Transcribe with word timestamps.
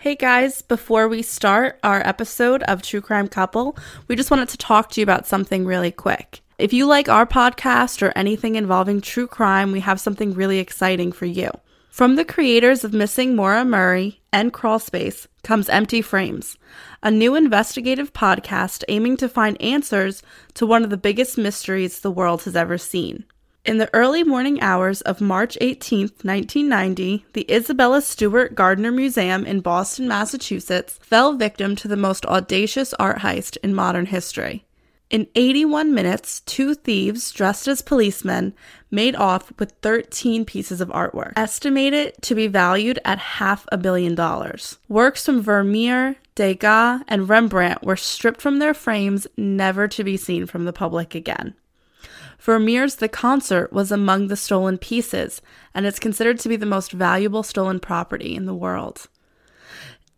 Hey 0.00 0.14
guys, 0.14 0.62
before 0.62 1.08
we 1.08 1.20
start 1.20 1.78
our 1.84 2.00
episode 2.00 2.62
of 2.62 2.80
True 2.80 3.02
Crime 3.02 3.28
Couple, 3.28 3.76
we 4.08 4.16
just 4.16 4.30
wanted 4.30 4.48
to 4.48 4.56
talk 4.56 4.88
to 4.90 5.00
you 5.02 5.02
about 5.02 5.26
something 5.26 5.66
really 5.66 5.90
quick. 5.90 6.40
If 6.56 6.72
you 6.72 6.86
like 6.86 7.10
our 7.10 7.26
podcast 7.26 8.00
or 8.00 8.10
anything 8.16 8.56
involving 8.56 9.02
true 9.02 9.26
crime, 9.26 9.72
we 9.72 9.80
have 9.80 10.00
something 10.00 10.32
really 10.32 10.58
exciting 10.58 11.12
for 11.12 11.26
you. 11.26 11.50
From 11.90 12.16
the 12.16 12.24
creators 12.24 12.82
of 12.82 12.94
Missing 12.94 13.36
Maura 13.36 13.62
Murray 13.62 14.22
and 14.32 14.54
Crawlspace 14.54 15.26
comes 15.42 15.68
Empty 15.68 16.00
Frames, 16.00 16.56
a 17.02 17.10
new 17.10 17.34
investigative 17.34 18.14
podcast 18.14 18.84
aiming 18.88 19.18
to 19.18 19.28
find 19.28 19.60
answers 19.60 20.22
to 20.54 20.64
one 20.64 20.82
of 20.82 20.88
the 20.88 20.96
biggest 20.96 21.36
mysteries 21.36 22.00
the 22.00 22.10
world 22.10 22.44
has 22.44 22.56
ever 22.56 22.78
seen. 22.78 23.26
In 23.62 23.76
the 23.76 23.90
early 23.92 24.24
morning 24.24 24.58
hours 24.62 25.02
of 25.02 25.20
March 25.20 25.58
18, 25.60 26.00
1990, 26.22 27.26
the 27.34 27.44
Isabella 27.52 28.00
Stewart 28.00 28.54
Gardner 28.54 28.90
Museum 28.90 29.44
in 29.44 29.60
Boston, 29.60 30.08
Massachusetts, 30.08 30.98
fell 31.02 31.34
victim 31.34 31.76
to 31.76 31.86
the 31.86 31.96
most 31.96 32.24
audacious 32.24 32.94
art 32.94 33.18
heist 33.18 33.58
in 33.62 33.74
modern 33.74 34.06
history. 34.06 34.64
In 35.10 35.26
81 35.34 35.92
minutes, 35.92 36.40
two 36.40 36.74
thieves 36.74 37.32
dressed 37.32 37.68
as 37.68 37.82
policemen 37.82 38.54
made 38.90 39.14
off 39.14 39.52
with 39.58 39.72
13 39.82 40.46
pieces 40.46 40.80
of 40.80 40.88
artwork, 40.88 41.34
estimated 41.36 42.14
to 42.22 42.34
be 42.34 42.46
valued 42.46 42.98
at 43.04 43.18
half 43.18 43.66
a 43.70 43.76
billion 43.76 44.14
dollars. 44.14 44.78
Works 44.88 45.26
from 45.26 45.42
Vermeer, 45.42 46.16
Degas, 46.34 47.02
and 47.08 47.28
Rembrandt 47.28 47.82
were 47.82 47.96
stripped 47.96 48.40
from 48.40 48.58
their 48.58 48.72
frames, 48.72 49.26
never 49.36 49.86
to 49.88 50.02
be 50.02 50.16
seen 50.16 50.46
from 50.46 50.64
the 50.64 50.72
public 50.72 51.14
again. 51.14 51.54
Vermeer's 52.40 52.96
The 52.96 53.08
Concert 53.08 53.72
was 53.72 53.92
among 53.92 54.28
the 54.28 54.36
stolen 54.36 54.78
pieces, 54.78 55.42
and 55.74 55.84
is 55.84 55.98
considered 55.98 56.40
to 56.40 56.48
be 56.48 56.56
the 56.56 56.66
most 56.66 56.90
valuable 56.90 57.42
stolen 57.42 57.78
property 57.80 58.34
in 58.34 58.46
the 58.46 58.54
world. 58.54 59.08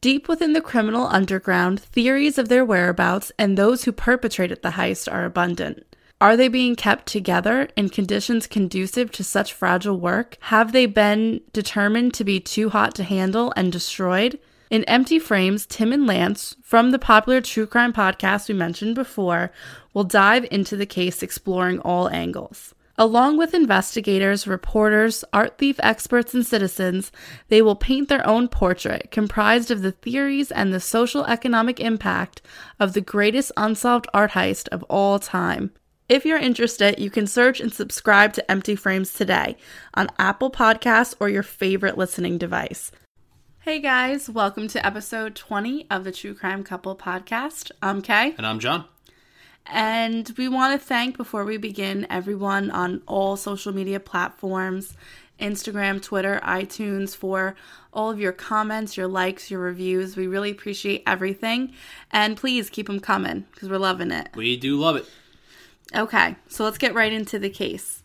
Deep 0.00 0.28
within 0.28 0.52
the 0.52 0.60
criminal 0.60 1.06
underground, 1.06 1.80
theories 1.80 2.38
of 2.38 2.48
their 2.48 2.64
whereabouts 2.64 3.30
and 3.38 3.56
those 3.56 3.84
who 3.84 3.92
perpetrated 3.92 4.62
the 4.62 4.70
heist 4.70 5.12
are 5.12 5.24
abundant. 5.24 5.84
Are 6.20 6.36
they 6.36 6.46
being 6.46 6.76
kept 6.76 7.06
together 7.06 7.68
in 7.76 7.88
conditions 7.88 8.46
conducive 8.46 9.10
to 9.12 9.24
such 9.24 9.52
fragile 9.52 9.98
work? 9.98 10.38
Have 10.42 10.70
they 10.70 10.86
been 10.86 11.40
determined 11.52 12.14
to 12.14 12.24
be 12.24 12.38
too 12.38 12.68
hot 12.70 12.94
to 12.94 13.04
handle 13.04 13.52
and 13.56 13.72
destroyed? 13.72 14.38
In 14.70 14.84
Empty 14.84 15.18
Frames, 15.18 15.66
Tim 15.66 15.92
and 15.92 16.06
Lance, 16.06 16.56
from 16.62 16.92
the 16.92 16.98
popular 16.98 17.40
true 17.40 17.66
crime 17.66 17.92
podcast 17.92 18.48
we 18.48 18.54
mentioned 18.54 18.94
before, 18.94 19.52
will 19.94 20.04
dive 20.04 20.46
into 20.50 20.76
the 20.76 20.86
case 20.86 21.22
exploring 21.22 21.78
all 21.80 22.08
angles. 22.08 22.74
Along 22.98 23.38
with 23.38 23.54
investigators, 23.54 24.46
reporters, 24.46 25.24
art 25.32 25.56
thief 25.56 25.80
experts, 25.82 26.34
and 26.34 26.46
citizens, 26.46 27.10
they 27.48 27.62
will 27.62 27.74
paint 27.74 28.08
their 28.08 28.26
own 28.26 28.48
portrait 28.48 29.10
comprised 29.10 29.70
of 29.70 29.80
the 29.82 29.92
theories 29.92 30.50
and 30.52 30.72
the 30.72 30.80
social 30.80 31.24
economic 31.24 31.80
impact 31.80 32.42
of 32.78 32.92
the 32.92 33.00
greatest 33.00 33.50
unsolved 33.56 34.06
art 34.12 34.32
heist 34.32 34.68
of 34.68 34.82
all 34.84 35.18
time. 35.18 35.72
If 36.08 36.26
you're 36.26 36.38
interested, 36.38 36.98
you 36.98 37.08
can 37.08 37.26
search 37.26 37.60
and 37.60 37.72
subscribe 37.72 38.34
to 38.34 38.50
Empty 38.50 38.76
Frames 38.76 39.14
today 39.14 39.56
on 39.94 40.08
Apple 40.18 40.50
Podcasts 40.50 41.14
or 41.18 41.30
your 41.30 41.42
favorite 41.42 41.96
listening 41.96 42.36
device. 42.36 42.92
Hey 43.60 43.80
guys, 43.80 44.28
welcome 44.28 44.68
to 44.68 44.84
episode 44.84 45.34
20 45.34 45.86
of 45.90 46.04
the 46.04 46.12
True 46.12 46.34
Crime 46.34 46.64
Couple 46.64 46.94
podcast. 46.96 47.70
I'm 47.80 48.02
Kay. 48.02 48.34
And 48.36 48.46
I'm 48.46 48.58
John. 48.58 48.84
And 49.66 50.32
we 50.36 50.48
want 50.48 50.78
to 50.78 50.84
thank, 50.84 51.16
before 51.16 51.44
we 51.44 51.56
begin, 51.56 52.06
everyone 52.10 52.70
on 52.70 53.02
all 53.06 53.36
social 53.36 53.72
media 53.72 54.00
platforms 54.00 54.94
Instagram, 55.40 56.00
Twitter, 56.00 56.40
iTunes 56.44 57.16
for 57.16 57.56
all 57.92 58.10
of 58.10 58.20
your 58.20 58.32
comments, 58.32 58.96
your 58.96 59.08
likes, 59.08 59.50
your 59.50 59.60
reviews. 59.60 60.16
We 60.16 60.28
really 60.28 60.50
appreciate 60.50 61.02
everything. 61.06 61.72
And 62.12 62.36
please 62.36 62.70
keep 62.70 62.86
them 62.86 63.00
coming 63.00 63.46
because 63.50 63.68
we're 63.68 63.78
loving 63.78 64.12
it. 64.12 64.28
We 64.36 64.56
do 64.56 64.78
love 64.78 64.96
it. 64.96 65.06
Okay, 65.94 66.36
so 66.48 66.64
let's 66.64 66.78
get 66.78 66.94
right 66.94 67.12
into 67.12 67.38
the 67.38 67.50
case. 67.50 68.02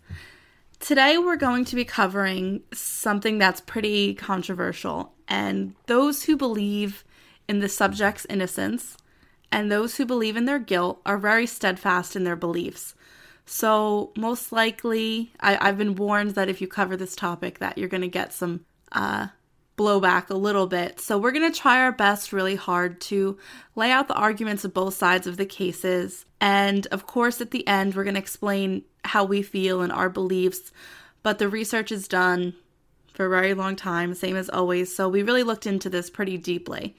Today, 0.80 1.18
we're 1.18 1.38
going 1.38 1.66
to 1.66 1.76
be 1.76 1.86
covering 1.86 2.62
something 2.74 3.38
that's 3.38 3.62
pretty 3.62 4.14
controversial, 4.14 5.14
and 5.28 5.74
those 5.88 6.24
who 6.24 6.38
believe 6.38 7.04
in 7.48 7.60
the 7.60 7.70
subject's 7.70 8.28
innocence 8.30 8.98
and 9.52 9.72
those 9.72 9.98
who 9.98 10.06
believe 10.06 10.38
in 10.38 10.46
their 10.46 10.60
guilt 10.60 11.02
are 11.06 11.18
very 11.18 11.46
steadfast 11.46 12.16
in 12.16 12.24
their 12.24 12.36
beliefs. 12.36 12.96
So, 13.46 14.12
most 14.18 14.52
likely, 14.52 15.32
I, 15.40 15.66
have 15.68 15.78
been 15.78 15.96
warned 15.96 16.32
that 16.32 16.50
if 16.50 16.60
you 16.60 16.68
cover 16.68 16.98
this 16.98 17.16
topic, 17.16 17.60
that 17.60 17.78
you're 17.78 17.88
going 17.88 18.02
to 18.02 18.10
get 18.10 18.34
some 18.34 18.66
uh, 18.92 19.28
blowback 19.78 20.30
a 20.30 20.36
little 20.36 20.68
bit. 20.68 21.00
So, 21.00 21.18
we're 21.18 21.32
going 21.32 21.50
to 21.50 21.58
try 21.58 21.80
our 21.80 21.94
best 21.94 22.34
really 22.34 22.56
hard 22.56 23.00
to 23.02 23.38
lay 23.74 23.90
out 23.90 24.10
the 24.10 24.16
arguments 24.16 24.66
of 24.66 24.74
both 24.74 24.96
sides 24.96 25.28
of 25.28 25.38
the 25.38 25.46
cases. 25.46 26.26
And 26.42 26.88
of 26.88 27.08
course, 27.08 27.40
at 27.40 27.52
the 27.52 27.66
end, 27.66 27.96
we're 27.96 28.04
going 28.04 28.16
to 28.16 28.22
explain 28.22 28.84
how 29.06 29.24
we 29.24 29.42
feel 29.42 29.82
and 29.82 29.94
our 29.94 30.10
beliefs, 30.10 30.74
but 31.24 31.40
the 31.40 31.48
research 31.48 31.92
is 31.92 32.10
done 32.10 32.54
for 33.14 33.26
a 33.26 33.30
very 33.30 33.54
long 33.54 33.76
time, 33.76 34.14
same 34.14 34.36
as 34.36 34.50
always. 34.50 34.96
So 34.96 35.10
we 35.10 35.24
really 35.24 35.44
looked 35.44 35.66
into 35.66 35.90
this 35.90 36.10
pretty 36.10 36.38
deeply. 36.38 36.96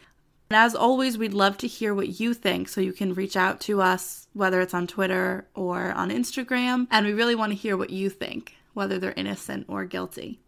And 0.50 0.56
as 0.56 0.74
always, 0.74 1.18
we'd 1.18 1.34
love 1.34 1.58
to 1.58 1.66
hear 1.66 1.94
what 1.94 2.20
you 2.20 2.32
think, 2.32 2.68
so 2.68 2.80
you 2.80 2.92
can 2.92 3.12
reach 3.14 3.36
out 3.36 3.60
to 3.62 3.82
us, 3.82 4.26
whether 4.32 4.60
it's 4.60 4.74
on 4.74 4.86
Twitter 4.86 5.46
or 5.54 5.92
on 5.92 6.10
Instagram. 6.10 6.86
And 6.90 7.06
we 7.06 7.12
really 7.12 7.34
want 7.34 7.52
to 7.52 7.58
hear 7.58 7.76
what 7.76 7.90
you 7.90 8.08
think, 8.08 8.54
whether 8.72 8.98
they're 8.98 9.12
innocent 9.12 9.66
or 9.68 9.84
guilty. 9.84 10.40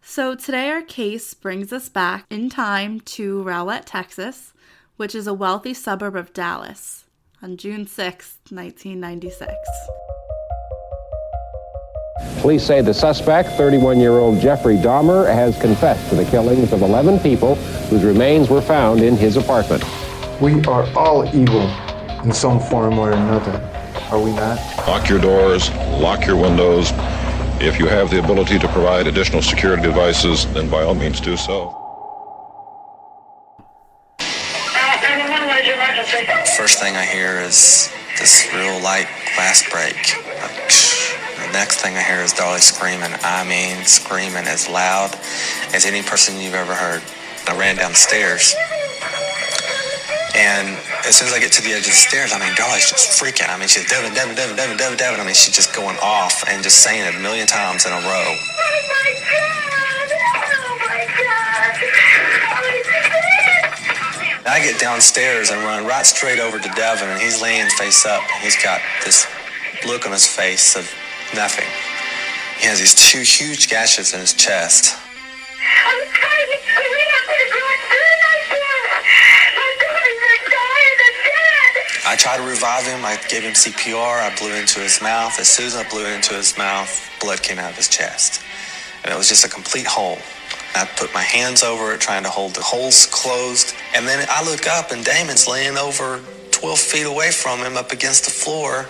So 0.00 0.34
today, 0.34 0.70
our 0.70 0.82
case 0.82 1.34
brings 1.34 1.72
us 1.72 1.88
back 1.88 2.24
in 2.30 2.48
time 2.48 3.00
to 3.00 3.42
Rowlett, 3.42 3.84
Texas, 3.86 4.52
which 4.96 5.14
is 5.14 5.26
a 5.26 5.34
wealthy 5.34 5.74
suburb 5.74 6.16
of 6.16 6.32
Dallas, 6.32 7.04
on 7.42 7.56
June 7.56 7.86
6, 7.86 8.38
1996. 8.50 9.54
Police 12.40 12.64
say 12.64 12.80
the 12.80 12.94
suspect, 12.94 13.48
31-year-old 13.50 14.38
Jeffrey 14.38 14.76
Dahmer, 14.76 15.26
has 15.26 15.58
confessed 15.60 16.08
to 16.10 16.14
the 16.14 16.24
killings 16.26 16.72
of 16.72 16.82
11 16.82 17.18
people 17.20 17.56
whose 17.88 18.04
remains 18.04 18.48
were 18.48 18.60
found 18.60 19.00
in 19.00 19.16
his 19.16 19.36
apartment. 19.36 19.82
We 20.40 20.64
are 20.66 20.86
all 20.96 21.26
evil 21.34 21.68
in 22.22 22.32
some 22.32 22.60
form 22.60 22.98
or 23.00 23.10
another, 23.10 23.52
are 24.10 24.20
we 24.20 24.30
not? 24.32 24.58
Lock 24.86 25.08
your 25.08 25.18
doors, 25.18 25.70
lock 26.00 26.24
your 26.26 26.36
windows. 26.36 26.92
If 27.60 27.80
you 27.80 27.86
have 27.88 28.10
the 28.10 28.22
ability 28.22 28.60
to 28.60 28.68
provide 28.68 29.08
additional 29.08 29.42
security 29.42 29.82
devices, 29.82 30.46
then 30.54 30.70
by 30.70 30.82
all 30.82 30.94
means 30.94 31.20
do 31.20 31.36
so. 31.36 31.80
First 36.56 36.78
thing 36.78 36.94
I 36.94 37.04
hear 37.04 37.40
is 37.40 37.90
this 38.18 38.48
real 38.54 38.80
light 38.80 39.08
glass 39.34 39.68
break 39.68 40.93
next 41.54 41.80
thing 41.80 41.96
I 41.96 42.02
hear 42.02 42.20
is 42.20 42.32
Dolly 42.34 42.58
screaming. 42.58 43.14
I 43.22 43.46
mean, 43.46 43.86
screaming 43.86 44.50
as 44.50 44.68
loud 44.68 45.14
as 45.72 45.86
any 45.86 46.02
person 46.02 46.40
you've 46.40 46.58
ever 46.58 46.74
heard. 46.74 47.00
I 47.46 47.56
ran 47.56 47.76
downstairs. 47.76 48.54
And 50.34 50.74
as 51.06 51.14
soon 51.14 51.28
as 51.30 51.34
I 51.34 51.38
get 51.38 51.52
to 51.52 51.62
the 51.62 51.70
edge 51.70 51.86
of 51.86 51.94
the 51.94 52.02
stairs, 52.10 52.34
I 52.34 52.42
mean, 52.42 52.50
Dolly's 52.58 52.90
just 52.90 53.22
freaking. 53.22 53.46
I 53.46 53.56
mean, 53.56 53.68
she's 53.68 53.88
Devin, 53.88 54.12
Devin, 54.14 54.34
Devin, 54.34 54.56
Devin, 54.56 54.76
Devin, 54.76 54.98
Devin. 54.98 55.20
I 55.20 55.24
mean, 55.24 55.38
she's 55.38 55.54
just 55.54 55.72
going 55.72 55.96
off 56.02 56.42
and 56.50 56.58
just 56.62 56.82
saying 56.82 57.06
it 57.06 57.14
a 57.14 57.22
million 57.22 57.46
times 57.46 57.86
in 57.86 57.92
a 57.92 58.02
row. 58.02 58.02
Oh 58.02 58.34
my 58.90 59.14
God. 59.30 60.10
Oh, 64.42 64.50
I 64.50 64.58
get 64.58 64.80
downstairs 64.80 65.50
and 65.50 65.62
run 65.62 65.86
right 65.86 66.04
straight 66.04 66.40
over 66.40 66.58
to 66.58 66.68
Devin, 66.74 67.08
and 67.08 67.20
he's 67.22 67.40
laying 67.40 67.70
face 67.78 68.04
up. 68.04 68.22
He's 68.42 68.60
got 68.60 68.80
this 69.04 69.26
look 69.86 70.04
on 70.04 70.12
his 70.12 70.26
face 70.26 70.74
of 70.74 70.90
Nothing. 71.32 71.68
He 72.58 72.66
has 72.68 72.78
these 72.78 72.94
two 72.94 73.20
huge 73.20 73.68
gashes 73.68 74.12
in 74.12 74.20
his 74.20 74.34
chest. 74.34 74.96
I 82.06 82.16
tried 82.16 82.36
to 82.36 82.42
revive 82.44 82.86
him. 82.86 83.04
I 83.04 83.18
gave 83.28 83.42
him 83.42 83.54
CPR. 83.54 84.20
I 84.20 84.36
blew 84.38 84.54
into 84.54 84.78
his 84.80 85.00
mouth. 85.02 85.40
As 85.40 85.48
soon 85.48 85.66
as 85.66 85.74
I 85.74 85.88
blew 85.88 86.06
into 86.06 86.34
his 86.34 86.56
mouth, 86.56 87.10
blood 87.20 87.42
came 87.42 87.58
out 87.58 87.70
of 87.70 87.76
his 87.76 87.88
chest. 87.88 88.40
And 89.02 89.12
it 89.12 89.16
was 89.16 89.28
just 89.28 89.44
a 89.44 89.48
complete 89.48 89.86
hole. 89.86 90.18
I 90.76 90.84
put 90.96 91.12
my 91.12 91.22
hands 91.22 91.62
over 91.62 91.92
it, 91.92 92.00
trying 92.00 92.22
to 92.22 92.30
hold 92.30 92.54
the 92.54 92.62
holes 92.62 93.06
closed. 93.06 93.74
And 93.94 94.06
then 94.06 94.26
I 94.30 94.48
look 94.48 94.66
up, 94.68 94.92
and 94.92 95.04
Damon's 95.04 95.48
laying 95.48 95.76
over 95.76 96.20
12 96.52 96.78
feet 96.78 97.06
away 97.06 97.30
from 97.30 97.60
him 97.60 97.76
up 97.76 97.90
against 97.90 98.24
the 98.24 98.30
floor 98.30 98.86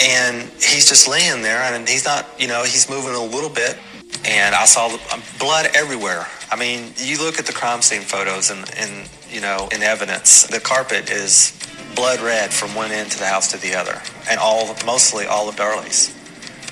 and 0.00 0.48
he's 0.54 0.88
just 0.88 1.06
laying 1.08 1.42
there 1.42 1.60
and 1.60 1.88
he's 1.88 2.04
not 2.04 2.26
you 2.38 2.48
know 2.48 2.62
he's 2.64 2.88
moving 2.88 3.14
a 3.14 3.22
little 3.22 3.50
bit. 3.50 3.78
And 4.24 4.54
i 4.54 4.66
saw 4.66 4.86
um, 5.12 5.22
blood 5.38 5.68
everywhere. 5.74 6.26
I 6.50 6.56
mean 6.56 6.92
you 6.96 7.18
look 7.18 7.38
at 7.38 7.46
the 7.46 7.52
crime 7.52 7.82
scene 7.82 8.02
photos 8.02 8.50
and, 8.50 8.70
and 8.76 9.08
you 9.30 9.40
know 9.40 9.68
in 9.72 9.82
evidence 9.82 10.46
the 10.46 10.60
carpet 10.60 11.10
is 11.10 11.56
blood 11.94 12.20
red 12.20 12.52
from 12.52 12.74
one 12.74 12.92
end 12.92 13.10
to 13.12 13.18
the 13.18 13.26
house 13.26 13.50
to 13.52 13.58
the 13.58 13.74
other. 13.74 14.00
And 14.30 14.40
all 14.40 14.74
mostly 14.86 15.26
all 15.26 15.48
of 15.48 15.56
Darlie's 15.56 16.14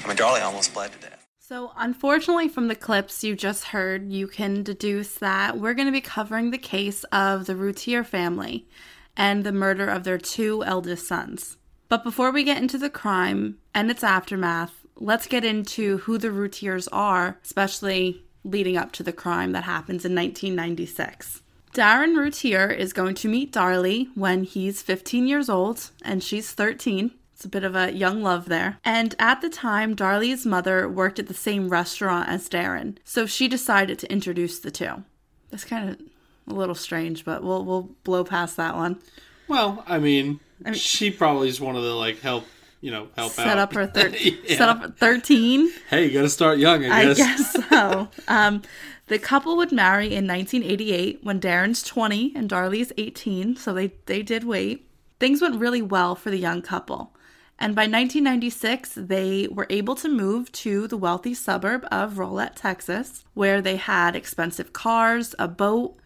i 0.04 0.08
mean 0.08 0.16
Darlie 0.16 0.42
almost 0.42 0.72
bled 0.74 0.92
to 0.92 0.98
death. 0.98 1.08
So, 1.40 1.72
unfortunately, 1.78 2.48
from 2.48 2.68
the 2.68 2.74
clips 2.74 3.24
you 3.24 3.34
just 3.34 3.64
heard, 3.64 4.12
you 4.12 4.26
can 4.26 4.62
deduce 4.62 5.14
that 5.14 5.58
we're 5.58 5.72
going 5.72 5.88
to 5.88 5.92
be 5.92 6.02
covering 6.02 6.50
the 6.50 6.58
case 6.58 7.04
of 7.04 7.46
the 7.46 7.56
Routier 7.56 8.04
family 8.04 8.68
and 9.16 9.44
the 9.44 9.52
murder 9.52 9.88
of 9.88 10.04
their 10.04 10.18
two 10.18 10.62
eldest 10.62 11.08
sons. 11.08 11.57
But 11.88 12.04
before 12.04 12.30
we 12.30 12.44
get 12.44 12.60
into 12.60 12.78
the 12.78 12.90
crime 12.90 13.58
and 13.74 13.90
its 13.90 14.04
aftermath, 14.04 14.84
let's 14.96 15.26
get 15.26 15.44
into 15.44 15.98
who 15.98 16.18
the 16.18 16.30
Routiers 16.30 16.88
are, 16.88 17.38
especially 17.42 18.24
leading 18.44 18.76
up 18.76 18.92
to 18.92 19.02
the 19.02 19.12
crime 19.12 19.52
that 19.52 19.64
happens 19.64 20.04
in 20.04 20.14
1996. 20.14 21.42
Darin 21.72 22.14
Routier 22.14 22.70
is 22.70 22.92
going 22.92 23.14
to 23.16 23.28
meet 23.28 23.52
Darlie 23.52 24.08
when 24.14 24.44
he's 24.44 24.82
15 24.82 25.26
years 25.26 25.48
old 25.48 25.90
and 26.02 26.22
she's 26.22 26.52
13. 26.52 27.12
It's 27.34 27.44
a 27.44 27.48
bit 27.48 27.62
of 27.62 27.76
a 27.76 27.92
young 27.92 28.22
love 28.22 28.46
there. 28.46 28.78
And 28.84 29.14
at 29.18 29.40
the 29.40 29.48
time, 29.48 29.94
Darlie's 29.94 30.44
mother 30.44 30.88
worked 30.88 31.18
at 31.18 31.28
the 31.28 31.34
same 31.34 31.68
restaurant 31.68 32.28
as 32.28 32.48
Darin, 32.48 32.98
so 33.04 33.26
she 33.26 33.46
decided 33.46 33.98
to 34.00 34.12
introduce 34.12 34.58
the 34.58 34.72
two. 34.72 35.04
That's 35.50 35.64
kind 35.64 35.90
of 35.90 36.00
a 36.48 36.58
little 36.58 36.74
strange, 36.74 37.24
but 37.24 37.44
we'll 37.44 37.64
we'll 37.64 37.90
blow 38.02 38.24
past 38.24 38.56
that 38.56 38.74
one. 38.74 39.00
Well, 39.48 39.84
I 39.86 39.98
mean, 39.98 40.40
she 40.74 41.10
probably 41.10 41.48
just 41.48 41.60
wanted 41.60 41.80
to 41.80 41.94
like 41.94 42.20
help, 42.20 42.44
you 42.80 42.90
know, 42.90 43.08
help 43.16 43.32
Set 43.32 43.46
out. 43.48 43.58
up 43.58 43.72
her 43.74 43.86
thir- 43.86 44.08
Yeah. 44.20 44.56
set 44.58 44.68
up 44.68 44.98
13. 44.98 45.70
Hey, 45.90 46.06
you 46.06 46.12
got 46.12 46.22
to 46.22 46.28
start 46.28 46.58
young, 46.58 46.84
I 46.84 47.00
I 47.00 47.04
guess. 47.14 47.16
guess 47.56 47.68
so. 47.68 48.08
Um, 48.28 48.62
the 49.06 49.18
couple 49.18 49.56
would 49.56 49.72
marry 49.72 50.06
in 50.14 50.26
1988 50.26 51.20
when 51.22 51.38
Darin's 51.40 51.82
20 51.82 52.32
and 52.36 52.48
Darlie's 52.48 52.92
18, 52.98 53.56
so 53.56 53.72
they, 53.72 53.92
they 54.04 54.22
did 54.22 54.44
wait. 54.44 54.86
Things 55.18 55.40
went 55.40 55.58
really 55.58 55.80
well 55.80 56.14
for 56.14 56.30
the 56.30 56.36
young 56.36 56.60
couple. 56.60 57.14
And 57.58 57.74
by 57.74 57.82
1996, 57.82 58.92
they 58.96 59.48
were 59.50 59.66
able 59.70 59.94
to 59.96 60.08
move 60.08 60.52
to 60.52 60.86
the 60.86 60.96
wealthy 60.98 61.32
suburb 61.34 61.86
of 61.90 62.18
Rowlett, 62.18 62.54
Texas, 62.54 63.24
where 63.34 63.60
they 63.62 63.76
had 63.76 64.14
expensive 64.14 64.72
cars, 64.72 65.34
a 65.38 65.48
boat, 65.48 65.96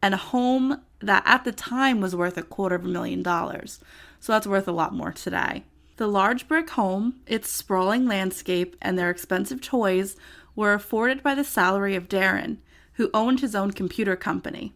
and 0.00 0.14
a 0.14 0.18
home 0.18 0.80
that 1.02 1.22
at 1.26 1.44
the 1.44 1.52
time 1.52 2.00
was 2.00 2.16
worth 2.16 2.36
a 2.36 2.42
quarter 2.42 2.76
of 2.76 2.84
a 2.84 2.88
million 2.88 3.22
dollars. 3.22 3.80
So 4.20 4.32
that's 4.32 4.46
worth 4.46 4.68
a 4.68 4.72
lot 4.72 4.94
more 4.94 5.12
today. 5.12 5.64
The 5.96 6.06
large 6.06 6.48
brick 6.48 6.70
home, 6.70 7.20
its 7.26 7.50
sprawling 7.50 8.06
landscape, 8.06 8.76
and 8.80 8.98
their 8.98 9.10
expensive 9.10 9.60
toys 9.60 10.16
were 10.56 10.74
afforded 10.74 11.22
by 11.22 11.34
the 11.34 11.44
salary 11.44 11.94
of 11.94 12.08
Darin, 12.08 12.58
who 12.94 13.10
owned 13.12 13.40
his 13.40 13.54
own 13.54 13.72
computer 13.72 14.16
company. 14.16 14.72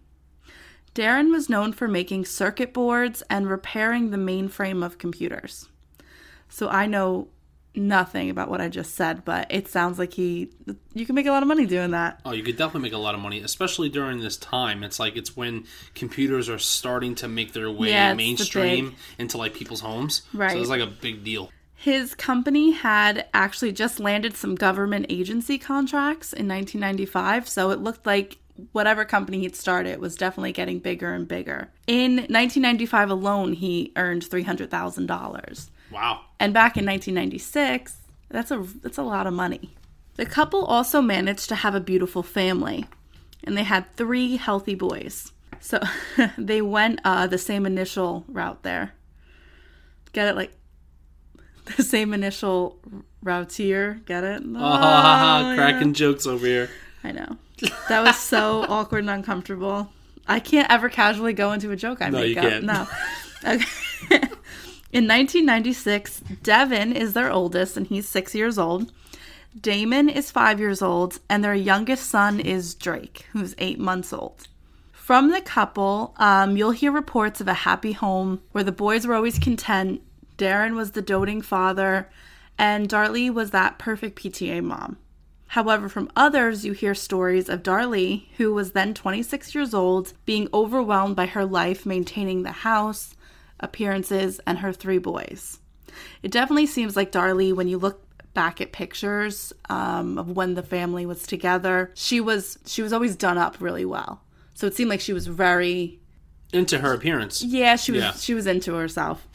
Darin 0.94 1.30
was 1.30 1.48
known 1.48 1.72
for 1.72 1.88
making 1.88 2.24
circuit 2.24 2.72
boards 2.72 3.22
and 3.28 3.48
repairing 3.48 4.10
the 4.10 4.16
mainframe 4.16 4.84
of 4.84 4.98
computers. 4.98 5.68
So 6.48 6.68
I 6.68 6.86
know 6.86 7.28
nothing 7.76 8.30
about 8.30 8.50
what 8.50 8.60
I 8.60 8.68
just 8.68 8.94
said, 8.94 9.24
but 9.24 9.46
it 9.50 9.68
sounds 9.68 9.98
like 9.98 10.14
he 10.14 10.50
you 10.94 11.06
can 11.06 11.14
make 11.14 11.26
a 11.26 11.30
lot 11.30 11.42
of 11.42 11.48
money 11.48 11.66
doing 11.66 11.90
that. 11.92 12.20
Oh, 12.24 12.32
you 12.32 12.42
could 12.42 12.56
definitely 12.56 12.82
make 12.82 12.92
a 12.92 12.98
lot 12.98 13.14
of 13.14 13.20
money, 13.20 13.40
especially 13.40 13.88
during 13.88 14.20
this 14.20 14.36
time. 14.36 14.82
It's 14.82 14.98
like 14.98 15.16
it's 15.16 15.36
when 15.36 15.64
computers 15.94 16.48
are 16.48 16.58
starting 16.58 17.14
to 17.16 17.28
make 17.28 17.52
their 17.52 17.70
way 17.70 17.90
Yeah, 17.90 18.10
it's 18.10 18.16
the 18.18 18.24
mainstream 18.24 18.96
into 19.18 19.38
like 19.38 19.54
people's 19.54 19.80
homes. 19.80 20.22
Right. 20.32 20.52
So 20.52 20.60
it's 20.60 20.70
like 20.70 20.80
a 20.80 20.86
big 20.86 21.24
deal. 21.24 21.50
His 21.74 22.14
company 22.14 22.72
had 22.72 23.26
actually 23.34 23.72
just 23.72 24.00
landed 24.00 24.34
some 24.34 24.54
government 24.54 25.06
agency 25.08 25.58
contracts 25.58 26.32
in 26.32 26.48
1995, 26.48 27.48
so 27.48 27.70
it 27.70 27.80
looked 27.80 28.06
like 28.06 28.38
whatever 28.72 29.04
company 29.04 29.40
he'd 29.40 29.54
started 29.54 30.00
was 30.00 30.16
definitely 30.16 30.52
getting 30.52 30.78
bigger 30.78 31.12
and 31.12 31.28
bigger. 31.28 31.70
In 31.86 32.16
1995 32.16 33.10
alone, 33.10 33.52
he 33.52 33.92
earned 33.96 34.22
$300,000. 34.22 35.70
Wow. 35.90 36.22
And 36.40 36.52
back 36.52 36.76
in 36.76 36.84
1996, 36.86 37.96
that's 38.28 38.50
a 38.50 38.64
that's 38.82 38.98
a 38.98 39.02
lot 39.02 39.26
of 39.26 39.32
money. 39.34 39.74
The 40.16 40.26
couple 40.26 40.64
also 40.64 41.00
managed 41.00 41.48
to 41.50 41.54
have 41.56 41.74
a 41.74 41.80
beautiful 41.80 42.22
family, 42.22 42.86
and 43.44 43.56
they 43.56 43.62
had 43.64 43.92
three 43.96 44.36
healthy 44.36 44.74
boys. 44.74 45.32
So 45.60 45.80
they 46.38 46.60
went 46.62 47.00
uh, 47.04 47.26
the 47.26 47.38
same 47.38 47.66
initial 47.66 48.24
route 48.28 48.62
there. 48.62 48.94
Get 50.12 50.28
it 50.28 50.36
like 50.36 50.52
the 51.76 51.82
same 51.82 52.14
initial 52.14 52.78
route 53.22 53.52
here. 53.52 54.00
Get 54.06 54.24
it? 54.24 54.42
Oh, 54.44 54.58
ha, 54.58 55.42
yeah. 55.50 55.56
cracking 55.56 55.92
jokes 55.94 56.26
over 56.26 56.46
here. 56.46 56.70
I 57.04 57.12
know. 57.12 57.36
That 57.88 58.02
was 58.04 58.16
so 58.16 58.64
awkward 58.68 59.00
and 59.00 59.10
uncomfortable. 59.10 59.90
I 60.28 60.40
can't 60.40 60.70
ever 60.70 60.88
casually 60.88 61.32
go 61.32 61.52
into 61.52 61.70
a 61.70 61.76
joke 61.76 62.02
I 62.02 62.08
No, 62.10 62.18
make 62.18 62.34
you 62.34 62.40
up. 62.42 62.48
can't. 62.48 62.64
No. 62.64 62.86
Okay. 63.44 64.28
In 64.96 65.04
1996, 65.08 66.20
Devin 66.42 66.94
is 66.94 67.12
their 67.12 67.30
oldest 67.30 67.76
and 67.76 67.86
he's 67.86 68.08
six 68.08 68.34
years 68.34 68.56
old. 68.56 68.90
Damon 69.60 70.08
is 70.08 70.30
five 70.30 70.58
years 70.58 70.80
old, 70.80 71.18
and 71.28 71.44
their 71.44 71.54
youngest 71.54 72.08
son 72.08 72.40
is 72.40 72.74
Drake, 72.74 73.26
who's 73.32 73.54
eight 73.58 73.78
months 73.78 74.14
old. 74.14 74.48
From 74.92 75.32
the 75.32 75.42
couple, 75.42 76.14
um, 76.16 76.56
you'll 76.56 76.70
hear 76.70 76.90
reports 76.90 77.42
of 77.42 77.48
a 77.48 77.52
happy 77.52 77.92
home 77.92 78.40
where 78.52 78.64
the 78.64 78.72
boys 78.72 79.06
were 79.06 79.14
always 79.14 79.38
content. 79.38 80.00
Darin 80.38 80.74
was 80.74 80.92
the 80.92 81.02
doting 81.02 81.42
father, 81.42 82.08
and 82.56 82.88
Darlie 82.88 83.28
was 83.28 83.50
that 83.50 83.78
perfect 83.78 84.18
PTA 84.18 84.62
mom. 84.62 84.96
However, 85.48 85.90
from 85.90 86.10
others, 86.16 86.64
you 86.64 86.72
hear 86.72 86.94
stories 86.94 87.50
of 87.50 87.62
Darlie, 87.62 88.28
who 88.38 88.54
was 88.54 88.72
then 88.72 88.94
26 88.94 89.54
years 89.54 89.74
old, 89.74 90.14
being 90.24 90.48
overwhelmed 90.54 91.16
by 91.16 91.26
her 91.26 91.44
life 91.44 91.84
maintaining 91.84 92.44
the 92.44 92.52
house, 92.52 93.14
appearances, 93.60 94.40
and 94.46 94.58
her 94.58 94.72
three 94.72 94.98
boys. 94.98 95.58
It 96.22 96.30
definitely 96.30 96.66
seems 96.66 96.96
like 96.96 97.12
Darlie, 97.12 97.54
when 97.54 97.68
you 97.68 97.78
look 97.78 98.02
back 98.34 98.60
at 98.60 98.70
pictures 98.72 99.52
um, 99.70 100.18
of 100.18 100.28
when 100.30 100.54
the 100.54 100.62
family 100.62 101.06
was 101.06 101.26
together, 101.26 101.90
she 101.94 102.20
was 102.20 102.58
she 102.66 102.82
was 102.82 102.92
always 102.92 103.16
done 103.16 103.38
up 103.38 103.56
really 103.60 103.84
well. 103.86 104.20
So 104.54 104.66
it 104.66 104.74
seemed 104.74 104.90
like 104.90 105.00
she 105.00 105.12
was 105.14 105.26
very 105.26 105.98
Into 106.52 106.78
her 106.80 106.92
appearance. 106.92 107.42
yeah, 107.42 107.76
she 107.76 107.92
was 107.92 108.02
Yeah. 108.02 108.12
she 108.12 108.34
was 108.34 108.46
into 108.46 108.74
herself. 108.74 109.26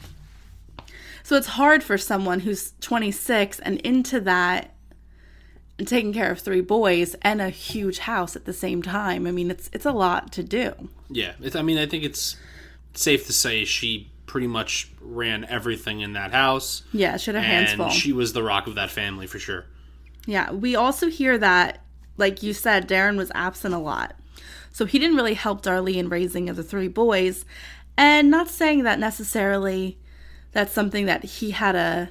So 1.24 1.36
it's 1.36 1.46
hard 1.48 1.82
for 1.82 1.96
someone 1.98 2.40
who's 2.40 2.72
26 2.80 3.58
and 3.60 3.80
into 3.80 4.20
that 4.20 4.74
and 5.78 5.88
taking 5.88 6.12
care 6.12 6.30
of 6.30 6.38
three 6.40 6.60
boys 6.60 7.14
and 7.22 7.40
a 7.40 7.48
huge 7.50 7.98
house 7.98 8.36
at 8.36 8.44
the 8.44 8.52
same 8.52 8.82
time. 8.82 9.26
I 9.26 9.32
mean, 9.32 9.50
it's 9.50 9.68
it's 9.72 9.86
a 9.86 9.92
lot 9.92 10.30
to 10.32 10.44
do. 10.44 10.90
Yeah. 11.10 11.32
It's, 11.40 11.56
I 11.56 11.62
mean, 11.62 11.78
I 11.78 11.86
think 11.86 12.04
it's 12.04 12.36
safe 12.94 13.26
to 13.26 13.32
say 13.32 13.64
she 13.64 14.10
pretty 14.32 14.46
much 14.46 14.90
ran 15.02 15.44
everything 15.44 16.00
in 16.00 16.14
that 16.14 16.32
house. 16.32 16.84
Yeah, 16.90 17.18
she 17.18 17.30
had 17.30 17.34
her 17.34 17.46
hands 17.46 17.72
and 17.72 17.82
full. 17.82 17.90
she 17.90 18.14
was 18.14 18.32
the 18.32 18.42
rock 18.42 18.66
of 18.66 18.76
that 18.76 18.88
family 18.88 19.26
for 19.26 19.38
sure. 19.38 19.66
Yeah, 20.24 20.50
we 20.52 20.74
also 20.74 21.10
hear 21.10 21.36
that, 21.36 21.84
like 22.16 22.42
you 22.42 22.54
said, 22.54 22.86
Darin 22.86 23.18
was 23.18 23.30
absent 23.34 23.74
a 23.74 23.78
lot. 23.78 24.14
So 24.70 24.86
he 24.86 24.98
didn't 24.98 25.16
really 25.16 25.34
help 25.34 25.60
Darlie 25.62 25.96
in 25.96 26.08
raising 26.08 26.48
of 26.48 26.56
the 26.56 26.62
three 26.62 26.88
boys. 26.88 27.44
And 27.98 28.30
not 28.30 28.48
saying 28.48 28.84
that 28.84 28.98
necessarily 28.98 29.98
that's 30.52 30.72
something 30.72 31.04
that 31.04 31.24
he 31.24 31.50
had 31.50 31.76
a 31.76 32.08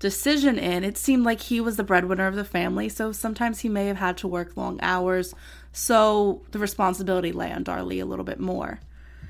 decision 0.00 0.58
in. 0.58 0.82
It 0.82 0.98
seemed 0.98 1.22
like 1.24 1.40
he 1.40 1.60
was 1.60 1.76
the 1.76 1.84
breadwinner 1.84 2.26
of 2.26 2.34
the 2.34 2.44
family, 2.44 2.88
so 2.88 3.12
sometimes 3.12 3.60
he 3.60 3.68
may 3.68 3.86
have 3.86 3.98
had 3.98 4.16
to 4.18 4.26
work 4.26 4.56
long 4.56 4.80
hours. 4.82 5.36
So 5.70 6.42
the 6.50 6.58
responsibility 6.58 7.30
lay 7.30 7.52
on 7.52 7.62
Darlie 7.62 8.02
a 8.02 8.06
little 8.06 8.24
bit 8.24 8.40
more. 8.40 8.80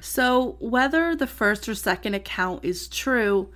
So, 0.01 0.57
whether 0.61 1.15
the 1.15 1.27
first 1.27 1.69
or 1.69 1.75
second 1.75 2.15
account 2.15 2.65
is 2.65 2.89
true, 2.89 3.51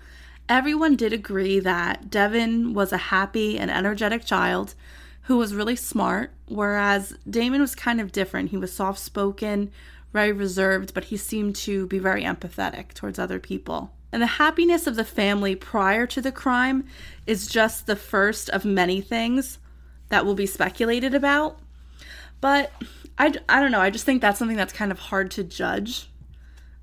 everyone 0.49 0.95
did 0.95 1.13
agree 1.13 1.59
that 1.61 2.11
Devin 2.11 2.75
was 2.75 2.93
a 2.93 2.99
happy 2.99 3.59
and 3.59 3.71
energetic 3.71 4.25
child 4.25 4.75
who 5.23 5.39
was 5.39 5.55
really 5.55 5.77
smart, 5.77 6.33
whereas 6.47 7.17
Damon 7.29 7.63
was 7.63 7.75
kind 7.75 8.01
of 8.01 8.13
different. 8.13 8.51
He 8.51 8.59
was 8.59 8.75
soft 8.75 8.99
spoken, 8.99 9.71
very 10.13 10.33
reserved, 10.33 10.93
but 10.93 11.05
he 11.05 11.17
seemed 11.17 11.57
to 11.57 11.87
be 11.87 11.99
very 11.99 12.25
empathetic 12.25 12.93
towards 12.93 13.19
other 13.19 13.39
people. 13.39 13.91
And 14.13 14.23
the 14.23 14.27
happiness 14.27 14.87
of 14.87 14.97
the 14.97 15.05
family 15.05 15.57
prior 15.57 16.07
to 16.07 16.21
the 16.21 16.31
crime 16.31 16.85
is 17.27 17.49
just 17.49 17.87
the 17.87 17.97
first 17.97 18.51
of 18.51 18.65
many 18.65 19.01
things 19.01 19.59
that 20.11 20.27
will 20.27 20.35
be 20.35 20.47
speculated 20.47 21.15
about. 21.15 21.59
But 22.41 22.71
I, 23.19 23.35
I 23.49 23.61
don't 23.61 23.73
know. 23.73 23.81
I 23.81 23.91
just 23.91 24.05
think 24.05 24.21
that's 24.21 24.39
something 24.39 24.57
that's 24.57 24.73
kind 24.73 24.93
of 24.93 24.99
hard 24.99 25.31
to 25.33 25.43
judge. 25.43 26.11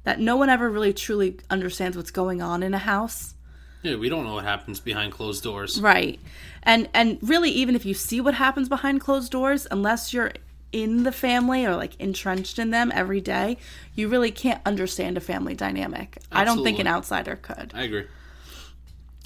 That 0.03 0.19
no 0.19 0.35
one 0.35 0.49
ever 0.49 0.69
really 0.69 0.93
truly 0.93 1.37
understands 1.49 1.95
what's 1.95 2.11
going 2.11 2.41
on 2.41 2.63
in 2.63 2.73
a 2.73 2.79
house. 2.79 3.35
Yeah, 3.83 3.95
we 3.95 4.09
don't 4.09 4.25
know 4.25 4.35
what 4.35 4.45
happens 4.45 4.79
behind 4.79 5.11
closed 5.11 5.43
doors. 5.43 5.79
Right. 5.81 6.19
And 6.63 6.89
and 6.93 7.17
really 7.21 7.49
even 7.51 7.75
if 7.75 7.85
you 7.85 7.93
see 7.93 8.21
what 8.21 8.35
happens 8.35 8.69
behind 8.69 9.01
closed 9.01 9.31
doors, 9.31 9.67
unless 9.71 10.13
you're 10.13 10.31
in 10.71 11.03
the 11.03 11.11
family 11.11 11.65
or 11.65 11.75
like 11.75 11.99
entrenched 11.99 12.59
in 12.59 12.69
them 12.69 12.91
every 12.93 13.21
day, 13.21 13.57
you 13.95 14.07
really 14.07 14.31
can't 14.31 14.61
understand 14.65 15.17
a 15.17 15.19
family 15.19 15.55
dynamic. 15.55 16.17
I 16.31 16.43
don't 16.43 16.63
think 16.63 16.79
an 16.79 16.87
outsider 16.87 17.35
could. 17.35 17.71
I 17.75 17.83
agree. 17.83 18.05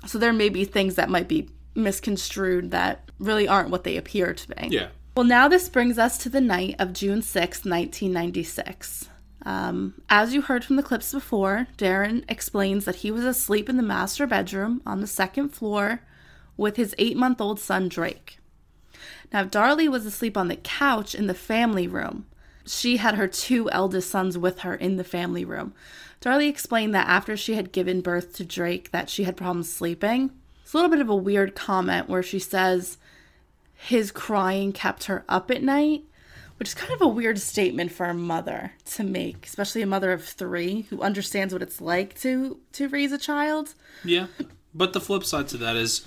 So 0.05 0.17
there 0.17 0.33
may 0.33 0.49
be 0.49 0.65
things 0.65 0.95
that 0.95 1.09
might 1.09 1.27
be 1.27 1.49
misconstrued 1.73 2.71
that 2.71 3.09
really 3.19 3.47
aren't 3.47 3.69
what 3.69 3.83
they 3.83 3.97
appear 3.97 4.33
to 4.33 4.47
be. 4.47 4.67
Yeah. 4.67 4.87
Well, 5.15 5.25
now 5.25 5.47
this 5.47 5.69
brings 5.69 5.97
us 5.97 6.17
to 6.19 6.29
the 6.29 6.41
night 6.41 6.75
of 6.79 6.93
June 6.93 7.21
sixth, 7.21 7.65
1996. 7.65 9.09
Um, 9.45 10.01
as 10.09 10.33
you 10.33 10.41
heard 10.41 10.65
from 10.65 10.75
the 10.75 10.83
clips 10.83 11.11
before, 11.11 11.67
Darin 11.77 12.25
explains 12.27 12.85
that 12.85 12.97
he 12.97 13.11
was 13.11 13.23
asleep 13.23 13.69
in 13.69 13.77
the 13.77 13.83
master 13.83 14.25
bedroom 14.25 14.81
on 14.85 15.01
the 15.01 15.07
second 15.07 15.49
floor 15.49 16.01
with 16.57 16.77
his 16.77 16.95
eight 16.97 17.15
month 17.15 17.39
old 17.39 17.59
son, 17.59 17.87
Drake. 17.87 18.39
Now, 19.31 19.43
Darlie 19.43 19.89
was 19.89 20.05
asleep 20.05 20.35
on 20.35 20.47
the 20.47 20.55
couch 20.55 21.13
in 21.13 21.27
the 21.27 21.33
family 21.33 21.87
room. 21.87 22.25
She 22.65 22.97
had 22.97 23.15
her 23.15 23.27
two 23.27 23.69
eldest 23.69 24.09
sons 24.09 24.37
with 24.37 24.59
her 24.59 24.73
in 24.73 24.97
the 24.97 25.03
family 25.03 25.45
room. 25.45 25.73
Darlie 26.21 26.49
explained 26.49 26.95
that 26.95 27.07
after 27.07 27.37
she 27.37 27.53
had 27.53 27.71
given 27.71 28.01
birth 28.01 28.33
to 28.35 28.45
Drake 28.45 28.89
that 28.91 29.09
she 29.09 29.25
had 29.25 29.37
problems 29.37 29.71
sleeping. 29.71 30.31
It's 30.63 30.73
a 30.73 30.77
little 30.77 30.89
bit 30.89 31.01
of 31.01 31.09
a 31.09 31.15
weird 31.15 31.53
comment 31.53 32.09
where 32.09 32.23
she 32.23 32.39
says 32.39 32.97
his 33.75 34.11
crying 34.11 34.71
kept 34.71 35.03
her 35.03 35.23
up 35.29 35.51
at 35.51 35.61
night, 35.61 36.05
which 36.57 36.69
is 36.69 36.73
kind 36.73 36.93
of 36.93 37.01
a 37.01 37.07
weird 37.07 37.39
statement 37.39 37.91
for 37.91 38.05
a 38.05 38.13
mother 38.13 38.73
to 38.85 39.03
make, 39.03 39.45
especially 39.45 39.81
a 39.81 39.87
mother 39.87 40.11
of 40.11 40.23
3 40.23 40.83
who 40.89 41.01
understands 41.01 41.53
what 41.53 41.61
it's 41.61 41.81
like 41.81 42.19
to 42.21 42.59
to 42.73 42.87
raise 42.87 43.11
a 43.11 43.17
child. 43.17 43.73
Yeah. 44.03 44.27
But 44.73 44.93
the 44.93 45.01
flip 45.01 45.23
side 45.23 45.47
to 45.49 45.57
that 45.57 45.75
is, 45.75 46.05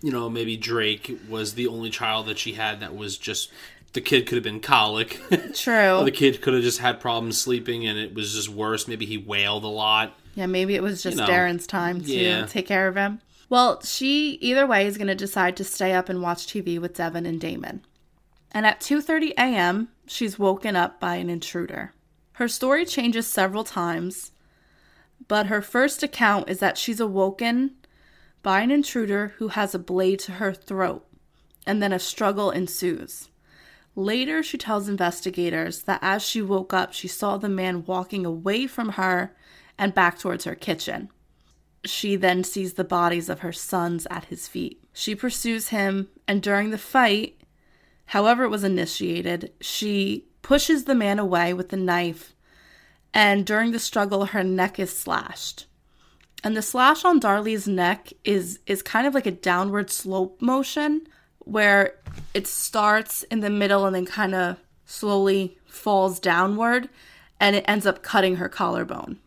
you 0.00 0.10
know, 0.10 0.30
maybe 0.30 0.56
Drake 0.56 1.18
was 1.28 1.54
the 1.54 1.66
only 1.66 1.90
child 1.90 2.26
that 2.26 2.38
she 2.38 2.52
had 2.52 2.80
that 2.80 2.96
was 2.96 3.18
just 3.18 3.50
the 3.92 4.00
kid 4.00 4.26
could 4.26 4.36
have 4.36 4.44
been 4.44 4.60
colic. 4.60 5.20
True. 5.54 5.96
or 5.96 6.04
the 6.04 6.10
kid 6.10 6.42
could 6.42 6.54
have 6.54 6.62
just 6.62 6.80
had 6.80 7.00
problems 7.00 7.40
sleeping 7.40 7.86
and 7.86 7.98
it 7.98 8.14
was 8.14 8.34
just 8.34 8.48
worse. 8.48 8.86
Maybe 8.86 9.06
he 9.06 9.18
wailed 9.18 9.64
a 9.64 9.68
lot. 9.68 10.14
Yeah, 10.34 10.46
maybe 10.46 10.74
it 10.74 10.82
was 10.82 11.02
just 11.02 11.16
know, 11.16 11.26
Darin's 11.26 11.66
time 11.66 12.02
to 12.02 12.14
yeah. 12.14 12.46
take 12.46 12.66
care 12.66 12.88
of 12.88 12.96
him. 12.96 13.20
Well, 13.48 13.80
she 13.82 14.32
either 14.42 14.66
way 14.66 14.86
is 14.86 14.98
going 14.98 15.06
to 15.06 15.14
decide 15.14 15.56
to 15.56 15.64
stay 15.64 15.92
up 15.92 16.08
and 16.08 16.20
watch 16.20 16.46
TV 16.46 16.78
with 16.78 16.94
Devin 16.94 17.26
and 17.26 17.40
Damon. 17.40 17.82
And 18.56 18.64
at 18.64 18.80
2:30 18.80 19.32
a.m., 19.32 19.88
she's 20.06 20.38
woken 20.38 20.76
up 20.76 20.98
by 20.98 21.16
an 21.16 21.28
intruder. 21.28 21.92
Her 22.32 22.48
story 22.48 22.86
changes 22.86 23.26
several 23.26 23.64
times, 23.64 24.32
but 25.28 25.48
her 25.48 25.60
first 25.60 26.02
account 26.02 26.48
is 26.48 26.58
that 26.60 26.78
she's 26.78 26.98
awoken 26.98 27.76
by 28.42 28.60
an 28.62 28.70
intruder 28.70 29.34
who 29.36 29.48
has 29.48 29.74
a 29.74 29.78
blade 29.78 30.20
to 30.20 30.32
her 30.32 30.54
throat, 30.54 31.06
and 31.66 31.82
then 31.82 31.92
a 31.92 31.98
struggle 31.98 32.50
ensues. 32.50 33.28
Later, 33.94 34.42
she 34.42 34.56
tells 34.56 34.88
investigators 34.88 35.82
that 35.82 36.00
as 36.00 36.22
she 36.22 36.40
woke 36.40 36.72
up, 36.72 36.94
she 36.94 37.08
saw 37.08 37.36
the 37.36 37.50
man 37.50 37.84
walking 37.84 38.24
away 38.24 38.66
from 38.66 38.92
her 38.92 39.36
and 39.76 39.92
back 39.92 40.18
towards 40.18 40.44
her 40.44 40.54
kitchen. 40.54 41.10
She 41.84 42.16
then 42.16 42.42
sees 42.42 42.72
the 42.72 42.84
bodies 42.84 43.28
of 43.28 43.40
her 43.40 43.52
sons 43.52 44.06
at 44.08 44.24
his 44.24 44.48
feet. 44.48 44.82
She 44.94 45.14
pursues 45.14 45.68
him, 45.68 46.08
and 46.26 46.42
during 46.42 46.70
the 46.70 46.78
fight, 46.78 47.35
however 48.06 48.44
it 48.44 48.50
was 48.50 48.64
initiated, 48.64 49.52
she 49.60 50.26
pushes 50.42 50.84
the 50.84 50.94
man 50.94 51.18
away 51.18 51.52
with 51.52 51.70
the 51.70 51.76
knife, 51.76 52.34
and 53.12 53.46
during 53.46 53.72
the 53.72 53.78
struggle, 53.78 54.26
her 54.26 54.44
neck 54.44 54.78
is 54.78 54.96
slashed. 54.96 55.66
And 56.44 56.56
the 56.56 56.62
slash 56.62 57.04
on 57.04 57.20
Darlie's 57.20 57.66
neck 57.66 58.12
is 58.24 58.60
is 58.66 58.82
kind 58.82 59.06
of 59.06 59.14
like 59.14 59.26
a 59.26 59.30
downward 59.30 59.90
slope 59.90 60.40
motion 60.40 61.06
where 61.38 61.94
it 62.34 62.46
starts 62.46 63.22
in 63.24 63.40
the 63.40 63.50
middle 63.50 63.86
and 63.86 63.96
then 63.96 64.04
kind 64.06 64.34
of 64.34 64.56
slowly 64.84 65.58
falls 65.66 66.20
downward 66.20 66.88
and 67.40 67.56
it 67.56 67.64
ends 67.66 67.86
up 67.86 68.02
cutting 68.02 68.36
her 68.36 68.48
collarbone. 68.48 69.18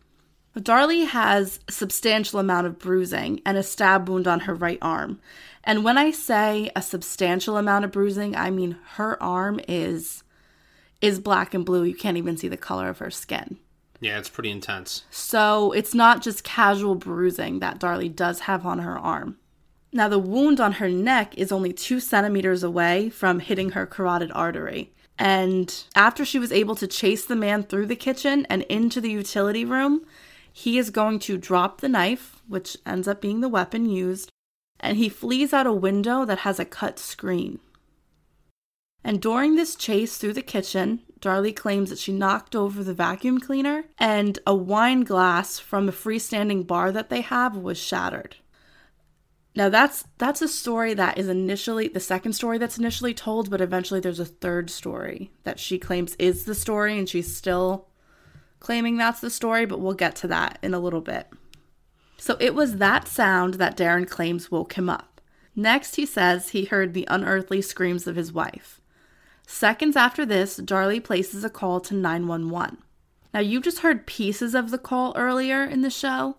Darlie 0.56 1.06
has 1.06 1.60
a 1.68 1.72
substantial 1.72 2.40
amount 2.40 2.66
of 2.66 2.78
bruising 2.78 3.40
and 3.46 3.56
a 3.56 3.62
stab 3.62 4.08
wound 4.08 4.26
on 4.26 4.40
her 4.40 4.54
right 4.54 4.78
arm. 4.82 5.20
And 5.64 5.84
when 5.84 5.98
I 5.98 6.10
say 6.10 6.70
a 6.74 6.82
substantial 6.82 7.56
amount 7.56 7.84
of 7.84 7.92
bruising, 7.92 8.34
I 8.34 8.50
mean 8.50 8.76
her 8.94 9.22
arm 9.22 9.60
is 9.68 10.22
is 11.00 11.18
black 11.18 11.54
and 11.54 11.64
blue. 11.64 11.84
You 11.84 11.94
can't 11.94 12.18
even 12.18 12.36
see 12.36 12.48
the 12.48 12.56
color 12.56 12.88
of 12.88 12.98
her 12.98 13.10
skin. 13.10 13.58
Yeah, 14.00 14.18
it's 14.18 14.28
pretty 14.28 14.50
intense. 14.50 15.04
So 15.10 15.72
it's 15.72 15.94
not 15.94 16.22
just 16.22 16.44
casual 16.44 16.94
bruising 16.94 17.60
that 17.60 17.78
Darlie 17.78 18.14
does 18.14 18.40
have 18.40 18.64
on 18.66 18.80
her 18.80 18.98
arm. 18.98 19.36
Now, 19.92 20.08
the 20.08 20.18
wound 20.18 20.60
on 20.60 20.72
her 20.74 20.88
neck 20.88 21.36
is 21.36 21.50
only 21.50 21.72
two 21.72 22.00
centimeters 22.00 22.62
away 22.62 23.10
from 23.10 23.40
hitting 23.40 23.70
her 23.70 23.86
carotid 23.86 24.30
artery. 24.32 24.92
And 25.18 25.84
after 25.94 26.24
she 26.24 26.38
was 26.38 26.52
able 26.52 26.76
to 26.76 26.86
chase 26.86 27.24
the 27.24 27.36
man 27.36 27.64
through 27.64 27.86
the 27.86 27.96
kitchen 27.96 28.46
and 28.48 28.62
into 28.62 29.00
the 29.00 29.10
utility 29.10 29.64
room, 29.64 30.06
he 30.52 30.78
is 30.78 30.90
going 30.90 31.18
to 31.20 31.36
drop 31.36 31.80
the 31.80 31.88
knife, 31.88 32.40
which 32.48 32.76
ends 32.86 33.06
up 33.08 33.20
being 33.20 33.40
the 33.40 33.48
weapon 33.48 33.88
used, 33.88 34.30
and 34.80 34.96
he 34.96 35.08
flees 35.08 35.52
out 35.52 35.66
a 35.66 35.72
window 35.72 36.24
that 36.24 36.40
has 36.40 36.58
a 36.58 36.64
cut 36.64 36.98
screen. 36.98 37.60
And 39.04 39.20
during 39.20 39.54
this 39.54 39.76
chase 39.76 40.16
through 40.16 40.34
the 40.34 40.42
kitchen, 40.42 41.00
Darlie 41.20 41.56
claims 41.56 41.90
that 41.90 41.98
she 41.98 42.12
knocked 42.12 42.56
over 42.56 42.82
the 42.82 42.94
vacuum 42.94 43.38
cleaner 43.40 43.84
and 43.98 44.38
a 44.46 44.54
wine 44.54 45.02
glass 45.02 45.58
from 45.58 45.88
a 45.88 45.92
freestanding 45.92 46.66
bar 46.66 46.92
that 46.92 47.10
they 47.10 47.20
have 47.20 47.56
was 47.56 47.78
shattered. 47.78 48.36
Now 49.54 49.68
that's 49.68 50.04
that's 50.18 50.42
a 50.42 50.48
story 50.48 50.94
that 50.94 51.18
is 51.18 51.28
initially 51.28 51.88
the 51.88 52.00
second 52.00 52.34
story 52.34 52.56
that's 52.58 52.78
initially 52.78 53.14
told, 53.14 53.50
but 53.50 53.60
eventually 53.60 54.00
there's 54.00 54.20
a 54.20 54.24
third 54.24 54.70
story 54.70 55.30
that 55.44 55.58
she 55.58 55.78
claims 55.78 56.14
is 56.18 56.44
the 56.44 56.54
story 56.54 56.98
and 56.98 57.08
she's 57.08 57.34
still 57.34 57.88
claiming 58.60 58.96
that's 58.96 59.20
the 59.20 59.30
story, 59.30 59.66
but 59.66 59.80
we'll 59.80 59.94
get 59.94 60.14
to 60.16 60.28
that 60.28 60.58
in 60.62 60.72
a 60.72 60.78
little 60.78 61.00
bit. 61.00 61.26
So 62.20 62.36
it 62.38 62.54
was 62.54 62.76
that 62.76 63.08
sound 63.08 63.54
that 63.54 63.78
Darin 63.78 64.04
claims 64.04 64.50
woke 64.50 64.74
him 64.74 64.90
up. 64.90 65.22
Next, 65.56 65.96
he 65.96 66.04
says 66.04 66.50
he 66.50 66.66
heard 66.66 66.92
the 66.92 67.08
unearthly 67.08 67.62
screams 67.62 68.06
of 68.06 68.14
his 68.14 68.30
wife. 68.30 68.78
Seconds 69.46 69.96
after 69.96 70.26
this, 70.26 70.60
Darlie 70.60 71.02
places 71.02 71.44
a 71.44 71.50
call 71.50 71.80
to 71.80 71.94
911. 71.94 72.76
Now, 73.32 73.40
you 73.40 73.58
just 73.58 73.78
heard 73.78 74.06
pieces 74.06 74.54
of 74.54 74.70
the 74.70 74.76
call 74.76 75.14
earlier 75.16 75.64
in 75.64 75.80
the 75.80 75.88
show, 75.88 76.36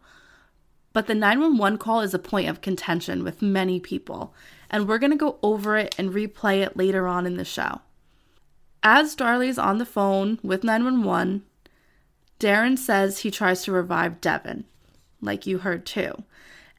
but 0.93 1.07
the 1.07 1.15
911 1.15 1.79
call 1.79 2.01
is 2.01 2.13
a 2.13 2.19
point 2.19 2.47
of 2.47 2.61
contention 2.61 3.23
with 3.23 3.41
many 3.41 3.79
people, 3.79 4.35
and 4.69 4.87
we're 4.87 4.99
going 4.99 5.11
to 5.11 5.17
go 5.17 5.39
over 5.41 5.77
it 5.77 5.95
and 5.97 6.11
replay 6.11 6.63
it 6.63 6.77
later 6.77 7.07
on 7.07 7.25
in 7.25 7.37
the 7.37 7.45
show. 7.45 7.81
As 8.83 9.15
Darlie's 9.15 9.57
on 9.57 9.79
the 9.79 9.85
phone 9.85 10.37
with 10.43 10.63
911, 10.63 11.41
Darin 12.37 12.77
says 12.77 13.19
he 13.19 13.31
tries 13.31 13.63
to 13.63 13.71
revive 13.71 14.21
Devin, 14.21 14.65
like 15.21 15.45
you 15.45 15.59
heard 15.59 15.85
too. 15.85 16.23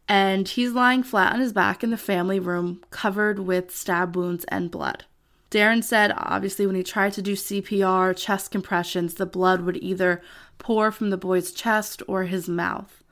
And 0.08 0.48
he's 0.48 0.72
lying 0.72 1.02
flat 1.02 1.32
on 1.32 1.40
his 1.40 1.52
back 1.52 1.82
in 1.82 1.90
the 1.90 1.96
family 1.96 2.38
room, 2.38 2.82
covered 2.90 3.38
with 3.38 3.74
stab 3.74 4.16
wounds 4.16 4.44
and 4.48 4.70
blood. 4.70 5.04
Darin 5.50 5.82
said, 5.82 6.14
obviously, 6.16 6.66
when 6.66 6.76
he 6.76 6.82
tried 6.82 7.12
to 7.12 7.22
do 7.22 7.34
CPR, 7.34 8.16
chest 8.16 8.50
compressions, 8.50 9.14
the 9.14 9.26
blood 9.26 9.60
would 9.60 9.76
either 9.82 10.22
pour 10.58 10.90
from 10.90 11.10
the 11.10 11.18
boy's 11.18 11.52
chest 11.52 12.02
or 12.08 12.24
his 12.24 12.48
mouth. 12.48 13.02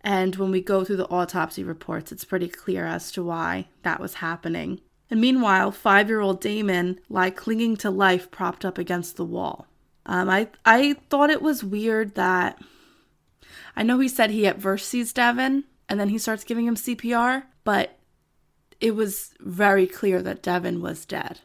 And 0.00 0.36
when 0.36 0.50
we 0.50 0.60
go 0.60 0.84
through 0.84 0.96
the 0.96 1.10
autopsy 1.10 1.62
reports, 1.64 2.12
it's 2.12 2.24
pretty 2.24 2.48
clear 2.48 2.86
as 2.86 3.10
to 3.12 3.22
why 3.22 3.68
that 3.82 4.00
was 4.00 4.14
happening. 4.14 4.80
And 5.10 5.20
meanwhile, 5.20 5.70
five 5.70 6.08
year 6.08 6.20
old 6.20 6.40
Damon 6.40 6.98
lie 7.08 7.30
clinging 7.30 7.76
to 7.78 7.90
life 7.90 8.30
propped 8.30 8.64
up 8.64 8.78
against 8.78 9.16
the 9.16 9.24
wall. 9.24 9.66
Um, 10.06 10.30
I, 10.30 10.48
I 10.64 10.94
thought 11.10 11.30
it 11.30 11.42
was 11.42 11.64
weird 11.64 12.14
that 12.14 12.58
I 13.76 13.82
know 13.82 13.98
he 13.98 14.08
said 14.08 14.30
he 14.30 14.46
at 14.46 14.60
first 14.60 14.88
sees 14.88 15.12
Devin 15.12 15.64
and 15.88 16.00
then 16.00 16.08
he 16.08 16.18
starts 16.18 16.44
giving 16.44 16.66
him 16.66 16.76
CPR, 16.76 17.44
but 17.64 17.98
it 18.80 18.94
was 18.94 19.34
very 19.40 19.86
clear 19.86 20.22
that 20.22 20.42
Devin 20.42 20.80
was 20.80 21.04
dead. 21.04 21.40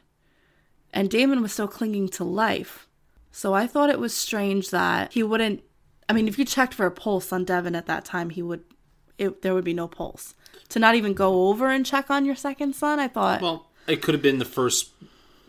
And 0.94 1.10
Damon 1.10 1.42
was 1.42 1.54
still 1.54 1.68
clinging 1.68 2.10
to 2.10 2.24
life. 2.24 2.88
So 3.32 3.54
I 3.54 3.68
thought 3.68 3.90
it 3.90 4.00
was 4.00 4.14
strange 4.14 4.70
that 4.72 5.14
he 5.14 5.24
wouldn't. 5.24 5.64
I 6.10 6.14
mean, 6.14 6.28
if 6.28 6.38
you 6.38 6.44
checked 6.44 6.74
for 6.74 6.86
a 6.86 6.92
pulse 6.92 7.32
on 7.32 7.46
Devin 7.46 7.76
at 7.76 7.86
that 7.86 8.04
time, 8.04 8.30
he 8.30 8.42
would. 8.42 8.64
It, 9.18 9.42
there 9.42 9.54
would 9.54 9.64
be 9.64 9.74
no 9.74 9.88
pulse. 9.88 10.36
To 10.70 10.80
not 10.80 10.96
even 10.96 11.14
go 11.14 11.48
over 11.48 11.70
and 11.70 11.86
check 11.86 12.10
on 12.10 12.26
your 12.26 12.36
second 12.36 12.76
son, 12.76 13.00
I 13.00 13.08
thought. 13.08 13.42
Well, 13.42 13.70
it 13.88 14.02
could 14.02 14.16
have 14.16 14.22
been 14.22 14.40
the 14.40 14.46
first 14.46 14.90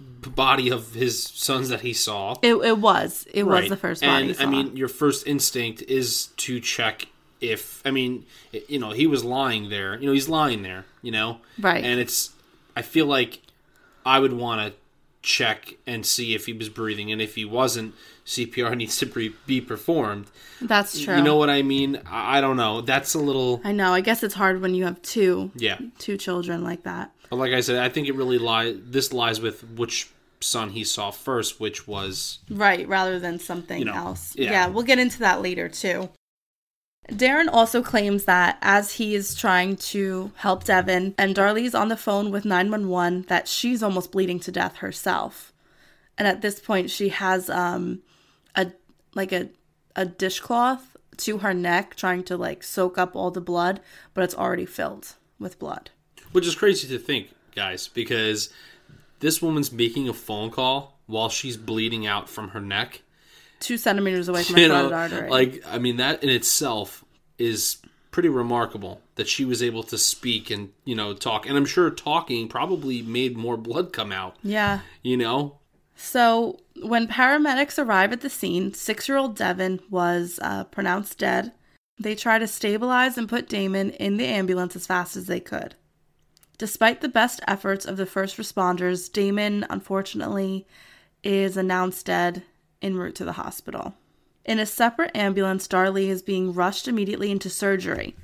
body 0.03 0.71
of 0.71 0.95
his 0.95 1.23
sons 1.23 1.69
that 1.71 1.81
he 1.81 1.93
saw. 1.93 2.37
it, 2.43 2.55
it 2.55 2.79
was. 2.79 3.27
It 3.33 3.45
was 3.45 3.69
the 3.69 3.77
first 3.77 4.03
body. 4.03 4.31
And. 4.31 4.41
I 4.41 4.47
mean, 4.47 4.77
your 4.77 4.89
first 4.89 5.27
instinct 5.27 5.83
is 5.83 6.27
to 6.39 6.61
check 6.61 7.07
if 7.41 7.83
I 7.85 7.91
mean, 7.91 8.25
you 8.69 8.79
know, 8.79 8.91
he 8.91 9.07
was 9.07 9.25
lying 9.25 9.69
there. 9.69 9.99
You 9.99 10.07
know, 10.07 10.13
he's 10.13 10.29
lying 10.29 10.63
there. 10.63 10.85
You 11.03 11.13
know, 11.13 11.39
Right. 11.61 11.85
And 11.85 11.99
it's. 12.01 12.31
I 12.77 12.83
feel 12.83 13.07
like 13.07 13.41
I 14.07 14.19
would 14.21 14.33
want 14.33 14.61
to 14.73 14.79
check 15.23 15.75
and 15.87 16.05
see 16.07 16.35
if 16.35 16.47
he 16.47 16.53
was 16.53 16.69
breathing, 16.69 17.13
and 17.13 17.21
if 17.21 17.35
he 17.35 17.45
wasn't, 17.45 17.95
CPR 18.27 18.77
needs 18.77 18.97
to 18.99 19.07
be, 19.07 19.35
be 19.47 19.61
performed. 19.61 20.27
That's 20.61 21.01
true. 21.01 21.17
You 21.17 21.23
know 21.23 21.37
what 21.37 21.51
I 21.51 21.63
mean? 21.63 22.01
I, 22.07 22.39
I 22.39 22.41
don't 22.41 22.57
know. 22.57 22.81
That's 22.81 23.15
a 23.15 23.19
little. 23.19 23.61
I 23.65 23.73
know. 23.73 23.93
I 23.93 24.01
guess 24.01 24.23
it's 24.23 24.35
hard 24.35 24.61
when 24.63 24.75
you 24.75 24.85
have 24.85 25.03
two 25.03 25.51
Yeah. 25.57 25.79
two 25.99 26.17
children 26.17 26.63
like 26.65 26.85
that. 26.85 27.13
But 27.33 27.39
like 27.39 27.53
I 27.55 27.63
said, 27.63 27.79
I 27.79 27.89
think 27.89 28.09
it 28.09 28.15
really 28.15 28.37
lies. 28.37 28.77
This 28.85 29.11
lies 29.11 29.41
with 29.41 29.65
which 29.71 30.11
son 30.41 30.69
he 30.69 30.85
saw 30.85 31.11
first, 31.11 31.59
which 31.59 31.89
was 31.89 32.41
Right, 32.51 32.87
rather 32.87 33.19
than 33.19 33.39
something 33.39 33.79
You 33.79 33.87
know, 33.87 33.95
else. 33.95 34.37
yeah. 34.37 34.51
Yeah. 34.51 34.67
we'll 34.67 34.83
get 34.85 34.99
into 34.99 35.19
that 35.21 35.41
later 35.41 35.71
too. 35.71 36.11
Darin 37.17 37.49
also 37.49 37.83
claims 37.83 38.25
that 38.27 38.59
as 38.61 38.93
he 38.97 39.15
is 39.15 39.35
trying 39.35 39.77
to 39.77 40.31
help 40.37 40.65
Devin 40.65 41.15
and 41.17 41.35
Darlie's 41.35 41.75
on 41.75 41.89
the 41.89 41.97
phone 41.97 42.31
with 42.31 42.45
911 42.45 43.23
that 43.29 43.49
she's 43.49 43.83
almost 43.83 44.13
bleeding 44.13 44.39
to 44.41 44.53
death 44.53 44.77
herself. 44.77 45.55
And 46.19 46.29
at 46.29 46.43
this 46.43 46.61
point 46.61 46.91
she 46.91 47.09
has 47.09 47.49
um 47.49 48.03
a 48.55 48.73
like 49.15 49.33
a 49.33 49.49
a 49.97 50.05
dishcloth 50.05 50.99
to 51.17 51.39
her 51.39 51.55
neck 51.55 51.97
trying 51.97 52.25
to 52.25 52.37
like 52.37 52.63
soak 52.63 52.99
up 52.99 53.17
all 53.17 53.31
the 53.31 53.41
blood, 53.41 53.81
but 54.13 54.23
it's 54.23 54.35
already 54.35 54.67
filled 54.67 55.15
with 55.39 55.59
blood. 55.59 55.89
Which 56.33 56.47
is 56.47 56.55
crazy 56.55 56.89
to 56.89 56.99
think, 56.99 57.29
guys, 57.55 57.89
because 57.89 58.51
this 59.21 59.41
woman's 59.41 59.73
making 59.73 60.09
a 60.09 60.13
phone 60.13 60.51
call 60.51 60.99
while 61.07 61.29
she's 61.29 61.57
bleeding 61.57 62.07
out 62.07 62.29
from 62.29 62.49
her 62.51 62.61
neck. 62.61 63.03
Two 63.61 63.77
centimeters 63.77 64.29
away 64.29 64.43
from 64.43 64.55
my 64.57 64.63
You 64.63 64.69
know, 64.69 64.89
carotid 64.89 65.13
artery. 65.13 65.31
like 65.31 65.63
I 65.67 65.79
mean, 65.79 65.97
that 65.99 66.23
in 66.23 66.29
itself 66.31 67.05
is 67.39 67.77
pretty 68.11 68.29
remarkable 68.29 69.01
that 69.15 69.27
she 69.27 69.45
was 69.45 69.63
able 69.63 69.83
to 69.85 69.97
speak 69.97 70.51
and 70.51 70.71
you 70.85 70.95
know 70.95 71.15
talk. 71.15 71.47
And 71.47 71.57
I'm 71.57 71.65
sure 71.65 71.89
talking 71.91 72.49
probably 72.49 73.03
made 73.03 73.37
more 73.37 73.57
blood 73.57 73.93
come 73.93 74.11
out. 74.13 74.37
yeah. 74.43 74.81
You 75.03 75.17
know, 75.17 75.59
So, 75.95 76.59
when 76.83 77.07
paramedics 77.07 77.79
arrive 77.83 78.13
at 78.13 78.21
the 78.23 78.31
scene, 78.31 78.75
six 78.75 79.09
year 79.09 79.19
old 79.19 79.37
Devin 79.37 79.81
was 79.91 80.39
uh, 80.43 80.65
pronounced 80.65 81.19
dead. 81.19 81.53
They 81.99 82.15
try 82.17 82.39
to 82.39 82.49
stabilize 82.49 83.17
and 83.17 83.29
put 83.29 83.49
Damon 83.49 83.91
in 83.93 84.17
the 84.17 84.27
ambulance 84.27 84.75
as 84.75 84.87
fast 84.87 85.17
as 85.17 85.27
they 85.27 85.39
could. 85.41 85.75
Despite 86.63 87.01
the 87.01 87.09
best 87.09 87.41
efforts 87.49 87.85
of 87.85 87.97
the 87.97 88.07
first 88.07 88.37
responders, 88.37 89.13
Damon, 89.13 89.67
unfortunately, 89.69 90.65
is 91.25 91.57
announced 91.57 92.07
dead 92.07 92.45
en 92.81 92.97
route 92.97 93.17
to 93.17 93.25
the 93.25 93.33
hospital. 93.33 93.95
In 94.45 94.61
a 94.61 94.65
separate 94.65 95.11
ambulance, 95.13 95.67
Darlie 95.67 96.07
is 96.07 96.23
being 96.23 96.55
rushed 96.55 96.87
immediately 96.87 97.33
into 97.33 97.51
surgery 97.51 98.15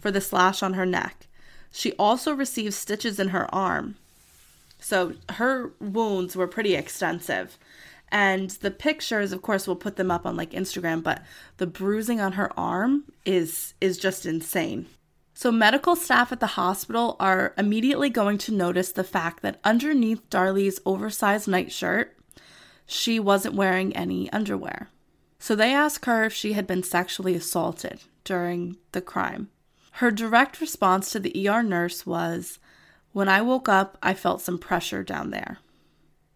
for 0.00 0.10
the 0.10 0.20
slash 0.20 0.64
on 0.64 0.74
her 0.74 0.84
neck. 0.84 1.28
She 1.70 1.92
also 1.92 2.32
receives 2.32 2.74
stitches 2.74 3.20
in 3.20 3.28
her 3.28 3.46
arm. 3.54 3.94
So 4.80 5.12
her 5.34 5.70
wounds 5.78 6.34
were 6.34 6.48
pretty 6.48 6.74
extensive. 6.74 7.56
And 8.10 8.50
the 8.50 8.72
pictures, 8.72 9.30
of 9.30 9.42
course, 9.42 9.68
we'll 9.68 9.76
put 9.76 9.94
them 9.94 10.10
up 10.10 10.26
on 10.26 10.36
like 10.36 10.50
Instagram, 10.50 11.04
but 11.04 11.22
the 11.58 11.68
bruising 11.68 12.20
on 12.20 12.32
her 12.32 12.50
arm 12.58 13.04
is 13.24 13.74
is 13.80 13.96
just 13.96 14.26
insane. 14.26 14.86
So 15.38 15.52
medical 15.52 15.96
staff 15.96 16.32
at 16.32 16.40
the 16.40 16.46
hospital 16.46 17.14
are 17.20 17.52
immediately 17.58 18.08
going 18.08 18.38
to 18.38 18.54
notice 18.54 18.90
the 18.90 19.04
fact 19.04 19.42
that 19.42 19.60
underneath 19.64 20.30
Darlie's 20.30 20.80
oversized 20.86 21.46
nightshirt, 21.46 22.16
she 22.86 23.20
wasn't 23.20 23.54
wearing 23.54 23.94
any 23.94 24.32
underwear. 24.32 24.88
So 25.38 25.54
they 25.54 25.74
ask 25.74 26.06
her 26.06 26.24
if 26.24 26.32
she 26.32 26.54
had 26.54 26.66
been 26.66 26.82
sexually 26.82 27.34
assaulted 27.34 28.00
during 28.24 28.78
the 28.92 29.02
crime. 29.02 29.50
Her 29.90 30.10
direct 30.10 30.58
response 30.58 31.10
to 31.10 31.20
the 31.20 31.46
ER 31.46 31.62
nurse 31.62 32.06
was, 32.06 32.58
When 33.12 33.28
I 33.28 33.42
woke 33.42 33.68
up, 33.68 33.98
I 34.02 34.14
felt 34.14 34.40
some 34.40 34.56
pressure 34.58 35.02
down 35.02 35.32
there. 35.32 35.58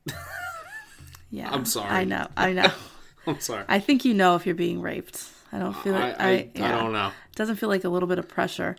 yeah. 1.31 1.49
I'm 1.51 1.65
sorry. 1.65 1.89
I 1.89 2.05
know. 2.05 2.27
I 2.37 2.53
know. 2.53 2.71
I'm 3.27 3.41
sorry. 3.41 3.65
I 3.67 3.79
think 3.79 4.05
you 4.05 4.13
know 4.13 4.37
if 4.37 4.45
you're 4.45 4.55
being 4.55 4.83
raped. 4.83 5.27
I 5.53 5.59
don't 5.59 5.75
feel 5.79 5.95
I, 5.95 6.01
like 6.01 6.21
I, 6.21 6.29
I, 6.29 6.51
yeah. 6.55 6.79
don't 6.79 6.93
know. 6.93 7.13
Doesn't 7.35 7.57
feel 7.57 7.71
like 7.71 7.85
a 7.85 7.89
little 7.89 8.07
bit 8.07 8.19
of 8.19 8.29
pressure. 8.29 8.77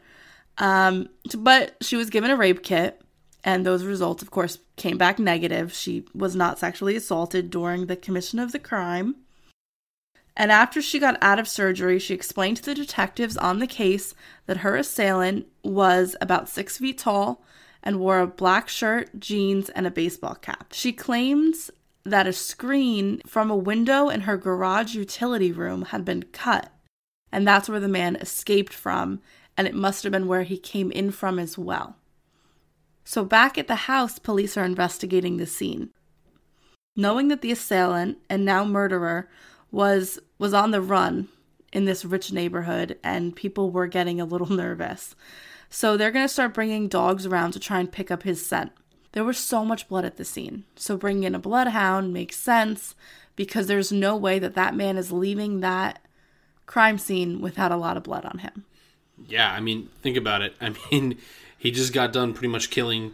Um, 0.62 1.10
but 1.38 1.75
she 1.82 1.98
was 1.98 2.12
given 2.12 2.30
a 2.30 2.38
rape 2.38 2.62
kit, 2.62 3.01
and 3.44 3.65
those 3.65 3.84
results, 3.84 4.22
of 4.22 4.30
course, 4.30 4.60
came 4.75 4.98
back 4.98 5.18
negative. 5.18 5.74
She 5.74 6.06
was 6.13 6.36
not 6.36 6.60
sexually 6.60 6.96
assaulted 6.96 7.50
during 7.50 7.88
the 7.88 7.96
commission 7.96 8.38
of 8.38 8.51
the 8.51 8.60
crime. 8.60 9.15
And 10.38 10.51
after 10.51 10.80
she 10.82 11.00
got 11.00 11.18
out 11.22 11.39
of 11.39 11.48
surgery, 11.48 11.98
she 11.98 12.13
explained 12.13 12.58
to 12.58 12.63
the 12.63 12.75
detectives 12.75 13.36
on 13.38 13.58
the 13.58 13.68
case 13.68 14.13
that 14.46 14.58
her 14.58 14.75
assailant 14.75 15.48
was 15.63 16.15
about 16.22 16.48
six 16.48 16.77
feet 16.77 17.00
tall 17.00 17.44
and 17.84 18.00
wore 18.00 18.20
a 18.20 18.27
black 18.27 18.70
shirt, 18.70 19.20
jeans, 19.20 19.70
and 19.70 19.88
a 19.88 19.91
baseball 19.91 20.36
cap. 20.36 20.74
She 20.74 20.94
claims 20.94 21.72
that 22.03 22.27
a 22.27 22.34
screen 22.34 23.22
from 23.25 23.50
a 23.50 23.58
window 23.58 24.10
in 24.10 24.22
her 24.22 24.38
garage 24.38 24.94
utility 24.94 25.51
room 25.51 25.86
had 25.86 26.06
been 26.06 26.24
cut, 26.32 26.72
and 27.32 27.48
that's 27.48 27.68
where 27.68 27.80
the 27.80 27.88
man 27.88 28.15
escaped 28.15 28.74
from, 28.74 29.22
and 29.62 29.68
it 29.68 29.75
must 29.75 30.01
have 30.01 30.12
been 30.12 30.25
where 30.25 30.41
he 30.41 30.58
came 30.58 30.89
in 30.89 31.12
from 31.12 31.38
as 31.38 31.56
well. 31.56 31.96
So, 33.03 33.24
back 33.24 33.60
at 33.60 33.68
the 33.68 33.75
house, 33.75 34.18
police 34.18 34.58
are 34.58 34.65
investigating 34.65 35.38
the 35.38 35.46
scene. 35.46 35.91
Knowing 36.96 37.27
that 37.27 37.41
the 37.41 37.51
assailant 37.51 38.18
and 38.27 38.44
now 38.44 38.65
murderer 38.65 39.30
was 39.70 40.18
was 40.39 40.51
on 40.51 40.72
the 40.72 40.82
run 40.82 41.27
in 41.72 41.86
this 41.86 42.03
rich 42.03 42.32
neighborhood 42.32 42.98
and 43.03 43.36
people 43.36 43.70
were 43.70 43.86
getting 43.86 44.20
a 44.20 44.25
little 44.25 44.50
nervous. 44.51 45.15
So 45.69 45.95
they're 45.95 46.10
going 46.10 46.26
to 46.26 46.34
start 46.34 46.56
bringing 46.56 46.88
dogs 46.88 47.28
around 47.28 47.52
to 47.52 47.60
try 47.60 47.80
and 47.80 47.91
pick 47.91 48.10
up 48.10 48.24
his 48.24 48.43
scent. 48.43 48.71
There 49.12 49.24
was 49.24 49.38
so 49.38 49.63
much 49.63 49.88
blood 49.88 50.06
at 50.06 50.17
the 50.17 50.26
scene. 50.26 50.63
So 50.76 50.97
bringing 50.97 51.26
in 51.26 51.36
a 51.36 51.39
bloodhound 51.39 52.13
makes 52.13 52.36
sense 52.36 52.95
because 53.36 53.67
there's 53.67 53.91
no 53.91 54.17
way 54.17 54.39
that 54.39 54.56
that 54.56 54.76
man 54.76 54.97
is 54.97 55.12
leaving 55.12 55.60
that 55.60 56.04
crime 56.65 56.97
scene 56.97 57.41
without 57.41 57.71
a 57.71 57.78
lot 57.78 57.95
of 57.95 58.02
blood 58.02 58.26
on 58.26 58.39
him. 58.39 58.65
Yeah, 59.27 59.51
I 59.51 59.60
mean, 59.60 59.89
think 60.01 60.17
about 60.17 60.41
it. 60.41 60.55
I 60.62 60.73
mean, 60.91 61.17
he 61.57 61.71
just 61.71 61.93
got 61.93 62.13
done 62.13 62.34
pretty 62.34 62.47
much 62.49 62.69
killing 62.69 63.13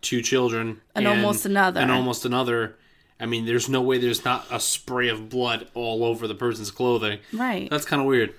two 0.00 0.20
children 0.20 0.80
And 0.94 1.06
almost 1.06 1.46
another. 1.46 1.80
and 1.80 1.90
almost 1.90 2.24
another. 2.24 2.76
I 3.18 3.26
mean, 3.26 3.46
there's 3.46 3.68
no 3.68 3.80
way 3.80 3.98
there's 3.98 4.24
not 4.24 4.44
a 4.50 4.60
spray 4.60 5.08
of 5.08 5.30
blood 5.30 5.68
all 5.74 6.04
over 6.04 6.26
the 6.28 6.34
person's 6.34 6.70
clothing. 6.70 7.20
Right. 7.32 7.70
That's 7.70 7.84
kind 7.86 8.02
of 8.02 8.06
weird. 8.06 8.34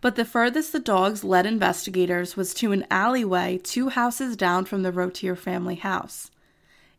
But 0.00 0.16
the 0.16 0.24
furthest 0.24 0.72
the 0.72 0.80
dogs 0.80 1.24
led 1.24 1.46
investigators 1.46 2.36
was 2.36 2.54
to 2.54 2.72
an 2.72 2.86
alleyway 2.90 3.58
two 3.62 3.88
houses 3.88 4.36
down 4.36 4.66
from 4.66 4.82
the 4.82 4.92
Routier 4.92 5.34
family 5.34 5.76
house. 5.76 6.30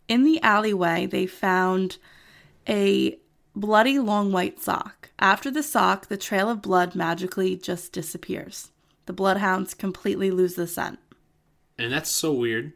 In 0.07 0.23
the 0.23 0.41
alleyway, 0.41 1.05
they 1.05 1.25
found 1.25 1.97
a 2.67 3.17
bloody 3.55 3.97
long 3.99 4.31
white 4.31 4.59
sock. 4.61 5.09
After 5.17 5.49
the 5.49 5.63
sock, 5.63 6.07
the 6.07 6.17
trail 6.17 6.49
of 6.49 6.61
blood 6.61 6.95
magically 6.95 7.55
just 7.55 7.91
disappears. 7.91 8.71
The 9.05 9.13
bloodhounds 9.13 9.73
completely 9.73 10.31
lose 10.31 10.55
the 10.55 10.67
scent. 10.67 10.99
And 11.77 11.91
that's 11.91 12.09
so 12.09 12.31
weird 12.33 12.73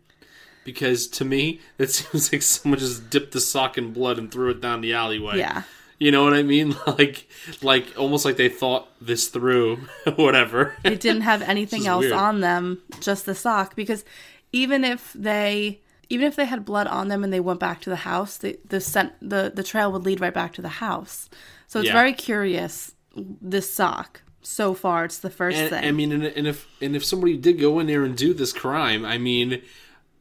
because 0.64 1.08
to 1.08 1.26
me, 1.26 1.60
that 1.78 1.90
seems 1.92 2.32
like 2.32 2.42
someone 2.42 2.80
just 2.80 3.10
dipped 3.10 3.32
the 3.32 3.42
sock 3.42 3.78
in 3.78 3.94
blood 3.94 4.18
and 4.18 4.32
threw 4.32 4.50
it 4.52 4.62
down 4.62 4.82
the 4.82 4.94
alleyway. 4.94 5.38
Yeah. 5.38 5.64
You 6.00 6.12
know 6.12 6.24
what 6.24 6.34
I 6.34 6.44
mean? 6.44 6.76
Like, 6.88 7.28
like 7.62 7.88
almost 7.98 8.24
like 8.26 8.38
they 8.38 8.50
thought 8.50 8.88
this 9.02 9.28
through, 9.28 9.78
whatever. 10.16 10.76
It 10.84 11.00
didn't 11.02 11.22
have 11.24 11.42
anything 11.42 11.88
else 11.88 12.04
weird. 12.04 12.14
on 12.14 12.40
them, 12.42 12.82
just 13.02 13.26
the 13.26 13.36
sock. 13.36 13.76
Because 13.76 14.06
even 14.52 14.84
if 14.84 15.12
they 15.14 15.82
even 16.12 16.26
if 16.28 16.36
they 16.36 16.46
had 16.46 16.66
blood 16.66 16.88
on 16.88 17.08
them 17.10 17.24
and 17.24 17.32
they 17.32 17.40
went 17.40 17.60
back 17.60 17.82
to 17.82 17.90
the 17.90 17.98
house, 17.98 18.38
the 18.38 18.58
the 18.68 18.80
scent 18.82 19.14
the, 19.22 19.52
the 19.54 19.64
trail 19.64 19.92
would 19.92 20.04
lead 20.06 20.22
right 20.22 20.34
back 20.34 20.54
to 20.54 20.62
the 20.62 20.70
house. 20.70 21.30
So 21.68 21.80
it's 21.80 21.88
Yeah. 21.88 21.94
very 21.94 22.14
curious 22.14 22.94
this 23.16 23.72
sock. 23.72 24.22
So 24.42 24.74
far 24.74 25.06
it's 25.06 25.18
the 25.20 25.30
first 25.30 25.58
And, 25.58 25.70
thing. 25.70 25.84
I 25.84 25.92
mean, 25.92 26.12
and, 26.12 26.24
and 26.24 26.48
if 26.48 26.68
and 26.82 26.96
if 26.96 27.04
somebody 27.04 27.36
did 27.38 27.60
go 27.60 27.80
in 27.80 27.88
there 27.88 28.04
and 28.04 28.16
do 28.16 28.34
this 28.34 28.54
crime, 28.54 29.06
I 29.06 29.18
mean, 29.18 29.62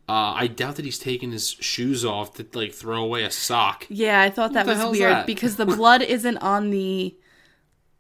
uh, 0.09 0.33
I 0.35 0.47
doubt 0.49 0.77
that 0.77 0.85
he's 0.85 0.99
taking 0.99 1.31
his 1.33 1.51
shoes 1.51 2.05
off 2.05 2.35
to 2.35 2.47
like 2.53 2.73
throw 2.73 3.03
away 3.05 3.23
a 3.25 3.31
sock. 3.31 3.87
yeah, 3.89 4.21
I 4.21 4.31
thought 4.31 4.53
that 4.55 4.67
was 4.67 4.79
weird 4.99 5.13
that? 5.13 5.27
because 5.27 5.57
the 5.57 5.67
blood 5.77 6.03
isn't 6.03 6.39
on 6.39 6.71
the 6.71 7.15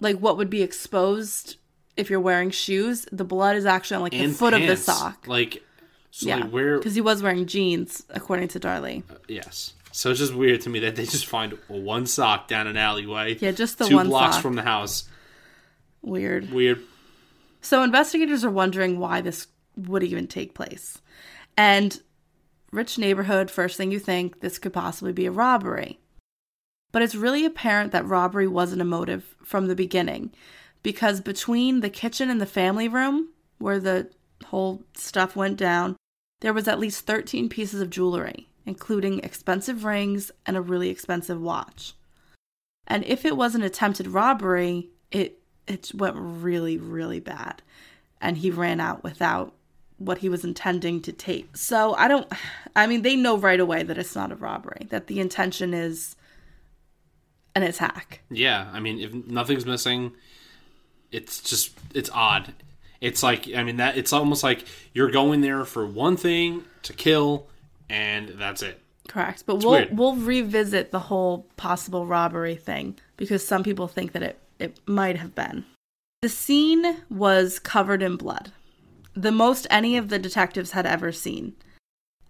like 0.00 0.16
what 0.18 0.36
would 0.36 0.50
be 0.50 0.62
exposed 0.62 1.56
if 1.96 2.10
you're 2.10 2.20
wearing 2.20 2.50
shoes. 2.50 3.06
The 3.12 3.24
blood 3.24 3.56
is 3.56 3.66
actually 3.66 3.96
on 3.96 4.02
like 4.02 4.12
the 4.12 4.24
And 4.24 4.36
foot 4.36 4.54
of 4.54 4.66
the 4.66 4.76
sock. 4.76 5.26
Like, 5.28 5.62
so 6.10 6.28
yeah, 6.28 6.36
like 6.38 6.50
where? 6.50 6.78
because 6.78 6.94
he 6.94 7.00
was 7.00 7.22
wearing 7.22 7.46
jeans, 7.46 8.04
according 8.10 8.48
to 8.48 8.60
Darlie. 8.60 9.02
Yes. 9.28 9.74
So 9.92 10.10
it's 10.10 10.18
just 10.20 10.34
weird 10.34 10.60
to 10.62 10.68
me 10.68 10.80
that 10.80 10.96
they 10.96 11.04
just 11.06 11.26
find 11.26 11.58
one 11.68 12.06
sock 12.06 12.46
down 12.48 12.66
an 12.66 12.76
alleyway. 12.76 13.36
Yeah, 13.40 13.50
just 13.52 13.78
the 13.78 13.86
two 13.86 14.02
blocks 14.04 14.36
sock. 14.36 14.42
from 14.42 14.54
the 14.54 14.62
house. 14.62 15.08
Weird. 16.02 16.50
Weird. 16.52 16.82
So 17.60 17.82
investigators 17.82 18.44
are 18.44 18.50
wondering 18.50 18.98
why 18.98 19.20
this 19.20 19.48
would 19.76 20.02
even 20.02 20.26
take 20.26 20.54
place. 20.54 21.00
And 21.56 22.00
rich 22.72 22.98
neighborhood, 22.98 23.50
first 23.50 23.76
thing 23.76 23.90
you 23.90 23.98
think, 23.98 24.40
this 24.40 24.58
could 24.58 24.72
possibly 24.72 25.12
be 25.12 25.26
a 25.26 25.32
robbery. 25.32 25.98
But 26.92 27.02
it's 27.02 27.14
really 27.14 27.44
apparent 27.44 27.92
that 27.92 28.06
robbery 28.06 28.48
wasn't 28.48 28.82
a 28.82 28.86
motive 28.86 29.34
from 29.44 29.66
the 29.66 29.76
beginning 29.76 30.32
because 30.82 31.20
between 31.20 31.80
the 31.80 31.90
kitchen 31.90 32.30
and 32.30 32.40
the 32.40 32.46
family 32.46 32.88
room, 32.88 33.30
where 33.58 33.80
the 33.80 34.10
whole 34.46 34.84
stuff 34.94 35.36
went 35.36 35.56
down, 35.56 35.96
there 36.40 36.52
was 36.52 36.68
at 36.68 36.78
least 36.78 37.06
13 37.06 37.48
pieces 37.48 37.80
of 37.80 37.90
jewelry, 37.90 38.48
including 38.64 39.18
expensive 39.18 39.84
rings 39.84 40.30
and 40.46 40.56
a 40.56 40.62
really 40.62 40.88
expensive 40.88 41.40
watch. 41.40 41.94
And 42.86 43.04
if 43.04 43.24
it 43.24 43.36
was 43.36 43.54
an 43.54 43.62
attempted 43.62 44.06
robbery, 44.06 44.90
it 45.10 45.37
it 45.68 45.90
went 45.94 46.16
really 46.16 46.76
really 46.76 47.20
bad 47.20 47.62
and 48.20 48.38
he 48.38 48.50
ran 48.50 48.80
out 48.80 49.04
without 49.04 49.54
what 49.98 50.18
he 50.18 50.28
was 50.28 50.44
intending 50.44 51.02
to 51.02 51.12
take. 51.12 51.56
So 51.56 51.94
I 51.94 52.08
don't 52.08 52.30
I 52.74 52.86
mean 52.86 53.02
they 53.02 53.16
know 53.16 53.36
right 53.36 53.60
away 53.60 53.82
that 53.82 53.98
it's 53.98 54.14
not 54.14 54.32
a 54.32 54.36
robbery, 54.36 54.86
that 54.90 55.06
the 55.06 55.20
intention 55.20 55.74
is 55.74 56.16
an 57.54 57.62
attack. 57.62 58.20
Yeah. 58.30 58.68
I 58.72 58.80
mean, 58.80 59.00
if 59.00 59.12
nothing's 59.12 59.66
missing, 59.66 60.12
it's 61.10 61.42
just 61.42 61.72
it's 61.94 62.10
odd. 62.10 62.52
It's 63.00 63.22
like 63.22 63.48
I 63.54 63.62
mean 63.64 63.76
that 63.76 63.96
it's 63.96 64.12
almost 64.12 64.42
like 64.42 64.64
you're 64.92 65.10
going 65.10 65.40
there 65.40 65.64
for 65.64 65.86
one 65.86 66.16
thing 66.16 66.64
to 66.82 66.92
kill, 66.92 67.48
and 67.88 68.28
that's 68.30 68.62
it. 68.62 68.80
Correct. 69.08 69.44
But 69.46 69.56
we'll 69.56 69.72
weird. 69.72 69.96
we'll 69.96 70.16
revisit 70.16 70.90
the 70.90 70.98
whole 70.98 71.46
possible 71.56 72.06
robbery 72.06 72.56
thing 72.56 72.98
because 73.16 73.46
some 73.46 73.62
people 73.62 73.88
think 73.88 74.12
that 74.12 74.22
it 74.22 74.38
it 74.58 74.78
might 74.86 75.16
have 75.16 75.34
been. 75.34 75.64
The 76.22 76.28
scene 76.28 77.02
was 77.08 77.58
covered 77.58 78.02
in 78.02 78.16
blood. 78.16 78.52
The 79.14 79.32
most 79.32 79.66
any 79.70 79.96
of 79.96 80.08
the 80.08 80.18
detectives 80.18 80.72
had 80.72 80.86
ever 80.86 81.12
seen. 81.12 81.54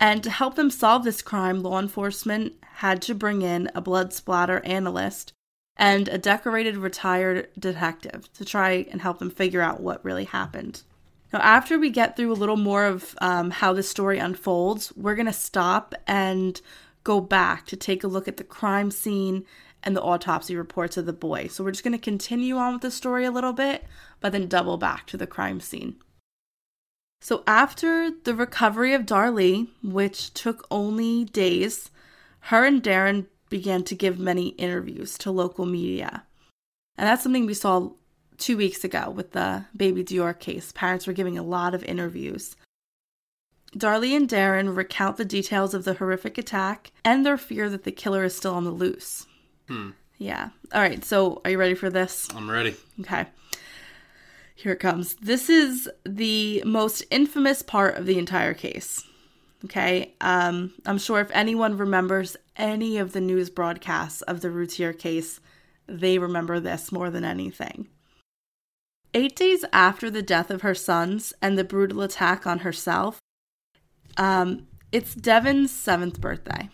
And 0.00 0.22
to 0.22 0.30
help 0.30 0.54
them 0.54 0.70
solve 0.70 1.04
this 1.04 1.22
crime, 1.22 1.62
law 1.62 1.78
enforcement 1.78 2.54
had 2.76 3.02
to 3.02 3.14
bring 3.14 3.42
in 3.42 3.70
a 3.74 3.80
blood 3.80 4.12
splatter 4.12 4.60
analyst 4.64 5.32
and 5.76 6.08
a 6.08 6.18
decorated 6.18 6.76
retired 6.76 7.48
detective 7.58 8.32
to 8.34 8.44
try 8.44 8.86
and 8.90 9.00
help 9.00 9.18
them 9.18 9.30
figure 9.30 9.62
out 9.62 9.80
what 9.80 10.04
really 10.04 10.24
happened. 10.24 10.82
Now, 11.32 11.40
after 11.40 11.78
we 11.78 11.90
get 11.90 12.16
through 12.16 12.32
a 12.32 12.34
little 12.34 12.56
more 12.56 12.84
of 12.84 13.14
um, 13.20 13.50
how 13.50 13.72
the 13.72 13.82
story 13.82 14.18
unfolds, 14.18 14.92
we're 14.96 15.14
going 15.14 15.26
to 15.26 15.32
stop 15.32 15.94
and 16.06 16.60
go 17.04 17.20
back 17.20 17.66
to 17.66 17.76
take 17.76 18.02
a 18.02 18.08
look 18.08 18.28
at 18.28 18.38
the 18.38 18.44
crime 18.44 18.90
scene 18.90 19.44
and 19.88 19.96
the 19.96 20.02
autopsy 20.02 20.54
reports 20.54 20.98
of 20.98 21.06
the 21.06 21.14
boy. 21.14 21.46
So 21.46 21.64
we're 21.64 21.70
just 21.70 21.82
going 21.82 21.96
to 21.96 21.98
continue 21.98 22.58
on 22.58 22.74
with 22.74 22.82
the 22.82 22.90
story 22.90 23.24
a 23.24 23.30
little 23.30 23.54
bit, 23.54 23.86
but 24.20 24.32
then 24.32 24.46
double 24.46 24.76
back 24.76 25.06
to 25.06 25.16
the 25.16 25.26
crime 25.26 25.60
scene. 25.60 25.96
So 27.22 27.42
after 27.46 28.10
the 28.10 28.34
recovery 28.34 28.92
of 28.92 29.06
Darlie, 29.06 29.68
which 29.82 30.34
took 30.34 30.66
only 30.70 31.24
days, 31.24 31.90
her 32.40 32.66
and 32.66 32.82
Darin 32.82 33.28
began 33.48 33.82
to 33.84 33.94
give 33.94 34.18
many 34.18 34.48
interviews 34.48 35.16
to 35.18 35.30
local 35.30 35.64
media. 35.64 36.24
And 36.98 37.08
that's 37.08 37.22
something 37.22 37.46
we 37.46 37.54
saw 37.54 37.92
two 38.36 38.58
weeks 38.58 38.84
ago 38.84 39.08
with 39.08 39.32
the 39.32 39.64
Baby 39.74 40.04
Dior 40.04 40.38
case. 40.38 40.70
Parents 40.70 41.06
were 41.06 41.14
giving 41.14 41.38
a 41.38 41.42
lot 41.42 41.74
of 41.74 41.82
interviews. 41.84 42.56
Darlie 43.74 44.14
and 44.14 44.28
Darin 44.28 44.74
recount 44.74 45.16
the 45.16 45.24
details 45.24 45.72
of 45.72 45.84
the 45.84 45.94
horrific 45.94 46.36
attack 46.36 46.92
and 47.06 47.24
their 47.24 47.38
fear 47.38 47.70
that 47.70 47.84
the 47.84 47.90
killer 47.90 48.22
is 48.24 48.36
still 48.36 48.52
on 48.52 48.64
the 48.64 48.70
loose. 48.70 49.24
Hmm. 49.68 49.90
Yeah. 50.18 50.50
All 50.72 50.80
right. 50.80 51.04
So, 51.04 51.40
are 51.44 51.50
you 51.50 51.58
ready 51.58 51.74
for 51.74 51.90
this? 51.90 52.28
I'm 52.34 52.50
ready. 52.50 52.74
Okay. 53.00 53.26
Here 54.56 54.72
it 54.72 54.80
comes. 54.80 55.14
This 55.16 55.48
is 55.48 55.88
the 56.04 56.62
most 56.66 57.04
infamous 57.10 57.62
part 57.62 57.96
of 57.96 58.06
the 58.06 58.18
entire 58.18 58.54
case. 58.54 59.04
Okay. 59.64 60.14
Um, 60.20 60.74
I'm 60.84 60.98
sure 60.98 61.20
if 61.20 61.30
anyone 61.30 61.76
remembers 61.76 62.36
any 62.56 62.98
of 62.98 63.12
the 63.12 63.20
news 63.20 63.50
broadcasts 63.50 64.22
of 64.22 64.40
the 64.40 64.50
Routier 64.50 64.92
case, 64.92 65.38
they 65.86 66.18
remember 66.18 66.58
this 66.58 66.90
more 66.90 67.10
than 67.10 67.24
anything. 67.24 67.88
Eight 69.14 69.36
days 69.36 69.64
after 69.72 70.10
the 70.10 70.22
death 70.22 70.50
of 70.50 70.62
her 70.62 70.74
sons 70.74 71.32
and 71.40 71.56
the 71.56 71.64
brutal 71.64 72.02
attack 72.02 72.46
on 72.46 72.60
herself, 72.60 73.18
um, 74.16 74.66
it's 74.92 75.14
Devin's 75.14 75.70
seventh 75.70 76.20
birthday. 76.20 76.68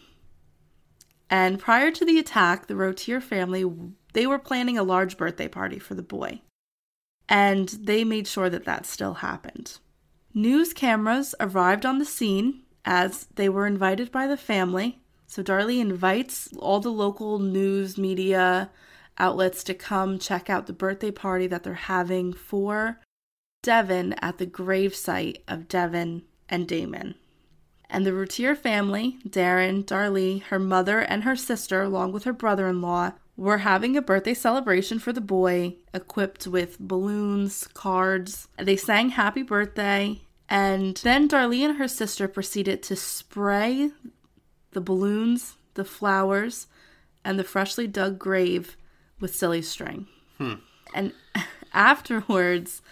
And 1.34 1.58
prior 1.58 1.90
to 1.90 2.04
the 2.04 2.20
attack, 2.20 2.68
the 2.68 2.76
Routier 2.76 3.20
family 3.20 3.68
they 4.12 4.24
were 4.24 4.38
planning 4.38 4.78
a 4.78 4.84
large 4.84 5.16
birthday 5.16 5.48
party 5.48 5.80
for 5.80 5.96
the 5.96 6.02
boy. 6.02 6.42
And 7.28 7.70
they 7.70 8.04
made 8.04 8.28
sure 8.28 8.48
that 8.48 8.66
that 8.66 8.86
still 8.86 9.14
happened. 9.14 9.78
News 10.32 10.72
cameras 10.72 11.34
arrived 11.40 11.84
on 11.84 11.98
the 11.98 12.04
scene 12.04 12.62
as 12.84 13.26
they 13.34 13.48
were 13.48 13.66
invited 13.66 14.12
by 14.12 14.28
the 14.28 14.36
family. 14.36 15.00
So 15.26 15.42
Darlie 15.42 15.80
invites 15.80 16.50
all 16.56 16.78
the 16.78 16.92
local 16.92 17.40
news 17.40 17.98
media 17.98 18.70
outlets 19.18 19.64
to 19.64 19.74
come 19.74 20.20
check 20.20 20.48
out 20.48 20.68
the 20.68 20.72
birthday 20.72 21.10
party 21.10 21.48
that 21.48 21.64
they're 21.64 21.74
having 21.74 22.32
for 22.32 23.00
Devin 23.64 24.12
at 24.20 24.38
the 24.38 24.46
gravesite 24.46 25.38
of 25.48 25.66
Devin 25.66 26.22
and 26.48 26.68
Damon. 26.68 27.16
And 27.94 28.04
the 28.04 28.12
Routier 28.12 28.56
family, 28.56 29.18
Darin, 29.24 29.84
Darlie, 29.84 30.42
her 30.46 30.58
mother, 30.58 30.98
and 30.98 31.22
her 31.22 31.36
sister, 31.36 31.80
along 31.80 32.10
with 32.10 32.24
her 32.24 32.32
brother 32.32 32.66
in 32.66 32.82
law, 32.82 33.12
were 33.36 33.58
having 33.58 33.96
a 33.96 34.02
birthday 34.02 34.34
celebration 34.34 34.98
for 34.98 35.12
the 35.12 35.20
boy, 35.20 35.76
equipped 35.94 36.48
with 36.48 36.80
balloons, 36.80 37.68
cards. 37.72 38.48
They 38.58 38.74
sang 38.74 39.10
happy 39.10 39.44
birthday, 39.44 40.22
and 40.48 40.96
then 41.04 41.28
Darlie 41.28 41.64
and 41.64 41.78
her 41.78 41.86
sister 41.86 42.26
proceeded 42.26 42.82
to 42.82 42.96
spray 42.96 43.92
the 44.72 44.80
balloons, 44.80 45.54
the 45.74 45.84
flowers, 45.84 46.66
and 47.24 47.38
the 47.38 47.44
freshly 47.44 47.86
dug 47.86 48.18
grave 48.18 48.76
with 49.20 49.36
silly 49.36 49.62
string. 49.62 50.08
Hmm. 50.38 50.54
And 50.96 51.12
afterwards, 51.72 52.82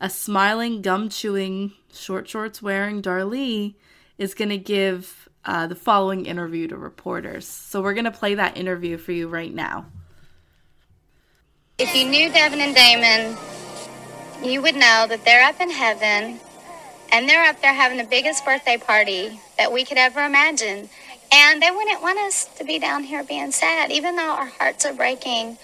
a 0.00 0.08
smiling, 0.08 0.82
gum 0.82 1.08
chewing, 1.08 1.72
short 1.92 2.28
shorts 2.28 2.62
wearing 2.62 3.02
Darlie 3.02 3.74
is 4.18 4.34
going 4.34 4.50
to 4.50 4.58
give 4.58 5.28
uh, 5.44 5.66
the 5.66 5.74
following 5.74 6.26
interview 6.26 6.68
to 6.68 6.76
reporters. 6.76 7.46
So 7.46 7.82
we're 7.82 7.94
going 7.94 8.04
to 8.04 8.10
play 8.10 8.34
that 8.34 8.56
interview 8.56 8.96
for 8.96 9.12
you 9.12 9.28
right 9.28 9.52
now. 9.52 9.86
If 11.78 11.94
you 11.96 12.08
knew 12.08 12.30
Devin 12.30 12.60
and 12.60 12.74
Damon, 12.74 13.36
you 14.44 14.62
would 14.62 14.74
know 14.74 15.06
that 15.08 15.24
they're 15.24 15.44
up 15.44 15.60
in 15.60 15.70
heaven 15.70 16.38
and 17.12 17.28
they're 17.28 17.44
up 17.44 17.60
there 17.60 17.74
having 17.74 17.98
the 17.98 18.04
biggest 18.04 18.44
birthday 18.44 18.76
party 18.76 19.40
that 19.58 19.72
we 19.72 19.84
could 19.84 19.98
ever 19.98 20.24
imagine. 20.24 20.88
And 21.34 21.62
they 21.62 21.70
wouldn't 21.70 22.02
want 22.02 22.18
us 22.18 22.44
to 22.58 22.64
be 22.64 22.78
down 22.78 23.04
here 23.04 23.24
being 23.24 23.52
sad, 23.52 23.90
even 23.90 24.16
though 24.16 24.30
our 24.30 24.46
hearts 24.46 24.84
are 24.84 24.94
breaking. 24.94 25.58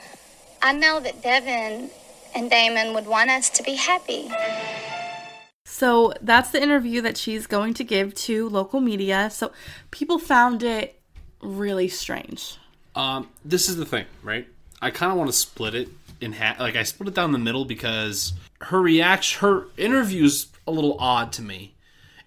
I 0.62 0.72
know 0.72 0.98
that 1.00 1.22
Devin 1.22 1.90
and 2.34 2.50
Damon 2.50 2.94
would 2.94 3.06
want 3.06 3.30
us 3.30 3.50
to 3.50 3.62
be 3.62 3.74
happy. 3.74 4.30
So 5.78 6.12
that's 6.20 6.50
the 6.50 6.60
interview 6.60 7.02
that 7.02 7.16
she's 7.16 7.46
going 7.46 7.72
to 7.74 7.84
give 7.84 8.12
to 8.26 8.48
local 8.48 8.80
media. 8.80 9.30
So 9.30 9.52
people 9.92 10.18
found 10.18 10.64
it 10.64 11.00
really 11.40 11.86
strange. 11.86 12.58
Um, 12.96 13.28
this 13.44 13.68
is 13.68 13.76
the 13.76 13.86
thing, 13.86 14.06
right? 14.24 14.48
I 14.82 14.90
kind 14.90 15.12
of 15.12 15.18
want 15.18 15.30
to 15.30 15.36
split 15.36 15.76
it 15.76 15.88
in 16.20 16.32
half. 16.32 16.58
Like 16.58 16.74
I 16.74 16.82
split 16.82 17.10
it 17.10 17.14
down 17.14 17.30
the 17.30 17.38
middle 17.38 17.64
because 17.64 18.32
her 18.62 18.80
reaction, 18.80 19.40
her 19.42 19.66
interview's 19.76 20.48
a 20.66 20.72
little 20.72 20.96
odd 20.98 21.32
to 21.34 21.42
me, 21.42 21.74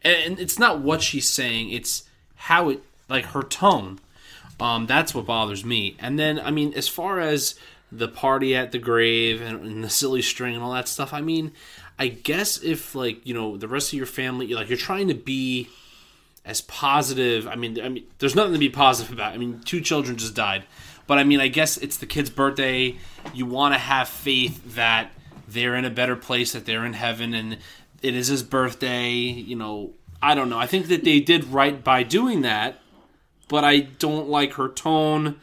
and 0.02 0.40
it's 0.40 0.58
not 0.58 0.80
what 0.80 1.02
she's 1.02 1.30
saying; 1.30 1.72
it's 1.72 2.06
how 2.36 2.70
it, 2.70 2.82
like 3.10 3.26
her 3.26 3.44
tone. 3.44 4.00
Um, 4.62 4.86
that's 4.86 5.14
what 5.14 5.26
bothers 5.26 5.66
me. 5.66 5.98
And 6.00 6.18
then, 6.18 6.40
I 6.40 6.52
mean, 6.52 6.74
as 6.74 6.88
far 6.88 7.20
as 7.20 7.56
the 7.92 8.08
party 8.08 8.56
at 8.56 8.72
the 8.72 8.80
grave 8.80 9.42
and, 9.42 9.66
and 9.66 9.84
the 9.84 9.90
silly 9.90 10.22
string 10.22 10.56
and 10.56 10.64
all 10.64 10.72
that 10.72 10.88
stuff, 10.88 11.14
I 11.14 11.20
mean, 11.20 11.52
I 12.02 12.08
guess 12.08 12.64
if 12.64 12.96
like 12.96 13.28
you 13.28 13.36
know 13.36 13.58
the 13.58 13.68
rest 13.68 13.90
of 13.90 13.94
your 13.94 14.08
family, 14.08 14.48
like 14.56 14.70
you're 14.70 14.78
trying 14.78 15.10
to 15.10 15.14
be 15.14 15.70
as 16.44 16.62
positive. 16.62 17.48
I 17.48 17.54
mean, 17.54 17.80
I 17.80 17.90
mean, 17.90 18.06
there's 18.18 18.36
nothing 18.36 18.54
to 18.54 18.60
be 18.60 18.70
positive 18.70 19.14
about. 19.14 19.34
I 19.34 19.38
mean, 19.38 19.62
two 19.66 19.82
children 19.82 20.18
just 20.18 20.34
died, 20.34 20.64
but 21.06 21.20
I 21.20 21.24
mean, 21.24 21.40
I 21.40 21.48
guess 21.48 21.78
it's 21.78 21.98
the 21.98 22.08
kid's 22.08 22.32
birthday. 22.32 22.98
You 23.36 23.46
want 23.46 23.76
to 23.76 23.78
have 23.78 24.10
faith 24.10 24.74
that 24.74 25.12
they're 25.48 25.76
in 25.76 25.86
a 25.86 25.92
better 25.92 26.16
place, 26.16 26.54
that 26.54 26.66
they're 26.66 26.88
in 26.88 26.94
heaven, 26.94 27.36
and 27.36 27.60
it 28.02 28.16
is 28.16 28.30
his 28.30 28.42
birthday. 28.42 29.12
You 29.12 29.56
know, 29.56 29.92
I 30.24 30.34
don't 30.34 30.50
know. 30.50 30.58
I 30.58 30.66
think 30.66 30.88
that 30.88 31.04
they 31.04 31.20
did 31.20 31.46
right 31.46 31.84
by 31.84 32.02
doing 32.02 32.42
that, 32.42 32.80
but 33.48 33.64
I 33.64 33.82
don't 33.82 34.28
like 34.28 34.54
her 34.54 34.70
tone. 34.70 35.40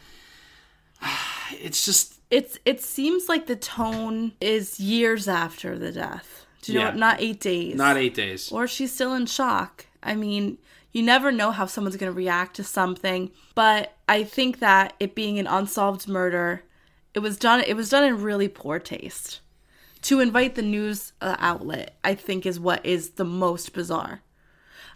It's 1.51 1.87
just 1.87 2.21
It's 2.31 2.59
it 2.66 2.83
seems 2.83 3.27
like 3.27 3.47
the 3.47 3.57
tone 3.57 4.33
is 4.38 4.79
years 4.79 5.29
after 5.29 5.79
the 5.79 5.90
death. 5.90 6.38
Do 6.62 6.73
you 6.73 6.79
know 6.79 6.87
what? 6.87 6.97
Not 6.97 7.21
eight 7.21 7.40
days. 7.40 7.75
not 7.77 7.97
eight 7.97 8.14
days. 8.14 8.51
or 8.51 8.66
she's 8.66 8.92
still 8.92 9.14
in 9.14 9.27
shock. 9.27 9.87
I 10.03 10.14
mean, 10.14 10.59
you 10.92 11.03
never 11.03 11.31
know 11.31 11.51
how 11.51 11.66
someone's 11.66 11.97
going 11.97 12.12
to 12.12 12.16
react 12.16 12.57
to 12.57 12.64
something, 12.64 13.31
but 13.55 13.94
I 14.09 14.25
think 14.25 14.59
that 14.61 14.94
it 14.99 15.14
being 15.14 15.38
an 15.38 15.47
unsolved 15.47 16.09
murder, 16.09 16.62
it 17.14 17.21
was 17.21 17.37
done 17.37 17.61
it 17.61 17.75
was 17.77 17.90
done 17.90 18.05
in 18.05 18.23
really 18.23 18.49
poor 18.49 18.79
taste. 18.79 19.40
To 20.03 20.21
invite 20.21 20.55
the 20.55 20.62
news 20.62 21.12
uh, 21.21 21.37
outlet, 21.40 21.97
I 22.05 22.14
think 22.14 22.47
is 22.47 22.61
what 22.61 22.87
is 22.87 23.11
the 23.11 23.25
most 23.25 23.73
bizarre. 23.73 24.23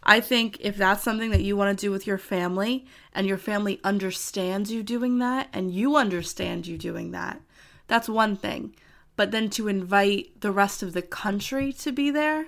I 0.05 0.21
think 0.21 0.59
if 0.61 0.77
that's 0.77 1.03
something 1.03 1.31
that 1.31 1.43
you 1.43 1.57
want 1.57 1.77
to 1.77 1.87
do 1.87 1.91
with 1.91 2.07
your 2.07 2.19
family 2.19 2.87
and 3.15 3.27
your 3.27 3.39
family 3.39 3.81
understands 3.85 4.71
you 4.73 4.83
doing 4.83 5.19
that 5.19 5.49
and 5.53 5.73
you 5.73 5.97
understand 5.97 6.67
you 6.67 6.77
doing 6.79 7.13
that, 7.13 7.41
that's 7.87 8.09
one 8.09 8.37
thing. 8.37 8.75
But 9.17 9.31
then 9.31 9.51
to 9.51 9.69
invite 9.69 10.41
the 10.41 10.51
rest 10.51 10.83
of 10.83 10.95
the 10.95 11.03
country 11.03 11.73
to 11.75 11.93
be 11.93 12.11
there 12.11 12.47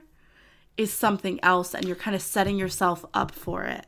is 0.76 0.92
something 0.92 1.38
else 1.42 1.74
and 1.74 1.84
you're 1.84 1.96
kind 1.96 2.14
of 2.14 2.22
setting 2.22 2.58
yourself 2.58 3.04
up 3.14 3.30
for 3.30 3.64
it 3.64 3.86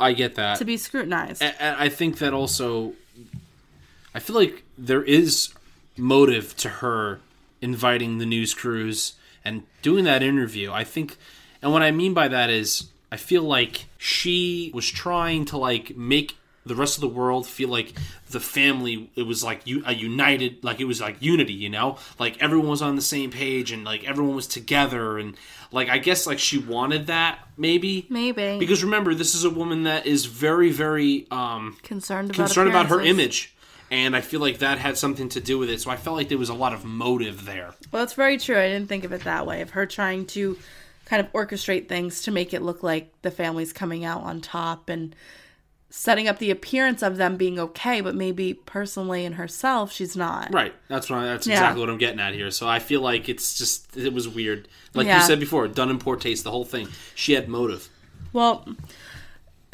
I 0.00 0.12
get 0.12 0.34
that. 0.36 0.58
to 0.58 0.64
be 0.64 0.76
scrutinized. 0.76 1.42
And 1.42 1.54
and 1.60 1.76
I 1.76 1.88
think 1.88 2.18
that 2.18 2.32
also, 2.32 2.94
I 4.14 4.18
feel 4.18 4.36
like 4.36 4.64
there 4.78 5.02
is 5.02 5.52
motive 5.96 6.56
to 6.58 6.68
her 6.68 7.20
inviting 7.60 8.18
the 8.18 8.26
news 8.26 8.54
crews 8.54 9.14
and 9.44 9.64
doing 9.82 10.04
that 10.04 10.22
interview. 10.22 10.72
I 10.72 10.84
think, 10.84 11.16
and 11.60 11.72
what 11.72 11.82
I 11.82 11.90
mean 11.90 12.14
by 12.14 12.28
that 12.28 12.48
is, 12.50 12.88
I 13.12 13.16
feel 13.16 13.42
like 13.42 13.86
she 13.98 14.70
was 14.72 14.88
trying 14.88 15.44
to 15.46 15.58
like 15.58 15.96
make 15.96 16.36
the 16.66 16.74
rest 16.74 16.96
of 16.96 17.00
the 17.00 17.08
world 17.08 17.46
feel 17.46 17.68
like 17.68 17.94
the 18.30 18.40
family 18.40 19.10
it 19.16 19.22
was 19.22 19.42
like 19.42 19.66
u- 19.66 19.82
a 19.86 19.94
united 19.94 20.62
like 20.62 20.78
it 20.80 20.84
was 20.84 21.00
like 21.00 21.16
unity 21.20 21.52
you 21.54 21.68
know 21.70 21.96
like 22.18 22.40
everyone 22.42 22.68
was 22.68 22.82
on 22.82 22.96
the 22.96 23.02
same 23.02 23.30
page 23.30 23.72
and 23.72 23.82
like 23.84 24.04
everyone 24.04 24.34
was 24.36 24.46
together 24.46 25.18
and 25.18 25.36
like 25.72 25.88
i 25.88 25.96
guess 25.98 26.26
like 26.26 26.38
she 26.38 26.58
wanted 26.58 27.06
that 27.06 27.38
maybe 27.56 28.06
Maybe. 28.10 28.58
because 28.58 28.84
remember 28.84 29.14
this 29.14 29.34
is 29.34 29.44
a 29.44 29.50
woman 29.50 29.84
that 29.84 30.06
is 30.06 30.26
very 30.26 30.70
very 30.70 31.26
um 31.30 31.76
concerned 31.82 32.30
about 32.30 32.36
concerned 32.36 32.68
about 32.68 32.86
her 32.88 33.00
image 33.00 33.54
and 33.90 34.14
i 34.14 34.20
feel 34.20 34.40
like 34.40 34.58
that 34.58 34.78
had 34.78 34.98
something 34.98 35.30
to 35.30 35.40
do 35.40 35.58
with 35.58 35.70
it 35.70 35.80
so 35.80 35.90
i 35.90 35.96
felt 35.96 36.16
like 36.16 36.28
there 36.28 36.38
was 36.38 36.50
a 36.50 36.54
lot 36.54 36.74
of 36.74 36.84
motive 36.84 37.46
there 37.46 37.72
Well, 37.90 38.02
it's 38.04 38.12
very 38.14 38.36
true. 38.38 38.56
I 38.58 38.68
didn't 38.68 38.88
think 38.88 39.04
of 39.04 39.12
it 39.12 39.24
that 39.24 39.46
way. 39.46 39.62
Of 39.62 39.70
her 39.70 39.86
trying 39.86 40.26
to 40.26 40.56
kind 41.06 41.24
of 41.24 41.32
orchestrate 41.32 41.88
things 41.88 42.22
to 42.22 42.30
make 42.30 42.54
it 42.54 42.62
look 42.62 42.82
like 42.84 43.10
the 43.22 43.30
family's 43.32 43.72
coming 43.72 44.04
out 44.04 44.22
on 44.22 44.40
top 44.40 44.88
and 44.88 45.16
setting 45.92 46.28
up 46.28 46.38
the 46.38 46.50
appearance 46.50 47.02
of 47.02 47.16
them 47.16 47.36
being 47.36 47.58
okay, 47.58 48.00
but 48.00 48.14
maybe 48.14 48.54
personally 48.54 49.24
in 49.24 49.32
herself 49.34 49.92
she's 49.92 50.16
not. 50.16 50.52
Right. 50.54 50.72
That's 50.88 51.10
what 51.10 51.18
I, 51.18 51.24
that's 51.26 51.46
Yeah. 51.46 51.54
exactly 51.54 51.80
what 51.80 51.90
I'm 51.90 51.98
getting 51.98 52.20
at 52.20 52.32
here. 52.32 52.50
So 52.52 52.68
I 52.68 52.78
feel 52.78 53.00
like 53.00 53.28
it's 53.28 53.58
just 53.58 53.96
it 53.96 54.12
was 54.12 54.28
weird. 54.28 54.68
Like 54.94 55.06
Yeah. 55.06 55.20
you 55.20 55.26
said 55.26 55.40
before, 55.40 55.66
done 55.68 55.90
in 55.90 55.98
poor 55.98 56.16
taste. 56.16 56.44
The 56.44 56.50
whole 56.52 56.64
thing. 56.64 56.88
She 57.14 57.32
had 57.32 57.48
motive. 57.48 57.88
Well, 58.32 58.66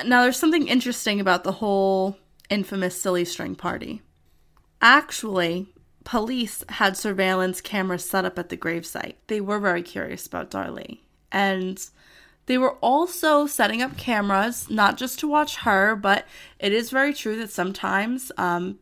now 0.05 0.22
there's 0.22 0.38
something 0.38 0.66
interesting 0.68 1.20
about 1.20 1.44
the 1.44 1.52
whole 1.52 2.18
infamous 2.48 3.00
silly 3.00 3.24
string 3.26 3.55
party. 3.55 4.00
Actually, 4.81 5.66
police 6.05 6.62
had 6.70 6.96
surveillance 6.96 7.61
cameras 7.61 8.09
set 8.09 8.24
up 8.24 8.38
at 8.38 8.48
the 8.48 8.57
gravesite. 8.57 9.14
They 9.26 9.40
were 9.40 9.59
very 9.59 9.83
curious 9.83 10.26
about 10.26 10.50
Darlie. 10.50 11.00
And 11.33 11.83
they 12.46 12.59
were 12.59 12.74
also 12.74 13.46
setting 13.46 13.82
up 13.82 13.96
cameras, 13.96 14.70
not 14.70 14.96
just 14.96 15.18
to 15.20 15.28
watch 15.28 15.56
her, 15.59 15.96
but 15.96 16.26
it 16.59 16.72
is 16.72 16.90
very 16.90 17.12
true 17.12 17.37
that 17.38 17.50
sometimes 17.50 18.32
um, 18.37 18.78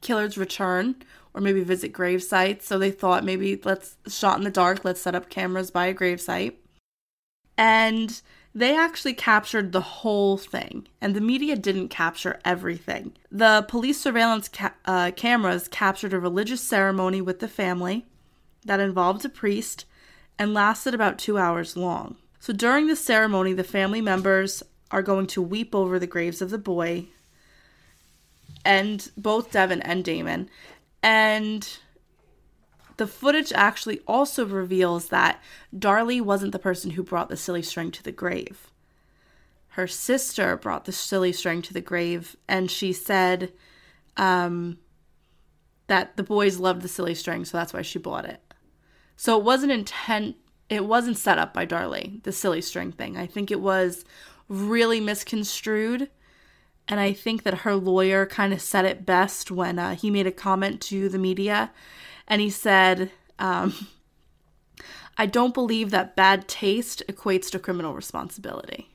killers 0.00 0.38
return 0.38 0.96
or 1.34 1.40
maybe 1.42 1.62
visit 1.62 1.92
grave 1.92 2.22
sites. 2.22 2.66
So 2.66 2.78
they 2.78 2.90
thought 2.90 3.24
maybe 3.24 3.60
let's 3.62 3.96
shot 4.08 4.38
in 4.38 4.44
the 4.44 4.50
dark, 4.50 4.84
let's 4.84 5.02
set 5.02 5.14
up 5.14 5.28
cameras 5.28 5.70
by 5.70 5.86
a 5.86 5.94
gravesite. 5.94 6.54
And 7.58 8.20
they 8.54 8.74
actually 8.74 9.12
captured 9.12 9.72
the 9.72 9.82
whole 9.82 10.38
thing, 10.38 10.88
and 10.98 11.14
the 11.14 11.20
media 11.20 11.56
didn't 11.56 11.88
capture 11.88 12.40
everything. 12.42 13.12
The 13.30 13.66
police 13.68 14.00
surveillance 14.00 14.48
ca- 14.48 14.72
uh, 14.86 15.10
cameras 15.14 15.68
captured 15.68 16.14
a 16.14 16.18
religious 16.18 16.62
ceremony 16.62 17.20
with 17.20 17.40
the 17.40 17.48
family 17.48 18.06
that 18.64 18.80
involved 18.80 19.26
a 19.26 19.28
priest 19.28 19.84
and 20.38 20.54
lasted 20.54 20.94
about 20.94 21.18
two 21.18 21.36
hours 21.36 21.76
long. 21.76 22.16
So 22.46 22.52
during 22.52 22.86
the 22.86 22.94
ceremony, 22.94 23.54
the 23.54 23.64
family 23.64 24.00
members 24.00 24.62
are 24.92 25.02
going 25.02 25.26
to 25.26 25.42
weep 25.42 25.74
over 25.74 25.98
the 25.98 26.06
graves 26.06 26.40
of 26.40 26.50
the 26.50 26.58
boy 26.58 27.06
and 28.64 29.10
both 29.16 29.50
Devin 29.50 29.82
and 29.82 30.04
Damon. 30.04 30.48
And 31.02 31.68
the 32.98 33.08
footage 33.08 33.52
actually 33.52 33.98
also 34.06 34.46
reveals 34.46 35.08
that 35.08 35.42
Darlie 35.76 36.20
wasn't 36.20 36.52
the 36.52 36.60
person 36.60 36.92
who 36.92 37.02
brought 37.02 37.28
the 37.28 37.36
silly 37.36 37.62
string 37.62 37.90
to 37.90 38.02
the 38.04 38.12
grave. 38.12 38.70
Her 39.70 39.88
sister 39.88 40.56
brought 40.56 40.84
the 40.84 40.92
silly 40.92 41.32
string 41.32 41.62
to 41.62 41.74
the 41.74 41.80
grave, 41.80 42.36
and 42.46 42.70
she 42.70 42.92
said 42.92 43.52
um, 44.16 44.78
that 45.88 46.16
the 46.16 46.22
boys 46.22 46.60
loved 46.60 46.82
the 46.82 46.88
silly 46.88 47.16
string, 47.16 47.44
so 47.44 47.58
that's 47.58 47.72
why 47.72 47.82
she 47.82 47.98
bought 47.98 48.24
it. 48.24 48.40
So 49.16 49.36
it 49.36 49.42
wasn't 49.42 49.72
intent. 49.72 50.36
It 50.68 50.84
wasn't 50.84 51.18
set 51.18 51.38
up 51.38 51.54
by 51.54 51.66
Darlie, 51.66 52.22
the 52.24 52.32
silly 52.32 52.60
string 52.60 52.92
thing. 52.92 53.16
I 53.16 53.26
think 53.26 53.50
it 53.50 53.60
was 53.60 54.04
really 54.48 55.00
misconstrued. 55.00 56.08
And 56.88 57.00
I 57.00 57.12
think 57.12 57.42
that 57.42 57.58
her 57.58 57.74
lawyer 57.74 58.26
kind 58.26 58.52
of 58.52 58.60
said 58.60 58.84
it 58.84 59.04
best 59.04 59.50
when 59.50 59.78
uh, 59.78 59.94
he 59.96 60.10
made 60.10 60.26
a 60.26 60.32
comment 60.32 60.80
to 60.82 61.08
the 61.08 61.18
media. 61.18 61.72
And 62.28 62.40
he 62.40 62.50
said, 62.50 63.10
um, 63.38 63.88
I 65.18 65.26
don't 65.26 65.54
believe 65.54 65.90
that 65.90 66.16
bad 66.16 66.46
taste 66.46 67.02
equates 67.08 67.50
to 67.50 67.58
criminal 67.58 67.94
responsibility. 67.94 68.88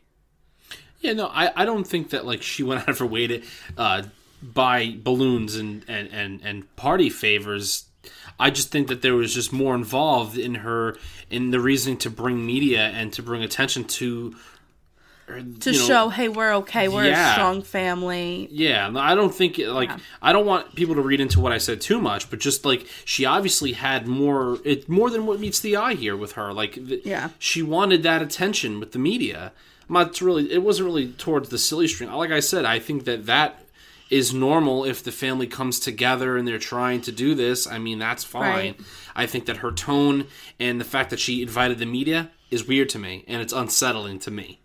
Yeah, 0.99 1.13
no, 1.13 1.27
I, 1.27 1.51
I 1.55 1.65
don't 1.65 1.85
think 1.85 2.11
that 2.11 2.25
like 2.25 2.41
she 2.41 2.63
went 2.63 2.81
out 2.81 2.89
of 2.89 2.99
her 2.99 3.05
way 3.05 3.27
to 3.27 3.41
uh, 3.77 4.03
buy 4.41 4.95
balloons 4.97 5.55
and, 5.55 5.83
and, 5.87 6.07
and, 6.11 6.41
and 6.43 6.75
party 6.75 7.09
favors. 7.09 7.85
I 8.39 8.49
just 8.49 8.71
think 8.71 8.87
that 8.87 9.01
there 9.01 9.15
was 9.15 9.33
just 9.33 9.53
more 9.53 9.75
involved 9.75 10.37
in 10.37 10.55
her 10.55 10.97
in 11.29 11.51
the 11.51 11.59
reasoning 11.59 11.97
to 11.99 12.09
bring 12.09 12.45
media 12.45 12.87
and 12.87 13.13
to 13.13 13.21
bring 13.23 13.43
attention 13.43 13.83
to 13.85 14.35
her, 15.27 15.39
To 15.41 15.71
know, 15.71 15.77
show, 15.77 16.09
hey, 16.09 16.27
we're 16.27 16.53
okay, 16.55 16.87
we're 16.87 17.05
Yeah. 17.05 17.29
a 17.31 17.33
strong 17.33 17.61
family. 17.61 18.49
Yeah, 18.51 18.91
I 18.95 19.13
don't 19.15 19.33
think 19.33 19.59
like 19.59 19.89
Yeah. 19.89 19.97
I 20.21 20.33
don't 20.33 20.45
want 20.45 20.73
people 20.75 20.95
to 20.95 21.01
read 21.01 21.21
into 21.21 21.39
what 21.39 21.51
I 21.51 21.57
said 21.59 21.79
too 21.81 22.01
much, 22.01 22.29
but 22.29 22.39
just 22.39 22.65
like 22.65 22.85
she 23.05 23.25
obviously 23.25 23.73
had 23.73 24.07
more 24.07 24.57
it 24.65 24.89
more 24.89 25.09
than 25.09 25.25
what 25.25 25.39
meets 25.39 25.59
the 25.59 25.75
eye 25.77 25.93
here 25.93 26.17
with 26.17 26.33
her. 26.33 26.51
Like 26.51 26.73
the, 26.75 27.01
Yeah. 27.05 27.29
she 27.39 27.61
wanted 27.61 28.01
that 28.03 28.21
attention 28.21 28.79
with 28.79 28.91
the 28.91 28.99
media. 28.99 29.51
I'm 29.87 29.93
not 29.93 30.19
really 30.19 30.51
it 30.51 30.63
wasn't 30.63 30.87
really 30.87 31.09
towards 31.09 31.49
the 31.49 31.57
silly 31.57 31.87
string. 31.87 32.11
Like 32.11 32.31
I 32.31 32.39
said, 32.39 32.65
I 32.65 32.79
think 32.79 33.05
that 33.05 33.25
that 33.27 33.60
is 34.11 34.33
normal 34.33 34.83
if 34.83 35.01
the 35.03 35.11
family 35.11 35.47
comes 35.47 35.79
together 35.79 36.37
and 36.37 36.47
they're 36.47 36.59
trying 36.59 37.01
to 37.01 37.11
do 37.11 37.33
this. 37.33 37.65
I 37.65 37.79
mean, 37.79 37.97
that's 37.97 38.25
fine. 38.25 38.43
Right. 38.43 38.79
I 39.15 39.25
think 39.25 39.45
that 39.45 39.57
her 39.57 39.71
tone 39.71 40.27
and 40.59 40.79
the 40.79 40.85
fact 40.85 41.09
that 41.09 41.19
she 41.19 41.41
invited 41.41 41.79
the 41.79 41.85
media 41.85 42.29
is 42.51 42.67
weird 42.67 42.89
to 42.89 42.99
me 42.99 43.23
and 43.27 43.41
it's 43.41 43.53
unsettling 43.53 44.19
to 44.19 44.29
me. 44.29 44.59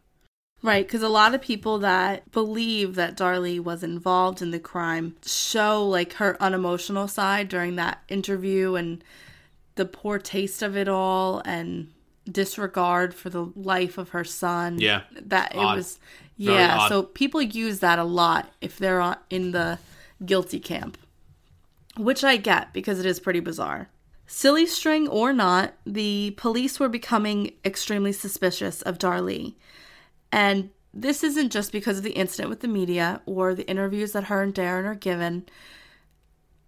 Right, 0.62 0.84
because 0.84 1.02
a 1.02 1.08
lot 1.08 1.34
of 1.34 1.40
people 1.40 1.78
that 1.78 2.32
believe 2.32 2.96
that 2.96 3.16
Darlie 3.16 3.60
was 3.60 3.84
involved 3.84 4.42
in 4.42 4.50
the 4.50 4.58
crime 4.58 5.14
show 5.24 5.86
like 5.86 6.14
her 6.14 6.36
unemotional 6.42 7.06
side 7.06 7.48
during 7.48 7.76
that 7.76 8.02
interview 8.08 8.74
and 8.74 9.04
the 9.76 9.84
poor 9.84 10.18
taste 10.18 10.62
of 10.62 10.76
it 10.76 10.88
all 10.88 11.40
and 11.44 11.92
disregard 12.28 13.14
for 13.14 13.30
the 13.30 13.44
life 13.54 13.96
of 13.96 14.08
her 14.08 14.24
son. 14.24 14.80
Yeah. 14.80 15.02
That 15.12 15.54
it 15.54 15.58
Odd. 15.58 15.76
was 15.76 16.00
yeah, 16.36 16.78
odd. 16.78 16.88
so 16.88 17.02
people 17.02 17.40
use 17.40 17.80
that 17.80 17.98
a 17.98 18.04
lot 18.04 18.50
if 18.60 18.78
they're 18.78 19.16
in 19.30 19.52
the 19.52 19.78
guilty 20.24 20.60
camp. 20.60 20.98
Which 21.96 22.22
I 22.22 22.36
get 22.36 22.72
because 22.74 23.00
it 23.00 23.06
is 23.06 23.20
pretty 23.20 23.40
bizarre. 23.40 23.88
Silly 24.26 24.66
string 24.66 25.08
or 25.08 25.32
not, 25.32 25.74
the 25.86 26.34
police 26.36 26.78
were 26.80 26.88
becoming 26.88 27.52
extremely 27.64 28.12
suspicious 28.12 28.82
of 28.82 28.98
Darlie. 28.98 29.54
And 30.32 30.70
this 30.92 31.22
isn't 31.22 31.52
just 31.52 31.72
because 31.72 31.98
of 31.98 32.04
the 32.04 32.12
incident 32.12 32.50
with 32.50 32.60
the 32.60 32.68
media 32.68 33.20
or 33.24 33.54
the 33.54 33.68
interviews 33.68 34.12
that 34.12 34.24
her 34.24 34.42
and 34.42 34.52
Darin 34.52 34.84
are 34.84 34.94
given. 34.94 35.46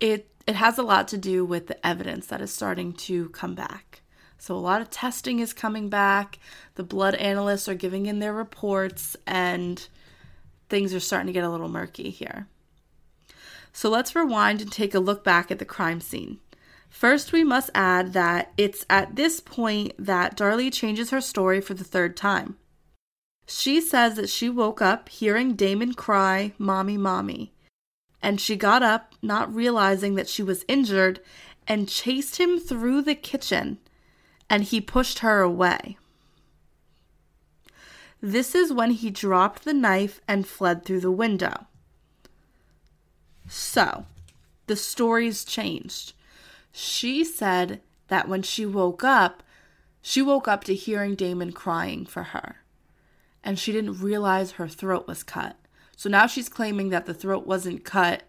It 0.01 0.31
it 0.47 0.55
has 0.55 0.79
a 0.79 0.83
lot 0.83 1.09
to 1.09 1.19
do 1.19 1.45
with 1.45 1.67
the 1.67 1.87
evidence 1.87 2.27
that 2.29 2.41
is 2.41 2.55
starting 2.55 2.95
to 2.95 3.29
come 3.31 3.55
back. 3.55 3.88
So 4.39 4.55
a 4.55 4.57
lot 4.57 4.81
of 4.81 4.91
testing 4.91 5.41
is 5.41 5.53
coming 5.53 5.89
back. 5.89 6.39
The 6.77 6.85
blood 6.85 7.15
analysts 7.17 7.69
are 7.69 7.75
giving 7.75 8.07
in 8.07 8.21
their 8.21 8.33
reports 8.33 9.17
and 9.27 9.87
things 10.69 10.95
are 10.95 11.01
starting 11.01 11.27
to 11.27 11.33
get 11.33 11.45
a 11.45 11.51
little 11.51 11.69
murky 11.69 12.11
here. 12.11 12.47
So 13.73 13.91
let's 13.91 14.15
rewind 14.15 14.61
and 14.61 14.73
take 14.73 14.95
a 14.95 15.01
look 15.01 15.25
back 15.25 15.51
at 15.51 15.59
the 15.59 15.65
crime 15.65 16.01
scene. 16.01 16.39
First, 16.89 17.33
we 17.33 17.45
must 17.45 17.71
add 17.75 18.13
that 18.15 18.53
it's 18.57 18.85
at 18.89 19.17
this 19.17 19.41
point 19.41 19.93
that 19.99 20.37
Darlie 20.37 20.73
changes 20.73 21.11
her 21.11 21.21
story 21.21 21.61
for 21.61 21.75
the 21.75 21.85
third 21.85 22.17
time. 22.17 22.57
She 23.47 23.81
says 23.81 24.15
that 24.17 24.29
she 24.29 24.49
woke 24.49 24.83
up 24.83 25.09
hearing 25.09 25.55
Damon 25.55 25.95
cry, 25.95 26.53
Mommy, 26.59 26.97
Mommy. 26.97 27.53
And 28.23 28.41
she 28.41 28.57
got 28.57 28.83
up, 28.83 29.15
not 29.23 29.55
realizing 29.55 30.15
that 30.17 30.29
she 30.29 30.43
was 30.43 30.65
injured, 30.69 31.21
and 31.67 31.89
chased 31.89 32.37
him 32.37 32.59
through 32.59 33.03
the 33.03 33.15
kitchen, 33.15 33.79
and 34.51 34.65
he 34.65 34.81
pushed 34.81 35.21
her 35.21 35.41
away. 35.41 35.97
This 38.21 38.55
is 38.55 38.73
when 38.73 38.91
he 38.91 39.11
dropped 39.11 39.65
the 39.65 39.75
knife 39.75 40.21
and 40.27 40.47
fled 40.47 40.85
through 40.85 41.01
the 41.01 41.11
window. 41.11 41.67
So, 43.49 44.07
the 44.67 44.77
story's 44.77 45.45
changed. 45.45 46.13
She 46.73 47.25
said 47.25 47.81
that 48.09 48.29
when 48.29 48.43
she 48.43 48.67
woke 48.67 49.05
up, 49.05 49.43
she 50.03 50.21
woke 50.23 50.49
up 50.49 50.65
to 50.65 50.75
hearing 50.75 51.15
Damon 51.15 51.53
crying 51.53 52.07
for 52.07 52.25
her. 52.25 52.57
And 53.45 53.59
she 53.59 53.73
didn't 53.73 54.01
realize 54.01 54.53
her 54.53 54.69
throat 54.69 55.07
was 55.07 55.23
cut. 55.23 55.57
So 55.97 56.09
now 56.09 56.27
she's 56.27 56.49
claiming 56.49 56.91
that 56.91 57.07
the 57.07 57.15
throat 57.15 57.47
wasn't 57.47 57.85
cut 57.85 58.25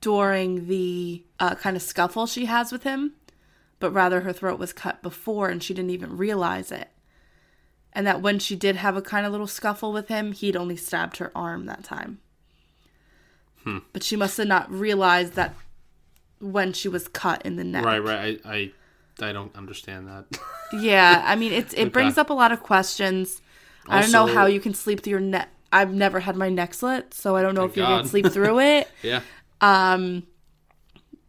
during 0.00 0.66
the 0.66 1.24
uh, 1.38 1.54
kind 1.56 1.76
of 1.76 1.82
scuffle 1.82 2.26
she 2.26 2.46
has 2.46 2.72
with 2.72 2.82
him, 2.82 3.14
but 3.80 3.90
rather 3.90 4.20
her 4.20 4.32
throat 4.32 4.58
was 4.58 4.72
cut 4.72 5.02
before 5.02 5.48
and 5.48 5.62
she 5.62 5.74
didn't 5.74 5.90
even 5.90 6.16
realize 6.16 6.70
it. 6.70 6.88
And 7.92 8.06
that 8.06 8.22
when 8.22 8.38
she 8.38 8.54
did 8.54 8.76
have 8.76 8.96
a 8.96 9.02
kind 9.02 9.26
of 9.26 9.32
little 9.32 9.48
scuffle 9.48 9.92
with 9.92 10.06
him, 10.08 10.30
he'd 10.32 10.54
only 10.54 10.76
stabbed 10.76 11.16
her 11.16 11.32
arm 11.34 11.66
that 11.66 11.82
time. 11.82 12.20
But 13.92 14.02
she 14.02 14.16
must 14.16 14.36
have 14.38 14.46
not 14.48 14.70
realized 14.70 15.34
that 15.34 15.54
when 16.40 16.72
she 16.72 16.88
was 16.88 17.06
cut 17.08 17.42
in 17.44 17.56
the 17.56 17.62
neck. 17.64 17.84
Right, 17.84 17.98
right. 17.98 18.40
I 18.44 18.50
I, 19.22 19.28
I 19.28 19.32
don't 19.32 19.54
understand 19.54 20.08
that. 20.08 20.26
Yeah, 20.72 21.22
I 21.26 21.34
mean 21.34 21.52
it's 21.52 21.74
it 21.74 21.92
brings 21.92 22.16
up 22.16 22.30
a 22.30 22.32
lot 22.32 22.52
of 22.52 22.62
questions. 22.62 23.42
I 23.88 24.00
don't 24.00 24.12
know 24.12 24.26
how 24.26 24.46
you 24.46 24.60
can 24.60 24.72
sleep 24.72 25.02
through 25.02 25.10
your 25.10 25.20
neck. 25.20 25.48
I've 25.72 25.92
never 25.92 26.20
had 26.20 26.36
my 26.36 26.48
neck 26.48 26.74
slit, 26.74 27.12
so 27.12 27.34
I 27.34 27.42
don't 27.42 27.54
know 27.56 27.64
if 27.64 27.76
you 27.76 27.82
can 27.84 28.06
sleep 28.06 28.26
through 28.28 28.60
it. 28.74 28.88
yeah. 29.02 29.20
Um 29.60 30.22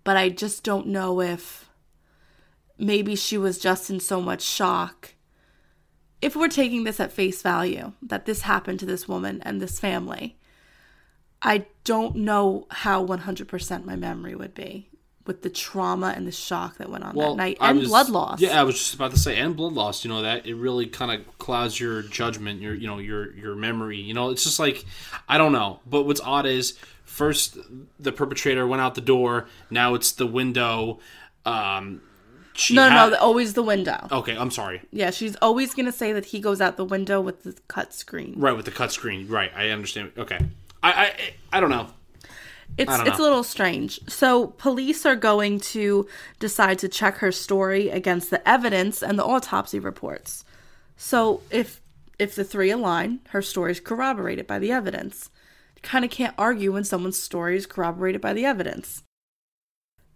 But 0.04 0.16
I 0.18 0.30
just 0.30 0.64
don't 0.64 0.88
know 0.88 1.22
if 1.22 1.68
maybe 2.82 3.16
she 3.16 3.38
was 3.38 3.58
just 3.58 3.90
in 3.90 4.00
so 4.00 4.20
much 4.20 4.42
shock. 4.42 5.14
If 6.22 6.36
we're 6.36 6.50
taking 6.50 6.84
this 6.84 7.00
at 7.00 7.12
face 7.12 7.42
value, 7.42 7.94
that 8.02 8.26
this 8.26 8.42
happened 8.42 8.80
to 8.82 8.86
this 8.86 9.08
woman 9.08 9.42
and 9.44 9.62
this 9.62 9.80
family, 9.80 10.38
I 11.42 11.66
don't 11.84 12.18
know 12.18 12.68
how 12.70 13.06
100% 13.06 13.86
my 13.86 13.96
memory 13.96 14.36
would 14.36 14.54
be. 14.54 14.88
with 15.28 15.44
the 15.44 15.50
trauma 15.52 16.14
and 16.16 16.26
the 16.26 16.32
shock 16.32 16.78
that 16.80 16.90
went 16.90 17.04
on 17.04 17.14
well, 17.14 17.36
that 17.36 17.38
night 17.38 17.58
and 17.62 17.78
was- 17.78 17.90
blood 17.90 18.10
loss. 18.10 18.42
Yeah, 18.42 18.60
I 18.60 18.64
was 18.64 18.76
just 18.76 18.96
about 18.96 19.12
to 19.12 19.20
say, 19.20 19.38
and 19.38 19.56
blood 19.56 19.74
loss. 19.74 20.04
You 20.04 20.10
know 20.10 20.24
that 20.24 20.48
it 20.48 20.56
really 20.56 20.88
kind 20.88 21.12
of 21.12 21.38
clouds 21.38 21.80
your 21.80 22.02
judgment, 22.02 22.60
your 22.60 22.74
you 22.74 22.88
know 22.88 22.98
your 22.98 23.32
your 23.36 23.56
memory. 23.56 24.00
You 24.00 24.16
know, 24.16 24.32
it's 24.32 24.44
just 24.44 24.60
like 24.60 24.84
I 25.30 25.38
don't 25.38 25.52
know. 25.52 25.80
But 25.86 26.08
what's 26.08 26.22
odd 26.22 26.48
is 26.48 26.76
first 27.06 27.56
the 28.00 28.12
perpetrator 28.12 28.66
went 28.66 28.82
out 28.82 28.96
the 28.96 29.02
door. 29.02 29.48
Now 29.70 29.94
it's 29.94 30.12
the 30.12 30.26
window. 30.26 31.00
Um, 31.46 32.02
she 32.62 32.76
no, 32.76 32.90
had- 32.90 33.12
no, 33.12 33.18
always 33.18 33.54
the 33.54 33.64
window. 33.64 34.08
Okay, 34.12 34.38
I'm 34.38 34.52
sorry. 34.52 34.82
Yeah, 34.92 35.12
she's 35.12 35.36
always 35.38 35.74
gonna 35.74 35.92
say 35.92 36.14
that 36.14 36.26
he 36.26 36.40
goes 36.40 36.62
out 36.62 36.78
the 36.78 36.86
window 36.86 37.20
with 37.20 37.44
the 37.44 37.56
cut 37.68 37.94
screen. 37.94 38.34
Right 38.38 38.56
with 38.56 38.66
the 38.66 38.72
cut 38.72 38.92
screen. 38.92 39.28
Right, 39.28 39.52
I 39.56 39.70
understand. 39.70 40.12
Okay, 40.18 40.40
I 40.84 40.92
I 40.92 41.14
I 41.54 41.60
don't 41.60 41.72
know. 41.72 41.88
It's 42.78 43.00
it's 43.00 43.20
a 43.20 43.22
little 43.22 43.44
strange. 43.44 44.00
So 44.08 44.48
police 44.48 45.06
are 45.06 45.16
going 45.16 45.60
to 45.60 46.08
decide 46.40 46.80
to 46.80 46.88
check 46.88 47.18
her 47.18 47.32
story 47.32 47.90
against 47.90 48.30
the 48.30 48.48
evidence 48.48 49.04
and 49.04 49.20
the 49.20 49.26
autopsy 49.26 49.80
reports. 49.80 50.46
So 50.96 51.42
if 51.50 51.82
if 52.18 52.36
the 52.36 52.44
three 52.44 52.72
align, 52.72 53.20
her 53.30 53.42
story 53.42 53.72
is 53.72 53.80
corroborated 53.80 54.48
by 54.48 54.60
the 54.60 54.72
evidence. 54.72 55.30
Kind 55.82 56.06
of 56.06 56.12
can't 56.12 56.36
argue 56.38 56.72
when 56.72 56.84
someone's 56.84 57.18
story 57.18 57.58
is 57.58 57.66
corroborated 57.66 58.22
by 58.22 58.34
the 58.34 58.46
evidence. 58.46 59.04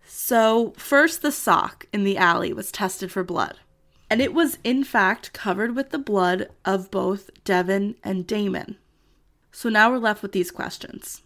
So 0.05 0.73
first, 0.77 1.21
the 1.21 1.31
sock 1.31 1.87
in 1.91 2.03
the 2.03 2.17
alley 2.17 2.53
was 2.53 2.71
tested 2.71 3.11
for 3.11 3.23
blood, 3.23 3.59
and 4.09 4.21
it 4.21 4.33
was 4.33 4.59
in 4.63 4.83
fact 4.83 5.33
covered 5.33 5.75
with 5.75 5.89
the 5.89 5.97
blood 5.97 6.49
of 6.63 6.91
both 6.91 7.29
Devin 7.43 7.95
and 8.03 8.27
Damon. 8.27 8.77
So 9.51 9.69
now 9.69 9.89
we're 9.89 9.97
left 9.97 10.21
with 10.21 10.31
these 10.31 10.51
questions. 10.51 11.23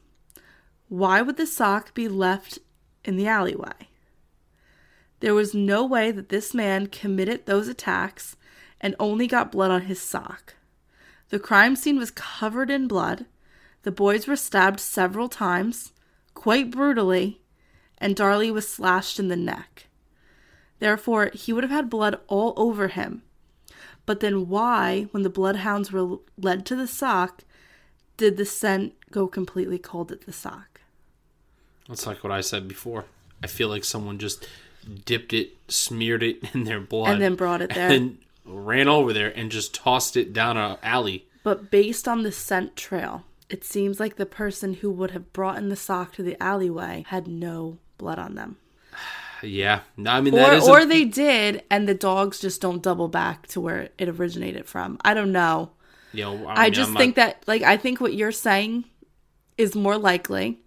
Why 0.87 1.21
would 1.21 1.37
the 1.37 1.45
sock 1.45 1.93
be 1.93 2.07
left 2.07 2.59
in 3.03 3.17
the 3.17 3.27
alleyway? 3.27 3.89
There 5.19 5.33
was 5.33 5.53
no 5.53 5.85
way 5.85 6.11
that 6.11 6.29
this 6.29 6.53
man 6.53 6.87
committed 6.87 7.45
those 7.45 7.67
attacks 7.67 8.37
and 8.79 8.95
only 8.99 9.27
got 9.27 9.51
blood 9.51 9.71
on 9.71 9.83
his 9.83 10.01
sock. 10.01 10.55
The 11.29 11.39
crime 11.39 11.75
scene 11.75 11.97
was 11.97 12.11
covered 12.11 12.71
in 12.71 12.87
blood. 12.87 13.25
The 13.83 13.91
boys 13.91 14.25
were 14.27 14.35
stabbed 14.35 14.79
several 14.79 15.27
times, 15.27 15.91
quite 16.33 16.71
brutally, 16.71 17.41
and 18.01 18.15
Darlie 18.15 18.51
was 18.53 18.67
slashed 18.67 19.19
in 19.19 19.27
the 19.27 19.35
neck. 19.35 19.87
Therefore, 20.79 21.31
he 21.33 21.51
would 21.51 21.63
have 21.63 21.71
had 21.71 21.89
blood 21.89 22.19
all 22.27 22.53
over 22.55 22.87
him. 22.87 23.23
But 24.05 24.21
then, 24.21 24.47
why, 24.47 25.07
when 25.11 25.23
the 25.23 25.29
bloodhounds 25.29 25.91
were 25.91 26.17
led 26.37 26.65
to 26.67 26.75
the 26.75 26.87
sock, 26.87 27.43
did 28.17 28.37
the 28.37 28.45
scent 28.45 28.93
go 29.11 29.27
completely 29.27 29.77
cold 29.77 30.11
at 30.11 30.21
the 30.21 30.33
sock? 30.33 30.81
That's 31.87 32.07
like 32.07 32.23
what 32.23 32.31
I 32.31 32.41
said 32.41 32.67
before. 32.67 33.05
I 33.43 33.47
feel 33.47 33.67
like 33.69 33.83
someone 33.83 34.17
just 34.17 34.47
dipped 35.05 35.33
it, 35.33 35.51
smeared 35.67 36.23
it 36.23 36.53
in 36.53 36.63
their 36.63 36.79
blood, 36.79 37.11
And 37.13 37.21
then 37.21 37.35
brought 37.35 37.61
it 37.61 37.73
there. 37.73 37.91
and 37.91 38.17
ran 38.45 38.87
over 38.87 39.13
there 39.13 39.37
and 39.37 39.51
just 39.51 39.73
tossed 39.75 40.17
it 40.17 40.33
down 40.33 40.57
a 40.57 40.79
alley. 40.81 41.25
But 41.43 41.69
based 41.69 42.07
on 42.07 42.23
the 42.23 42.31
scent 42.31 42.75
trail, 42.75 43.25
it 43.49 43.63
seems 43.63 43.99
like 43.99 44.15
the 44.15 44.25
person 44.25 44.75
who 44.75 44.91
would 44.91 45.11
have 45.11 45.31
brought 45.33 45.57
in 45.57 45.69
the 45.69 45.75
sock 45.75 46.13
to 46.15 46.23
the 46.23 46.41
alleyway 46.41 47.05
had 47.07 47.27
no 47.27 47.77
blood 47.99 48.17
on 48.17 48.33
them. 48.33 48.57
Yeah, 49.43 49.81
no, 49.95 50.11
I 50.11 50.19
mean 50.21 50.33
that 50.33 50.63
Or, 50.63 50.79
a- 50.79 50.81
or 50.81 50.85
they 50.85 51.05
did, 51.05 51.63
and 51.69 51.87
the 51.87 51.93
dogs 51.93 52.39
just 52.39 52.59
don't 52.59 52.81
double 52.83 53.07
back 53.07 53.47
to 53.49 53.61
where 53.61 53.89
it 53.97 54.09
originated 54.09 54.65
from. 54.65 54.97
I 55.05 55.13
don't 55.13 55.31
know. 55.31 55.71
You 56.11 56.23
know, 56.23 56.47
I, 56.47 56.63
mean, 56.65 56.73
just 56.73 56.89
I'm 56.91 56.97
think 56.97 57.15
not- 57.15 57.23
that, 57.27 57.43
like, 57.47 57.61
I 57.61 57.77
think 57.77 58.01
what 58.01 58.13
you're 58.15 58.31
saying 58.33 58.83
is 59.57 59.75
more 59.75 59.97
likely 59.97 60.59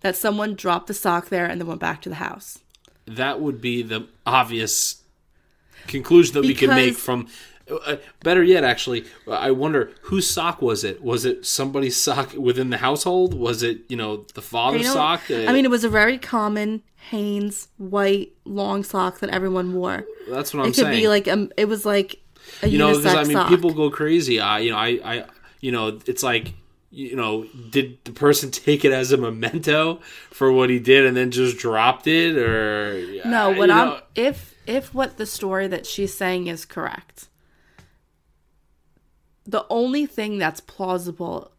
that 0.00 0.14
someone 0.16 0.54
dropped 0.56 0.88
the 0.88 0.94
sock 0.94 1.28
there 1.28 1.46
and 1.46 1.60
then 1.60 1.68
went 1.68 1.80
back 1.80 2.02
to 2.02 2.08
the 2.08 2.16
house. 2.16 2.58
that 3.06 3.40
would 3.40 3.60
be 3.62 3.80
the 3.82 4.06
obvious 4.26 5.02
conclusion 5.86 6.34
that 6.34 6.42
we 6.42 6.54
can 6.54 6.68
make 6.70 6.96
from. 6.96 7.28
Uh, 7.70 7.96
better 8.22 8.42
yet, 8.42 8.64
actually, 8.64 9.04
I 9.30 9.50
wonder 9.50 9.92
whose 10.02 10.28
sock 10.28 10.62
was 10.62 10.84
it? 10.84 11.02
Was 11.02 11.24
it 11.24 11.44
somebody's 11.46 11.96
sock 11.96 12.32
within 12.34 12.70
the 12.70 12.78
household? 12.78 13.34
Was 13.34 13.62
it 13.62 13.80
you 13.88 13.96
know 13.96 14.18
the 14.34 14.40
You 14.40 14.42
father's 14.42 14.86
know, 14.86 14.92
sock? 14.94 15.30
Uh, 15.30 15.44
I 15.46 15.52
mean, 15.52 15.64
it 15.64 15.70
was 15.70 15.84
a 15.84 15.88
very 15.88 16.18
common 16.18 16.82
Hanes 17.10 17.68
white 17.78 18.32
long 18.44 18.84
sock 18.84 19.20
that 19.20 19.30
everyone 19.30 19.74
wore. 19.74 20.04
that's 20.28 20.52
what 20.54 20.66
I'm 20.66 20.72
saying. 20.72 20.72
it 20.72 20.76
could 20.76 20.92
saying. 20.92 21.00
be 21.00 21.08
like 21.08 21.26
a, 21.26 21.48
it 21.56 21.68
was 21.68 21.84
like 21.86 22.20
a 22.62 22.68
you 22.68 22.78
know, 22.78 22.96
because 22.96 23.14
I 23.14 23.24
mean, 23.24 23.32
sock. 23.32 23.48
people 23.48 23.72
go 23.72 23.90
crazy. 23.90 24.40
I, 24.40 24.58
you 24.60 24.70
know, 24.70 24.76
I, 24.76 24.88
I, 25.04 25.24
you 25.60 25.72
know, 25.72 25.98
it's 26.06 26.22
like, 26.22 26.54
you 26.90 27.16
know, 27.16 27.44
did 27.70 27.98
the 28.04 28.12
person 28.12 28.50
take 28.66 28.84
it 28.84 28.92
as 28.92 29.12
a 29.12 29.16
memento 29.16 30.00
for 30.30 30.50
what 30.52 30.70
he 30.70 30.78
did 30.78 31.04
and 31.06 31.16
then 31.16 31.30
just 31.30 31.58
dropped 31.58 32.06
it, 32.06 32.36
or 32.36 33.20
No, 33.26 33.52
uh, 33.52 33.54
what 33.56 33.70
I'm 33.70 33.88
know, 33.88 34.00
if 34.14 34.54
if 34.66 34.92
what 34.94 35.16
the 35.16 35.26
story 35.26 35.66
that 35.68 35.86
she's 35.86 36.14
saying 36.14 36.46
is 36.46 36.64
correct, 36.64 37.28
the 39.48 39.66
only 39.70 40.04
thing 40.04 40.36
that's 40.36 40.60
plausible 40.60 41.52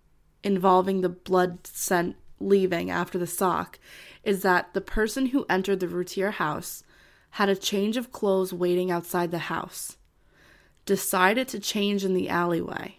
involving 0.43 1.01
the 1.01 1.09
blood 1.09 1.65
scent 1.65 2.15
leaving 2.39 2.91
after 2.91 3.17
the 3.17 3.27
sock 3.27 3.79
is 4.23 4.43
that 4.43 4.73
the 4.73 4.79
person 4.79 5.27
who 5.27 5.45
entered 5.49 5.79
the 5.79 5.87
Routier 5.87 6.31
house 6.31 6.83
had 7.31 7.49
a 7.49 7.55
change 7.55 7.97
of 7.97 8.11
clothes 8.11 8.53
waiting 8.53 8.91
outside 8.91 9.31
the 9.31 9.39
house, 9.39 9.97
decided 10.85 11.47
to 11.47 11.59
change 11.59 12.05
in 12.05 12.13
the 12.13 12.29
alleyway, 12.29 12.97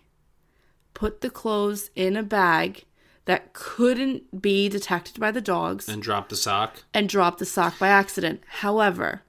put 0.93 1.21
the 1.21 1.31
clothes 1.31 1.91
in 1.95 2.17
a 2.17 2.23
bag 2.23 2.85
that 3.27 3.53
couldn't 3.53 4.43
be 4.43 4.69
detected 4.69 5.21
by 5.21 5.31
the 5.31 5.41
dogs 5.41 5.89
and 5.89 6.03
dropped 6.03 6.31
the 6.31 6.37
sock. 6.37 6.83
and 6.93 7.09
dropped 7.09 7.39
the 7.39 7.47
sock 7.47 7.79
by 7.79 7.89
accident. 7.89 8.43
However, 8.47 9.23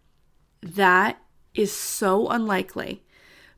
that 0.64 1.22
is 1.54 1.72
so 1.72 2.28
unlikely 2.30 3.04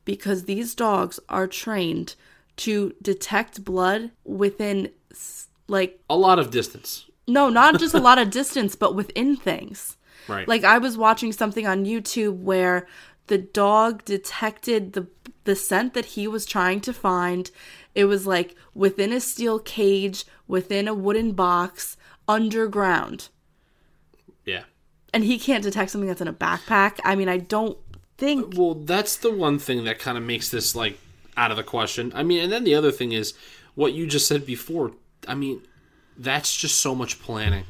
because 0.06 0.44
these 0.44 0.76
dogs 0.76 1.20
are 1.30 1.48
trained 1.48 2.16
to 2.58 2.94
detect 3.02 3.64
blood 3.64 4.12
within 4.24 4.90
like 5.68 6.00
A 6.10 6.16
lot 6.18 6.40
of 6.40 6.52
distance, 6.52 7.06
no, 7.28 7.50
not 7.50 7.80
just 7.80 7.94
a 7.94 8.00
lot 8.10 8.18
of 8.20 8.30
distance, 8.30 8.76
but 8.76 8.96
within 8.96 9.36
things. 9.36 9.98
right? 10.28 10.48
Like 10.48 10.64
I 10.64 10.78
was 10.78 10.98
watching 10.98 11.32
something 11.32 11.66
on 11.66 11.86
YouTube 11.86 12.40
where 12.40 12.88
the 13.28 13.38
dog 13.38 14.04
detected 14.06 14.94
the 14.94 15.08
the 15.46 15.56
scent 15.56 15.94
that 15.94 16.06
he 16.06 16.28
was 16.28 16.46
trying 16.46 16.80
to 16.82 16.94
find. 16.94 17.50
It 17.96 18.06
was 18.06 18.26
like 18.28 18.56
within 18.74 19.12
a 19.12 19.20
steel 19.20 19.60
cage, 19.60 20.26
within 20.48 20.88
a 20.88 20.94
wooden 20.94 21.32
box, 21.34 21.98
underground. 22.28 23.30
yeah. 24.46 24.64
And 25.14 25.24
he 25.24 25.38
can't 25.38 25.64
detect 25.64 25.92
something 25.92 26.08
that's 26.08 26.22
in 26.22 26.28
a 26.28 26.34
backpack. 26.34 27.00
I 27.04 27.16
mean, 27.16 27.30
I 27.30 27.38
don't 27.38 27.78
think 28.24 28.54
Well, 28.58 28.74
that's 28.76 29.18
the 29.18 29.32
one 29.32 29.60
thing 29.60 29.84
that 29.86 30.00
kind 30.00 30.18
of 30.18 30.24
makes 30.24 30.50
this 30.50 30.76
like 30.76 30.98
out 31.36 31.52
of 31.52 31.58
the 31.58 31.64
question. 31.64 32.12
I 32.16 32.24
mean, 32.24 32.42
and 32.44 32.52
then 32.52 32.64
the 32.64 32.76
other 32.76 32.92
thing 32.92 33.12
is 33.12 33.34
what 33.76 33.94
you 33.94 34.08
just 34.08 34.28
said 34.28 34.46
before. 34.46 34.92
I 35.28 35.36
mean, 35.36 35.62
that's 36.18 36.56
just 36.56 36.80
so 36.82 36.94
much 36.96 37.22
planning. 37.22 37.66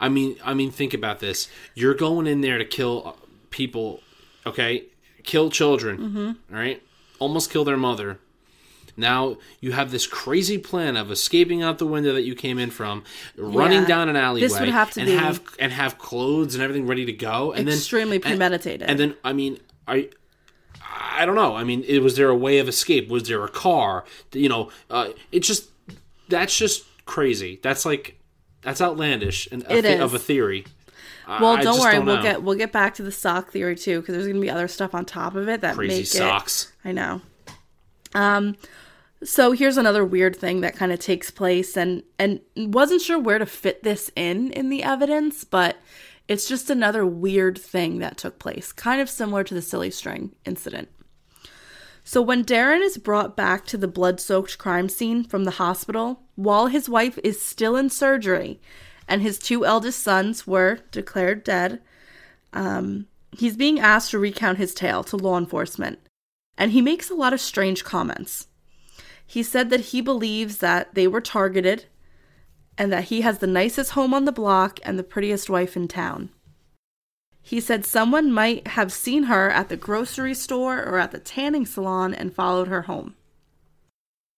I 0.00 0.08
mean, 0.08 0.36
I 0.44 0.54
mean, 0.54 0.70
think 0.70 0.94
about 0.94 1.20
this. 1.20 1.48
You're 1.74 1.94
going 1.94 2.26
in 2.26 2.40
there 2.40 2.58
to 2.58 2.64
kill 2.64 3.02
uh, 3.06 3.12
people, 3.50 4.00
okay? 4.46 4.84
Kill 5.24 5.50
children, 5.50 5.96
Mm-hmm. 5.98 6.54
all 6.54 6.60
right? 6.60 6.82
Almost 7.18 7.50
kill 7.50 7.64
their 7.64 7.76
mother. 7.76 8.18
Now 8.96 9.38
you 9.60 9.72
have 9.72 9.90
this 9.90 10.06
crazy 10.06 10.58
plan 10.58 10.96
of 10.96 11.10
escaping 11.10 11.62
out 11.62 11.78
the 11.78 11.86
window 11.86 12.12
that 12.12 12.22
you 12.22 12.34
came 12.36 12.58
in 12.58 12.70
from, 12.70 13.02
running 13.36 13.80
Yeah. 13.82 13.86
down 13.88 14.08
an 14.08 14.16
alleyway, 14.16 14.46
This 14.48 14.60
would 14.60 14.68
have 14.68 14.90
to 14.92 15.00
and 15.00 15.08
be- 15.08 15.14
have 15.16 15.40
and 15.58 15.72
have 15.72 15.98
clothes 15.98 16.54
and 16.54 16.62
everything 16.62 16.86
ready 16.86 17.04
to 17.06 17.12
go, 17.12 17.52
and 17.52 17.66
then 17.66 17.74
Extremely 17.74 18.16
and- 18.16 18.24
premeditated. 18.24 18.82
And, 18.88 18.98
then, 19.00 19.14
I 19.24 19.32
mean, 19.32 19.58
I, 19.86 20.08
I 20.82 21.26
don't 21.26 21.34
know. 21.34 21.56
I 21.56 21.64
mean, 21.64 21.84
it, 21.86 22.00
was 22.00 22.16
there 22.16 22.28
a 22.28 22.36
way 22.36 22.58
of 22.58 22.68
escape? 22.68 23.08
Was 23.08 23.28
there 23.28 23.44
a 23.44 23.48
car? 23.48 24.04
You 24.32 24.48
know, 24.48 24.70
uh, 24.90 25.10
it 25.32 25.40
just 25.40 25.70
that's 26.28 26.56
just 26.56 26.84
crazy. 27.06 27.60
That's 27.62 27.84
like 27.84 28.18
that's 28.62 28.80
outlandish 28.80 29.48
and 29.52 29.62
a 29.64 29.76
is. 29.76 30.00
of 30.00 30.14
a 30.14 30.18
theory. 30.18 30.64
Well, 31.26 31.56
I 31.56 31.62
don't 31.62 31.74
just 31.74 31.80
worry. 31.80 31.94
don't 31.94 32.06
we'll 32.06 32.22
get 32.22 32.42
we'll 32.42 32.56
get 32.56 32.72
back 32.72 32.94
to 32.94 33.02
the 33.02 33.12
sock 33.12 33.50
theory 33.50 33.76
too, 33.76 34.00
because 34.00 34.14
there's 34.14 34.26
gonna 34.26 34.40
be 34.40 34.50
other 34.50 34.68
stuff 34.68 34.94
on 34.94 35.04
top 35.04 35.34
of 35.34 35.48
it 35.48 35.60
that 35.62 35.74
crazy 35.74 35.98
make 35.98 36.06
socks. 36.06 36.72
it. 36.84 36.88
I 36.88 36.92
know. 36.92 37.22
Um, 38.14 38.56
so 39.22 39.52
here's 39.52 39.76
another 39.78 40.04
weird 40.04 40.36
thing 40.36 40.60
that 40.60 40.76
kind 40.76 40.92
of 40.92 40.98
takes 40.98 41.30
place, 41.30 41.76
and 41.76 42.02
and 42.18 42.40
wasn't 42.56 43.00
sure 43.00 43.18
where 43.18 43.38
to 43.38 43.46
fit 43.46 43.82
this 43.82 44.10
in 44.16 44.50
in 44.52 44.68
the 44.68 44.82
evidence, 44.82 45.44
but 45.44 45.76
it's 46.28 46.48
just 46.48 46.70
another 46.70 47.04
weird 47.04 47.58
thing 47.58 47.98
that 47.98 48.16
took 48.16 48.38
place, 48.38 48.72
kind 48.72 49.00
of 49.00 49.10
similar 49.10 49.44
to 49.44 49.54
the 49.54 49.62
silly 49.62 49.90
string 49.90 50.32
incident. 50.44 50.88
So 52.02 52.20
when 52.20 52.42
Darin 52.42 52.82
is 52.82 52.98
brought 52.98 53.36
back 53.36 53.64
to 53.66 53.78
the 53.78 53.88
blood-soaked 53.88 54.58
crime 54.58 54.88
scene 54.88 55.24
from 55.24 55.44
the 55.44 55.52
hospital, 55.52 56.22
while 56.34 56.66
his 56.66 56.88
wife 56.88 57.18
is 57.24 57.40
still 57.40 57.76
in 57.76 57.88
surgery, 57.88 58.60
and 59.08 59.22
his 59.22 59.38
two 59.38 59.64
eldest 59.64 60.02
sons 60.02 60.46
were 60.46 60.80
declared 60.90 61.44
dead, 61.44 61.80
um, 62.52 63.06
he's 63.32 63.56
being 63.56 63.80
asked 63.80 64.10
to 64.10 64.18
recount 64.18 64.58
his 64.58 64.74
tale 64.74 65.02
to 65.04 65.16
law 65.16 65.38
enforcement, 65.38 65.98
and 66.56 66.72
he 66.72 66.80
makes 66.80 67.10
a 67.10 67.14
lot 67.14 67.32
of 67.32 67.40
strange 67.40 67.84
comments. 67.84 68.48
He 69.26 69.42
said 69.42 69.70
that 69.70 69.80
he 69.80 70.00
believes 70.00 70.58
that 70.58 70.94
they 70.94 71.08
were 71.08 71.20
targeted 71.20 71.86
and 72.76 72.92
that 72.92 73.04
he 73.04 73.20
has 73.20 73.38
the 73.38 73.46
nicest 73.46 73.92
home 73.92 74.12
on 74.12 74.24
the 74.24 74.32
block 74.32 74.80
and 74.82 74.98
the 74.98 75.04
prettiest 75.04 75.48
wife 75.48 75.76
in 75.76 75.88
town. 75.88 76.30
He 77.40 77.60
said 77.60 77.84
someone 77.84 78.32
might 78.32 78.68
have 78.68 78.92
seen 78.92 79.24
her 79.24 79.50
at 79.50 79.68
the 79.68 79.76
grocery 79.76 80.34
store 80.34 80.82
or 80.82 80.98
at 80.98 81.10
the 81.10 81.18
tanning 81.18 81.66
salon 81.66 82.14
and 82.14 82.34
followed 82.34 82.68
her 82.68 82.82
home. 82.82 83.14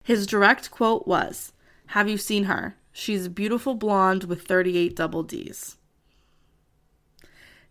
His 0.03 0.27
direct 0.27 0.71
quote 0.71 1.07
was 1.07 1.53
Have 1.89 2.09
you 2.09 2.19
seen 2.19 2.45
her? 2.45 2.77
She's 2.93 3.27
a 3.27 3.31
beautiful 3.31 3.75
blonde 3.75 4.25
with 4.25 4.43
38 4.43 4.97
double 4.97 5.23
D's. 5.23 5.77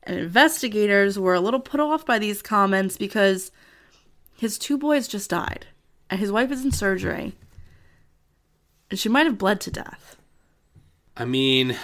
And 0.03 0.18
investigators 0.18 1.18
were 1.18 1.34
a 1.34 1.39
little 1.39 1.59
put 1.59 1.80
off 1.80 2.05
by 2.05 2.20
these 2.20 2.41
comments 2.41 2.95
because 2.95 3.51
his 4.38 4.57
two 4.57 4.78
boys 4.78 5.07
just 5.07 5.30
died, 5.30 5.66
and 6.09 6.20
his 6.20 6.32
wife 6.32 6.51
is 6.51 6.63
in 6.63 6.72
surgery, 6.72 7.34
and 8.89 8.99
she 8.99 9.09
might 9.09 9.26
have 9.26 9.38
bled 9.38 9.59
to 9.61 9.72
death. 9.72 10.14
I 11.18 11.26
mean, 11.26 11.78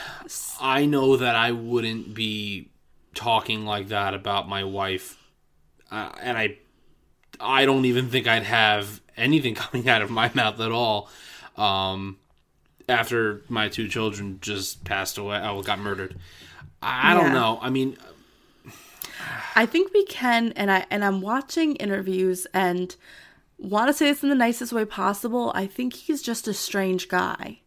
I 0.59 0.86
know 0.86 1.17
that 1.17 1.36
I 1.36 1.51
wouldn't 1.51 2.13
be 2.13 2.69
talking 3.15 3.65
like 3.65 3.89
that 3.89 4.13
about 4.13 4.49
my 4.49 4.63
wife, 4.63 5.17
uh, 5.89 6.11
and 6.21 6.38
I, 6.38 6.57
I 7.39 7.65
don't 7.65 7.86
even 7.86 8.09
think 8.09 8.27
I'd 8.27 8.43
have 8.43 9.01
anything 9.15 9.55
coming 9.55 9.88
out 9.88 10.01
of 10.01 10.09
my 10.09 10.32
mouth 10.34 10.59
at 10.59 10.71
all. 10.71 11.09
Um, 11.55 12.17
after 12.89 13.41
my 13.47 13.69
two 13.69 13.88
children 13.88 14.39
just 14.41 14.84
passed 14.84 15.17
away, 15.17 15.39
oh, 15.43 15.61
got 15.61 15.79
murdered. 15.79 16.17
I, 16.82 17.11
I 17.11 17.13
don't 17.13 17.32
know. 17.32 17.59
I 17.61 17.69
mean, 17.69 17.97
I 19.55 19.65
think 19.65 19.93
we 19.93 20.05
can, 20.05 20.51
and 20.53 20.71
I 20.71 20.86
and 20.89 21.05
I'm 21.05 21.21
watching 21.21 21.75
interviews 21.77 22.47
and 22.53 22.95
want 23.57 23.88
to 23.88 23.93
say 23.93 24.05
this 24.07 24.23
in 24.23 24.29
the 24.29 24.36
nicest 24.36 24.73
way 24.73 24.86
possible. 24.86 25.51
I 25.55 25.67
think 25.67 25.93
he's 25.93 26.21
just 26.21 26.47
a 26.47 26.53
strange 26.53 27.07
guy. 27.07 27.59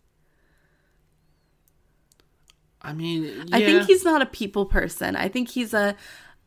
I 2.85 2.93
mean, 2.93 3.49
I 3.53 3.65
think 3.65 3.87
he's 3.87 4.05
not 4.05 4.23
a 4.23 4.27
people 4.27 4.67
person. 4.67 5.17
I 5.17 5.29
think 5.29 5.49
he's 5.49 5.73
a 5.75 5.97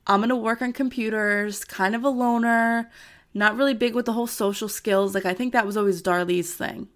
I'm 0.06 0.22
gonna 0.22 0.36
work 0.38 0.62
on 0.62 0.72
computers, 0.72 1.66
kind 1.66 1.96
of 1.96 2.04
a 2.04 2.10
loner, 2.10 2.90
not 3.34 3.58
really 3.58 3.74
big 3.74 3.96
with 3.96 4.06
the 4.06 4.14
whole 4.14 4.28
social 4.28 4.70
skills. 4.70 5.16
Like 5.16 5.26
I 5.26 5.34
think 5.34 5.52
that 5.54 5.66
was 5.66 5.76
always 5.76 6.02
Darlie's 6.02 6.54
thing. 6.54 6.88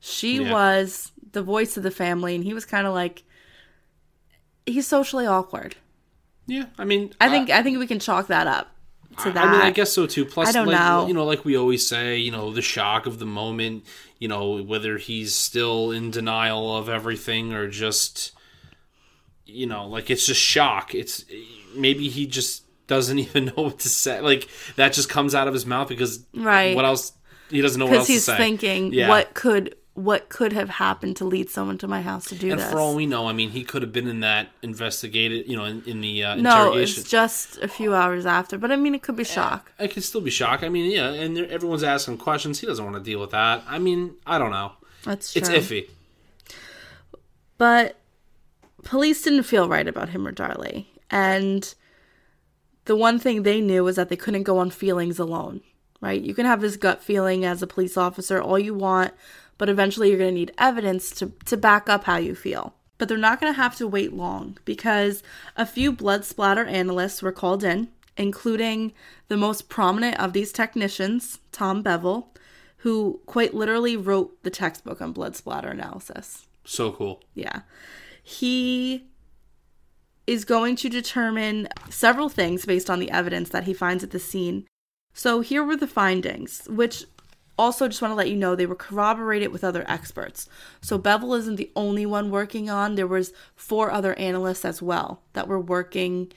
She 0.00 0.42
Yeah. 0.42 0.52
was 0.52 1.10
the 1.32 1.42
voice 1.42 1.76
of 1.76 1.82
the 1.82 1.90
family, 1.90 2.34
and 2.34 2.44
he 2.44 2.54
was 2.54 2.64
kind 2.64 2.86
of 2.86 2.94
like 2.94 3.24
he's 4.66 4.86
socially 4.86 5.26
awkward. 5.26 5.76
Yeah, 6.46 6.66
I 6.78 6.84
mean, 6.84 7.12
I 7.20 7.28
think 7.28 7.50
I 7.50 7.62
think 7.62 7.78
we 7.78 7.86
can 7.86 7.98
chalk 7.98 8.28
that 8.28 8.46
up 8.46 8.70
to 9.22 9.32
that. 9.32 9.48
I 9.48 9.52
mean, 9.52 9.60
I 9.60 9.70
guess 9.70 9.92
so 9.92 10.06
too. 10.06 10.24
Plus, 10.24 10.48
I 10.48 10.52
don't 10.52 10.68
like, 10.68 10.78
know. 10.78 11.06
You 11.06 11.14
know, 11.14 11.24
like 11.24 11.44
we 11.44 11.56
always 11.56 11.86
say, 11.86 12.16
you 12.18 12.30
know, 12.30 12.52
the 12.52 12.62
shock 12.62 13.06
of 13.06 13.18
the 13.18 13.26
moment. 13.26 13.84
You 14.18 14.28
know, 14.28 14.62
whether 14.62 14.98
he's 14.98 15.34
still 15.34 15.90
in 15.92 16.10
denial 16.10 16.76
of 16.76 16.88
everything 16.88 17.52
or 17.52 17.68
just, 17.68 18.32
you 19.48 19.66
know, 19.66 19.86
like 19.86 20.10
it's 20.10 20.26
just 20.26 20.40
shock. 20.40 20.94
It's 20.94 21.24
maybe 21.74 22.08
he 22.08 22.26
just 22.26 22.64
doesn't 22.86 23.18
even 23.24 23.46
know 23.46 23.52
what 23.64 23.78
to 23.80 23.88
say. 23.88 24.20
Like 24.20 24.48
that 24.76 24.92
just 24.92 25.08
comes 25.08 25.34
out 25.34 25.48
of 25.48 25.54
his 25.54 25.66
mouth 25.66 25.88
because 25.88 26.24
Right. 26.34 26.76
What 26.76 26.84
else? 26.84 27.12
He 27.50 27.60
doesn't 27.62 27.78
know 27.78 27.86
what 27.86 27.92
because 27.92 28.00
else 28.00 28.06
to 28.08 28.12
he's 28.12 28.24
say. 28.24 28.36
thinking 28.36 28.92
Yeah. 28.92 29.08
what 29.08 29.34
could 29.34 29.74
what 29.94 30.28
could 30.28 30.52
have 30.52 30.68
happened 30.68 31.16
to 31.16 31.24
lead 31.24 31.50
someone 31.50 31.76
to 31.78 31.88
my 31.88 32.00
house 32.02 32.26
to 32.26 32.36
do 32.36 32.48
that? 32.48 32.52
And 32.52 32.60
this. 32.60 32.70
for 32.70 32.78
all 32.78 32.94
we 32.94 33.04
know, 33.04 33.26
I 33.26 33.32
mean, 33.32 33.50
he 33.50 33.64
could 33.64 33.82
have 33.82 33.92
been 33.92 34.06
in 34.06 34.20
that 34.20 34.48
investigated, 34.62 35.48
you 35.48 35.56
know, 35.56 35.64
in, 35.64 35.82
in 35.86 36.00
the 36.00 36.22
uh, 36.22 36.34
no, 36.36 36.50
interrogation. 36.68 37.00
it's 37.00 37.10
just 37.10 37.58
a 37.58 37.66
few 37.66 37.96
hours 37.96 38.24
after, 38.24 38.58
but 38.58 38.70
I 38.70 38.76
mean, 38.76 38.94
it 38.94 39.02
could 39.02 39.16
be 39.16 39.24
shock. 39.24 39.72
It 39.76 39.88
could 39.88 40.04
still 40.04 40.20
be 40.20 40.30
shock. 40.30 40.62
I 40.62 40.68
mean, 40.68 40.88
yeah, 40.92 41.08
and 41.10 41.36
everyone's 41.36 41.82
asking 41.82 42.18
questions. 42.18 42.60
He 42.60 42.66
doesn't 42.68 42.84
want 42.84 42.96
to 42.96 43.02
deal 43.02 43.18
with 43.18 43.32
that. 43.32 43.64
I 43.66 43.80
mean, 43.80 44.14
I 44.24 44.38
don't 44.38 44.52
know. 44.52 44.72
That's 45.02 45.32
true. 45.32 45.40
It's 45.40 45.48
iffy. 45.50 45.88
But 47.56 47.96
police 48.82 49.22
didn't 49.22 49.44
feel 49.44 49.68
right 49.68 49.86
about 49.86 50.10
him 50.10 50.26
or 50.26 50.32
Darlie. 50.32 50.86
And 51.10 51.74
the 52.84 52.96
one 52.96 53.18
thing 53.18 53.42
they 53.42 53.60
knew 53.60 53.84
was 53.84 53.96
that 53.96 54.08
they 54.08 54.16
couldn't 54.16 54.44
go 54.44 54.58
on 54.58 54.70
feelings 54.70 55.18
alone, 55.18 55.60
right? 56.00 56.20
You 56.20 56.34
can 56.34 56.46
have 56.46 56.60
this 56.60 56.76
gut 56.76 57.02
feeling 57.02 57.44
as 57.44 57.62
a 57.62 57.66
police 57.66 57.96
officer 57.96 58.40
all 58.40 58.58
you 58.58 58.74
want, 58.74 59.12
but 59.58 59.68
eventually 59.68 60.08
you're 60.08 60.18
going 60.18 60.30
to 60.30 60.38
need 60.38 60.54
evidence 60.58 61.10
to, 61.12 61.32
to 61.46 61.56
back 61.56 61.88
up 61.88 62.04
how 62.04 62.16
you 62.16 62.34
feel. 62.34 62.74
But 62.96 63.08
they're 63.08 63.18
not 63.18 63.40
going 63.40 63.52
to 63.52 63.60
have 63.60 63.76
to 63.76 63.86
wait 63.86 64.12
long 64.12 64.58
because 64.64 65.22
a 65.56 65.66
few 65.66 65.92
blood 65.92 66.24
splatter 66.24 66.64
analysts 66.64 67.22
were 67.22 67.32
called 67.32 67.62
in, 67.62 67.88
including 68.16 68.92
the 69.28 69.36
most 69.36 69.68
prominent 69.68 70.18
of 70.18 70.32
these 70.32 70.50
technicians, 70.50 71.38
Tom 71.52 71.82
Bevel, 71.82 72.32
who 72.78 73.20
quite 73.26 73.54
literally 73.54 73.96
wrote 73.96 74.42
the 74.42 74.50
textbook 74.50 75.00
on 75.00 75.12
blood 75.12 75.36
splatter 75.36 75.68
analysis. 75.68 76.46
So 76.64 76.92
cool. 76.92 77.22
Yeah. 77.34 77.60
He 78.28 79.06
is 80.26 80.44
going 80.44 80.76
to 80.76 80.90
determine 80.90 81.66
several 81.88 82.28
things 82.28 82.66
based 82.66 82.90
on 82.90 82.98
the 82.98 83.10
evidence 83.10 83.48
that 83.48 83.64
he 83.64 83.72
finds 83.72 84.04
at 84.04 84.10
the 84.10 84.18
scene. 84.18 84.66
So 85.14 85.40
here 85.40 85.64
were 85.64 85.78
the 85.78 85.86
findings, 85.86 86.66
which 86.68 87.06
also 87.58 87.88
just 87.88 88.02
want 88.02 88.12
to 88.12 88.16
let 88.16 88.28
you 88.28 88.36
know 88.36 88.54
they 88.54 88.66
were 88.66 88.74
corroborated 88.74 89.50
with 89.50 89.64
other 89.64 89.82
experts. 89.88 90.46
So 90.82 90.98
Bevel 90.98 91.32
isn't 91.32 91.56
the 91.56 91.72
only 91.74 92.04
one 92.04 92.30
working 92.30 92.68
on. 92.68 92.96
There 92.96 93.06
was 93.06 93.32
four 93.56 93.90
other 93.90 94.12
analysts 94.18 94.66
as 94.66 94.82
well 94.82 95.22
that 95.32 95.48
were 95.48 95.58
working. 95.58 96.30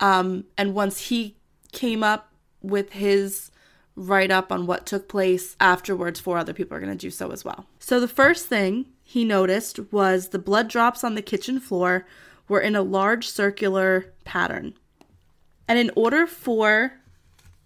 Um, 0.00 0.46
and 0.58 0.74
once 0.74 1.10
he 1.10 1.36
came 1.70 2.02
up 2.02 2.32
with 2.60 2.94
his 2.94 3.52
write 3.94 4.32
up 4.32 4.50
on 4.50 4.66
what 4.66 4.84
took 4.84 5.08
place 5.08 5.54
afterwards, 5.60 6.18
four 6.18 6.38
other 6.38 6.52
people 6.52 6.76
are 6.76 6.80
going 6.80 6.90
to 6.90 6.98
do 6.98 7.12
so 7.12 7.30
as 7.30 7.44
well. 7.44 7.66
So 7.78 8.00
the 8.00 8.08
first 8.08 8.46
thing 8.46 8.86
he 9.08 9.24
noticed 9.24 9.78
was 9.92 10.28
the 10.30 10.38
blood 10.38 10.66
drops 10.66 11.04
on 11.04 11.14
the 11.14 11.22
kitchen 11.22 11.60
floor 11.60 12.04
were 12.48 12.60
in 12.60 12.74
a 12.74 12.82
large 12.82 13.28
circular 13.28 14.12
pattern. 14.24 14.74
And 15.68 15.78
in 15.78 15.92
order 15.94 16.26
for 16.26 16.94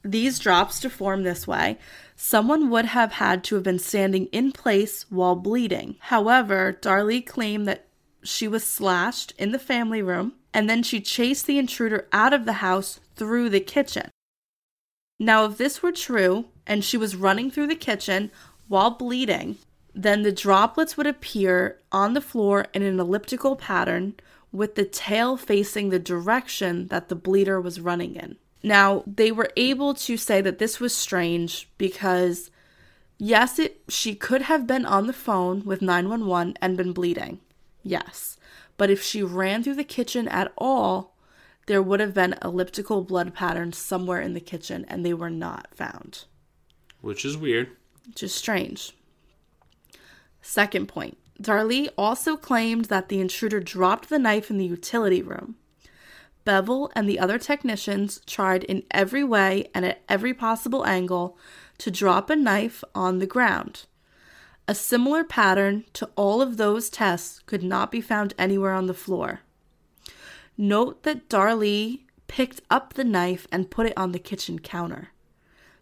these 0.04 0.38
drops 0.38 0.80
to 0.80 0.90
form 0.90 1.22
this 1.22 1.46
way, 1.46 1.78
someone 2.14 2.68
would 2.68 2.84
have 2.84 3.12
had 3.12 3.42
to 3.44 3.54
have 3.54 3.64
been 3.64 3.78
standing 3.78 4.26
in 4.26 4.52
place 4.52 5.06
while 5.08 5.34
bleeding. 5.34 5.96
However, 6.00 6.78
Darlie 6.78 7.24
claimed 7.24 7.66
that 7.66 7.86
she 8.22 8.46
was 8.46 8.62
slashed 8.62 9.32
in 9.38 9.52
the 9.52 9.58
family 9.58 10.02
room 10.02 10.34
and 10.52 10.68
then 10.68 10.82
she 10.82 11.00
chased 11.00 11.46
the 11.46 11.58
intruder 11.58 12.06
out 12.12 12.34
of 12.34 12.44
the 12.44 12.60
house 12.60 13.00
through 13.16 13.48
the 13.48 13.60
kitchen. 13.60 14.10
Now, 15.18 15.46
if 15.46 15.56
this 15.56 15.82
were 15.82 15.92
true 15.92 16.44
and 16.66 16.84
she 16.84 16.98
was 16.98 17.16
running 17.16 17.50
through 17.50 17.68
the 17.68 17.74
kitchen 17.74 18.30
while 18.68 18.90
bleeding, 18.90 19.56
then 19.94 20.22
the 20.22 20.32
droplets 20.32 20.96
would 20.96 21.06
appear 21.06 21.78
on 21.90 22.14
the 22.14 22.20
floor 22.20 22.66
in 22.72 22.82
an 22.82 23.00
elliptical 23.00 23.56
pattern 23.56 24.14
with 24.52 24.74
the 24.74 24.84
tail 24.84 25.36
facing 25.36 25.90
the 25.90 25.98
direction 25.98 26.88
that 26.88 27.08
the 27.08 27.14
bleeder 27.14 27.60
was 27.60 27.80
running 27.80 28.16
in. 28.16 28.36
Now, 28.62 29.02
they 29.06 29.32
were 29.32 29.50
able 29.56 29.94
to 29.94 30.16
say 30.16 30.40
that 30.40 30.58
this 30.58 30.80
was 30.80 30.94
strange 30.94 31.68
because 31.78 32.50
yes, 33.18 33.58
it 33.58 33.82
she 33.88 34.14
could 34.14 34.42
have 34.42 34.66
been 34.66 34.84
on 34.84 35.06
the 35.06 35.12
phone 35.12 35.64
with 35.64 35.82
911 35.82 36.54
and 36.60 36.76
been 36.76 36.92
bleeding. 36.92 37.40
Yes. 37.82 38.36
But 38.76 38.90
if 38.90 39.02
she 39.02 39.22
ran 39.22 39.62
through 39.62 39.74
the 39.74 39.84
kitchen 39.84 40.28
at 40.28 40.52
all, 40.58 41.14
there 41.66 41.82
would 41.82 42.00
have 42.00 42.14
been 42.14 42.34
elliptical 42.42 43.02
blood 43.02 43.34
patterns 43.34 43.78
somewhere 43.78 44.20
in 44.20 44.34
the 44.34 44.40
kitchen 44.40 44.84
and 44.88 45.04
they 45.04 45.14
were 45.14 45.30
not 45.30 45.68
found. 45.72 46.24
Which 47.00 47.24
is 47.24 47.36
weird. 47.36 47.76
Which 48.06 48.22
is 48.22 48.34
strange. 48.34 48.92
Second 50.50 50.88
point 50.88 51.16
Darlie 51.40 51.90
also 51.96 52.36
claimed 52.36 52.86
that 52.86 53.08
the 53.08 53.20
intruder 53.20 53.60
dropped 53.60 54.08
the 54.08 54.18
knife 54.18 54.50
in 54.50 54.58
the 54.58 54.64
utility 54.64 55.22
room. 55.22 55.54
Bevel 56.44 56.90
and 56.96 57.08
the 57.08 57.20
other 57.20 57.38
technicians 57.38 58.20
tried 58.26 58.64
in 58.64 58.82
every 58.90 59.22
way 59.22 59.70
and 59.72 59.84
at 59.84 60.02
every 60.08 60.34
possible 60.34 60.84
angle 60.84 61.38
to 61.78 61.92
drop 61.92 62.30
a 62.30 62.34
knife 62.34 62.82
on 62.96 63.20
the 63.20 63.28
ground. 63.28 63.86
A 64.66 64.74
similar 64.74 65.22
pattern 65.22 65.84
to 65.92 66.10
all 66.16 66.42
of 66.42 66.56
those 66.56 66.90
tests 66.90 67.38
could 67.46 67.62
not 67.62 67.92
be 67.92 68.00
found 68.00 68.34
anywhere 68.36 68.74
on 68.74 68.86
the 68.86 68.92
floor. 68.92 69.42
Note 70.58 71.04
that 71.04 71.28
Darlie 71.28 72.00
picked 72.26 72.60
up 72.68 72.94
the 72.94 73.04
knife 73.04 73.46
and 73.52 73.70
put 73.70 73.86
it 73.86 73.96
on 73.96 74.10
the 74.10 74.18
kitchen 74.18 74.58
counter. 74.58 75.10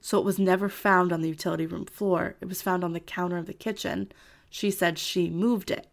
So 0.03 0.19
it 0.19 0.27
was 0.27 0.39
never 0.39 0.69
found 0.69 1.11
on 1.11 1.23
the 1.23 1.31
utility 1.31 1.65
room 1.65 1.87
floor. 1.87 2.37
It 2.43 2.49
was 2.49 2.61
found 2.61 2.85
on 2.85 2.93
the 2.93 3.01
counter 3.01 3.39
of 3.39 3.47
the 3.47 3.55
kitchen. 3.55 4.13
She 4.51 4.71
said 4.71 4.99
she 4.99 5.29
moved 5.31 5.71
it. 5.71 5.87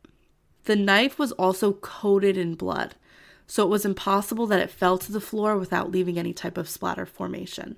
The 0.65 0.75
knife 0.75 1.19
was 1.19 1.31
also 1.33 1.73
coated 1.73 2.37
in 2.37 2.55
blood, 2.55 2.95
so 3.47 3.63
it 3.63 3.69
was 3.69 3.85
impossible 3.85 4.47
that 4.47 4.59
it 4.61 4.71
fell 4.71 4.97
to 4.97 5.11
the 5.11 5.21
floor 5.21 5.57
without 5.57 5.91
leaving 5.91 6.17
any 6.17 6.33
type 6.33 6.57
of 6.57 6.67
splatter 6.69 7.05
formation. 7.05 7.75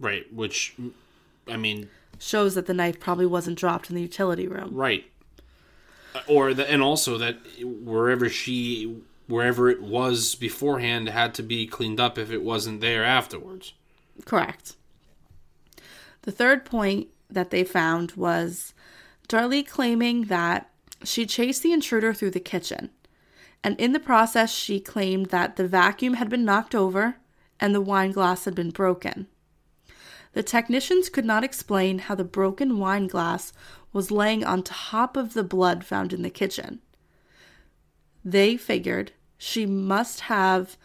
Right. 0.00 0.32
Which, 0.32 0.74
I 1.48 1.56
mean, 1.56 1.88
Shows 2.18 2.54
that 2.56 2.66
the 2.66 2.74
knife 2.74 2.98
probably 2.98 3.26
wasn't 3.26 3.58
dropped 3.58 3.90
in 3.90 3.96
the 3.96 4.02
utility 4.02 4.48
room. 4.48 4.70
right. 4.74 5.04
Uh, 6.14 6.20
or 6.26 6.54
the, 6.54 6.68
and 6.68 6.82
also 6.82 7.18
that 7.18 7.36
wherever 7.62 8.28
she 8.30 8.96
wherever 9.28 9.68
it 9.68 9.82
was 9.82 10.34
beforehand 10.34 11.08
had 11.10 11.34
to 11.34 11.42
be 11.42 11.66
cleaned 11.66 12.00
up 12.00 12.16
if 12.16 12.30
it 12.30 12.42
wasn't 12.42 12.80
there 12.80 13.04
afterwards. 13.04 13.74
Correct. 14.24 14.74
The 16.22 16.32
third 16.32 16.64
point 16.64 17.08
that 17.30 17.50
they 17.50 17.62
found 17.62 18.12
was 18.12 18.72
Darlie 19.28 19.66
claiming 19.66 20.24
that 20.24 20.70
she 21.04 21.26
chased 21.26 21.62
the 21.62 21.72
intruder 21.72 22.14
through 22.14 22.30
the 22.30 22.40
kitchen. 22.40 22.90
And 23.62 23.78
in 23.78 23.92
the 23.92 24.00
process, 24.00 24.52
she 24.52 24.80
claimed 24.80 25.26
that 25.26 25.56
the 25.56 25.68
vacuum 25.68 26.14
had 26.14 26.28
been 26.28 26.44
knocked 26.44 26.74
over 26.74 27.16
and 27.60 27.74
the 27.74 27.80
wine 27.80 28.12
glass 28.12 28.44
had 28.44 28.54
been 28.54 28.70
broken. 28.70 29.26
The 30.32 30.42
technicians 30.42 31.08
could 31.08 31.24
not 31.24 31.44
explain 31.44 32.00
how 32.00 32.14
the 32.14 32.24
broken 32.24 32.78
wine 32.78 33.06
glass 33.06 33.52
was 33.92 34.10
laying 34.10 34.44
on 34.44 34.62
top 34.62 35.16
of 35.16 35.34
the 35.34 35.42
blood 35.42 35.84
found 35.84 36.12
in 36.12 36.22
the 36.22 36.30
kitchen. 36.30 36.80
They 38.24 38.56
figured 38.56 39.12
she 39.36 39.66
must 39.66 40.20
have, 40.20 40.76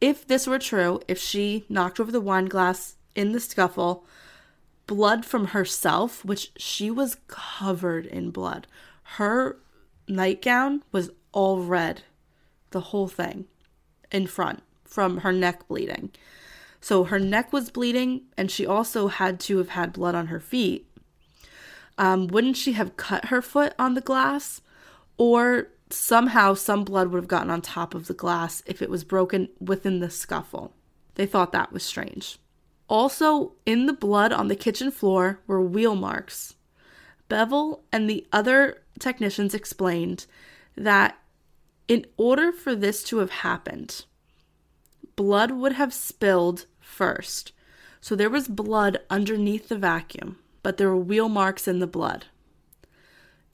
if 0.00 0.26
this 0.26 0.46
were 0.46 0.58
true, 0.58 1.00
if 1.08 1.18
she 1.18 1.64
knocked 1.68 1.98
over 1.98 2.12
the 2.12 2.20
wine 2.20 2.46
glass 2.46 2.96
in 3.14 3.32
the 3.32 3.40
scuffle, 3.40 4.04
blood 4.86 5.24
from 5.24 5.48
herself, 5.48 6.24
which 6.24 6.52
she 6.56 6.90
was 6.90 7.16
covered 7.28 8.06
in 8.06 8.30
blood. 8.30 8.66
Her 9.02 9.58
nightgown 10.08 10.82
was 10.92 11.10
all 11.32 11.60
red, 11.60 12.02
the 12.70 12.80
whole 12.80 13.08
thing 13.08 13.46
in 14.10 14.26
front 14.26 14.62
from 14.84 15.18
her 15.18 15.32
neck 15.32 15.66
bleeding. 15.68 16.10
So 16.80 17.04
her 17.04 17.18
neck 17.18 17.52
was 17.52 17.70
bleeding, 17.70 18.22
and 18.36 18.50
she 18.50 18.66
also 18.66 19.08
had 19.08 19.38
to 19.40 19.58
have 19.58 19.70
had 19.70 19.92
blood 19.92 20.14
on 20.14 20.26
her 20.26 20.40
feet. 20.40 20.88
Um, 21.96 22.26
wouldn't 22.26 22.56
she 22.56 22.72
have 22.72 22.96
cut 22.96 23.26
her 23.26 23.40
foot 23.40 23.74
on 23.78 23.94
the 23.94 24.00
glass? 24.00 24.60
Or 25.16 25.68
somehow 25.90 26.54
some 26.54 26.84
blood 26.84 27.08
would 27.08 27.18
have 27.18 27.28
gotten 27.28 27.50
on 27.50 27.62
top 27.62 27.94
of 27.94 28.08
the 28.08 28.14
glass 28.14 28.62
if 28.66 28.82
it 28.82 28.90
was 28.90 29.04
broken 29.04 29.48
within 29.60 30.00
the 30.00 30.10
scuffle. 30.10 30.72
They 31.14 31.26
thought 31.26 31.52
that 31.52 31.72
was 31.72 31.84
strange. 31.84 32.38
Also, 32.88 33.52
in 33.64 33.86
the 33.86 33.92
blood 33.92 34.32
on 34.32 34.48
the 34.48 34.56
kitchen 34.56 34.90
floor 34.90 35.40
were 35.46 35.62
wheel 35.62 35.94
marks. 35.94 36.54
Bevel 37.28 37.82
and 37.90 38.08
the 38.08 38.26
other 38.32 38.82
technicians 38.98 39.54
explained 39.54 40.26
that 40.76 41.18
in 41.88 42.06
order 42.16 42.52
for 42.52 42.74
this 42.74 43.02
to 43.04 43.18
have 43.18 43.30
happened, 43.30 44.04
blood 45.16 45.50
would 45.50 45.72
have 45.72 45.94
spilled 45.94 46.66
first. 46.80 47.52
So 48.00 48.14
there 48.16 48.30
was 48.30 48.48
blood 48.48 48.98
underneath 49.08 49.68
the 49.68 49.78
vacuum, 49.78 50.38
but 50.62 50.76
there 50.76 50.88
were 50.88 50.96
wheel 50.96 51.28
marks 51.28 51.68
in 51.68 51.78
the 51.78 51.86
blood. 51.86 52.26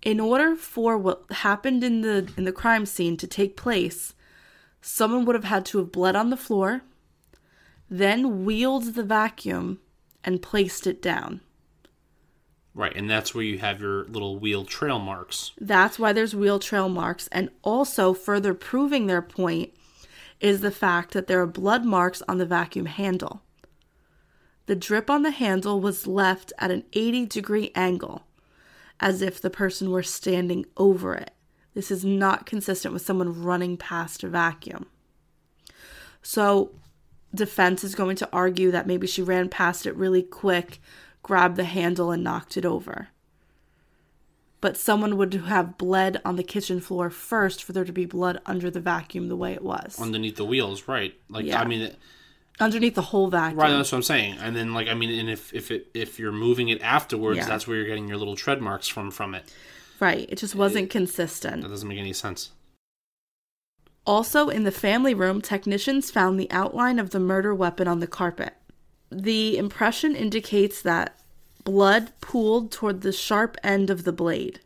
In 0.02 0.20
order 0.20 0.56
for 0.56 0.96
what 0.96 1.24
happened 1.30 1.82
in 1.82 2.00
the 2.00 2.30
in 2.36 2.44
the 2.44 2.52
crime 2.52 2.86
scene 2.86 3.16
to 3.16 3.26
take 3.26 3.56
place, 3.56 4.14
someone 4.80 5.24
would 5.24 5.34
have 5.34 5.44
had 5.44 5.66
to 5.66 5.78
have 5.78 5.92
bled 5.92 6.16
on 6.16 6.30
the 6.30 6.36
floor, 6.36 6.82
then 7.90 8.44
wheeled 8.44 8.94
the 8.94 9.02
vacuum 9.02 9.80
and 10.24 10.42
placed 10.42 10.86
it 10.86 11.00
down. 11.00 11.40
Right, 12.74 12.94
and 12.94 13.10
that's 13.10 13.34
where 13.34 13.42
you 13.42 13.58
have 13.58 13.80
your 13.80 14.04
little 14.04 14.38
wheel 14.38 14.64
trail 14.64 14.98
marks. 14.98 15.52
That's 15.60 15.98
why 15.98 16.12
there's 16.12 16.34
wheel 16.34 16.58
trail 16.58 16.88
marks. 16.88 17.28
And 17.32 17.50
also, 17.62 18.14
further 18.14 18.54
proving 18.54 19.06
their 19.06 19.22
point 19.22 19.72
is 20.40 20.60
the 20.60 20.70
fact 20.70 21.12
that 21.12 21.26
there 21.26 21.40
are 21.40 21.46
blood 21.46 21.84
marks 21.84 22.22
on 22.28 22.38
the 22.38 22.46
vacuum 22.46 22.86
handle. 22.86 23.42
The 24.66 24.76
drip 24.76 25.10
on 25.10 25.22
the 25.22 25.30
handle 25.30 25.80
was 25.80 26.06
left 26.06 26.52
at 26.58 26.70
an 26.70 26.84
80 26.92 27.26
degree 27.26 27.72
angle, 27.74 28.22
as 29.00 29.22
if 29.22 29.40
the 29.40 29.50
person 29.50 29.90
were 29.90 30.02
standing 30.02 30.66
over 30.76 31.14
it. 31.14 31.32
This 31.74 31.90
is 31.90 32.04
not 32.04 32.46
consistent 32.46 32.92
with 32.92 33.02
someone 33.04 33.42
running 33.42 33.76
past 33.76 34.22
a 34.22 34.28
vacuum. 34.28 34.86
So, 36.22 36.72
defense 37.34 37.84
is 37.84 37.94
going 37.94 38.16
to 38.16 38.28
argue 38.32 38.70
that 38.70 38.86
maybe 38.86 39.06
she 39.06 39.22
ran 39.22 39.48
past 39.48 39.86
it 39.86 39.94
really 39.96 40.22
quick, 40.22 40.80
grabbed 41.22 41.56
the 41.56 41.64
handle, 41.64 42.10
and 42.10 42.24
knocked 42.24 42.56
it 42.56 42.64
over. 42.64 43.08
But 44.60 44.76
someone 44.76 45.16
would 45.16 45.32
have 45.34 45.78
bled 45.78 46.20
on 46.24 46.34
the 46.36 46.42
kitchen 46.42 46.80
floor 46.80 47.10
first 47.10 47.62
for 47.62 47.72
there 47.72 47.84
to 47.84 47.92
be 47.92 48.06
blood 48.06 48.40
under 48.44 48.70
the 48.70 48.80
vacuum 48.80 49.28
the 49.28 49.36
way 49.36 49.52
it 49.52 49.62
was. 49.62 50.00
underneath 50.00 50.36
the 50.36 50.44
wheels, 50.44 50.88
right? 50.88 51.14
Like 51.28 51.44
Yeah. 51.46 51.60
I 51.60 51.64
mean, 51.64 51.82
it- 51.82 51.98
Underneath 52.60 52.96
the 52.96 53.02
whole 53.02 53.28
vacuum. 53.28 53.60
right. 53.60 53.70
That's 53.70 53.92
what 53.92 53.98
I'm 53.98 54.02
saying. 54.02 54.38
And 54.40 54.56
then 54.56 54.74
like 54.74 54.88
I 54.88 54.94
mean, 54.94 55.16
and 55.16 55.30
if 55.30 55.54
if 55.54 55.70
it 55.70 55.86
if 55.94 56.18
you're 56.18 56.32
moving 56.32 56.70
it 56.70 56.82
afterwards, 56.82 57.36
Yeah. 57.38 57.46
that's 57.46 57.68
where 57.68 57.76
you're 57.76 57.86
getting 57.86 58.08
your 58.08 58.16
little 58.16 58.34
tread 58.34 58.60
marks 58.60 58.88
from 58.88 59.12
from 59.12 59.36
it. 59.36 59.44
Right. 60.00 60.26
It 60.28 60.38
just 60.38 60.56
wasn't 60.56 60.90
consistent. 60.90 61.62
That 61.62 61.68
doesn't 61.68 61.88
make 61.88 61.98
any 62.00 62.12
sense. 62.12 62.50
Also, 64.06 64.48
in 64.48 64.64
the 64.64 64.70
family 64.70 65.12
room, 65.12 65.40
technicians 65.40 66.10
found 66.10 66.38
the 66.38 66.50
outline 66.50 66.98
of 66.98 67.10
the 67.10 67.20
murder 67.20 67.54
weapon 67.54 67.86
on 67.86 68.00
the 68.00 68.06
carpet. 68.06 68.54
The 69.10 69.58
impression 69.58 70.16
indicates 70.16 70.80
that 70.82 71.18
blood 71.64 72.12
pooled 72.20 72.72
toward 72.72 73.02
the 73.02 73.12
sharp 73.12 73.56
end 73.62 73.90
of 73.90 74.04
the 74.04 74.12
blade, 74.12 74.60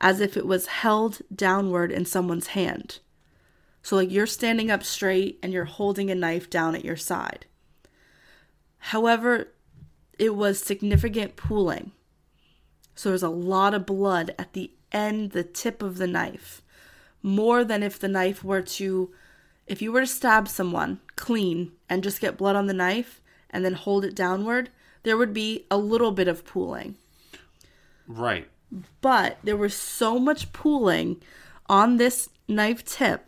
as 0.00 0.20
if 0.20 0.36
it 0.36 0.46
was 0.46 0.66
held 0.66 1.20
downward 1.34 1.90
in 1.90 2.04
someone's 2.04 2.48
hand. 2.48 2.98
So, 3.82 3.96
like 3.96 4.10
you're 4.10 4.26
standing 4.26 4.70
up 4.70 4.84
straight 4.84 5.38
and 5.42 5.52
you're 5.52 5.64
holding 5.64 6.10
a 6.10 6.14
knife 6.14 6.50
down 6.50 6.74
at 6.74 6.84
your 6.84 6.96
side. 6.96 7.46
However, 8.78 9.48
it 10.18 10.34
was 10.34 10.58
significant 10.60 11.36
pooling. 11.36 11.92
So, 12.94 13.08
there's 13.08 13.22
a 13.22 13.30
lot 13.30 13.72
of 13.72 13.86
blood 13.86 14.34
at 14.38 14.52
the 14.52 14.70
end, 14.92 15.30
the 15.30 15.44
tip 15.44 15.82
of 15.82 15.96
the 15.96 16.06
knife 16.06 16.60
more 17.22 17.64
than 17.64 17.82
if 17.82 17.98
the 17.98 18.08
knife 18.08 18.42
were 18.44 18.62
to 18.62 19.10
if 19.66 19.80
you 19.80 19.92
were 19.92 20.00
to 20.00 20.06
stab 20.06 20.48
someone 20.48 21.00
clean 21.16 21.72
and 21.88 22.02
just 22.02 22.20
get 22.20 22.36
blood 22.36 22.56
on 22.56 22.66
the 22.66 22.72
knife 22.74 23.20
and 23.50 23.64
then 23.64 23.74
hold 23.74 24.04
it 24.04 24.14
downward 24.14 24.70
there 25.02 25.16
would 25.16 25.32
be 25.34 25.66
a 25.70 25.78
little 25.78 26.12
bit 26.12 26.28
of 26.28 26.44
pooling 26.44 26.96
Right. 28.06 28.48
but 29.00 29.38
there 29.44 29.56
was 29.56 29.74
so 29.74 30.18
much 30.18 30.52
pooling 30.52 31.20
on 31.68 31.96
this 31.98 32.28
knife 32.48 32.84
tip 32.84 33.26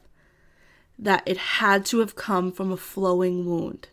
that 0.98 1.22
it 1.26 1.36
had 1.36 1.84
to 1.86 1.98
have 2.00 2.16
come 2.16 2.50
from 2.52 2.72
a 2.72 2.76
flowing 2.76 3.46
wound 3.46 3.88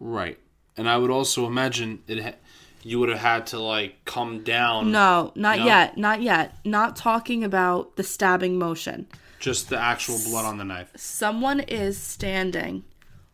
Right. 0.00 0.38
And 0.76 0.88
I 0.88 0.98
would 0.98 1.10
also 1.10 1.46
imagine 1.46 2.02
it. 2.08 2.22
Ha- 2.22 2.34
you 2.84 3.00
would 3.00 3.08
have 3.08 3.18
had 3.18 3.46
to 3.48 3.58
like 3.58 4.04
come 4.04 4.42
down. 4.44 4.92
no 4.92 5.32
not 5.34 5.58
No? 5.58 5.64
yet 5.66 5.96
not 5.98 6.22
yet 6.22 6.56
not 6.64 6.94
talking 6.96 7.42
about 7.42 7.96
the 7.96 8.02
stabbing 8.02 8.58
motion 8.58 9.06
Just 9.40 9.68
the 9.70 9.78
actual 9.78 10.18
blood 10.28 10.44
on 10.44 10.58
the 10.58 10.64
knife. 10.64 10.90
someone 10.96 11.60
is 11.60 11.98
standing 11.98 12.84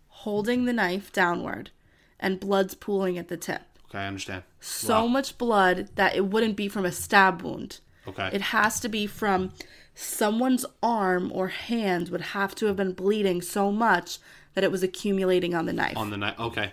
holding 0.09 0.65
the 0.65 0.73
knife 0.73 1.13
downward 1.13 1.71
and 2.19 2.39
blood's 2.41 2.75
pooling 2.75 3.19
at 3.19 3.29
the 3.29 3.37
tip 3.37 3.63
Okay, 3.89 3.99
I 3.99 4.07
understand. 4.07 4.45
so 4.61 5.01
Wow. 5.03 5.07
much 5.09 5.37
blood 5.37 5.89
that 5.97 6.15
it 6.15 6.27
wouldn't 6.27 6.57
be 6.57 6.69
from 6.69 6.85
a 6.85 6.93
stab 6.93 7.43
wound. 7.43 7.81
Okay. 8.07 8.31
It 8.33 8.41
has 8.41 8.79
to 8.81 8.89
be 8.89 9.07
from 9.09 9.53
someone's 9.97 10.65
arm 10.83 11.31
or 11.35 11.49
hand 11.49 12.09
would 12.11 12.21
have 12.21 12.55
to 12.57 12.67
have 12.67 12.77
been 12.77 12.93
bleeding 12.93 13.43
so 13.43 13.73
much 13.73 14.19
that 14.55 14.63
it 14.65 14.71
was 14.71 14.83
accumulating 14.85 15.55
on 15.55 15.67
the 15.67 15.73
knife. 15.73 15.97
on 15.97 16.11
the 16.11 16.17
knife. 16.17 16.39
Okay. 16.39 16.71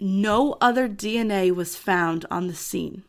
No 0.00 0.56
other 0.60 0.88
DNA 0.88 1.54
was 1.54 1.76
found 1.76 2.24
on 2.30 2.46
the 2.46 2.54
scene, 2.54 3.04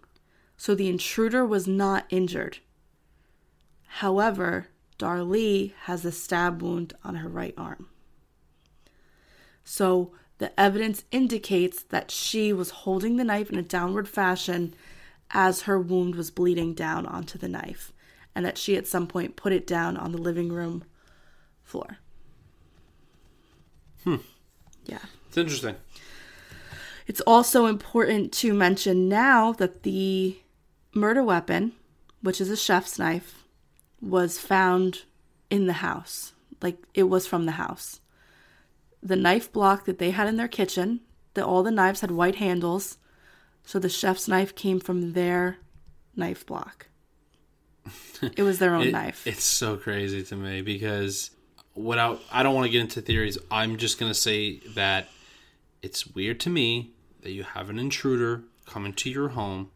so 0.58 0.76
the 0.76 0.90
intruder 0.90 1.46
was 1.46 1.68
not 1.68 2.06
injured. 2.10 2.60
However, 3.96 4.68
Darlie 5.00 5.74
has 5.84 6.06
a 6.06 6.12
stab 6.12 6.62
wound 6.62 6.94
on 7.04 7.16
her 7.16 7.30
right 7.30 7.54
arm. 7.58 7.88
So 9.64 10.12
the 10.38 10.58
evidence 10.60 11.06
indicates 11.12 11.84
that 11.84 12.12
she 12.12 12.52
was 12.52 12.70
holding 12.72 13.16
the 13.18 13.24
knife 13.24 13.50
in 13.50 13.58
a 13.58 13.64
downward 13.64 14.08
fashion 14.08 14.74
as 15.32 15.62
her 15.62 15.80
wound 15.80 16.16
was 16.16 16.30
bleeding 16.30 16.74
down 16.74 17.06
onto 17.06 17.38
the 17.38 17.48
knife, 17.48 17.94
and 18.36 18.46
that 18.46 18.58
she 18.58 18.76
at 18.76 18.88
some 18.88 19.08
point 19.08 19.36
put 19.36 19.54
it 19.54 19.66
down 19.66 19.96
on 19.98 20.12
the 20.12 20.18
living 20.18 20.52
room 20.52 20.84
floor. 21.64 21.98
Hmm. 24.04 24.18
Yeah. 24.86 25.00
It's 25.28 25.38
interesting. 25.38 25.76
It's 27.12 27.20
also 27.28 27.66
important 27.66 28.32
to 28.36 28.54
mention 28.54 29.10
now 29.10 29.52
that 29.60 29.84
the 29.84 30.38
murder 30.96 31.22
weapon, 31.22 31.74
which 32.22 32.40
is 32.40 32.50
a 32.50 32.56
chef's 32.56 32.98
knife, 32.98 33.44
was 34.00 34.38
found 34.40 35.02
in 35.50 35.68
the 35.68 35.74
house. 35.74 36.32
Like 36.62 36.78
it 36.94 37.10
was 37.10 37.28
from 37.28 37.46
the 37.46 37.52
house. 37.64 38.00
The 39.04 39.18
knife 39.18 39.52
block 39.52 39.84
that 39.88 40.00
they 40.00 40.12
had 40.12 40.30
in 40.30 40.38
their 40.38 40.48
kitchen, 40.48 41.02
that 41.34 41.44
all 41.44 41.64
the 41.64 41.70
knives 41.70 42.00
had 42.00 42.12
white 42.12 42.36
handles, 42.36 42.98
so 43.66 43.78
the 43.78 43.90
chef's 43.90 44.30
knife 44.30 44.56
came 44.56 44.80
from 44.80 45.12
their 45.12 45.58
knife 46.16 46.46
block. 46.46 46.88
It 48.38 48.44
was 48.44 48.60
their 48.60 48.74
own 48.74 48.88
It- 48.88 48.94
knife. 48.94 49.28
It's 49.28 49.44
so 49.44 49.76
crazy 49.76 50.24
to 50.24 50.36
me 50.38 50.62
because 50.62 51.32
without 51.76 52.22
I 52.32 52.42
don't 52.42 52.56
want 52.56 52.68
to 52.68 52.72
get 52.72 52.80
into 52.80 53.02
theories. 53.02 53.38
I'm 53.52 53.76
just 53.76 54.00
gonna 54.00 54.14
say 54.14 54.60
that 54.76 55.10
it's 55.82 56.08
weird 56.08 56.40
to 56.46 56.50
me 56.50 56.94
that 57.22 57.32
you 57.32 57.44
have 57.44 57.70
an 57.70 57.80
intruder 57.80 58.44
come 58.66 58.86
into 58.86 59.10
your 59.10 59.30
home 59.30 59.70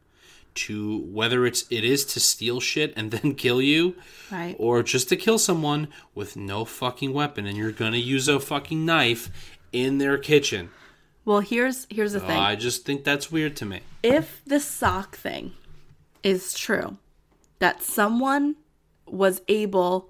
to 0.55 0.99
whether 0.99 1.45
it's 1.45 1.65
it 1.69 1.83
is 1.83 2.05
to 2.05 2.19
steal 2.19 2.59
shit 2.59 2.93
and 2.95 3.11
then 3.11 3.35
kill 3.35 3.61
you 3.61 3.95
right. 4.31 4.55
or 4.57 4.81
just 4.81 5.09
to 5.09 5.15
kill 5.15 5.37
someone 5.37 5.87
with 6.13 6.35
no 6.35 6.65
fucking 6.65 7.13
weapon 7.13 7.45
and 7.45 7.57
you're 7.57 7.71
gonna 7.71 7.97
use 7.97 8.27
a 8.27 8.39
fucking 8.39 8.85
knife 8.85 9.29
in 9.71 9.97
their 9.97 10.17
kitchen. 10.17 10.69
Well, 11.25 11.39
here's 11.39 11.87
here's 11.89 12.13
the 12.13 12.23
oh, 12.23 12.27
thing. 12.27 12.37
I 12.37 12.55
just 12.55 12.85
think 12.85 13.03
that's 13.03 13.31
weird 13.31 13.55
to 13.57 13.65
me. 13.65 13.81
if 14.03 14.41
the 14.45 14.59
sock 14.59 15.17
thing 15.17 15.53
is 16.23 16.53
true, 16.53 16.97
that 17.59 17.81
someone 17.81 18.55
was 19.07 19.41
able 19.47 20.09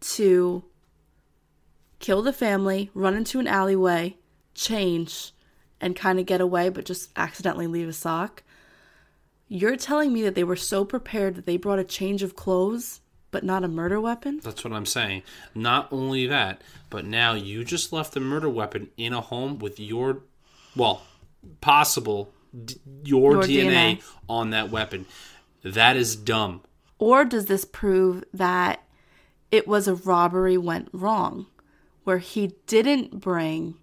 to 0.00 0.64
kill 1.98 2.22
the 2.22 2.32
family, 2.32 2.90
run 2.94 3.14
into 3.14 3.40
an 3.40 3.46
alleyway, 3.46 4.16
change, 4.54 5.32
and 5.80 5.94
kind 5.96 6.18
of 6.18 6.26
get 6.26 6.40
away, 6.40 6.68
but 6.68 6.84
just 6.84 7.10
accidentally 7.16 7.66
leave 7.66 7.88
a 7.88 7.92
sock. 7.92 8.42
You're 9.48 9.76
telling 9.76 10.12
me 10.12 10.22
that 10.22 10.34
they 10.34 10.44
were 10.44 10.56
so 10.56 10.84
prepared 10.84 11.34
that 11.36 11.46
they 11.46 11.56
brought 11.56 11.78
a 11.78 11.84
change 11.84 12.22
of 12.22 12.36
clothes, 12.36 13.00
but 13.30 13.44
not 13.44 13.64
a 13.64 13.68
murder 13.68 14.00
weapon? 14.00 14.40
That's 14.42 14.64
what 14.64 14.72
I'm 14.72 14.86
saying. 14.86 15.22
Not 15.54 15.88
only 15.90 16.26
that, 16.26 16.62
but 16.90 17.04
now 17.06 17.34
you 17.34 17.64
just 17.64 17.92
left 17.92 18.12
the 18.12 18.20
murder 18.20 18.48
weapon 18.48 18.88
in 18.96 19.12
a 19.12 19.20
home 19.20 19.58
with 19.58 19.80
your, 19.80 20.22
well, 20.76 21.02
possible 21.60 22.30
d- 22.64 22.76
your, 23.04 23.32
Your 23.32 23.42
DNA, 23.42 23.98
DNA. 23.98 24.02
on 24.28 24.50
that 24.50 24.70
weapon. 24.70 25.06
That 25.62 25.96
is 25.96 26.14
dumb. 26.16 26.62
Or 26.98 27.24
does 27.24 27.46
this 27.46 27.64
prove 27.64 28.24
that 28.34 28.82
it 29.50 29.66
was 29.66 29.88
a 29.88 29.94
robbery 29.94 30.58
went 30.58 30.88
wrong, 30.92 31.46
where 32.04 32.18
he 32.18 32.54
didn't 32.66 33.20
bring 33.20 33.76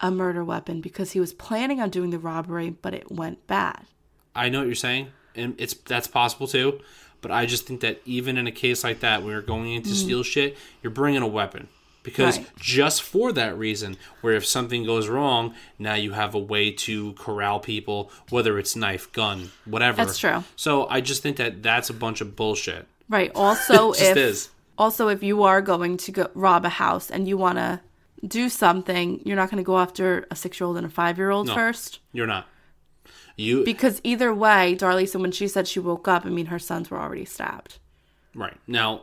a 0.00 0.10
murder 0.10 0.44
weapon 0.44 0.80
because 0.80 1.12
he 1.12 1.20
was 1.20 1.32
planning 1.32 1.80
on 1.80 1.90
doing 1.90 2.10
the 2.10 2.18
robbery, 2.18 2.70
but 2.70 2.94
it 2.94 3.10
went 3.10 3.46
bad? 3.46 3.86
I 4.34 4.48
know 4.48 4.58
what 4.58 4.66
you're 4.66 4.74
saying, 4.74 5.08
and 5.34 5.54
it's 5.58 5.74
that's 5.74 6.06
possible 6.06 6.46
too. 6.46 6.80
But 7.22 7.30
I 7.30 7.46
just 7.46 7.66
think 7.66 7.80
that 7.80 8.00
even 8.04 8.36
in 8.36 8.46
a 8.46 8.52
case 8.52 8.84
like 8.84 9.00
that, 9.00 9.22
when 9.22 9.32
you're 9.32 9.42
going 9.42 9.72
in 9.72 9.82
to 9.82 9.88
mm. 9.88 9.94
steal 9.94 10.22
shit, 10.22 10.56
you're 10.82 10.92
bringing 10.92 11.22
a 11.22 11.26
weapon 11.26 11.68
because 12.06 12.38
Right. 12.38 12.46
just 12.56 13.02
for 13.02 13.32
that 13.32 13.58
reason, 13.58 13.96
where 14.20 14.34
if 14.34 14.46
something 14.46 14.84
goes 14.84 15.08
wrong, 15.08 15.54
now 15.76 15.94
you 15.94 16.12
have 16.12 16.36
a 16.36 16.38
way 16.38 16.70
to 16.70 17.14
corral 17.14 17.58
people, 17.58 18.12
whether 18.30 18.60
it's 18.60 18.76
knife, 18.76 19.10
gun, 19.12 19.50
whatever. 19.64 20.04
That's 20.04 20.18
true. 20.18 20.44
So 20.54 20.86
I 20.88 21.00
just 21.00 21.20
think 21.20 21.36
that 21.38 21.64
that's 21.64 21.90
a 21.90 21.94
bunch 21.94 22.20
of 22.20 22.36
bullshit. 22.36 22.86
Right. 23.08 23.32
Also, 23.34 23.92
if 23.92 24.16
is. 24.16 24.50
also 24.78 25.08
if 25.08 25.24
you 25.24 25.42
are 25.42 25.60
going 25.60 25.96
to 25.96 26.12
go 26.12 26.30
rob 26.34 26.64
a 26.64 26.68
house 26.68 27.10
and 27.10 27.26
you 27.26 27.36
want 27.36 27.58
to 27.58 27.80
do 28.26 28.48
something, 28.48 29.20
you're 29.24 29.36
not 29.36 29.50
going 29.50 29.62
to 29.62 29.66
go 29.66 29.78
after 29.78 30.26
a 30.30 30.36
six 30.36 30.58
year 30.60 30.66
old 30.66 30.76
and 30.76 30.86
a 30.86 30.90
five 30.90 31.18
year 31.18 31.30
old 31.30 31.46
No. 31.46 31.54
first. 31.54 32.00
You're 32.12 32.26
not. 32.26 32.46
You 33.36 33.64
Because 33.64 34.00
either 34.02 34.34
way, 34.34 34.74
Darlie, 34.78 35.08
so 35.08 35.18
when 35.18 35.30
she 35.32 35.46
said 35.48 35.68
she 35.68 35.78
woke 35.80 36.08
up, 36.08 36.24
I 36.24 36.30
mean, 36.30 36.46
her 36.46 36.58
sons 36.58 36.90
were 36.90 36.98
already 36.98 37.24
stabbed. 37.26 37.78
right 38.34 38.56
now. 38.66 39.02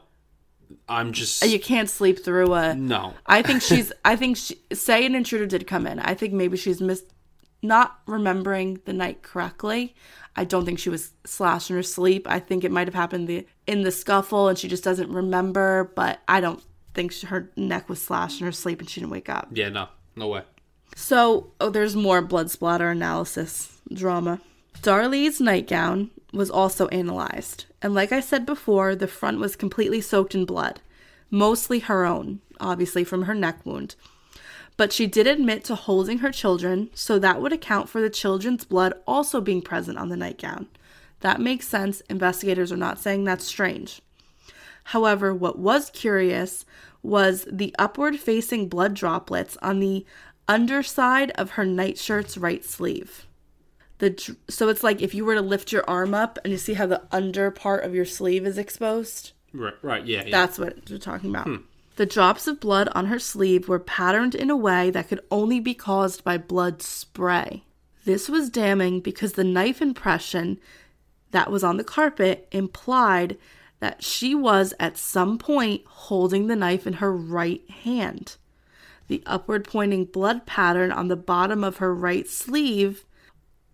I'm 0.90 1.14
just 1.14 1.44
You 1.44 1.60
can't 1.60 1.90
sleep 1.90 2.24
through 2.26 2.52
a. 2.54 2.74
no. 2.74 3.14
I 3.28 3.44
think 3.44 3.62
she's. 3.62 3.92
I 4.06 4.16
think 4.16 4.38
she, 4.38 4.58
say 4.74 5.06
an 5.06 5.14
intruder 5.14 5.46
did 5.46 5.68
come 5.68 5.86
in. 5.86 6.00
I 6.00 6.16
think 6.16 6.34
maybe 6.34 6.58
she's 6.58 6.82
mis, 6.82 7.04
not 7.62 8.00
remembering 8.08 8.80
the 8.86 8.94
night 8.94 9.22
correctly. 9.22 9.94
I 10.36 10.46
don't 10.46 10.66
think 10.66 10.80
she 10.80 10.90
was 10.90 11.12
slashed 11.26 11.70
in 11.70 11.76
her 11.76 11.84
sleep. 11.84 12.26
I 12.28 12.40
think 12.40 12.64
it 12.64 12.72
might 12.72 12.88
have 12.88 12.96
happened 12.96 13.28
the, 13.28 13.46
in 13.68 13.84
the 13.84 13.92
scuffle, 13.92 14.48
and 14.48 14.58
she 14.58 14.68
just 14.68 14.84
doesn't 14.84 15.12
remember. 15.12 15.92
But 15.96 16.22
I 16.28 16.42
don't 16.42 16.64
think 16.94 17.12
she, 17.12 17.28
her 17.28 17.52
neck 17.56 17.90
was 17.90 18.02
slashed 18.02 18.40
in 18.40 18.46
her 18.46 18.52
sleep, 18.52 18.80
and 18.80 18.90
she 18.90 19.00
didn't 19.00 19.12
wake 19.12 19.30
up. 19.30 19.50
Yeah, 19.52 19.70
no, 19.70 19.88
no 20.16 20.28
way. 20.28 20.44
So, 20.96 21.52
oh, 21.60 21.70
there's 21.70 21.96
more 21.96 22.22
blood 22.22 22.52
splatter 22.52 22.90
analysis 22.90 23.82
drama. 23.92 24.40
Darlie's 24.82 25.40
nightgown 25.40 26.12
was 26.34 26.50
also 26.50 26.88
analyzed, 26.88 27.66
and 27.82 27.94
like 27.94 28.12
I 28.12 28.20
said 28.20 28.46
before, 28.46 28.96
the 28.96 29.08
front 29.08 29.40
was 29.40 29.56
completely 29.56 30.02
soaked 30.02 30.36
in 30.36 30.46
blood, 30.46 30.82
mostly 31.30 31.80
her 31.80 32.06
own, 32.06 32.42
obviously 32.60 33.04
from 33.04 33.24
her 33.24 33.36
neck 33.36 33.66
wound. 33.66 33.96
But 34.76 34.92
she 34.92 35.06
did 35.06 35.28
admit 35.28 35.64
to 35.66 35.76
holding 35.76 36.20
her 36.20 36.32
children, 36.32 36.90
so 36.94 37.20
that 37.20 37.42
would 37.42 37.54
account 37.54 37.90
for 37.90 38.02
the 38.02 38.10
children's 38.10 38.66
blood 38.66 38.94
also 39.08 39.40
being 39.40 39.62
present 39.62 39.98
on 39.98 40.10
the 40.10 40.18
nightgown. 40.18 40.68
That 41.20 41.40
makes 41.40 41.68
sense. 41.68 42.02
Investigators 42.10 42.72
are 42.72 42.78
not 42.78 43.00
saying 43.00 43.24
that's 43.24 43.46
strange. 43.46 44.02
However, 44.86 45.34
what 45.34 45.60
was 45.60 45.90
curious 45.90 46.66
was 47.02 47.46
the 47.52 47.76
upward 47.78 48.20
facing 48.20 48.70
blood 48.70 48.94
droplets 48.94 49.58
on 49.62 49.80
the 49.80 50.06
underside 50.48 51.32
of 51.32 51.52
her 51.52 51.66
nightshirt's 51.66 52.38
right 52.38 52.64
sleeve. 52.64 53.28
The 54.00 54.36
so 54.50 54.70
it's 54.70 54.84
like 54.84 55.02
if 55.02 55.14
you 55.14 55.24
were 55.24 55.36
to 55.36 55.42
lift 55.42 55.72
your 55.72 55.88
arm 55.90 56.14
up 56.14 56.40
and 56.44 56.52
you 56.52 56.58
see 56.58 56.74
how 56.74 56.86
the 56.86 57.04
under 57.12 57.52
part 57.52 57.84
of 57.84 57.94
your 57.94 58.06
sleeve 58.06 58.46
is 58.46 58.58
exposed. 58.58 59.32
Right, 59.54 59.76
right, 59.82 60.06
yeah, 60.06 60.24
yeah. 60.26 60.32
That's 60.32 60.58
what 60.58 60.90
we're 60.90 60.98
talking 60.98 61.30
about. 61.30 61.46
Hmm. 61.46 61.58
The 61.96 62.06
drops 62.08 62.48
of 62.48 62.60
blood 62.60 62.90
on 62.96 63.06
her 63.06 63.20
sleeve 63.20 63.70
were 63.70 63.80
patterned 63.80 64.34
in 64.34 64.50
a 64.50 64.58
way 64.58 64.90
that 64.90 65.10
could 65.10 65.22
only 65.30 65.60
be 65.60 65.76
caused 65.76 66.24
by 66.24 66.40
blood 66.40 66.82
spray. 66.82 67.64
This 68.04 68.28
was 68.28 68.50
damning 68.50 69.00
because 69.00 69.34
the 69.34 69.44
knife 69.44 69.82
impression 69.82 70.60
that 71.32 71.52
was 71.52 71.64
on 71.64 71.78
the 71.78 71.84
carpet 71.84 72.48
implied 72.52 73.38
that 73.84 74.02
she 74.02 74.34
was 74.34 74.74
at 74.80 74.96
some 74.96 75.38
point 75.38 75.82
holding 75.86 76.48
the 76.48 76.56
knife 76.56 76.88
in 76.88 76.94
her 76.94 77.12
right 77.12 77.70
hand. 77.70 78.38
The 79.10 79.22
upward 79.26 79.68
pointing 79.68 80.06
blood 80.06 80.46
pattern 80.46 80.90
on 80.90 81.10
the 81.10 81.18
bottom 81.18 81.66
of 81.66 81.78
her 81.78 81.94
right 81.94 82.26
sleeve 82.26 83.04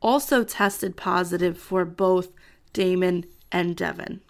also 0.02 0.44
tested 0.44 0.98
positive 0.98 1.60
for 1.60 1.86
both 1.86 2.30
Damon 2.74 3.28
and 3.52 3.76
Devin. 3.76 4.22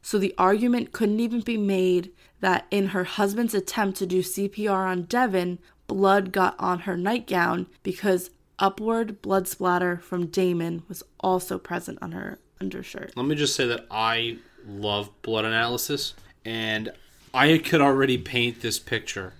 So 0.00 0.18
the 0.18 0.34
argument 0.38 0.92
couldn't 0.92 1.20
even 1.20 1.42
be 1.42 1.58
made 1.58 2.12
that 2.40 2.66
in 2.70 2.88
her 2.88 3.04
husband's 3.04 3.52
attempt 3.52 3.98
to 3.98 4.06
do 4.06 4.22
CPR 4.22 4.88
on 4.88 5.02
Devin, 5.02 5.58
blood 5.86 6.32
got 6.32 6.56
on 6.58 6.80
her 6.80 6.96
nightgown 6.96 7.66
because 7.82 8.30
upward 8.58 9.20
blood 9.20 9.46
splatter 9.46 9.98
from 9.98 10.28
Damon 10.28 10.82
was 10.88 11.02
also 11.20 11.58
present 11.58 11.98
on 12.00 12.12
her 12.12 12.38
undershirt. 12.58 13.12
Let 13.14 13.26
me 13.26 13.34
just 13.34 13.54
say 13.54 13.66
that 13.66 13.84
I 13.90 14.38
love 14.66 15.10
blood 15.22 15.44
analysis, 15.44 16.14
and 16.44 16.90
I 17.34 17.58
could 17.58 17.80
already 17.80 18.18
paint 18.18 18.60
this 18.62 18.78
picture 18.78 19.32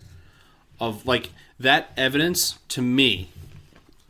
of 0.80 1.06
like 1.06 1.30
that 1.58 1.90
evidence 1.96 2.58
to 2.68 2.82
me. 2.82 3.30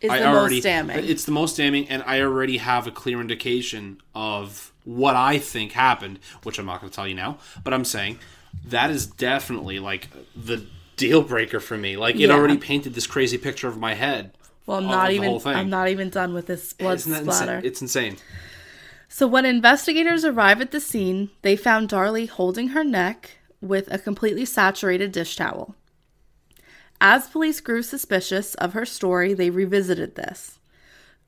Is 0.00 0.10
I 0.10 0.18
the 0.18 0.26
already 0.26 0.56
most 0.56 0.62
damning. 0.64 1.04
it's 1.08 1.24
the 1.24 1.32
most 1.32 1.56
damning, 1.56 1.88
and 1.88 2.02
I 2.04 2.20
already 2.20 2.58
have 2.58 2.86
a 2.86 2.90
clear 2.90 3.20
indication 3.20 4.00
of 4.14 4.72
what 4.84 5.16
I 5.16 5.38
think 5.38 5.72
happened, 5.72 6.18
which 6.42 6.58
I'm 6.58 6.66
not 6.66 6.80
going 6.80 6.90
to 6.90 6.94
tell 6.94 7.08
you 7.08 7.14
now. 7.14 7.38
But 7.64 7.72
I'm 7.72 7.84
saying 7.84 8.18
that 8.66 8.90
is 8.90 9.06
definitely 9.06 9.78
like 9.78 10.08
the 10.36 10.66
deal 10.96 11.22
breaker 11.22 11.60
for 11.60 11.76
me. 11.78 11.96
Like 11.96 12.16
it 12.16 12.20
Yeah. 12.28 12.34
already 12.34 12.58
painted 12.58 12.94
this 12.94 13.06
crazy 13.06 13.38
picture 13.38 13.68
of 13.68 13.78
my 13.78 13.94
head. 13.94 14.32
well, 14.66 14.78
I'm 14.78 14.86
not 14.86 15.10
even. 15.12 15.40
I'm 15.46 15.70
not 15.70 15.88
even 15.88 16.10
done 16.10 16.34
with 16.34 16.46
this 16.46 16.72
blood 16.74 16.96
Isn't 16.98 17.14
splatter. 17.22 17.54
insane? 17.56 17.64
It's 17.68 17.80
insane. 17.82 18.16
So 19.08 19.26
when 19.26 19.46
investigators 19.46 20.24
arrive 20.24 20.60
at 20.60 20.72
the 20.72 20.80
scene, 20.80 21.30
they 21.42 21.56
found 21.56 21.88
Darlie 21.88 22.28
holding 22.28 22.68
her 22.68 22.84
neck 22.84 23.38
with 23.60 23.92
a 23.92 23.98
completely 23.98 24.44
saturated 24.44 25.12
dish 25.12 25.36
towel. 25.36 25.74
As 27.00 27.28
police 27.28 27.60
grew 27.60 27.82
suspicious 27.82 28.54
of 28.54 28.72
her 28.72 28.86
story, 28.86 29.34
they 29.34 29.50
revisited 29.50 30.14
this. 30.14 30.58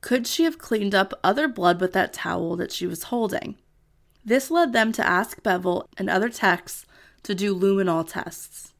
Could 0.00 0.26
she 0.26 0.44
have 0.44 0.58
cleaned 0.58 0.94
up 0.94 1.18
other 1.22 1.48
blood 1.48 1.80
with 1.80 1.92
that 1.92 2.12
towel 2.12 2.56
that 2.56 2.72
she 2.72 2.86
was 2.86 3.04
holding? 3.04 3.56
This 4.24 4.50
led 4.50 4.72
them 4.72 4.92
to 4.92 5.06
ask 5.06 5.42
Bevel 5.42 5.88
and 5.96 6.08
other 6.08 6.28
techs 6.28 6.86
to 7.24 7.34
do 7.34 7.54
luminol 7.54 8.06
tests. 8.08 8.74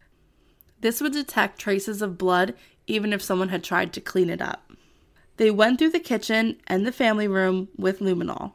This 0.80 1.00
would 1.00 1.12
detect 1.12 1.58
traces 1.58 2.02
of 2.02 2.18
blood 2.18 2.54
even 2.86 3.12
if 3.12 3.22
someone 3.22 3.48
had 3.48 3.64
tried 3.64 3.92
to 3.92 4.00
clean 4.00 4.30
it 4.30 4.40
up. 4.40 4.72
They 5.36 5.50
went 5.50 5.78
through 5.78 5.90
the 5.90 6.00
kitchen 6.00 6.56
and 6.66 6.86
the 6.86 6.92
family 6.92 7.28
room 7.28 7.68
with 7.76 8.00
luminol. 8.00 8.52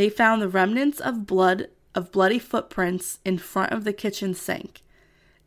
They 0.00 0.08
found 0.08 0.40
the 0.40 0.48
remnants 0.48 0.98
of 0.98 1.26
blood 1.26 1.68
of 1.94 2.10
bloody 2.10 2.38
footprints 2.38 3.18
in 3.22 3.36
front 3.36 3.72
of 3.72 3.84
the 3.84 3.92
kitchen 3.92 4.32
sink 4.32 4.80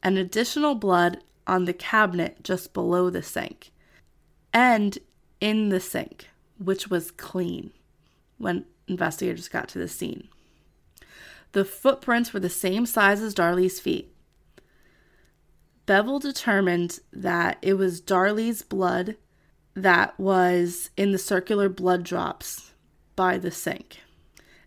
and 0.04 0.16
additional 0.16 0.76
blood 0.76 1.24
on 1.47 1.66
the 1.66 1.74
cabinet 1.74 2.43
just 2.43 2.72
below 2.72 3.10
the 3.10 3.24
sink 3.24 3.72
and 4.54 4.99
in 5.41 5.70
the 5.70 5.80
sink, 5.80 6.30
which 6.60 6.88
was 6.88 7.10
clean 7.10 7.72
when 8.38 8.66
investigators 8.88 9.47
got 9.47 9.70
to 9.70 9.80
the 9.80 9.88
scene. 9.88 10.28
The 11.54 11.66
footprints 11.66 12.32
were 12.32 12.39
the 12.39 12.47
same 12.47 12.86
size 12.86 13.24
as 13.24 13.34
Darlie's 13.34 13.80
feet. 13.80 14.14
Bevel 15.88 16.20
determined 16.20 16.99
that 17.12 17.58
it 17.64 17.74
was 17.74 17.99
Darlie's 17.99 18.62
blood 18.62 19.16
that 19.74 20.20
was 20.20 20.91
in 20.95 21.12
the 21.12 21.18
circular 21.18 21.70
blood 21.70 22.04
drops 22.04 22.74
by 23.16 23.39
the 23.39 23.49
sink. 23.49 24.03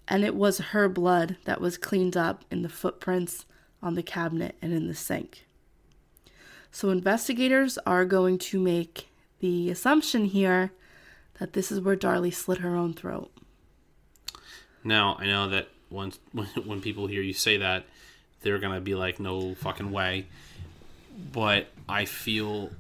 And 0.09 0.25
it 0.25 0.35
was 0.35 0.59
her 0.59 0.89
blood 0.89 1.37
that 1.45 1.61
was 1.61 1.79
cleaned 1.79 2.17
up 2.17 2.45
in 2.51 2.63
the 2.63 2.69
footprints 2.69 3.45
on 3.83 3.95
the 3.95 4.03
cabinet 4.03 4.55
and 4.63 4.73
in 4.73 4.87
the 4.87 4.95
sink. 4.95 5.47
So 6.71 6.91
investigators 6.91 7.79
are 7.87 8.05
going 8.05 8.39
to 8.39 8.61
make 8.61 9.09
the 9.41 9.71
assumption 9.71 10.27
here 10.27 10.73
that 11.39 11.53
this 11.53 11.71
is 11.71 11.81
where 11.81 11.97
Darlie 11.97 12.33
slit 12.33 12.59
her 12.59 12.77
own 12.77 12.95
throat. 12.95 13.31
Now 14.85 15.17
I 15.19 15.27
know 15.27 15.49
that 15.49 15.69
once 15.91 16.19
when 16.33 16.47
when 16.65 16.81
people 16.81 17.07
hear 17.07 17.23
you 17.23 17.33
say 17.33 17.57
that, 17.59 17.87
they're 18.43 18.59
gonna 18.59 18.81
be 18.81 18.95
like, 18.95 19.19
"No 19.19 19.55
fucking 19.55 19.91
way." 19.91 20.27
But 21.33 21.69
I 21.89 22.05
feel, 22.05 22.71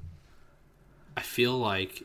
I 1.17 1.23
feel 1.23 1.57
like 1.57 2.05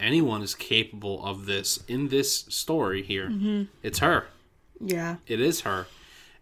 anyone 0.00 0.42
is 0.42 0.54
capable 0.54 1.24
of 1.24 1.46
this 1.46 1.82
in 1.88 2.08
this 2.08 2.44
story 2.48 3.02
here, 3.02 3.28
mm-hmm. 3.28 3.64
it's 3.82 3.98
her. 3.98 4.26
Yeah. 4.80 5.16
It 5.26 5.40
is 5.40 5.62
her, 5.62 5.86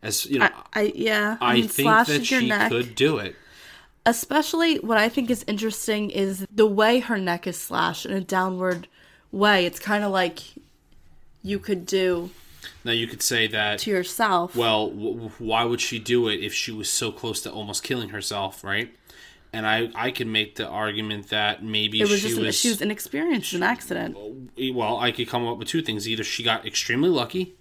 As 0.03 0.27
you 0.27 0.39
know, 0.41 0.49
I, 0.75 0.81
I 0.81 0.93
yeah. 0.95 1.39
I, 1.41 1.55
mean, 1.55 1.69
think 1.69 1.89
that 2.07 2.27
she 2.27 2.49
neck. 2.49 2.71
could 2.71 2.95
do 2.95 3.19
it. 3.19 3.35
Especially 4.05 4.77
what 4.79 4.99
I 4.99 5.09
think 5.09 5.31
is 5.31 5.45
interesting 5.49 6.11
is 6.11 6.47
the 6.55 6.67
way 6.67 7.01
her 7.01 7.19
neck 7.19 7.47
is 7.47 7.59
slashed 7.59 8.07
in 8.07 8.13
a 8.13 8.21
downward 8.21 8.89
way. 9.33 9.67
It's 9.67 9.79
kind 9.81 10.05
of 10.05 10.13
like 10.13 10.41
you 11.43 11.59
could 11.59 11.87
do 11.87 12.31
Now 12.85 12.93
you 12.93 13.07
could 13.07 13.23
say 13.23 13.47
that. 13.49 13.79
to 13.81 13.91
yourself. 13.91 14.55
Well, 14.55 14.91
w- 14.91 15.31
why 15.39 15.65
would 15.65 15.81
she 15.81 15.99
do 15.99 16.29
it 16.29 16.41
if 16.41 16.53
she 16.53 16.73
was 16.73 16.91
so 16.91 17.11
close 17.11 17.41
to 17.43 17.51
almost 17.51 17.83
killing 17.83 18.11
herself, 18.11 18.63
right? 18.63 18.95
And 19.57 19.67
I, 19.67 19.89
I 19.95 20.11
can 20.11 20.31
make 20.31 20.57
the 20.57 20.69
argument 20.69 21.29
that 21.31 21.65
maybe 21.65 22.03
it 22.03 22.11
was 22.11 22.21
she 22.21 22.29
just 22.29 22.39
was, 22.41 22.59
she 22.59 22.69
was 22.69 22.83
inexperienced, 22.83 23.55
an 23.55 23.63
accident. 23.63 24.15
well, 24.75 24.99
I 24.99 25.13
could 25.13 25.29
come 25.29 25.47
up 25.47 25.57
with 25.57 25.69
two 25.69 25.81
things. 25.81 26.07
Either 26.07 26.25
she 26.25 26.43
got 26.43 26.67
extremely 26.67 27.09
lucky, 27.09 27.57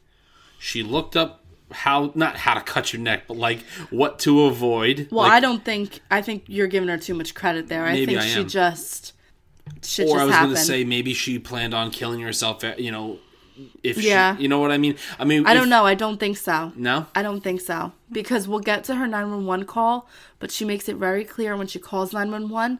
she 0.59 0.83
looked 0.83 1.15
up 1.15 1.45
how 1.71 2.11
not 2.13 2.35
how 2.35 2.53
to 2.53 2.59
cut 2.59 2.91
your 2.91 3.01
neck, 3.01 3.23
but 3.29 3.37
like 3.37 3.61
what 3.91 4.19
to 4.19 4.43
avoid. 4.43 5.07
Well, 5.09 5.23
Like, 5.23 5.31
I 5.31 5.39
don't 5.39 5.63
think 5.63 6.01
I 6.11 6.21
think 6.21 6.43
you're 6.47 6.67
giving 6.67 6.89
her 6.89 6.97
too 6.97 7.13
much 7.13 7.33
credit 7.33 7.69
there. 7.69 7.85
I 7.85 7.93
Maybe 7.93 8.07
think 8.07 8.19
I 8.19 8.27
she 8.27 8.43
just 8.43 9.13
shit 9.81 10.09
or 10.09 10.17
just 10.17 10.21
I 10.21 10.25
was 10.25 10.35
going 10.35 10.49
to 10.49 10.57
say 10.57 10.83
maybe 10.83 11.13
she 11.13 11.39
planned 11.39 11.73
on 11.73 11.91
killing 11.91 12.19
herself. 12.19 12.61
Eh, 12.65 12.75
you 12.77 12.91
know, 12.91 13.19
if 13.83 13.97
Yeah. 13.97 14.35
she, 14.35 14.43
you 14.43 14.47
know 14.47 14.59
what 14.59 14.71
I 14.71 14.77
mean. 14.77 14.95
I 15.19 15.25
mean, 15.25 15.45
I 15.45 15.51
if- 15.53 15.57
don't 15.59 15.69
know. 15.69 15.85
I 15.85 15.93
don't 15.95 16.19
think 16.19 16.37
so. 16.37 16.71
No, 16.75 17.05
I 17.15 17.21
don't 17.21 17.41
think 17.41 17.61
so 17.61 17.93
because 18.11 18.47
we'll 18.47 18.59
get 18.59 18.83
to 18.85 18.95
her 18.95 19.07
911 19.07 19.65
call, 19.65 20.07
but 20.39 20.51
she 20.51 20.65
makes 20.65 20.87
it 20.89 20.95
very 20.97 21.23
clear 21.23 21.55
when 21.57 21.67
she 21.67 21.79
calls 21.79 22.13
911, 22.13 22.79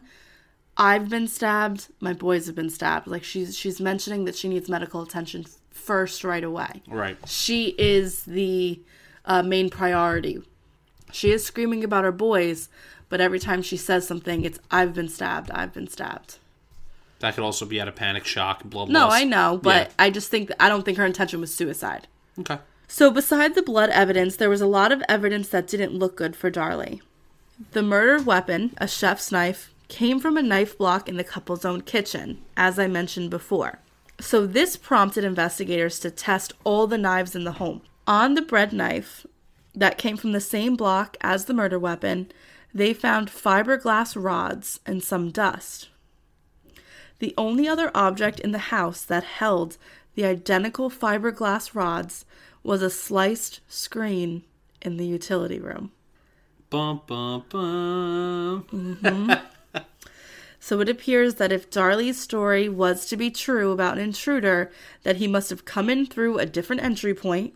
I've 0.76 1.08
been 1.08 1.26
stabbed, 1.28 1.88
my 2.00 2.12
boys 2.12 2.46
have 2.46 2.54
been 2.54 2.70
stabbed. 2.70 3.06
Like 3.06 3.24
she's 3.24 3.56
she's 3.56 3.80
mentioning 3.80 4.24
that 4.26 4.34
she 4.36 4.48
needs 4.48 4.68
medical 4.68 5.02
attention 5.02 5.46
first 5.70 6.24
right 6.24 6.44
away. 6.44 6.82
right. 6.88 7.16
She 7.26 7.74
is 7.78 8.24
the 8.24 8.80
uh, 9.24 9.42
main 9.42 9.70
priority. 9.70 10.42
She 11.12 11.30
is 11.30 11.44
screaming 11.44 11.82
about 11.84 12.04
her 12.04 12.12
boys, 12.12 12.68
but 13.08 13.20
every 13.20 13.38
time 13.38 13.62
she 13.62 13.76
says 13.76 14.06
something, 14.06 14.44
it's 14.44 14.58
I've 14.70 14.92
been 14.92 15.08
stabbed, 15.08 15.50
I've 15.52 15.72
been 15.72 15.88
stabbed. 15.88 16.38
That 17.20 17.34
could 17.34 17.44
also 17.44 17.64
be 17.64 17.80
out 17.80 17.88
of 17.88 17.94
panic, 17.94 18.24
shock, 18.24 18.62
blood 18.64 18.88
No, 18.88 19.06
loss. 19.06 19.12
I 19.12 19.24
know, 19.24 19.58
but 19.62 19.88
Yeah. 19.88 19.92
I 19.98 20.10
just 20.10 20.30
think 20.30 20.50
I 20.60 20.68
don't 20.68 20.84
think 20.84 20.98
her 20.98 21.06
intention 21.06 21.40
was 21.40 21.54
suicide. 21.54 22.08
Okay. 22.38 22.58
So, 22.88 23.10
beside 23.10 23.54
the 23.54 23.62
blood 23.62 23.90
evidence, 23.90 24.36
there 24.36 24.50
was 24.50 24.60
a 24.60 24.66
lot 24.66 24.92
of 24.92 25.02
evidence 25.08 25.48
that 25.48 25.66
didn't 25.66 25.94
look 25.94 26.16
good 26.16 26.36
for 26.36 26.50
Darlie. 26.50 27.00
The 27.72 27.82
murder 27.82 28.22
weapon, 28.22 28.74
a 28.78 28.86
chef's 28.86 29.32
knife, 29.32 29.74
came 29.88 30.20
from 30.20 30.36
a 30.36 30.42
knife 30.42 30.76
block 30.78 31.08
in 31.08 31.16
the 31.16 31.24
couple's 31.24 31.64
own 31.64 31.80
kitchen, 31.80 32.42
as 32.56 32.78
I 32.78 32.86
mentioned 32.86 33.30
before. 33.30 33.80
So, 34.20 34.46
this 34.46 34.76
prompted 34.76 35.24
investigators 35.24 35.98
to 36.00 36.10
test 36.10 36.52
all 36.64 36.86
the 36.86 36.98
knives 36.98 37.34
in 37.34 37.44
the 37.44 37.52
home. 37.52 37.82
On 38.06 38.34
the 38.34 38.42
bread 38.42 38.72
knife 38.72 39.26
that 39.74 39.98
came 39.98 40.16
from 40.16 40.32
the 40.32 40.40
same 40.40 40.76
block 40.76 41.16
as 41.20 41.46
the 41.46 41.54
murder 41.54 41.78
weapon, 41.78 42.30
they 42.72 42.92
found 42.94 43.30
fiberglass 43.30 44.22
rods 44.22 44.80
and 44.86 45.02
some 45.02 45.30
dust. 45.30 45.88
The 47.18 47.34
only 47.38 47.66
other 47.66 47.90
object 47.94 48.40
in 48.40 48.52
the 48.52 48.58
house 48.58 49.02
that 49.02 49.24
held 49.24 49.78
the 50.14 50.24
identical 50.24 50.90
fiberglass 50.90 51.74
rods 51.74 52.24
was 52.62 52.82
a 52.82 52.90
sliced 52.90 53.60
screen 53.68 54.42
in 54.82 54.96
the 54.96 55.06
utility 55.06 55.60
room. 55.60 55.92
Bum, 56.68 57.00
bum, 57.06 57.44
bum. 57.48 58.66
Mm-hmm. 58.72 59.32
So 60.66 60.80
it 60.80 60.88
appears 60.88 61.36
that 61.36 61.52
if 61.52 61.70
Darlie's 61.70 62.20
story 62.20 62.68
was 62.68 63.06
to 63.06 63.16
be 63.16 63.30
true 63.30 63.70
about 63.70 63.98
an 63.98 64.02
intruder, 64.02 64.72
that 65.04 65.18
he 65.18 65.28
must 65.28 65.48
have 65.50 65.64
come 65.64 65.88
in 65.88 66.06
through 66.06 66.38
a 66.40 66.44
different 66.44 66.82
entry 66.82 67.14
point, 67.14 67.54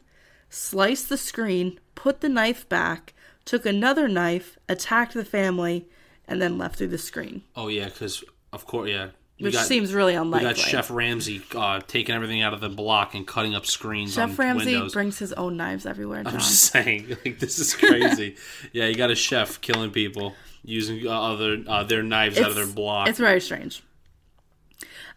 sliced 0.49 1.09
the 1.09 1.17
screen, 1.17 1.81
put 1.97 2.21
the 2.21 2.29
knife 2.29 2.69
back, 2.69 3.13
took 3.45 3.67
another 3.67 4.07
knife, 4.07 4.61
attacked 4.69 5.15
the 5.15 5.25
family, 5.25 5.89
and 6.29 6.41
then 6.41 6.57
left 6.57 6.77
through 6.77 6.87
the 6.87 6.99
screen. 6.99 7.43
Oh 7.57 7.67
yeah, 7.67 7.87
because 7.87 8.23
of 8.53 8.65
course, 8.65 8.89
yeah. 8.89 9.09
We 9.41 9.45
Which 9.47 9.55
got- 9.55 9.67
seems 9.67 9.95
really 9.95 10.13
We 10.13 10.19
unlikely. 10.19 10.49
got 10.51 10.59
Chef 10.59 10.91
Ramsay 10.91 11.41
uh, 11.57 11.81
taking 11.87 12.15
everything 12.15 12.43
out 12.43 12.53
of 12.53 12.61
the 12.61 12.69
block 12.69 13.15
and 13.15 13.27
cutting 13.27 13.55
up 13.55 13.65
screens 13.65 14.15
Chef 14.15 14.31
on 14.31 14.37
Ramsay 14.37 14.73
windows. 14.75 14.93
brings 14.93 15.19
his 15.19 15.33
own 15.33 15.57
knives 15.57 15.87
everywhere, 15.87 16.23
John. 16.25 16.35
I'm 16.35 16.41
just 16.41 16.65
saying, 16.73 17.17
like 17.25 17.39
this 17.39 17.59
is 17.59 17.75
crazy. 17.75 18.37
yeah, 18.73 18.87
you 18.87 18.95
got 18.97 19.11
a 19.11 19.15
chef 19.15 19.61
killing 19.63 19.91
people 19.93 20.35
using 20.63 21.07
uh, 21.07 21.11
other 21.11 21.65
uh, 21.67 21.83
their 21.85 22.03
knives 22.03 22.39
out 22.39 22.51
of 22.51 22.55
their 22.55 22.67
block. 22.67 23.09
It's 23.09 23.19
very 23.19 23.41
strange. 23.41 23.83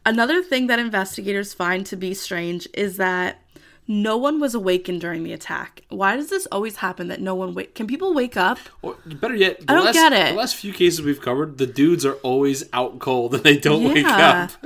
Another 0.05 0.41
thing 0.43 0.67
that 0.67 0.79
investigators 0.79 1.53
find 1.53 1.85
to 1.85 1.95
be 1.95 2.13
strange 2.13 2.67
is 2.73 2.97
that 2.97 3.39
no 3.87 4.17
one 4.17 4.39
was 4.39 4.55
awakened 4.55 5.01
during 5.01 5.23
the 5.23 5.33
attack. 5.33 5.81
Why 5.89 6.15
does 6.15 6.29
this 6.29 6.45
always 6.51 6.77
happen 6.77 7.07
that 7.09 7.21
no 7.21 7.35
one 7.35 7.53
wake? 7.53 7.75
Can 7.75 7.87
people 7.87 8.13
wake 8.13 8.37
up? 8.37 8.57
Or 8.81 8.95
better 9.05 9.35
yet, 9.35 9.59
the 9.59 9.71
I 9.71 9.75
don't 9.75 9.85
last, 9.85 9.93
get 9.93 10.13
it. 10.13 10.29
The 10.31 10.37
last 10.37 10.55
few 10.55 10.73
cases 10.73 11.01
we've 11.01 11.21
covered, 11.21 11.57
the 11.57 11.67
dudes 11.67 12.05
are 12.05 12.15
always 12.15 12.63
out 12.71 12.99
cold 12.99 13.33
and 13.35 13.43
they 13.43 13.57
don't 13.57 13.93
wake 13.93 14.05
up. 14.05 14.51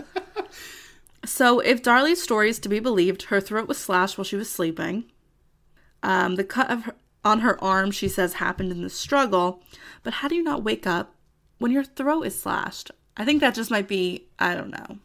So, 1.25 1.59
if 1.59 1.83
Darlie's 1.83 2.23
story 2.23 2.49
is 2.49 2.57
to 2.59 2.69
be 2.69 2.79
believed, 2.79 3.23
her 3.23 3.41
throat 3.41 3.67
was 3.67 3.77
slashed 3.77 4.17
while 4.17 4.23
she 4.23 4.37
was 4.37 4.49
sleeping. 4.49 5.03
Um, 6.01 6.35
the 6.35 6.45
cut 6.45 6.71
of 6.71 6.83
her, 6.83 6.95
on 7.25 7.41
her 7.41 7.61
arm, 7.61 7.91
she 7.91 8.07
says, 8.07 8.35
happened 8.35 8.71
in 8.71 8.81
the 8.81 8.89
struggle. 8.89 9.61
But 10.03 10.13
how 10.13 10.29
do 10.29 10.35
you 10.35 10.43
not 10.43 10.63
wake 10.63 10.87
up 10.87 11.15
when 11.57 11.71
your 11.71 11.83
throat 11.83 12.21
is 12.21 12.39
slashed? 12.39 12.91
I 13.17 13.25
think 13.25 13.41
that 13.41 13.55
just 13.55 13.69
might 13.69 13.89
be, 13.89 14.27
I 14.39 14.55
don't 14.55 14.69
know. 14.69 14.99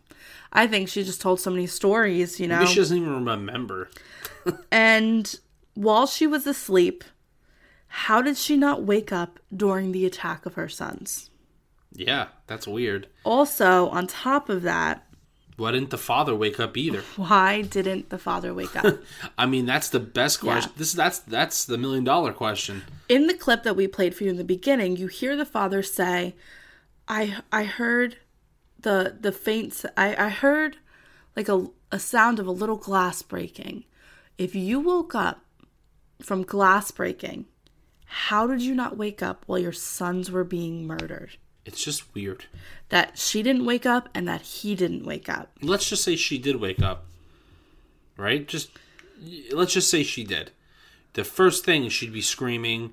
I 0.52 0.66
think 0.66 0.88
she 0.88 1.02
just 1.02 1.20
told 1.20 1.40
so 1.40 1.50
many 1.50 1.66
stories, 1.66 2.38
you 2.38 2.46
know. 2.46 2.58
Maybe 2.58 2.70
she 2.70 2.76
doesn't 2.76 2.96
even 2.96 3.24
remember. 3.24 3.90
And 4.72 5.32
while 5.74 6.06
she 6.06 6.26
was 6.26 6.46
asleep, 6.48 7.04
how 7.86 8.20
did 8.20 8.36
she 8.36 8.56
not 8.56 8.82
wake 8.82 9.12
up 9.12 9.38
during 9.54 9.92
the 9.92 10.04
attack 10.04 10.46
of 10.46 10.54
her 10.54 10.68
sons? 10.68 11.30
Yeah, 11.92 12.26
that's 12.48 12.66
weird. 12.66 13.06
Also, 13.24 13.88
on 13.90 14.06
top 14.08 14.48
of 14.48 14.62
that, 14.62 15.06
Why 15.56 15.70
didn't 15.70 15.90
the 15.90 15.98
father 15.98 16.34
wake 16.34 16.58
up 16.58 16.76
either? 16.76 17.02
why 17.16 17.62
didn't 17.62 18.08
the 18.10 18.18
father 18.18 18.52
wake 18.52 18.74
up? 18.74 18.98
I 19.38 19.46
mean, 19.46 19.64
that's 19.66 19.90
the 19.90 20.00
best 20.00 20.40
question. 20.40 20.72
This 20.76 20.92
that's 20.92 21.20
that's 21.20 21.64
the 21.64 21.78
million 21.78 22.02
dollar 22.02 22.32
question. 22.32 22.82
in 23.08 23.26
the 23.28 23.34
clip 23.34 23.62
that 23.62 23.76
we 23.76 23.86
played 23.86 24.14
for 24.14 24.24
you 24.24 24.30
in 24.30 24.38
the 24.38 24.44
beginning, 24.44 24.96
you 24.96 25.06
hear 25.06 25.36
the 25.36 25.46
father 25.46 25.82
say, 25.84 26.34
"I 27.06 27.36
I 27.52 27.64
heard 27.64 28.16
the 28.82 29.16
the 29.20 29.32
faint 29.32 29.84
I 29.96 30.28
heard 30.28 30.78
like 31.36 31.48
a 31.48 31.66
a 31.90 31.98
sound 31.98 32.38
of 32.38 32.46
a 32.46 32.52
little 32.52 32.76
glass 32.76 33.22
breaking. 33.22 33.84
If 34.38 34.54
you 34.54 34.80
woke 34.80 35.14
up 35.14 35.44
from 36.20 36.42
glass 36.42 36.90
breaking, 36.90 37.46
how 38.04 38.46
did 38.46 38.62
you 38.62 38.74
not 38.74 38.96
wake 38.96 39.22
up 39.22 39.44
while 39.46 39.58
your 39.58 39.72
sons 39.72 40.30
were 40.30 40.44
being 40.44 40.86
murdered?" 40.86 41.36
It's 41.64 41.82
just 41.82 42.12
weird. 42.14 42.46
That 42.88 43.18
she 43.18 43.42
didn't 43.42 43.64
wake 43.64 43.86
up 43.86 44.08
and 44.14 44.26
that 44.26 44.42
he 44.42 44.74
didn't 44.74 45.04
wake 45.04 45.28
up. 45.28 45.56
Let's 45.62 45.88
just 45.88 46.02
say 46.02 46.16
she 46.16 46.38
did 46.38 46.56
wake 46.56 46.82
up. 46.82 47.06
Right? 48.16 48.46
Just 48.46 48.70
let's 49.52 49.72
just 49.72 49.90
say 49.90 50.02
she 50.02 50.24
did. 50.24 50.50
The 51.14 51.24
first 51.24 51.64
thing 51.64 51.88
she'd 51.88 52.12
be 52.12 52.22
screaming. 52.22 52.92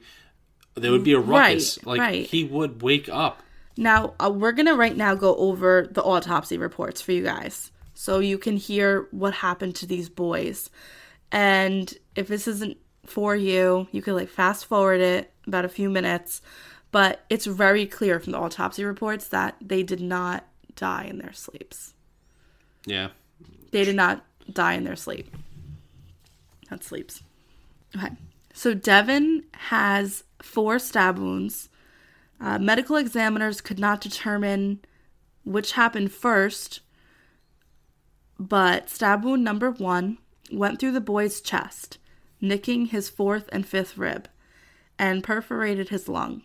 There 0.76 0.92
would 0.92 1.04
be 1.04 1.14
a 1.14 1.20
ruckus. 1.20 1.78
Right, 1.80 1.88
like 1.88 2.00
right. 2.00 2.26
he 2.26 2.44
would 2.44 2.82
wake 2.82 3.10
up. 3.10 3.42
Now, 3.80 4.14
uh, 4.20 4.30
we're 4.30 4.52
going 4.52 4.66
to 4.66 4.76
right 4.76 4.96
now 4.96 5.16
go 5.16 5.38
over 5.38 5.88
the 5.90 6.04
autopsy 6.04 6.58
reports 6.58 7.02
for 7.02 7.14
you 7.14 7.24
guys 7.24 7.72
so 7.94 8.20
you 8.20 8.38
can 8.38 8.58
hear 8.58 9.08
what 9.12 9.34
happened 9.36 9.74
to 9.76 9.86
these 9.86 10.10
boys. 10.10 10.70
And 11.32 11.94
if 12.14 12.28
this 12.28 12.46
isn't 12.46 12.76
for 13.06 13.38
you, 13.38 13.88
you 13.94 14.02
can 14.02 14.16
like 14.16 14.28
fast 14.28 14.66
forward 14.66 15.00
it 15.00 15.32
about 15.48 15.64
a 15.64 15.70
few 15.70 15.90
minutes. 15.90 16.42
But 16.92 17.24
it's 17.30 17.46
very 17.46 17.86
clear 17.86 18.20
from 18.20 18.34
the 18.34 18.40
autopsy 18.40 18.84
reports 18.84 19.30
that 19.30 19.56
they 19.62 19.82
did 19.82 20.02
not 20.02 20.46
die 20.76 21.06
in 21.06 21.18
their 21.18 21.32
sleeps. 21.32 21.94
Yeah. 22.86 23.12
They 23.72 23.86
did 23.86 23.96
not 23.96 24.26
die 24.52 24.74
in 24.74 24.84
their 24.84 24.98
sleep. 24.98 25.34
Not 26.70 26.84
sleeps. 26.84 27.24
Okay. 27.96 28.12
So 28.54 28.74
Devin 28.74 29.46
has 29.54 30.26
four 30.42 30.80
stab 30.80 31.18
wounds. 31.18 31.69
Uh, 32.40 32.58
medical 32.58 32.96
examiners 32.96 33.62
could 33.62 33.80
not 33.80 34.02
determine 34.02 34.80
which 35.44 35.74
happened 35.74 36.12
first, 36.12 36.82
but 38.40 38.90
stab 38.90 39.24
wound 39.24 39.44
number 39.44 39.72
one 39.72 40.18
went 40.52 40.80
through 40.80 40.94
the 40.94 41.02
boy's 41.02 41.42
chest, 41.42 41.98
nicking 42.40 42.88
his 42.88 43.10
fourth 43.10 43.50
and 43.52 43.68
fifth 43.68 43.98
rib, 43.98 44.30
and 44.98 45.24
perforated 45.24 45.90
his 45.90 46.08
lung. 46.08 46.42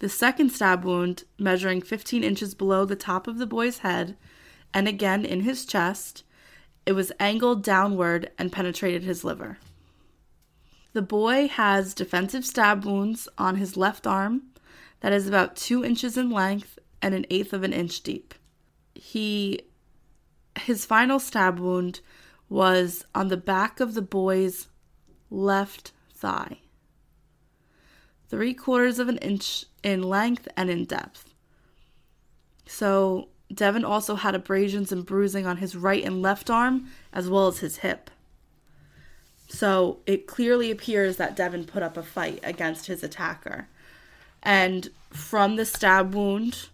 The 0.00 0.08
second 0.08 0.50
stab 0.50 0.84
wound, 0.84 1.24
measuring 1.38 1.82
15 1.82 2.24
inches 2.24 2.54
below 2.54 2.84
the 2.84 2.96
top 2.96 3.26
of 3.26 3.38
the 3.38 3.46
boy's 3.46 3.78
head 3.78 4.16
and 4.72 4.88
again 4.88 5.24
in 5.24 5.40
his 5.40 5.64
chest, 5.64 6.24
it 6.86 6.92
was 6.92 7.12
angled 7.20 7.62
downward 7.62 8.30
and 8.38 8.52
penetrated 8.52 9.02
his 9.02 9.24
liver. 9.24 9.58
The 10.92 11.02
boy 11.02 11.48
has 11.48 11.94
defensive 11.94 12.44
stab 12.44 12.84
wounds 12.84 13.28
on 13.38 13.56
his 13.56 13.76
left 13.76 14.06
arm 14.06 14.42
that 15.00 15.12
is 15.12 15.28
about 15.28 15.56
two 15.56 15.84
inches 15.84 16.16
in 16.16 16.30
length 16.30 16.78
and 17.00 17.14
an 17.14 17.26
eighth 17.30 17.52
of 17.52 17.62
an 17.62 17.72
inch 17.72 18.02
deep. 18.02 18.34
He 18.94 19.62
his 20.58 20.84
final 20.84 21.20
stab 21.20 21.58
wound 21.58 22.00
was 22.48 23.04
on 23.14 23.28
the 23.28 23.36
back 23.36 23.80
of 23.80 23.94
the 23.94 24.02
boy's 24.02 24.66
left 25.30 25.92
thigh, 26.12 26.58
three 28.28 28.52
quarters 28.52 28.98
of 28.98 29.08
an 29.08 29.18
inch 29.18 29.64
in 29.82 30.02
length 30.02 30.48
and 30.56 30.68
in 30.68 30.84
depth. 30.84 31.32
So, 32.66 33.28
Devin 33.52 33.84
also 33.84 34.16
had 34.16 34.34
abrasions 34.34 34.92
and 34.92 35.06
bruising 35.06 35.46
on 35.46 35.56
his 35.56 35.74
right 35.74 36.04
and 36.04 36.20
left 36.20 36.50
arm, 36.50 36.88
as 37.12 37.28
well 37.28 37.48
as 37.48 37.58
his 37.60 37.78
hip. 37.78 38.10
So, 39.52 39.98
it 40.06 40.28
clearly 40.28 40.70
appears 40.70 41.16
that 41.16 41.34
Devin 41.34 41.64
put 41.64 41.82
up 41.82 41.96
a 41.96 42.04
fight 42.04 42.38
against 42.44 42.86
his 42.86 43.02
attacker. 43.02 43.66
And 44.44 44.90
from 45.10 45.56
the 45.56 45.64
stab 45.64 46.14
wound 46.14 46.68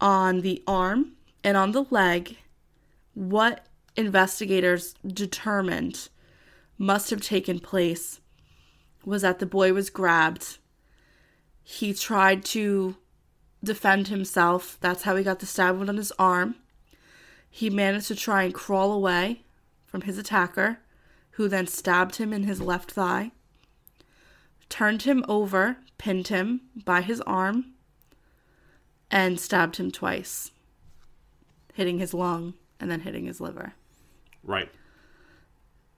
on 0.00 0.40
the 0.40 0.60
arm 0.66 1.12
and 1.44 1.56
on 1.56 1.70
the 1.70 1.84
leg, 1.90 2.36
what 3.14 3.66
investigators 3.96 4.94
determined 5.06 6.08
must 6.76 7.10
have 7.10 7.20
taken 7.20 7.60
place 7.60 8.20
was 9.04 9.22
that 9.22 9.38
the 9.38 9.46
boy 9.46 9.72
was 9.72 9.88
grabbed. 9.88 10.58
He 11.62 11.94
tried 11.94 12.44
to 12.46 12.96
defend 13.62 14.08
himself. 14.08 14.78
That's 14.80 15.02
how 15.02 15.16
he 15.16 15.24
got 15.24 15.38
the 15.38 15.46
stab 15.46 15.76
wound 15.76 15.88
on 15.88 15.96
his 15.96 16.12
arm. 16.18 16.56
He 17.48 17.70
managed 17.70 18.08
to 18.08 18.16
try 18.16 18.42
and 18.42 18.52
crawl 18.52 18.92
away 18.92 19.42
from 19.86 20.02
his 20.02 20.18
attacker, 20.18 20.78
who 21.38 21.46
then 21.48 21.68
stabbed 21.68 22.16
him 22.16 22.32
in 22.32 22.42
his 22.42 22.60
left 22.60 22.90
thigh, 22.90 23.30
turned 24.68 25.02
him 25.02 25.24
over, 25.28 25.76
pinned 25.96 26.26
him 26.26 26.60
by 26.84 27.00
his 27.00 27.20
arm, 27.20 27.64
and 29.08 29.38
stabbed 29.38 29.76
him 29.76 29.92
twice, 29.92 30.50
hitting 31.74 32.00
his 32.00 32.12
lung 32.12 32.54
and 32.80 32.90
then 32.90 33.02
hitting 33.02 33.26
his 33.26 33.40
liver. 33.40 33.74
Right. 34.42 34.68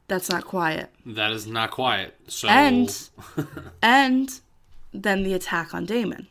That's 0.09 0.29
not 0.29 0.45
quiet. 0.45 0.91
That 1.07 1.33
is 1.33 1.47
not 1.47 1.71
quiet. 1.71 2.15
So 2.29 2.47
And 2.47 3.09
and 3.83 4.41
then 4.93 5.23
the 5.23 5.33
attack 5.33 5.73
on 5.73 5.87
Damon. 5.87 6.27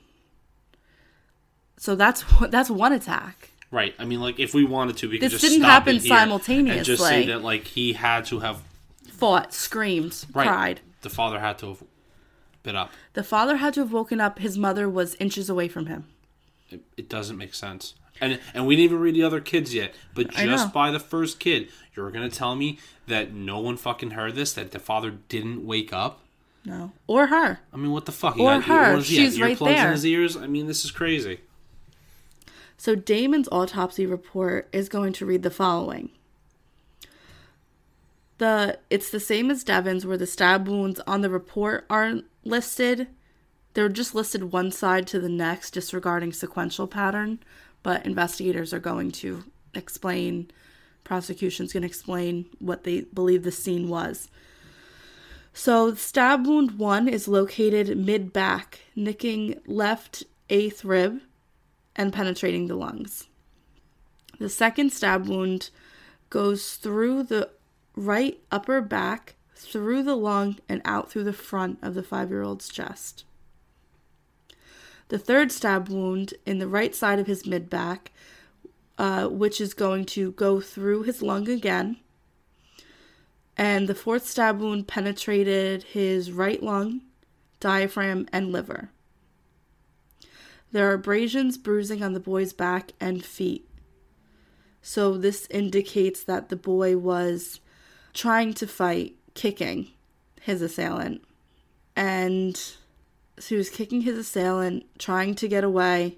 So 1.77 1.95
that's 1.95 2.23
that's 2.49 2.69
one 2.69 2.93
attack. 2.93 3.49
right. 3.71 3.95
I 3.97 4.05
mean, 4.05 4.21
like 4.21 4.39
if 4.39 4.53
we 4.53 4.65
wanted 4.65 4.97
to, 4.97 5.09
we 5.09 5.17
could 5.17 5.25
This 5.31 5.41
just 5.41 5.43
didn't 5.43 5.61
stop 5.61 5.71
happen 5.71 5.95
here 5.95 5.95
and 5.95 5.99
just 6.03 6.11
say 6.11 6.19
simultaneously. 6.19 7.25
that 7.25 7.41
like 7.41 7.63
he 7.65 7.93
had 7.93 8.25
to 8.25 8.41
have 8.41 8.61
Fought, 9.19 9.53
screamed, 9.53 10.25
right. 10.33 10.47
cried. 10.47 10.79
The 11.01 11.09
father 11.09 11.39
had 11.39 11.57
to 11.59 11.67
have 11.69 11.83
been 12.63 12.75
up. 12.75 12.91
The 13.13 13.23
father 13.23 13.57
had 13.57 13.73
to 13.75 13.81
have 13.81 13.91
woken 13.93 14.19
up. 14.19 14.39
His 14.39 14.57
mother 14.57 14.89
was 14.89 15.15
inches 15.15 15.49
away 15.49 15.67
from 15.67 15.85
him. 15.87 16.07
It, 16.69 16.81
it 16.97 17.09
doesn't 17.09 17.37
make 17.37 17.53
sense. 17.53 17.95
And 18.21 18.39
and 18.53 18.67
we 18.67 18.75
didn't 18.75 18.85
even 18.91 18.99
read 18.99 19.15
the 19.15 19.23
other 19.23 19.39
kids 19.39 19.73
yet. 19.73 19.93
But 20.13 20.31
just 20.31 20.73
by 20.73 20.91
the 20.91 20.99
first 20.99 21.39
kid, 21.39 21.69
you're 21.95 22.11
gonna 22.11 22.29
tell 22.29 22.55
me 22.55 22.79
that 23.07 23.33
no 23.33 23.59
one 23.59 23.77
fucking 23.77 24.11
heard 24.11 24.35
this, 24.35 24.51
that 24.53 24.71
the 24.71 24.79
father 24.79 25.09
didn't 25.11 25.65
wake 25.65 25.93
up. 25.93 26.19
No, 26.65 26.91
or 27.07 27.27
her. 27.27 27.61
I 27.73 27.77
mean, 27.77 27.91
what 27.91 28.05
the 28.05 28.11
fuck? 28.11 28.35
He 28.35 28.41
Or 28.41 28.55
got- 28.59 28.63
her. 28.65 28.97
he 28.97 29.03
She's 29.15 29.39
right 29.39 29.57
earplugs 29.57 29.67
in 29.69 29.75
there. 29.75 29.91
his 29.91 30.05
ears. 30.05 30.35
I 30.35 30.47
mean, 30.47 30.67
this 30.67 30.83
is 30.83 30.91
crazy. 30.91 31.39
So 32.77 32.95
Damon's 32.95 33.47
autopsy 33.51 34.05
report 34.05 34.67
is 34.73 34.89
going 34.89 35.13
to 35.13 35.25
read 35.25 35.43
the 35.43 35.49
following. 35.49 36.09
The 38.39 38.79
it's 38.89 39.09
the 39.09 39.19
same 39.19 39.51
as 39.51 39.63
Devin's 39.63 40.05
where 40.05 40.17
the 40.17 40.25
stab 40.25 40.67
wounds 40.67 40.99
on 41.05 41.21
the 41.21 41.29
report 41.29 41.85
aren't 41.89 42.25
listed. 42.43 43.07
They're 43.73 43.89
just 43.89 44.15
listed 44.15 44.51
one 44.51 44.71
side 44.71 45.05
to 45.07 45.19
the 45.19 45.29
next, 45.29 45.71
disregarding 45.71 46.33
sequential 46.33 46.87
pattern, 46.87 47.39
but 47.83 48.05
investigators 48.05 48.73
are 48.73 48.79
going 48.79 49.11
to 49.11 49.43
explain 49.75 50.49
prosecution's 51.03 51.73
going 51.73 51.81
to 51.81 51.87
explain 51.87 52.45
what 52.59 52.83
they 52.83 53.01
believe 53.01 53.43
the 53.43 53.51
scene 53.51 53.89
was. 53.89 54.29
So, 55.53 55.93
stab 55.95 56.47
wound 56.47 56.77
1 56.77 57.09
is 57.09 57.27
located 57.27 57.97
mid 57.97 58.31
back, 58.31 58.79
nicking 58.95 59.59
left 59.65 60.23
eighth 60.49 60.85
rib 60.85 61.21
and 61.95 62.13
penetrating 62.13 62.67
the 62.67 62.75
lungs. 62.75 63.27
The 64.39 64.49
second 64.49 64.93
stab 64.93 65.27
wound 65.27 65.71
goes 66.29 66.75
through 66.75 67.23
the 67.23 67.49
right 67.99 68.39
upper 68.49 68.81
back, 68.81 69.35
through 69.55 70.03
the 70.03 70.15
lung, 70.15 70.57
and 70.69 70.81
out 70.85 71.11
through 71.11 71.25
the 71.25 71.33
front 71.33 71.77
of 71.81 71.93
the 71.93 72.03
five 72.03 72.29
year 72.29 72.41
old's 72.41 72.69
chest. 72.69 73.25
The 75.09 75.19
third 75.19 75.51
stab 75.51 75.89
wound 75.89 76.33
in 76.45 76.59
the 76.59 76.67
right 76.67 76.95
side 76.95 77.19
of 77.19 77.27
his 77.27 77.45
mid 77.45 77.69
back, 77.69 78.11
uh, 78.97 79.27
which 79.27 79.59
is 79.59 79.73
going 79.73 80.05
to 80.05 80.31
go 80.31 80.61
through 80.61 81.03
his 81.03 81.21
lung 81.21 81.49
again. 81.49 81.97
And 83.57 83.89
the 83.89 83.95
fourth 83.95 84.25
stab 84.25 84.61
wound 84.61 84.87
penetrated 84.87 85.83
his 85.83 86.31
right 86.31 86.63
lung, 86.63 87.01
diaphragm, 87.59 88.27
and 88.31 88.53
liver. 88.53 88.91
There 90.71 90.89
are 90.89 90.93
abrasions, 90.93 91.57
bruising 91.57 92.01
on 92.01 92.13
the 92.13 92.19
boy's 92.19 92.53
back 92.53 92.93
and 92.99 93.25
feet. 93.25 93.67
So, 94.81 95.17
this 95.17 95.47
indicates 95.49 96.23
that 96.23 96.47
the 96.47 96.55
boy 96.55 96.95
was 96.97 97.59
trying 98.13 98.53
to 98.55 98.67
fight, 98.67 99.15
kicking 99.33 99.89
his 100.41 100.61
assailant. 100.61 101.23
And 101.95 102.55
so 102.57 103.49
he 103.49 103.55
was 103.55 103.69
kicking 103.69 104.01
his 104.01 104.17
assailant, 104.17 104.85
trying 104.97 105.35
to 105.35 105.47
get 105.47 105.63
away, 105.63 106.17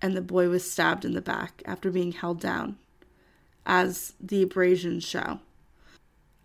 and 0.00 0.16
the 0.16 0.22
boy 0.22 0.48
was 0.48 0.70
stabbed 0.70 1.04
in 1.04 1.12
the 1.12 1.20
back 1.20 1.62
after 1.66 1.90
being 1.90 2.12
held 2.12 2.40
down, 2.40 2.76
as 3.66 4.14
the 4.20 4.42
abrasions 4.42 5.04
show. 5.04 5.40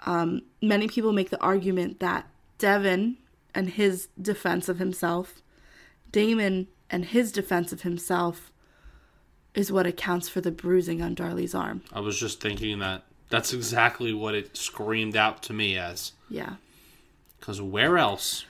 Um, 0.05 0.41
many 0.61 0.87
people 0.87 1.13
make 1.13 1.29
the 1.29 1.41
argument 1.41 1.99
that 1.99 2.27
Devin 2.57 3.17
and 3.55 3.69
his 3.69 4.07
defense 4.21 4.67
of 4.67 4.79
himself, 4.79 5.41
Damon 6.11 6.67
and 6.89 7.05
his 7.05 7.31
defense 7.31 7.71
of 7.71 7.81
himself, 7.81 8.51
is 9.53 9.71
what 9.71 9.85
accounts 9.85 10.27
for 10.27 10.41
the 10.41 10.51
bruising 10.51 11.01
on 11.01 11.13
Darlie's 11.13 11.55
arm. 11.55 11.83
I 11.93 11.99
was 11.99 12.19
just 12.19 12.41
thinking 12.41 12.79
that 12.79 13.03
that's 13.33 13.51
exactly 13.51 14.13
what 14.13 14.35
it 14.35 14.55
screamed 14.55 15.17
out 15.17 15.41
to 15.41 15.53
me 15.53 15.75
as. 15.75 16.11
Yeah. 16.29 16.57
Because 17.39 17.59
where 17.59 17.97
else? 17.97 18.45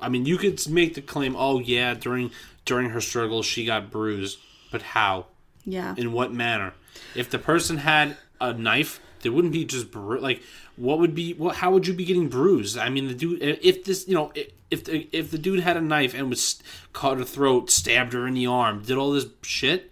I 0.00 0.08
mean, 0.08 0.24
you 0.24 0.38
could 0.38 0.70
make 0.70 0.94
the 0.94 1.02
claim, 1.02 1.34
oh 1.36 1.58
yeah, 1.58 1.94
during 1.94 2.30
during 2.64 2.90
her 2.90 3.00
struggle 3.00 3.42
she 3.42 3.64
got 3.64 3.90
bruised, 3.90 4.38
but 4.70 4.82
how? 4.82 5.26
Yeah. 5.64 5.96
In 5.98 6.12
what 6.12 6.32
manner? 6.32 6.74
If 7.16 7.28
the 7.28 7.40
person 7.40 7.78
had 7.78 8.18
a 8.40 8.52
knife, 8.52 9.00
they 9.22 9.30
wouldn't 9.30 9.52
be 9.52 9.64
just 9.64 9.90
bru- 9.90 10.20
like 10.20 10.42
what 10.76 11.00
would 11.00 11.12
be 11.16 11.34
what? 11.34 11.56
How 11.56 11.72
would 11.72 11.88
you 11.88 11.92
be 11.92 12.04
getting 12.04 12.28
bruised? 12.28 12.78
I 12.78 12.88
mean, 12.88 13.08
the 13.08 13.14
dude, 13.14 13.42
if 13.42 13.82
this, 13.82 14.06
you 14.06 14.14
know, 14.14 14.32
if 14.70 14.84
the 14.84 15.08
if 15.10 15.32
the 15.32 15.38
dude 15.38 15.58
had 15.58 15.76
a 15.76 15.80
knife 15.80 16.14
and 16.14 16.30
was 16.30 16.62
cut 16.92 17.18
her 17.18 17.24
throat, 17.24 17.68
stabbed 17.68 18.12
her 18.12 18.28
in 18.28 18.34
the 18.34 18.46
arm, 18.46 18.84
did 18.84 18.96
all 18.96 19.10
this 19.10 19.26
shit, 19.42 19.90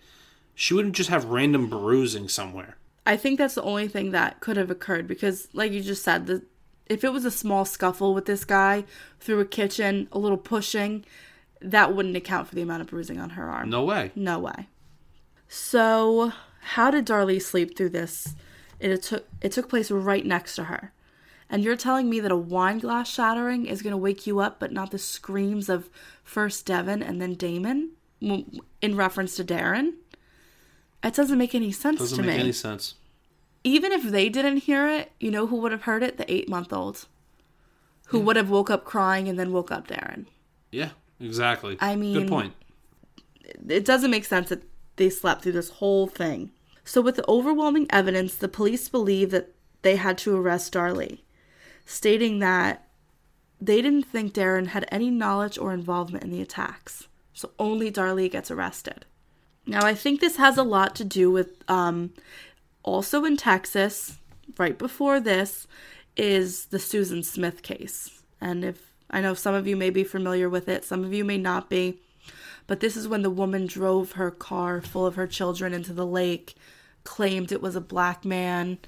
she 0.55 0.75
wouldn't 0.75 0.95
just 0.95 1.11
have 1.11 1.25
random 1.25 1.69
bruising 1.69 2.29
somewhere. 2.29 2.77
I 3.09 3.17
think 3.17 3.39
that's 3.39 3.55
the 3.55 3.63
only 3.63 3.89
thing 3.89 4.11
that 4.11 4.41
could 4.41 4.59
have 4.59 4.71
occurred 4.71 5.09
because, 5.09 5.49
like 5.55 5.73
you 5.73 5.81
just 5.81 6.05
said, 6.05 6.27
the 6.27 6.43
if 6.87 7.05
it 7.05 7.13
was 7.13 7.25
a 7.25 7.31
small 7.31 7.65
scuffle 7.65 8.13
with 8.13 8.27
this 8.27 8.45
guy 8.45 8.85
through 9.19 9.41
a 9.41 9.47
kitchen, 9.47 10.09
a 10.13 10.19
little 10.19 10.37
pushing, 10.37 11.07
that 11.63 11.95
wouldn't 11.95 12.17
account 12.17 12.49
for 12.49 12.55
the 12.55 12.61
amount 12.61 12.83
of 12.83 12.89
bruising 12.89 13.19
on 13.19 13.31
her 13.31 13.49
arm. 13.49 13.71
No 13.71 13.83
way. 13.83 14.13
No 14.15 14.39
way. 14.39 14.69
So, 15.49 16.35
how 16.61 16.91
did 16.91 17.07
Darlie 17.07 17.41
sleep 17.41 17.77
through 17.77 17.91
this? 17.91 18.35
It 18.79 19.03
took 19.03 19.27
it 19.41 19.53
took 19.53 19.71
place 19.71 19.91
right 19.91 20.27
next 20.27 20.55
to 20.57 20.65
her. 20.65 20.93
And 21.49 21.65
you're 21.65 21.77
telling 21.77 22.11
me 22.11 22.21
that 22.21 22.31
a 22.31 22.37
wine 22.37 22.79
glass 22.79 23.11
shattering 23.11 23.65
is 23.65 23.81
going 23.81 23.93
to 23.93 23.97
wake 23.97 24.27
you 24.27 24.39
up, 24.41 24.61
but 24.61 24.71
not 24.71 24.91
the 24.91 24.99
screams 24.99 25.71
of 25.71 25.89
first 26.23 26.67
Devin 26.67 27.03
and 27.03 27.23
then 27.23 27.33
Damon 27.35 27.93
in 28.21 28.97
reference 28.97 29.35
to 29.37 29.45
Darin? 29.45 29.95
It 31.03 31.15
doesn't 31.15 31.39
make 31.39 31.55
any 31.55 31.71
sense 31.73 32.01
Doesn't 32.01 32.19
to 32.19 32.25
make 32.25 32.37
me. 32.37 32.43
any 32.43 32.53
sense. 32.53 32.95
Even 33.65 33.93
if 33.93 34.03
they 34.05 34.29
didn't 34.29 34.59
hear 34.59 34.89
it, 34.89 35.13
you 35.21 35.31
know 35.31 35.47
who 35.47 35.57
would 35.57 35.73
have 35.73 35.83
heard 35.83 36.03
it? 36.03 36.17
The 36.17 36.31
eight 36.33 36.49
month 36.49 36.73
old. 36.73 37.07
Who 38.07 38.21
would 38.21 38.37
have 38.37 38.49
woke 38.51 38.71
up 38.71 38.85
crying 38.85 39.29
and 39.29 39.39
then 39.39 39.53
woke 39.53 39.71
up 39.71 39.87
Darin. 39.89 40.27
Yeah, 40.73 40.91
exactly. 41.21 41.77
I 41.81 41.95
mean- 41.97 42.15
good 42.15 42.29
point. 42.29 42.55
it 43.69 43.85
doesn't 43.85 44.11
make 44.11 44.25
sense 44.25 44.49
that 44.49 44.63
they 44.97 45.11
slept 45.11 45.43
through 45.43 45.53
this 45.53 45.71
whole 45.71 46.07
thing. 46.07 46.51
So, 46.85 47.01
with 47.03 47.17
the 47.17 47.29
overwhelming 47.29 47.87
evidence, 47.91 48.35
the 48.35 48.49
police 48.49 48.89
believe 48.89 49.31
that 49.31 49.55
they 49.83 49.97
had 49.97 50.17
to 50.19 50.35
arrest 50.37 50.73
Darlie, 50.73 51.21
stating 51.85 52.39
that 52.39 52.89
they 53.61 53.83
didn't 53.83 54.05
think 54.05 54.33
Darren 54.33 54.69
had 54.69 54.87
any 54.91 55.11
knowledge 55.11 55.59
or 55.59 55.73
involvement 55.75 56.25
in 56.25 56.31
the 56.31 56.41
attacks. 56.41 57.09
So, 57.35 57.51
only 57.59 57.91
Darlie 57.93 58.31
gets 58.31 58.51
arrested. 58.51 59.05
Now, 59.69 59.85
I 59.85 59.95
think 59.95 60.21
this 60.21 60.37
has 60.37 60.57
a 60.57 60.63
lot 60.63 60.97
to 60.97 61.05
do 61.05 61.31
with 61.31 61.63
um, 61.69 62.15
also 62.83 63.27
in 63.27 63.37
Texas, 63.37 64.19
right 64.57 64.79
before 64.79 65.21
this, 65.21 65.67
is 66.17 66.67
the 66.67 66.79
Susan 66.79 67.23
Smith 67.23 67.63
case. 67.63 68.23
And 68.41 68.65
if 68.65 68.95
I 69.11 69.21
know 69.21 69.35
some 69.35 69.55
of 69.55 69.67
you 69.67 69.77
may 69.77 69.91
be 69.91 70.05
familiar 70.05 70.49
with 70.49 70.71
it, 70.71 70.87
some 70.87 71.05
of 71.05 71.13
you 71.13 71.23
may 71.23 71.37
not 71.37 71.69
be. 71.69 72.01
But 72.67 72.81
this 72.81 72.97
is 72.97 73.09
when 73.09 73.21
the 73.21 73.29
woman 73.29 73.67
drove 73.67 74.13
her 74.13 74.31
car 74.31 74.81
full 74.81 75.05
of 75.05 75.17
her 75.17 75.27
children 75.27 75.75
into 75.75 75.93
the 75.93 76.07
lake, 76.07 76.55
claimed 77.05 77.53
it 77.53 77.61
was 77.61 77.77
a 77.77 77.81
black 77.81 78.25
man, 78.25 78.79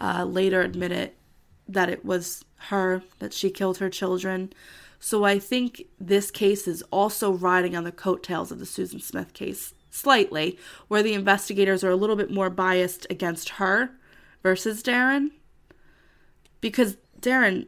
uh, 0.00 0.24
later 0.24 0.60
admitted 0.60 1.12
that 1.66 1.88
it 1.88 2.04
was 2.04 2.44
her 2.68 3.02
that 3.18 3.32
she 3.32 3.50
killed 3.50 3.78
her 3.78 3.90
children. 3.90 4.52
So 5.00 5.24
I 5.24 5.40
think 5.40 5.82
this 5.98 6.30
case 6.30 6.68
is 6.68 6.82
also 6.92 7.32
riding 7.32 7.76
on 7.76 7.82
the 7.82 7.92
coattails 7.92 8.52
of 8.52 8.60
the 8.60 8.66
Susan 8.66 9.00
Smith 9.00 9.34
case 9.34 9.74
slightly, 9.98 10.58
where 10.88 11.02
the 11.02 11.14
investigators 11.14 11.82
are 11.82 11.90
a 11.90 11.96
little 11.96 12.16
bit 12.16 12.30
more 12.30 12.50
biased 12.50 13.06
against 13.10 13.50
her 13.50 13.90
versus 14.42 14.82
Darin. 14.82 15.32
Because 16.60 16.96
Darin, 17.20 17.66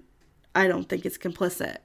I 0.54 0.68
don't 0.68 0.88
think 0.88 1.04
is 1.04 1.18
complicit. 1.18 1.78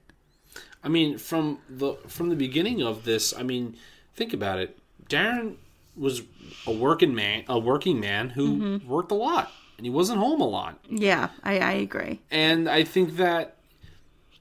I 0.83 0.87
mean, 0.87 1.17
from 1.17 1.59
the 1.69 1.95
from 2.07 2.29
the 2.29 2.35
beginning 2.35 2.83
of 2.83 3.05
this, 3.05 3.33
I 3.35 3.43
mean, 3.43 3.75
think 4.15 4.33
about 4.33 4.59
it. 4.59 4.77
Darin 5.09 5.57
was 5.95 6.21
a 6.67 6.71
working 6.71 7.15
man, 7.15 7.43
a 7.47 7.57
working 7.57 7.99
man 7.99 8.29
who 8.29 8.57
mm-hmm. 8.57 8.87
worked 8.87 9.11
a 9.11 9.15
lot, 9.15 9.51
and 9.77 9.85
he 9.85 9.89
wasn't 9.89 10.19
home 10.19 10.41
a 10.41 10.47
lot. 10.47 10.79
Yeah, 10.89 11.29
I, 11.43 11.59
I 11.59 11.71
agree. 11.73 12.21
And 12.29 12.69
I 12.69 12.83
think 12.83 13.17
that 13.17 13.55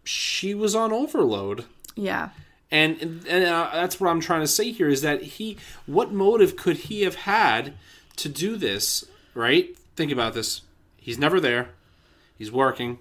she 0.05 0.55
was 0.55 0.75
on 0.75 0.93
overload. 0.93 1.65
Yeah. 1.97 2.31
And 2.71 3.25
and 3.29 3.45
uh, 3.45 3.71
that's 3.73 4.01
what 4.01 4.11
I'm 4.11 4.21
trying 4.21 4.41
to 4.41 4.49
say 4.49 4.73
here 4.73 4.89
is 4.89 5.03
that 5.03 5.23
he 5.23 5.59
what 5.87 6.13
motive 6.13 6.57
could 6.57 6.77
he 6.77 7.03
have 7.03 7.15
had 7.15 7.75
to 8.17 8.29
do 8.29 8.57
this 8.57 9.05
right? 9.35 9.77
Think 9.97 10.13
about 10.13 10.35
this. 10.35 10.63
He's 10.97 11.19
never 11.19 11.41
there. 11.41 11.71
He's 12.39 12.51
working. 12.51 12.99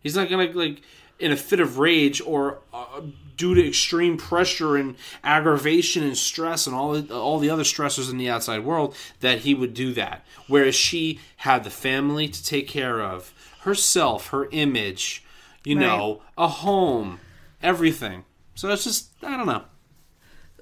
He's 0.00 0.16
not 0.16 0.30
gonna 0.30 0.50
like 0.52 0.82
in 1.18 1.32
a 1.32 1.36
fit 1.36 1.60
of 1.60 1.78
rage 1.78 2.20
or 2.20 2.60
uh, 2.72 3.00
due 3.36 3.54
to 3.54 3.68
extreme 3.68 4.16
pressure 4.16 4.76
and 4.76 4.96
aggravation 5.24 6.02
and 6.02 6.16
stress 6.16 6.66
and 6.66 6.76
all 6.76 6.92
the, 6.92 7.14
all 7.14 7.38
the 7.38 7.50
other 7.50 7.62
stressors 7.62 8.10
in 8.10 8.18
the 8.18 8.28
outside 8.28 8.64
world 8.64 8.94
that 9.20 9.40
he 9.40 9.54
would 9.54 9.74
do 9.74 9.92
that. 9.94 10.24
Whereas 10.46 10.74
she 10.74 11.20
had 11.38 11.64
the 11.64 11.70
family 11.70 12.28
to 12.28 12.44
take 12.44 12.68
care 12.68 13.00
of 13.00 13.32
herself 13.60 14.28
her 14.28 14.48
image 14.52 15.24
you 15.64 15.74
know 15.74 16.22
a 16.38 16.46
home 16.46 17.18
everything 17.60 18.24
so 18.56 18.68
it's 18.70 18.82
just 18.82 19.10
I 19.22 19.36
don't 19.36 19.46
know. 19.46 19.62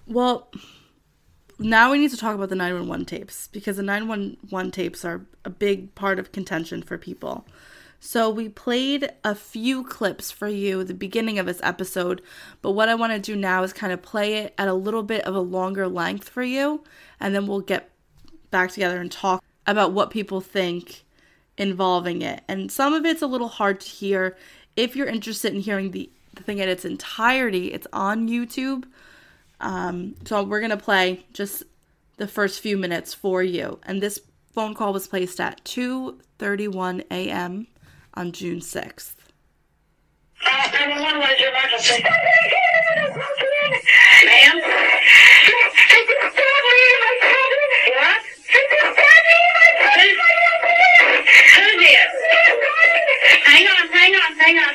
Well, 0.07 0.51
now 1.59 1.90
we 1.90 1.99
need 1.99 2.11
to 2.11 2.16
talk 2.18 2.34
about 2.34 2.51
the 2.51 2.57
911 2.57 3.07
tapes 3.07 3.47
because 3.47 3.78
the 3.78 3.82
911 3.82 4.70
tapes 4.70 5.05
are 5.05 5.24
a 5.45 5.51
big 5.51 5.95
part 5.95 6.18
of 6.18 6.32
contention 6.32 6.82
for 6.82 6.99
people. 6.99 7.47
So 8.01 8.28
we 8.28 8.51
played 8.51 9.11
a 9.24 9.34
few 9.34 9.82
clips 9.82 10.30
for 10.30 10.47
you 10.47 10.84
the 10.84 10.92
beginning 10.92 11.38
of 11.38 11.47
this 11.47 11.61
episode, 11.62 12.20
but 12.61 12.72
what 12.72 12.90
I 12.90 12.95
want 12.95 13.14
to 13.14 13.18
do 13.18 13.34
now 13.34 13.62
is 13.62 13.72
kind 13.72 13.95
of 13.95 14.03
play 14.03 14.34
it 14.34 14.55
at 14.59 14.68
a 14.68 14.74
little 14.74 15.03
bit 15.03 15.24
of 15.24 15.34
a 15.34 15.40
longer 15.40 15.88
length 15.88 16.28
for 16.28 16.42
you, 16.42 16.84
and 17.18 17.34
then 17.34 17.47
we'll 17.47 17.61
get 17.61 17.90
back 18.51 18.72
together 18.72 19.01
and 19.01 19.11
talk 19.11 19.42
about 19.66 19.92
what 19.92 20.11
people 20.11 20.42
think 20.42 21.05
involving 21.57 22.20
it. 22.20 22.42
And 22.47 22.70
some 22.70 22.92
of 22.92 23.07
it's 23.07 23.22
a 23.22 23.26
little 23.26 23.49
hard 23.49 23.80
to 23.80 23.88
hear. 23.88 24.36
If 24.76 24.97
you're 24.97 25.07
interested 25.07 25.55
in 25.55 25.61
hearing 25.61 25.92
the, 25.92 26.11
the 26.35 26.43
thing 26.43 26.59
in 26.59 26.68
its 26.68 26.85
entirety, 26.85 27.72
it's 27.72 27.87
on 27.93 28.28
YouTube. 28.28 28.85
Um, 29.61 30.14
so 30.24 30.43
we're 30.43 30.61
gonna 30.61 30.76
play 30.76 31.24
just 31.32 31.62
the 32.16 32.28
first 32.28 32.61
few 32.61 32.76
minutes 32.76 33.14
for 33.14 33.43
you. 33.43 33.78
And 33.85 34.03
this 34.03 34.20
phone 34.53 34.74
call 34.74 34.93
was 34.93 35.07
placed 35.09 35.41
at 35.41 35.64
2:31 35.64 37.05
a.m. 37.11 37.66
on 38.14 38.32
June 38.32 38.61
6th. 38.61 39.14
Uh, 40.47 40.68
911, 40.72 41.18
what 41.20 41.32
is 41.32 41.41
your 41.41 41.51
emergency? 41.51 42.03
Ma'am? 44.24 44.61
What? 47.95 48.22
Who 51.55 51.78
did? 51.78 52.09
Hang 53.45 53.66
on, 53.66 53.89
hang 53.93 54.14
on, 54.14 54.37
hang 54.39 54.59
on. 54.59 54.74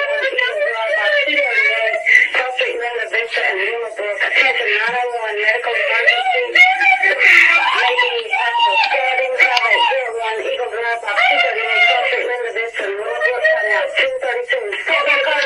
911 5.31 5.39
medical 5.39 5.71
emergency. 5.71 6.67
Making 7.07 8.27
possible 8.31 8.75
stabbing. 8.91 9.31
5801 9.39 10.43
Eagle 10.43 10.67
Drive. 10.71 10.99
Hospital. 11.07 11.55
Getting 11.55 11.79
close 11.87 12.07
treatment 12.11 12.41
to 12.43 12.51
this. 12.51 12.75
Coming 12.75 13.71
out 13.71 13.87
232. 13.95 14.75
Stand 14.83 15.23
by. 15.23 15.39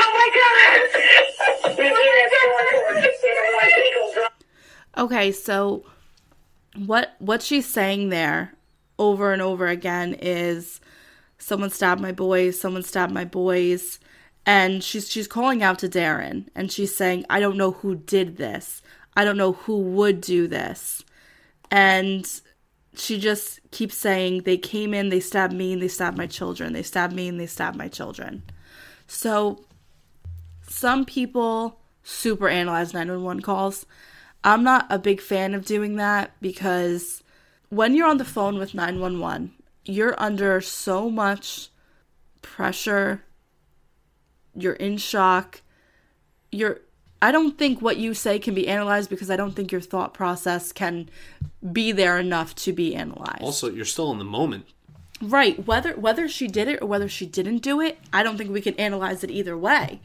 Oh 0.00 0.10
my 0.12 0.28
God. 0.36 0.76
You 1.78 1.88
get 1.88 2.16
it, 2.20 2.28
44601 2.28 3.72
Eagle 3.88 4.08
Drive. 4.12 4.36
Okay, 4.98 5.32
so 5.32 5.84
what 6.76 7.16
what 7.18 7.42
she's 7.42 7.66
saying 7.66 8.10
there 8.10 8.54
over 8.98 9.32
and 9.32 9.40
over 9.40 9.66
again 9.66 10.14
is 10.20 10.80
someone 11.38 11.70
stabbed 11.70 12.00
my 12.02 12.12
boys, 12.12 12.60
someone 12.60 12.82
stabbed 12.82 13.12
my 13.12 13.24
boys, 13.24 13.98
and 14.50 14.82
she's 14.82 15.08
she's 15.08 15.28
calling 15.28 15.62
out 15.62 15.78
to 15.78 15.88
Darin 15.88 16.50
and 16.56 16.72
she's 16.72 16.96
saying 16.96 17.24
I 17.30 17.38
don't 17.38 17.56
know 17.56 17.70
who 17.70 17.94
did 17.94 18.36
this. 18.36 18.82
I 19.16 19.24
don't 19.24 19.36
know 19.36 19.52
who 19.52 19.78
would 19.78 20.20
do 20.20 20.48
this. 20.48 21.04
And 21.70 22.28
she 22.94 23.20
just 23.20 23.60
keeps 23.70 23.94
saying 23.94 24.42
they 24.42 24.58
came 24.58 24.92
in, 24.92 25.08
they 25.08 25.20
stabbed 25.20 25.52
me, 25.52 25.74
and 25.74 25.80
they 25.80 25.86
stabbed 25.86 26.18
my 26.18 26.26
children. 26.26 26.72
They 26.72 26.82
stabbed 26.82 27.14
me 27.14 27.28
and 27.28 27.38
they 27.38 27.46
stabbed 27.46 27.76
my 27.76 27.86
children. 27.86 28.42
So 29.06 29.64
some 30.66 31.04
people 31.04 31.78
super 32.02 32.48
analyze 32.48 32.92
911 32.92 33.42
calls. 33.42 33.86
I'm 34.42 34.64
not 34.64 34.84
a 34.90 34.98
big 34.98 35.20
fan 35.20 35.54
of 35.54 35.64
doing 35.64 35.94
that 35.94 36.32
because 36.40 37.22
when 37.68 37.94
you're 37.94 38.08
on 38.08 38.18
the 38.18 38.24
phone 38.24 38.58
with 38.58 38.74
911, 38.74 39.52
you're 39.84 40.20
under 40.20 40.60
so 40.60 41.08
much 41.08 41.68
pressure. 42.42 43.22
You're 44.54 44.74
in 44.74 44.96
shock. 44.98 45.62
You're 46.50 46.80
I 47.22 47.32
don't 47.32 47.58
think 47.58 47.82
what 47.82 47.98
you 47.98 48.14
say 48.14 48.38
can 48.38 48.54
be 48.54 48.66
analyzed 48.66 49.10
because 49.10 49.30
I 49.30 49.36
don't 49.36 49.52
think 49.52 49.70
your 49.72 49.80
thought 49.80 50.14
process 50.14 50.72
can 50.72 51.10
be 51.72 51.92
there 51.92 52.18
enough 52.18 52.54
to 52.56 52.72
be 52.72 52.94
analyzed. 52.94 53.42
Also, 53.42 53.70
you're 53.70 53.84
still 53.84 54.10
in 54.10 54.18
the 54.18 54.24
moment. 54.24 54.66
Right, 55.20 55.66
whether 55.66 55.92
whether 55.92 56.28
she 56.28 56.46
did 56.46 56.66
it 56.66 56.80
or 56.80 56.86
whether 56.86 57.08
she 57.08 57.26
didn't 57.26 57.58
do 57.58 57.80
it, 57.80 57.98
I 58.12 58.22
don't 58.22 58.38
think 58.38 58.50
we 58.50 58.62
can 58.62 58.74
analyze 58.76 59.22
it 59.22 59.30
either 59.30 59.56
way. 59.56 60.00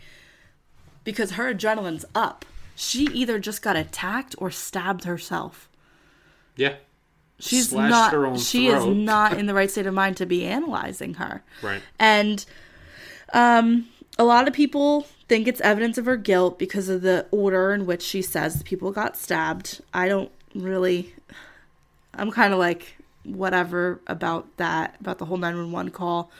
Because 1.06 1.32
her 1.32 1.54
adrenaline's 1.54 2.04
up. 2.14 2.44
She 2.76 3.06
either 3.06 3.40
just 3.40 3.62
got 3.62 3.78
attacked 3.78 4.36
or 4.38 4.52
stabbed 4.52 5.06
herself. 5.06 5.70
Yeah. 6.58 6.76
She's 7.40 7.70
Slashed 7.70 7.90
not 7.90 8.14
her 8.14 8.26
own 8.26 8.38
she 8.38 8.68
is 8.68 8.86
not 8.86 9.34
in 9.40 9.46
the 9.46 9.54
right 9.54 9.70
state 9.70 9.86
of 9.86 9.94
mind 9.94 10.18
to 10.18 10.26
be 10.26 10.46
analyzing 10.46 11.16
her. 11.16 11.44
Right. 11.62 11.82
And 11.98 12.46
um 13.34 13.88
a 14.18 14.24
lot 14.24 14.48
of 14.48 14.54
people 14.54 15.08
think 15.28 15.48
it's 15.48 15.62
evidence 15.62 15.98
of 15.98 16.06
her 16.06 16.18
guilt 16.18 16.60
because 16.60 16.90
of 16.90 17.02
the 17.02 17.26
order 17.32 17.74
in 17.74 17.86
which 17.86 18.02
she 18.02 18.22
says 18.22 18.64
people 18.64 18.92
got 18.92 19.18
stabbed. 19.18 19.82
I 19.94 20.08
don't 20.08 20.32
really 20.54 21.14
I'm 22.18 22.32
kind 22.32 22.54
of 22.54 22.60
like 22.60 22.96
whatever 23.24 24.00
about 24.08 24.58
that, 24.58 24.96
about 25.00 25.18
the 25.18 25.26
whole 25.26 25.38
911 25.38 25.92
call. 25.92 26.32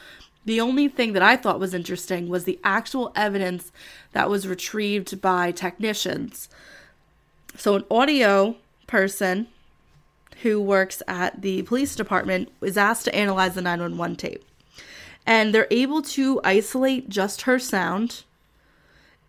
The 0.44 0.60
only 0.60 0.88
thing 0.88 1.12
that 1.12 1.22
I 1.22 1.36
thought 1.36 1.58
was 1.58 1.74
interesting 1.74 2.28
was 2.28 2.44
the 2.44 2.60
actual 2.62 3.12
evidence 3.16 3.72
that 4.12 4.30
was 4.30 4.46
retrieved 4.46 5.20
by 5.20 5.50
technicians. 5.50 6.48
So, 7.56 7.74
an 7.74 7.84
audio 7.90 8.56
person 8.86 9.48
who 10.42 10.60
works 10.60 11.02
at 11.08 11.42
the 11.42 11.62
police 11.62 11.96
department 11.96 12.52
is 12.60 12.76
asked 12.76 13.06
to 13.06 13.14
analyze 13.14 13.54
the 13.54 13.62
911 13.62 14.16
tape. 14.16 14.44
And 15.26 15.52
they're 15.52 15.66
able 15.70 16.02
to 16.02 16.40
isolate 16.44 17.08
just 17.08 17.42
her 17.42 17.58
sound 17.58 18.22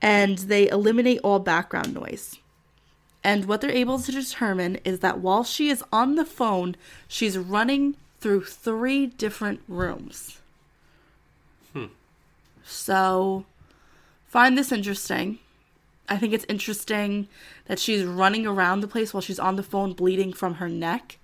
and 0.01 0.37
they 0.37 0.69
eliminate 0.69 1.19
all 1.23 1.39
background 1.39 1.93
noise. 1.93 2.37
And 3.23 3.45
what 3.45 3.61
they're 3.61 3.71
able 3.71 3.99
to 3.99 4.11
determine 4.11 4.77
is 4.85 4.99
that 4.99 5.19
while 5.19 5.43
she 5.43 5.69
is 5.69 5.83
on 5.91 6.15
the 6.15 6.25
phone, 6.25 6.75
she's 7.07 7.37
running 7.37 7.95
through 8.19 8.45
three 8.45 9.07
different 9.07 9.61
rooms. 9.67 10.39
Hmm. 11.73 11.87
So, 12.63 13.45
find 14.27 14.57
this 14.57 14.71
interesting. 14.71 15.39
I 16.09 16.17
think 16.17 16.33
it's 16.33 16.45
interesting 16.47 17.27
that 17.65 17.79
she's 17.79 18.05
running 18.05 18.47
around 18.47 18.79
the 18.79 18.87
place 18.87 19.13
while 19.13 19.21
she's 19.21 19.39
on 19.39 19.57
the 19.57 19.63
phone 19.63 19.93
bleeding 19.93 20.31
from 20.31 20.55
her 20.55 20.69
neck. 20.69 21.17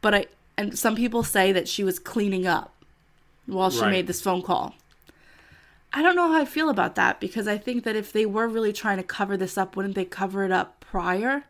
But 0.00 0.14
I 0.14 0.26
and 0.56 0.76
some 0.76 0.96
people 0.96 1.22
say 1.22 1.52
that 1.52 1.68
she 1.68 1.84
was 1.84 2.00
cleaning 2.00 2.46
up. 2.46 2.77
While 3.48 3.70
she 3.70 3.80
Right. 3.80 3.90
made 3.90 4.06
this 4.06 4.20
phone 4.22 4.42
call. 4.42 4.74
I 5.92 6.02
don't 6.02 6.14
know 6.16 6.28
how 6.30 6.40
I 6.40 6.44
feel 6.44 6.68
about 6.68 6.94
that 6.96 7.18
because 7.18 7.48
I 7.48 7.56
think 7.56 7.84
that 7.84 7.96
if 7.96 8.12
they 8.12 8.26
were 8.26 8.46
really 8.46 8.72
trying 8.72 8.98
to 8.98 9.02
cover 9.02 9.36
this 9.36 9.56
up, 9.56 9.74
wouldn't 9.74 9.94
they 9.94 10.04
cover 10.04 10.44
it 10.44 10.52
up 10.52 10.80
prior? 10.80 11.44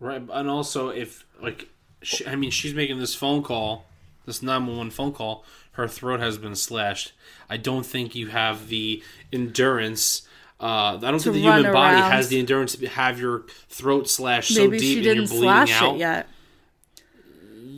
Right, 0.00 0.22
and 0.32 0.48
also 0.48 0.88
if 0.88 1.24
like, 1.40 1.68
she, 2.02 2.26
I 2.26 2.36
mean, 2.36 2.50
she's 2.50 2.74
making 2.74 2.98
this 2.98 3.14
phone 3.14 3.42
call, 3.42 3.86
this 4.26 4.42
nine 4.42 4.66
one 4.66 4.76
one 4.76 4.90
phone 4.90 5.12
call. 5.12 5.44
Her 5.72 5.88
throat 5.88 6.20
has 6.20 6.38
been 6.38 6.54
slashed. 6.54 7.12
I 7.50 7.56
don't 7.56 7.84
think 7.84 8.14
you 8.14 8.28
have 8.28 8.68
the 8.68 9.02
endurance. 9.32 10.22
Uh, 10.60 10.98
I 11.02 11.10
don't 11.10 11.18
think 11.20 11.34
the 11.34 11.40
human 11.40 11.72
body 11.72 12.00
has 12.00 12.28
the 12.28 12.38
endurance 12.38 12.76
to 12.76 12.86
have 12.86 13.18
your 13.18 13.44
throat 13.68 14.08
slashed 14.08 14.56
Maybe 14.56 14.78
so 14.78 14.82
deep 14.82 14.96
and 14.98 15.16
you're 15.16 15.26
bleeding 15.26 15.74
out. 15.74 15.94
it 15.96 15.98
yet. 15.98 16.28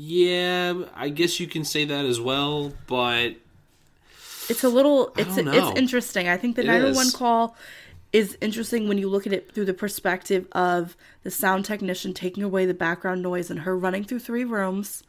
Yeah, 0.09 0.84
I 0.94 1.09
guess 1.09 1.40
you 1.40 1.48
can 1.48 1.64
say 1.64 1.84
that 1.84 2.04
as 2.04 2.20
well, 2.20 2.72
but 2.86 3.30
It's 4.48 4.62
a 4.62 4.68
little 4.68 5.12
it's 5.18 5.36
it's 5.36 5.76
interesting. 5.76 6.28
I 6.28 6.36
think 6.36 6.54
the 6.54 6.62
It 6.62 6.66
911 6.66 7.11
call 7.11 7.57
is 8.12 8.38
interesting 8.40 8.86
when 8.86 8.98
you 8.98 9.09
look 9.09 9.26
at 9.26 9.32
it 9.32 9.50
through 9.52 9.64
the 9.64 9.74
perspective 9.74 10.46
of 10.52 10.96
the 11.24 11.30
sound 11.32 11.64
technician 11.64 12.14
taking 12.14 12.44
away 12.44 12.66
the 12.66 12.72
background 12.72 13.20
noise 13.20 13.50
and 13.50 13.61
her 13.61 13.76
running 13.76 14.04
through 14.04 14.20
three 14.20 14.44
rooms. 14.44 15.02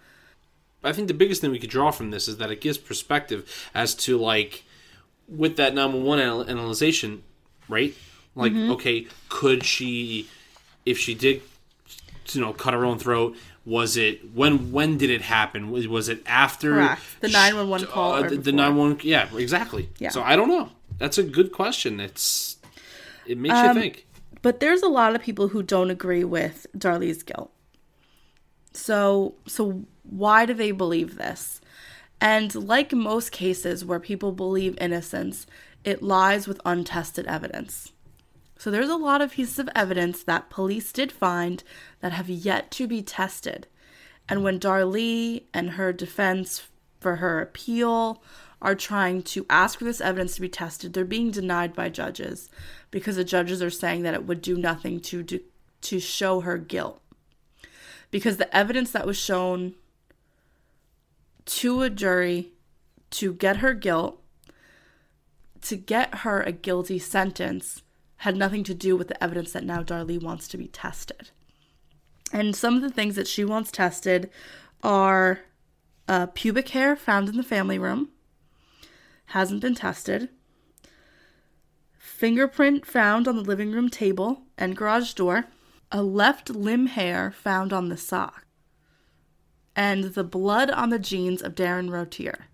I 0.83 0.93
think 0.93 1.07
the 1.07 1.13
biggest 1.13 1.41
thing 1.41 1.51
we 1.51 1.59
could 1.59 1.69
draw 1.69 1.91
from 1.91 2.09
this 2.09 2.27
is 2.27 2.37
that 2.37 2.49
it 2.49 2.59
gives 2.59 2.79
perspective 2.79 3.47
as 3.75 3.93
to 3.95 4.17
like 4.17 4.63
with 5.27 5.57
that 5.57 5.75
911 5.75 6.25
anal- 6.25 6.49
analyzation, 6.49 7.21
right? 7.69 7.93
Like, 8.35 8.51
Mhm. 8.53 8.71
okay, 8.71 9.05
could 9.29 9.63
she, 9.63 10.27
if 10.87 10.97
she 10.97 11.13
did, 11.13 11.43
you 12.31 12.41
know, 12.41 12.51
cut 12.51 12.73
her 12.73 12.83
own 12.83 12.97
throat? 12.97 13.35
Was 13.68 13.97
it 13.97 14.34
when? 14.34 14.72
When 14.72 14.97
did 14.97 15.09
it 15.09 15.22
happen? 15.22 15.72
Was, 15.72 15.88
was 15.89 16.07
it 16.07 16.24
after 16.26 16.76
Correct. 16.76 17.01
The 17.20 17.28
911 17.28 17.88
call 17.88 18.13
Uh, 18.13 18.22
the, 18.22 18.30
the 18.30 18.38
before. 18.38 18.53
911. 18.53 18.99
Yeah, 19.03 19.28
exactly. 19.36 19.89
Yeah. 19.99 20.09
So 20.11 20.24
I 20.24 20.38
don't 20.38 20.47
know. 20.47 20.70
That's 20.99 21.18
a 21.18 21.24
good 21.24 21.51
question. 21.51 21.99
It's 21.99 22.55
it 23.26 23.38
makes 23.38 23.53
Um, 23.55 23.76
you 23.76 23.82
think. 23.84 24.07
But 24.41 24.61
there's 24.61 24.84
a 24.84 24.88
lot 24.88 25.15
of 25.15 25.22
people 25.22 25.49
who 25.49 25.61
don't 25.63 25.89
agree 25.89 26.24
with 26.24 26.65
Darlie's 26.78 27.24
guilt. 27.24 27.51
So 28.74 29.36
so 29.47 29.86
why 30.03 30.45
do 30.45 30.53
they 30.53 30.72
believe 30.72 31.18
this? 31.18 31.59
And 32.22 32.53
like 32.55 32.93
most 32.93 33.32
cases 33.32 33.84
where 33.84 33.99
people 33.99 34.32
believe 34.32 34.78
innocence, 34.80 35.45
it 35.84 36.01
lies 36.01 36.47
with 36.47 36.61
untested 36.65 37.28
evidence. 37.28 37.91
So 38.57 38.72
there's 38.72 38.89
a 38.89 38.95
lot 38.95 39.22
of 39.22 39.34
pieces 39.34 39.59
of 39.59 39.70
evidence 39.76 40.24
that 40.24 40.49
police 40.49 40.91
did 40.91 41.11
find 41.11 41.63
that 41.99 42.13
have 42.13 42.29
yet 42.29 42.71
to 42.71 42.87
be 42.87 43.01
tested. 43.01 43.67
And 44.29 44.43
when 44.43 44.59
Darlie 44.59 45.43
and 45.53 45.71
her 45.71 45.93
defense 45.93 46.67
for 46.99 47.17
her 47.17 47.41
appeal 47.41 48.21
are 48.61 48.75
trying 48.75 49.21
to 49.21 49.45
ask 49.49 49.79
for 49.79 49.85
this 49.85 50.01
evidence 50.01 50.35
to 50.35 50.41
be 50.41 50.49
tested, 50.49 50.93
they're 50.93 51.05
being 51.05 51.31
denied 51.31 51.73
by 51.73 51.89
judges 51.89 52.49
because 52.91 53.15
the 53.15 53.23
judges 53.23 53.61
are 53.61 53.69
saying 53.69 54.03
that 54.03 54.13
it 54.13 54.25
would 54.25 54.41
do 54.41 54.57
nothing 54.57 54.99
to 54.99 55.23
do, 55.23 55.39
to 55.81 55.99
show 55.99 56.41
her 56.41 56.57
guilt. 56.57 57.01
Because 58.09 58.37
the 58.37 58.55
evidence 58.55 58.91
that 58.91 59.05
was 59.05 59.17
shown 59.17 59.75
to 61.45 61.81
a 61.81 61.89
jury 61.89 62.51
to 63.11 63.33
get 63.33 63.57
her 63.57 63.73
guilt, 63.73 64.21
to 65.61 65.75
get 65.75 66.15
her 66.15 66.41
a 66.41 66.51
guilty 66.51 66.99
sentence, 66.99 67.83
had 68.17 68.35
nothing 68.35 68.63
to 68.63 68.73
do 68.73 68.97
with 68.97 69.07
the 69.07 69.23
evidence 69.23 69.51
that 69.51 69.63
now 69.63 69.83
Darlie 69.83 70.21
wants 70.21 70.47
to 70.47 70.57
be 70.57 70.67
tested. 70.67 71.29
And 72.32 72.55
some 72.55 72.75
of 72.75 72.82
the 72.82 72.89
things 72.89 73.15
that 73.15 73.28
she 73.28 73.43
wants 73.45 73.71
tested 73.71 74.30
are 74.84 75.39
uh, 76.07 76.28
pubic 76.28 76.69
hair 76.69 76.95
found 76.95 77.30
in 77.30 77.38
the 77.38 77.43
family 77.43 77.80
room, 77.80 78.09
hasn't 79.28 79.61
been 79.61 79.75
tested, 79.75 80.30
fingerprint 81.97 82.86
found 82.86 83.28
on 83.28 83.36
the 83.36 83.43
living 83.43 83.71
room 83.71 83.89
table 83.89 84.41
and 84.57 84.75
garage 84.75 85.13
door, 85.13 85.45
a 85.91 86.01
left 86.01 86.49
limb 86.49 86.88
hair 86.88 87.32
found 87.32 87.71
on 87.71 87.89
the 87.89 87.97
sock, 87.97 88.45
and 89.75 90.05
the 90.15 90.23
blood 90.23 90.69
on 90.71 90.89
the 90.89 90.99
jeans 90.99 91.41
of 91.41 91.55
Darin 91.55 91.89
Routier. 91.89 92.47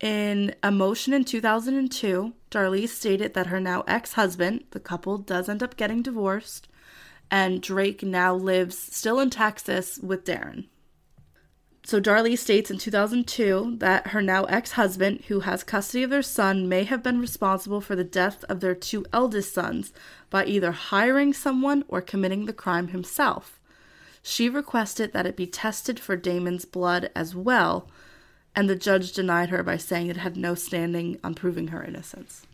In 0.00 0.54
a 0.62 0.72
motion 0.72 1.12
in 1.12 1.24
2002, 1.24 2.32
Darlie 2.50 2.88
stated 2.88 3.34
that 3.34 3.46
her 3.46 3.60
now 3.60 3.84
ex 3.86 4.14
husband, 4.14 4.64
the 4.70 4.80
couple 4.80 5.18
does 5.18 5.48
end 5.48 5.62
up 5.62 5.76
getting 5.76 6.02
divorced, 6.02 6.66
and 7.32 7.62
Drake 7.62 8.02
now 8.02 8.34
lives 8.34 8.76
still 8.76 9.18
in 9.18 9.30
Texas 9.30 9.98
with 9.98 10.24
Darin. 10.24 10.66
So 11.82 11.98
Darlie 11.98 12.38
states 12.38 12.70
in 12.70 12.76
2002 12.76 13.76
that 13.78 14.08
her 14.08 14.20
now 14.20 14.44
ex-husband, 14.44 15.24
who 15.26 15.40
has 15.40 15.64
custody 15.64 16.04
of 16.04 16.10
their 16.10 16.22
son, 16.22 16.68
may 16.68 16.84
have 16.84 17.02
been 17.02 17.18
responsible 17.18 17.80
for 17.80 17.96
the 17.96 18.04
death 18.04 18.44
of 18.44 18.60
their 18.60 18.74
two 18.74 19.06
eldest 19.14 19.54
sons 19.54 19.94
by 20.28 20.44
either 20.44 20.72
hiring 20.72 21.32
someone 21.32 21.84
or 21.88 22.02
committing 22.02 22.44
the 22.44 22.52
crime 22.52 22.88
himself. 22.88 23.58
She 24.22 24.48
requested 24.48 25.12
that 25.14 25.26
it 25.26 25.34
be 25.34 25.46
tested 25.46 25.98
for 25.98 26.16
Damon's 26.16 26.66
blood 26.66 27.10
as 27.16 27.34
well, 27.34 27.88
and 28.54 28.68
the 28.68 28.76
judge 28.76 29.10
denied 29.10 29.48
her 29.48 29.62
by 29.62 29.78
saying 29.78 30.08
it 30.08 30.18
had 30.18 30.36
no 30.36 30.54
standing 30.54 31.18
on 31.24 31.34
proving 31.34 31.68
her 31.68 31.82
innocence. 31.82 32.46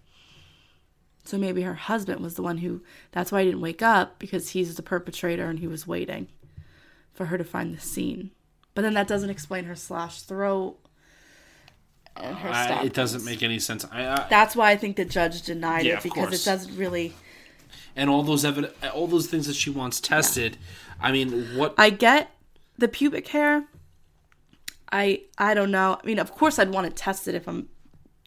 So 1.29 1.37
maybe 1.37 1.61
her 1.61 1.75
husband 1.75 2.21
was 2.21 2.37
the 2.37 2.43
one 2.43 2.59
who 2.59 2.81
that's 3.13 3.31
why 3.31 3.41
he 3.43 3.51
didn't 3.51 3.61
wake 3.61 3.83
up 3.83 4.19
because 4.19 4.51
he's 4.51 4.75
the 4.77 4.83
perpetrator 4.83 5.45
and 5.45 5.59
he 5.59 5.67
was 5.67 5.87
waiting 5.87 6.29
for 7.13 7.27
her 7.27 7.37
to 7.37 7.45
find 7.45 7.77
the 7.77 7.81
scene. 7.81 8.31
But 8.75 8.81
then 8.81 8.95
that 8.95 9.09
doesn't 9.09 9.29
explain 9.29 9.65
her 9.65 9.77
slashed 9.77 10.27
throat 10.27 10.79
and 12.17 12.35
her 12.39 12.49
I, 12.49 12.85
It 12.85 12.95
doesn't 12.95 13.27
make 13.27 13.43
any 13.43 13.59
sense. 13.59 13.85
I, 13.93 14.07
I, 14.07 14.27
That's 14.31 14.57
why 14.57 14.71
I 14.71 14.77
think 14.77 14.97
the 14.97 15.05
judge 15.05 15.43
denied 15.43 15.85
Yeah, 15.85 15.99
it 15.99 16.03
because 16.03 16.33
it 16.33 16.49
doesn't 16.49 16.75
really. 16.79 17.13
and 17.95 18.09
all 18.09 18.23
those 18.23 18.47
evidence, 18.47 18.73
all 18.95 19.07
those 19.07 19.27
things 19.27 19.47
that 19.49 19.57
she 19.57 19.69
wants 19.69 20.01
tested. 20.01 20.57
I 20.99 21.13
mean, 21.13 21.59
what? 21.59 21.75
I 21.77 21.91
get 21.91 22.31
the 22.79 22.89
pubic 22.89 23.29
hair. 23.29 23.67
I 24.91 25.25
I 25.37 25.53
don't 25.53 25.71
know. 25.71 25.99
I 26.03 26.07
mean, 26.07 26.19
of 26.19 26.33
course, 26.33 26.59
I'd 26.59 26.71
want 26.71 26.87
to 26.87 26.93
test 26.93 27.29
it 27.29 27.35
if 27.35 27.47
I'm 27.47 27.69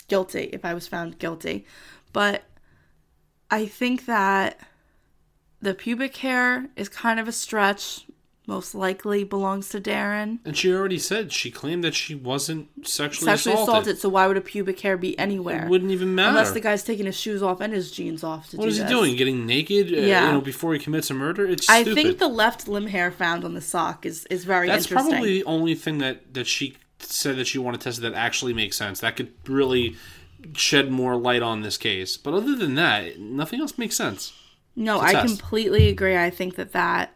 guilty, 0.07 0.51
if 0.53 0.63
I 0.63 0.75
was 0.75 0.87
found 0.87 1.17
guilty, 1.17 1.65
but 2.13 2.43
I 3.51 3.65
think 3.67 4.05
that 4.05 4.57
the 5.61 5.73
pubic 5.75 6.17
hair 6.17 6.69
is 6.75 6.89
kind 6.89 7.19
of 7.19 7.27
a 7.27 7.31
stretch. 7.31 8.05
Most 8.47 8.73
likely 8.73 9.23
belongs 9.23 9.69
to 9.69 9.79
Darin. 9.79 10.39
And 10.43 10.57
she 10.57 10.73
already 10.73 10.97
said 10.97 11.31
she 11.31 11.51
claimed 11.51 11.83
that 11.83 11.93
she 11.93 12.15
wasn't 12.15 12.67
sexually, 12.85 13.25
Sexually 13.31 13.53
assaulted. 13.53 13.69
assaulted. 13.75 13.97
So 13.99 14.09
why 14.09 14.25
would 14.27 14.35
a 14.35 14.41
pubic 14.41 14.79
hair 14.79 14.97
be 14.97 15.17
anywhere? 15.19 15.65
It 15.65 15.69
wouldn't 15.69 15.91
even 15.91 16.15
matter. 16.15 16.29
Unless 16.29 16.51
the 16.53 16.59
guy's 16.59 16.83
taking 16.83 17.05
his 17.05 17.15
shoes 17.17 17.43
off 17.43 17.61
and 17.61 17.71
his 17.71 17.91
jeans 17.91 18.23
off 18.23 18.49
to 18.49 18.57
What 18.57 18.63
do 18.63 18.69
is 18.69 18.77
he 18.77 18.81
this. 18.83 18.91
doing? 18.91 19.15
Getting 19.15 19.45
naked? 19.45 19.93
uh, 19.93 19.97
Yeah. 20.01 20.25
you 20.25 20.31
know, 20.33 20.41
before 20.41 20.73
he 20.73 20.79
commits 20.79 21.11
a 21.11 21.13
murder? 21.13 21.45
It's 21.45 21.69
I 21.69 21.83
stupid. 21.83 21.95
think 22.03 22.17
the 22.17 22.27
left 22.27 22.67
limb 22.67 22.87
hair 22.87 23.11
found 23.11 23.45
on 23.45 23.53
the 23.53 23.61
sock 23.61 24.07
is 24.07 24.25
is 24.25 24.43
very 24.43 24.67
That's 24.67 24.85
interesting. 24.85 25.11
probably 25.11 25.33
the 25.33 25.45
only 25.45 25.75
thing 25.75 25.99
that 25.99 26.33
that 26.33 26.47
she 26.47 26.75
said 26.99 27.37
that 27.37 27.45
she 27.45 27.59
wanted 27.59 27.81
tested 27.81 28.03
that 28.03 28.15
actually 28.15 28.53
makes 28.53 28.75
sense. 28.75 28.99
That 29.01 29.15
could 29.15 29.31
really 29.47 29.95
shed 30.55 30.91
more 30.91 31.15
light 31.15 31.41
on 31.41 31.61
this 31.61 31.77
case. 31.77 32.17
But 32.17 32.33
other 32.33 32.55
than 32.55 32.75
that, 32.75 33.19
nothing 33.19 33.59
else 33.61 33.77
makes 33.77 33.95
sense. 33.95 34.33
No, 34.75 34.99
I 34.99 35.13
test. 35.13 35.27
completely 35.27 35.89
agree. 35.89 36.17
I 36.17 36.29
think 36.29 36.55
that 36.55 36.71
that 36.73 37.15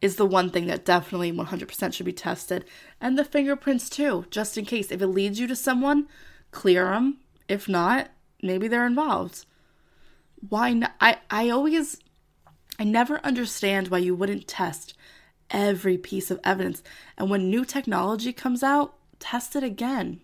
is 0.00 0.16
the 0.16 0.26
one 0.26 0.50
thing 0.50 0.66
that 0.66 0.84
definitely 0.84 1.32
100% 1.32 1.94
should 1.94 2.06
be 2.06 2.12
tested. 2.12 2.64
And 3.00 3.18
the 3.18 3.24
fingerprints 3.24 3.88
too, 3.88 4.26
just 4.30 4.58
in 4.58 4.64
case. 4.64 4.90
If 4.90 5.00
it 5.00 5.06
leads 5.06 5.38
you 5.38 5.46
to 5.46 5.56
someone, 5.56 6.08
clear 6.50 6.86
them. 6.86 7.18
If 7.48 7.68
not, 7.68 8.10
maybe 8.42 8.68
they're 8.68 8.86
involved. 8.86 9.46
Why 10.48 10.72
not? 10.72 10.92
I, 11.00 11.18
I 11.30 11.50
always, 11.50 11.98
I 12.78 12.84
never 12.84 13.20
understand 13.24 13.88
why 13.88 13.98
you 13.98 14.14
wouldn't 14.14 14.48
test 14.48 14.94
every 15.50 15.98
piece 15.98 16.30
of 16.30 16.40
evidence. 16.42 16.82
And 17.16 17.30
when 17.30 17.50
new 17.50 17.64
technology 17.64 18.32
comes 18.32 18.62
out, 18.62 18.94
test 19.20 19.54
it 19.54 19.62
again. 19.62 20.20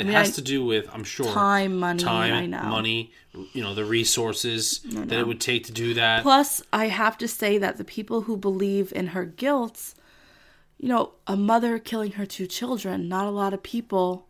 It 0.00 0.04
I 0.04 0.06
mean, 0.06 0.14
has 0.14 0.30
I- 0.30 0.32
to 0.32 0.42
do 0.42 0.64
with, 0.64 0.88
I'm 0.92 1.04
sure, 1.04 1.30
Time, 1.30 1.76
money, 1.76 2.02
time, 2.02 2.50
money, 2.50 3.12
you 3.52 3.62
know, 3.62 3.74
the 3.74 3.84
resources 3.84 4.80
that 4.84 5.12
it 5.12 5.26
would 5.26 5.40
take 5.42 5.66
to 5.66 5.72
do 5.72 5.92
that. 5.94 6.22
Plus, 6.22 6.62
I 6.72 6.86
have 6.86 7.18
to 7.18 7.28
say 7.28 7.58
that 7.58 7.76
the 7.76 7.84
people 7.84 8.22
who 8.22 8.38
believe 8.38 8.92
in 8.96 9.08
her 9.08 9.26
guilt, 9.26 9.92
you 10.78 10.88
know, 10.88 11.12
a 11.26 11.36
mother 11.36 11.78
killing 11.78 12.12
her 12.12 12.24
two 12.24 12.46
children, 12.46 13.08
not 13.08 13.26
a 13.26 13.30
lot 13.30 13.52
of 13.52 13.62
people 13.62 14.26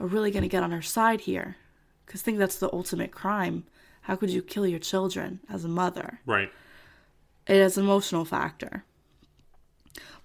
are 0.00 0.06
really 0.06 0.30
going 0.30 0.42
to 0.42 0.48
get 0.48 0.62
on 0.62 0.70
her 0.70 0.80
side 0.82 1.22
here. 1.22 1.56
Because 2.06 2.22
think 2.22 2.38
that's 2.38 2.58
the 2.58 2.72
ultimate 2.72 3.10
crime. 3.10 3.64
How 4.02 4.16
could 4.16 4.30
you 4.30 4.40
kill 4.40 4.66
your 4.66 4.78
children 4.78 5.40
as 5.50 5.64
a 5.64 5.68
mother? 5.68 6.20
right. 6.24 6.50
It 7.46 7.56
is 7.56 7.76
an 7.76 7.84
emotional 7.84 8.24
factor. 8.24 8.84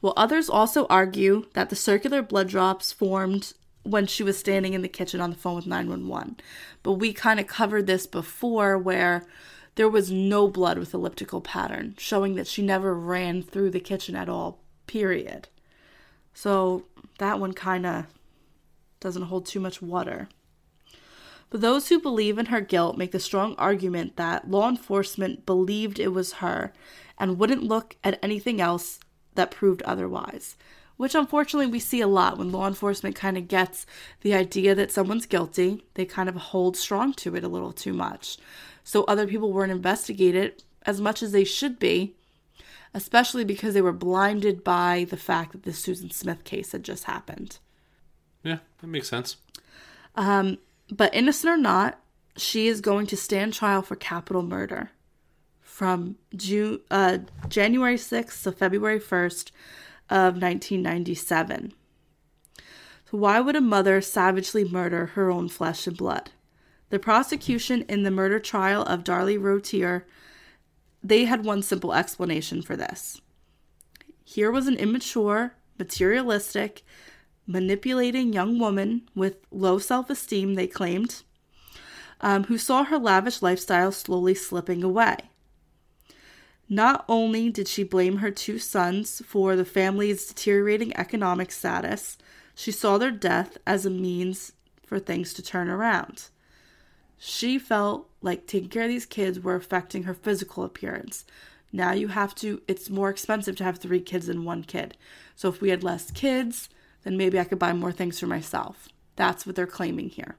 Well, 0.01 0.13
others 0.15 0.49
also 0.49 0.87
argue 0.87 1.47
that 1.51 1.69
the 1.69 1.75
circular 1.75 2.21
blood 2.21 2.47
drops 2.47 2.93
formed 2.93 3.51
when 3.83 4.05
she 4.05 4.23
was 4.23 4.37
standing 4.37 4.73
in 4.73 4.81
the 4.81 4.87
kitchen 4.87 5.21
on 5.21 5.29
the 5.29 5.35
phone 5.35 5.55
with 5.55 5.67
911. 5.67 6.37
But 6.83 6.93
we 6.93 7.13
kind 7.13 7.39
of 7.39 7.47
covered 7.47 7.87
this 7.87 8.05
before 8.05 8.77
where 8.77 9.25
there 9.75 9.89
was 9.89 10.11
no 10.11 10.47
blood 10.47 10.77
with 10.77 10.93
elliptical 10.93 11.41
pattern, 11.41 11.95
showing 11.97 12.35
that 12.35 12.47
she 12.47 12.61
never 12.61 12.93
ran 12.93 13.41
through 13.41 13.71
the 13.71 13.79
kitchen 13.79 14.15
at 14.15 14.29
all, 14.29 14.59
period. 14.87 15.47
So 16.33 16.85
that 17.19 17.39
one 17.39 17.53
kind 17.53 17.85
of 17.85 18.05
doesn't 18.99 19.23
hold 19.23 19.45
too 19.45 19.59
much 19.59 19.81
water. 19.81 20.27
But 21.49 21.61
those 21.61 21.87
who 21.89 21.99
believe 21.99 22.37
in 22.37 22.47
her 22.47 22.61
guilt 22.61 22.97
make 22.97 23.11
the 23.11 23.19
strong 23.19 23.55
argument 23.57 24.17
that 24.17 24.49
law 24.49 24.69
enforcement 24.69 25.45
believed 25.45 25.99
it 25.99 26.09
was 26.09 26.33
her 26.33 26.73
and 27.17 27.39
wouldn't 27.39 27.63
look 27.63 27.95
at 28.03 28.19
anything 28.21 28.61
else 28.61 28.99
that 29.35 29.51
proved 29.51 29.81
otherwise. 29.83 30.57
Which 30.99 31.15
unfortunately 31.15 31.71
we 31.71 31.79
see 31.79 32.01
a 32.01 32.07
lot 32.07 32.37
when 32.37 32.51
law 32.51 32.67
enforcement 32.67 33.15
kind 33.15 33.37
of 33.37 33.47
gets 33.47 33.85
the 34.19 34.33
idea 34.33 34.75
that 34.75 34.91
someone's 34.91 35.25
guilty, 35.25 35.85
they 35.93 36.03
kind 36.03 36.27
of 36.27 36.35
hold 36.35 36.75
strong 36.75 37.13
to 37.13 37.37
it 37.37 37.43
a 37.45 37.47
little 37.47 37.71
too 37.71 37.93
much. 37.93 38.37
So 38.83 39.05
other 39.05 39.25
people 39.25 39.53
weren't 39.53 39.71
investigated 39.71 40.61
as 40.85 40.99
much 40.99 41.23
as 41.23 41.31
they 41.31 41.45
should 41.45 41.79
be, 41.79 42.15
especially 42.93 43.45
because 43.45 43.73
they 43.73 43.81
were 43.81 43.93
blinded 43.93 44.61
by 44.61 45.07
the 45.09 45.15
fact 45.15 45.53
that 45.53 45.63
the 45.63 45.71
Susan 45.71 46.11
Smith 46.11 46.43
case 46.43 46.73
had 46.73 46.83
just 46.83 47.05
happened. 47.05 47.59
Yeah, 48.43 48.57
that 48.81 48.87
makes 48.87 49.07
sense. 49.07 49.37
But 50.91 51.15
innocent 51.15 51.53
or 51.53 51.57
not, 51.57 51.97
she 52.35 52.67
is 52.67 52.81
going 52.81 53.07
to 53.07 53.15
stand 53.15 53.53
trial 53.53 53.81
for 53.81 53.95
capital 53.95 54.43
murder 54.43 54.91
from 55.61 56.17
June, 56.35 56.81
uh, 56.91 57.19
January 57.47 57.95
6th 57.95 58.43
to 58.43 58.51
February 58.51 58.99
1st 58.99 59.51
of 60.09 60.35
1997. 60.35 61.73
So 63.09 63.17
why 63.17 63.39
would 63.39 63.55
a 63.55 63.61
mother 63.61 64.01
savagely 64.01 64.63
murder 64.63 65.07
her 65.07 65.31
own 65.31 65.49
flesh 65.49 65.87
and 65.87 65.97
blood? 65.97 66.31
The 66.89 66.99
prosecution 66.99 67.83
in 67.87 68.03
the 68.03 68.11
murder 68.11 68.39
trial 68.39 68.83
of 68.83 69.03
Darlie 69.03 69.41
Routier, 69.41 70.05
they 71.03 71.25
had 71.25 71.45
one 71.45 71.61
simple 71.61 71.93
explanation 71.93 72.61
for 72.61 72.75
this. 72.75 73.21
Here 74.23 74.51
was 74.51 74.67
an 74.67 74.75
immature, 74.75 75.53
materialistic, 75.77 76.83
manipulating 77.47 78.31
young 78.31 78.59
woman 78.59 79.09
with 79.15 79.37
low 79.51 79.79
self 79.79 80.09
esteem, 80.09 80.53
they 80.53 80.67
claimed, 80.67 81.23
um, 82.21 82.43
who 82.45 82.57
saw 82.57 82.83
her 82.83 82.97
lavish 82.99 83.41
lifestyle 83.41 83.91
slowly 83.91 84.35
slipping 84.35 84.83
away. 84.83 85.17
Not 86.69 87.03
only 87.09 87.49
did 87.49 87.67
she 87.67 87.83
blame 87.83 88.17
her 88.17 88.29
two 88.29 88.59
sons 88.59 89.23
for 89.25 89.55
the 89.55 89.65
family's 89.65 90.27
deteriorating 90.27 90.95
economic 90.95 91.51
status, 91.51 92.17
she 92.53 92.71
saw 92.71 92.99
their 92.99 93.09
death 93.09 93.57
as 93.65 93.85
a 93.85 93.89
means 93.89 94.51
for 94.85 94.99
things 94.99 95.33
to 95.33 95.41
turn 95.41 95.67
around. 95.67 96.29
She 97.17 97.57
felt 97.57 98.07
like 98.21 98.45
taking 98.45 98.69
care 98.69 98.83
of 98.83 98.89
these 98.89 99.07
kids 99.07 99.39
were 99.39 99.55
affecting 99.55 100.03
her 100.03 100.13
physical 100.13 100.63
appearance. 100.63 101.25
Now 101.71 101.91
you 101.91 102.09
have 102.09 102.35
to, 102.35 102.61
it's 102.67 102.89
more 102.89 103.09
expensive 103.09 103.55
to 103.57 103.63
have 103.63 103.77
three 103.77 103.99
kids 103.99 104.27
than 104.27 104.45
one 104.45 104.63
kid. 104.63 104.95
So 105.35 105.49
if 105.49 105.61
we 105.61 105.69
had 105.69 105.83
less 105.83 106.11
kids, 106.11 106.69
then 107.03 107.17
maybe 107.17 107.39
I 107.39 107.45
could 107.45 107.59
buy 107.59 107.73
more 107.73 107.91
things 107.91 108.19
for 108.19 108.27
myself. 108.27 108.87
That's 109.15 109.45
what 109.45 109.55
they're 109.55 109.67
claiming 109.67 110.09
here. 110.09 110.35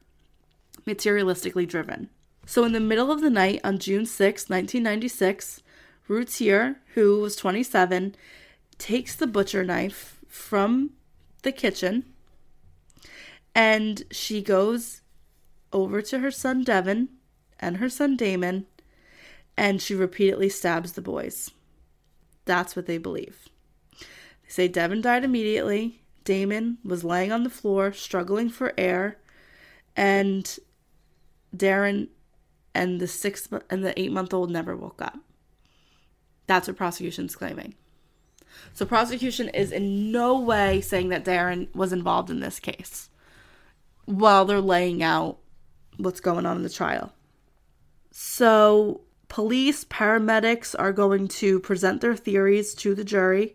Materialistically 0.87 1.69
driven. 1.69 2.09
So 2.47 2.65
in 2.65 2.73
the 2.73 2.81
middle 2.81 3.11
of 3.11 3.21
the 3.21 3.31
night 3.31 3.61
on 3.63 3.79
June 3.79 4.07
6, 4.07 4.49
1996, 4.49 5.63
Routier, 6.11 6.81
who 6.95 7.21
was 7.21 7.37
27, 7.37 8.17
takes 8.79 9.15
the 9.15 9.29
butcher 9.29 9.63
knife 9.63 10.19
from 10.27 10.91
the 11.43 11.53
kitchen 11.53 12.05
and 13.55 14.03
she 14.11 14.43
goes 14.43 15.03
over 15.73 16.03
to 16.03 16.19
her 16.19 16.33
son 16.33 16.65
Devin 16.65 17.11
and 17.61 17.77
her 17.77 17.89
son 17.89 18.17
Damon 18.17 18.67
and 19.57 19.81
she 19.81 19.95
repeatedly 19.95 20.49
stabs 20.49 20.93
the 20.93 21.01
boys. 21.01 21.53
That's 22.45 22.75
what 22.75 22.87
they 22.87 22.99
believe. 22.99 23.49
They 24.01 24.49
say 24.49 24.69
Devin 24.69 25.03
died 25.03 25.23
immediately. 25.23 26.01
Damon 26.25 26.79
was 26.85 27.05
laying 27.05 27.31
on 27.31 27.45
the 27.45 27.51
floor, 27.51 27.93
struggling 27.93 28.49
for 28.51 28.75
air, 28.77 29.19
and 29.95 30.59
Darin 31.57 32.09
and 32.75 33.01
the 33.01 33.07
six 33.07 33.49
and 33.69 33.85
the 33.85 33.99
eight 34.01 34.11
month 34.11 34.35
old 34.35 34.51
never 34.51 34.77
woke 34.77 35.01
up. 35.01 35.19
That's 36.51 36.67
what 36.67 36.77
prosecution's 36.77 37.37
claiming. 37.37 37.75
So 38.73 38.85
prosecution 38.85 39.49
is 39.51 39.71
in 39.71 40.11
no 40.11 40.37
way 40.37 40.81
saying 40.81 41.11
that 41.11 41.23
Darin 41.23 41.69
was 41.77 41.93
involved 41.93 42.29
in 42.29 42.41
this 42.41 42.59
case 42.59 43.09
while 44.05 44.45
they're 44.45 44.61
laying 44.61 45.01
out 45.01 45.39
what's 45.97 46.19
going 46.19 46.47
on 46.47 46.57
in 46.57 46.65
the 46.65 46.69
trial. 46.69 47.13
So 48.11 49.03
police, 49.29 49.85
paramedics 49.85 50.75
are 50.77 50.93
going 50.93 51.29
to 51.29 51.61
present 51.61 52.01
their 52.01 52.17
theories 52.17 52.75
to 52.75 52.97
the 52.97 53.05
jury 53.05 53.55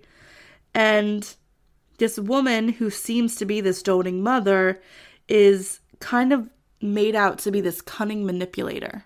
and 0.74 1.36
this 1.98 2.18
woman 2.18 2.70
who 2.70 2.90
seems 2.90 3.36
to 3.36 3.46
be 3.46 3.60
this 3.60 3.84
doting 3.84 4.24
mother 4.24 4.82
is 5.28 5.82
kind 6.00 6.32
of 6.32 6.50
made 6.82 7.14
out 7.14 7.40
to 7.40 7.52
be 7.52 7.60
this 7.60 7.82
cunning 7.82 8.26
manipulator 8.26 9.04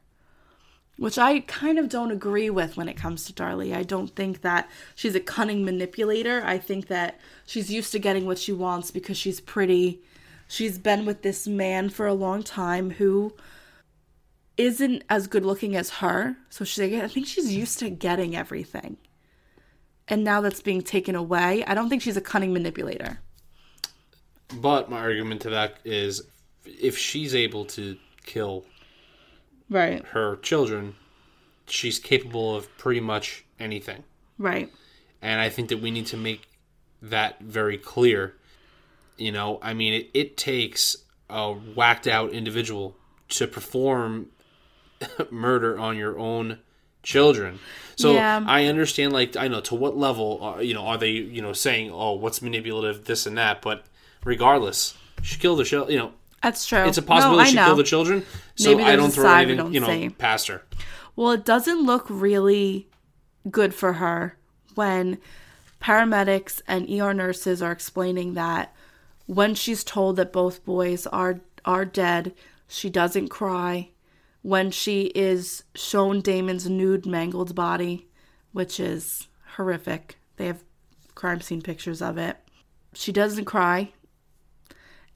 which 0.99 1.17
I 1.17 1.39
kind 1.39 1.79
of 1.79 1.87
don't 1.87 2.11
agree 2.11 2.49
with 2.49 2.75
when 2.75 2.89
it 2.89 2.97
comes 2.97 3.23
to 3.25 3.33
Darlie. 3.33 3.73
I 3.73 3.83
don't 3.83 4.13
think 4.13 4.41
that 4.41 4.69
she's 4.95 5.15
a 5.15 5.21
cunning 5.21 5.63
manipulator. 5.63 6.43
I 6.45 6.57
think 6.57 6.87
that 6.87 7.19
she's 7.45 7.71
used 7.71 7.93
to 7.93 7.99
getting 7.99 8.25
what 8.25 8.37
she 8.37 8.51
wants 8.51 8.91
because 8.91 9.17
she's 9.17 9.39
pretty. 9.39 10.01
She's 10.49 10.77
been 10.77 11.05
with 11.05 11.21
this 11.21 11.47
man 11.47 11.89
for 11.89 12.05
a 12.05 12.13
long 12.13 12.43
time 12.43 12.89
who 12.91 13.33
isn't 14.57 15.03
as 15.09 15.27
good 15.27 15.45
looking 15.45 15.73
as 15.77 15.89
her. 15.89 16.35
So 16.49 16.65
she, 16.65 17.01
I 17.01 17.07
think 17.07 17.27
she's 17.27 17.53
used 17.53 17.79
to 17.79 17.89
getting 17.89 18.35
everything. 18.35 18.97
And 20.09 20.25
now 20.25 20.41
that's 20.41 20.61
being 20.61 20.81
taken 20.81 21.15
away. 21.15 21.63
I 21.65 21.75
don't 21.75 21.87
think 21.87 22.01
she's 22.01 22.17
a 22.17 22.21
cunning 22.21 22.51
manipulator. 22.51 23.21
But 24.53 24.89
my 24.89 24.99
argument 24.99 25.41
to 25.41 25.51
that 25.51 25.77
is 25.85 26.23
if 26.65 26.97
she's 26.97 27.35
able 27.35 27.63
to 27.65 27.95
kill 28.25 28.65
Right. 29.69 30.03
her 30.07 30.35
children, 30.37 30.95
she's 31.67 31.99
capable 31.99 32.55
of 32.55 32.75
pretty 32.77 32.99
much 32.99 33.45
anything. 33.59 34.03
Right. 34.37 34.71
And 35.21 35.39
I 35.39 35.49
think 35.49 35.69
that 35.69 35.81
we 35.81 35.91
need 35.91 36.07
to 36.07 36.17
make 36.17 36.47
that 37.01 37.39
very 37.41 37.77
clear. 37.77 38.35
You 39.17 39.31
know, 39.31 39.59
I 39.61 39.73
mean, 39.73 39.93
it, 39.93 40.09
it 40.13 40.37
takes 40.37 40.97
a 41.29 41.51
whacked 41.51 42.07
out 42.07 42.31
individual 42.31 42.95
to 43.29 43.47
perform 43.47 44.27
murder 45.29 45.77
on 45.77 45.97
your 45.97 46.17
own 46.17 46.59
children. 47.03 47.59
So 47.95 48.13
Yeah. 48.13 48.43
I 48.47 48.65
understand, 48.65 49.13
like, 49.13 49.35
I 49.35 49.47
know 49.49 49.61
to 49.61 49.75
what 49.75 49.97
level, 49.97 50.55
uh, 50.57 50.61
you 50.61 50.73
know, 50.73 50.85
are 50.87 50.97
they, 50.97 51.11
you 51.11 51.41
know, 51.41 51.53
saying, 51.53 51.91
oh, 51.91 52.13
what's 52.13 52.41
manipulative, 52.41 53.05
this 53.05 53.25
and 53.25 53.37
that. 53.37 53.61
But 53.61 53.85
regardless, 54.23 54.95
she 55.21 55.37
killed 55.37 55.59
the 55.59 55.63
child, 55.65 55.91
you 55.91 55.97
know, 55.97 56.13
That's 56.41 56.65
true. 56.65 56.85
it's 56.85 56.97
a 56.97 57.01
possibility 57.01 57.43
no, 57.43 57.49
she 57.49 57.55
know. 57.55 57.65
killed 57.65 57.79
the 57.79 57.83
children. 57.83 58.25
So 58.55 58.75
Maybe 58.75 58.83
I 58.89 58.95
don't 58.95 59.11
throw 59.11 59.29
anything, 59.33 59.57
don't 59.57 59.73
you 59.73 59.79
know, 59.79 59.87
say. 59.87 60.09
past 60.09 60.47
her. 60.47 60.63
Well, 61.15 61.31
it 61.31 61.45
doesn't 61.45 61.85
look 61.85 62.05
really 62.09 62.87
good 63.49 63.73
for 63.73 63.93
her 63.93 64.37
when 64.75 65.17
paramedics 65.81 66.61
and 66.67 66.89
ER 66.89 67.13
nurses 67.13 67.61
are 67.61 67.71
explaining 67.71 68.33
that 68.35 68.73
when 69.25 69.53
she's 69.55 69.83
told 69.83 70.15
that 70.15 70.33
both 70.33 70.63
boys 70.65 71.05
are 71.07 71.41
are 71.65 71.85
dead, 71.85 72.33
she 72.67 72.89
doesn't 72.89 73.27
cry. 73.27 73.89
When 74.41 74.71
she 74.71 75.07
is 75.07 75.63
shown 75.75 76.21
Damon's 76.21 76.69
nude 76.69 77.05
mangled 77.05 77.53
body, 77.53 78.07
which 78.53 78.79
is 78.79 79.27
horrific. 79.55 80.17
They 80.37 80.45
have 80.47 80.63
crime 81.15 81.41
scene 81.41 81.61
pictures 81.61 82.01
of 82.01 82.17
it. 82.17 82.37
She 82.93 83.11
doesn't 83.11 83.45
cry 83.45 83.91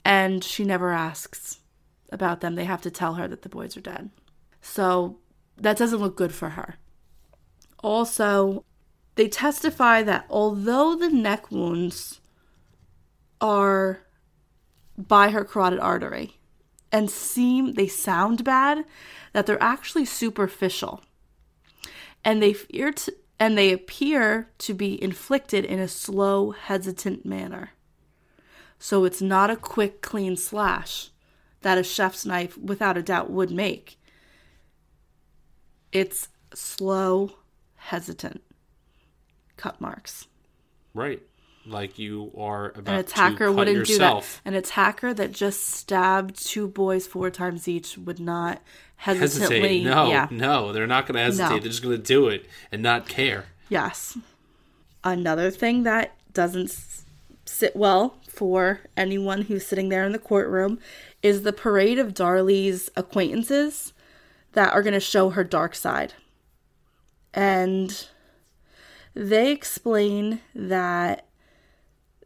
and 0.04 0.44
she 0.44 0.64
never 0.64 0.90
asks 0.90 1.60
about 2.10 2.40
them. 2.40 2.54
They 2.54 2.64
have 2.64 2.82
to 2.82 2.90
tell 2.90 3.14
her 3.14 3.26
that 3.28 3.42
the 3.42 3.48
boys 3.48 3.76
are 3.76 3.80
dead. 3.80 4.10
So 4.60 5.18
that 5.56 5.76
doesn't 5.76 6.00
look 6.00 6.16
good 6.16 6.34
for 6.34 6.50
her. 6.50 6.76
Also, 7.82 8.64
they 9.14 9.28
testify 9.28 10.02
that 10.02 10.26
although 10.28 10.96
the 10.96 11.10
neck 11.10 11.50
wounds 11.50 12.20
are 13.40 14.00
by 14.96 15.30
her 15.30 15.44
carotid 15.44 15.80
artery 15.80 16.38
and 16.90 17.10
seem 17.10 17.72
they 17.72 17.88
sound 17.88 18.44
bad, 18.44 18.84
that 19.32 19.46
they're 19.46 19.62
actually 19.62 20.04
superficial. 20.04 21.02
And 22.24 22.42
they 22.42 22.52
fear 22.52 22.92
to, 22.92 23.14
and 23.38 23.58
they 23.58 23.72
appear 23.72 24.48
to 24.58 24.74
be 24.74 25.02
inflicted 25.02 25.64
in 25.64 25.80
a 25.80 25.88
slow, 25.88 26.52
hesitant 26.52 27.26
manner. 27.26 27.72
So 28.78 29.04
it's 29.04 29.22
not 29.22 29.50
a 29.50 29.56
quick, 29.56 30.02
clean 30.02 30.36
slash 30.36 31.10
that 31.62 31.78
a 31.78 31.82
chef's 31.82 32.26
knife, 32.26 32.58
without 32.58 32.98
a 32.98 33.02
doubt, 33.02 33.30
would 33.30 33.50
make. 33.50 33.98
It's 35.92 36.28
slow, 36.52 37.32
hesitant 37.76 38.42
cut 39.56 39.80
marks. 39.80 40.26
Right. 40.92 41.22
Like 41.66 41.98
you 41.98 42.30
are 42.36 42.72
about 42.76 42.94
An 42.94 43.00
attacker 43.00 43.50
wouldn't 43.50 43.76
yourself. 43.88 44.42
do 44.44 44.50
that. 44.50 44.50
An 44.50 44.54
attacker 44.58 45.14
that 45.14 45.32
just 45.32 45.64
stabbed 45.64 46.36
two 46.44 46.68
boys 46.68 47.06
four 47.06 47.30
times 47.30 47.66
each 47.66 47.96
would 47.96 48.20
not 48.20 48.60
hesitantly. 48.96 49.82
Hesitate. 49.82 49.84
No, 49.84 50.08
yeah. 50.08 50.28
no, 50.30 50.72
they're 50.72 50.86
not 50.86 51.06
going 51.06 51.14
to 51.14 51.22
hesitate. 51.22 51.54
No. 51.54 51.58
They're 51.60 51.70
just 51.70 51.82
going 51.82 51.96
to 51.96 52.02
do 52.02 52.28
it 52.28 52.46
and 52.70 52.82
not 52.82 53.08
care. 53.08 53.46
Yes. 53.70 54.18
Another 55.02 55.50
thing 55.50 55.84
that 55.84 56.16
doesn't 56.32 56.76
sit 57.46 57.74
well 57.74 58.18
for 58.34 58.80
anyone 58.96 59.42
who's 59.42 59.66
sitting 59.66 59.88
there 59.88 60.04
in 60.04 60.12
the 60.12 60.18
courtroom 60.18 60.78
is 61.22 61.42
the 61.42 61.52
parade 61.52 61.98
of 61.98 62.14
Darlie's 62.14 62.90
acquaintances 62.96 63.92
that 64.52 64.72
are 64.72 64.82
going 64.82 64.94
to 64.94 65.00
show 65.00 65.30
her 65.30 65.44
dark 65.44 65.74
side. 65.74 66.14
And 67.32 68.06
they 69.14 69.50
explain 69.50 70.40
that 70.54 71.26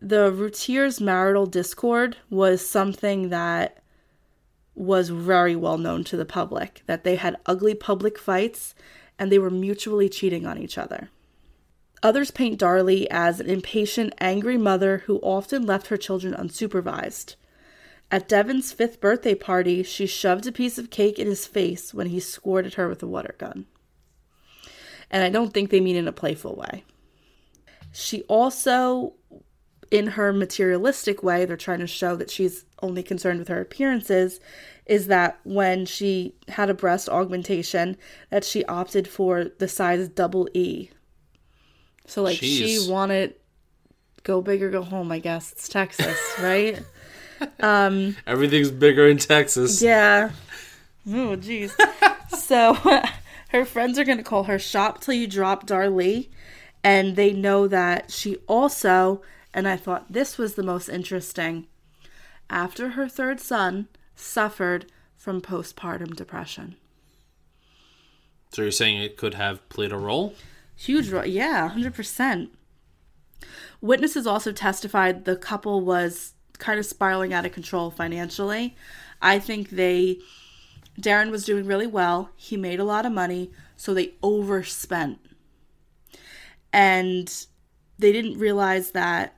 the 0.01 0.30
Routiers' 0.30 1.01
marital 1.01 1.47
discord 1.47 2.16
was 2.30 2.66
something 2.66 3.30
that 3.30 3.82
was 4.74 5.09
very 5.09 5.56
well 5.56 5.76
known 5.76 6.05
to 6.05 6.16
the 6.16 6.24
public, 6.24 6.82
that 6.86 7.02
they 7.02 7.16
had 7.16 7.36
ugly 7.47 7.74
public 7.74 8.18
fights 8.18 8.74
and 9.18 9.32
they 9.32 9.39
were 9.39 9.51
mutually 9.51 10.09
cheating 10.09 10.47
on 10.47 10.59
each 10.59 10.78
other. 10.78 11.10
Others 12.03 12.31
paint 12.31 12.61
Darlie 12.61 13.07
as 13.11 13.41
an 13.41 13.49
impatient, 13.49 14.15
angry 14.19 14.57
mother 14.57 14.99
who 15.07 15.19
often 15.19 15.66
left 15.66 15.89
her 15.89 15.97
children 15.97 16.35
unsupervised. 16.35 17.35
At 18.11 18.29
Devin's 18.29 18.73
fifth 18.73 19.01
birthday 19.01 19.35
party, 19.35 19.83
she 19.83 20.07
shoved 20.07 20.47
a 20.47 20.53
piece 20.53 20.79
of 20.79 20.91
cake 20.91 21.19
in 21.19 21.27
his 21.27 21.47
face 21.47 21.93
when 21.93 22.07
he 22.09 22.20
squirted 22.20 22.75
her 22.75 22.89
with 22.89 23.03
a 23.03 23.07
water 23.07 23.35
gun. 23.37 23.66
And 25.11 25.25
I 25.25 25.29
don't 25.29 25.53
think 25.53 25.70
they 25.70 25.81
mean 25.81 25.97
in 25.97 26.09
a 26.09 26.12
playful 26.12 26.55
way. 26.55 26.85
She 27.93 28.23
also, 28.23 29.15
in 29.91 30.09
her 30.09 30.33
materialistic 30.33 31.23
way, 31.23 31.45
they're 31.45 31.57
trying 31.57 31.81
to 31.81 31.87
show 31.87 32.16
that 32.16 32.31
she's 32.31 32.65
only 32.81 33.03
concerned 33.03 33.41
with 33.41 33.49
her 33.49 33.61
appearances, 33.61 34.41
is 34.87 35.09
that 35.09 35.39
when 35.45 35.85
she 35.85 36.35
had 36.49 36.70
a 36.70 36.75
breast 36.75 37.09
augmentation, 37.09 37.97
that 38.31 38.45
she 38.45 38.65
opted 38.66 39.09
for 39.09 39.45
the 39.59 39.69
size 39.69 40.09
double 40.09 40.49
E. 40.55 40.91
So 42.09 42.22
like 42.22 42.39
she 42.39 42.64
Jeez. 42.64 42.90
wanted 42.90 43.35
go 44.24 44.40
big 44.43 44.62
or 44.62 44.70
go 44.70 44.82
home, 44.82 45.12
I 45.12 45.18
guess. 45.18 45.52
It's 45.52 45.68
Texas, 45.68 46.18
right? 46.40 46.80
Um, 47.60 48.16
Everything's 48.26 48.70
bigger 48.70 49.06
in 49.09 49.18
Texas. 49.18 49.80
Yeah. 49.80 50.30
Oh, 51.06 51.36
jeez. 51.36 51.72
so 52.36 52.74
her 53.51 53.64
friends 53.64 53.98
are 53.98 54.05
going 54.05 54.18
to 54.18 54.24
call 54.24 54.44
her 54.44 54.59
Shop 54.59 55.01
Till 55.01 55.14
You 55.14 55.26
Drop 55.26 55.66
Darlie. 55.66 56.28
And 56.85 57.16
they 57.16 57.32
know 57.32 57.66
that 57.68 58.10
she 58.10 58.36
also, 58.47 59.22
and 59.52 59.66
I 59.66 59.76
thought 59.76 60.12
this 60.12 60.39
was 60.39 60.55
the 60.55 60.62
most 60.62 60.89
interesting, 60.89 61.66
after 62.48 62.90
her 62.90 63.09
third 63.09 63.40
son, 63.40 63.89
suffered 64.14 64.86
from 65.16 65.40
postpartum 65.40 66.14
depression. 66.14 66.76
So 68.52 68.62
you're 68.62 68.70
saying 68.70 68.98
it 68.98 69.16
could 69.16 69.35
have 69.35 69.68
played 69.68 69.93
a 69.93 69.98
role? 69.98 70.35
Huge, 70.78 71.10
ro- 71.10 71.24
yeah, 71.24 71.68
100%. 71.74 72.50
Witnesses 73.80 74.28
also 74.28 74.52
testified 74.52 75.24
the 75.24 75.34
couple 75.34 75.80
was 75.80 76.34
kind 76.59 76.78
of 76.78 76.86
spiraling 76.86 77.32
out 77.32 77.44
of 77.44 77.50
control 77.50 77.90
financially. 77.90 78.76
I 79.20 79.40
think 79.40 79.70
they, 79.70 80.18
Darin 80.98 81.32
was 81.32 81.44
doing 81.44 81.66
really 81.66 81.88
well. 81.88 82.30
He 82.36 82.56
made 82.56 82.78
a 82.78 82.84
lot 82.84 83.05
of 83.05 83.10
money, 83.10 83.50
so 83.76 83.92
they 83.92 84.14
overspent. 84.22 85.18
And 86.72 87.28
they 87.98 88.12
didn't 88.12 88.38
realize 88.38 88.92
that 88.92 89.36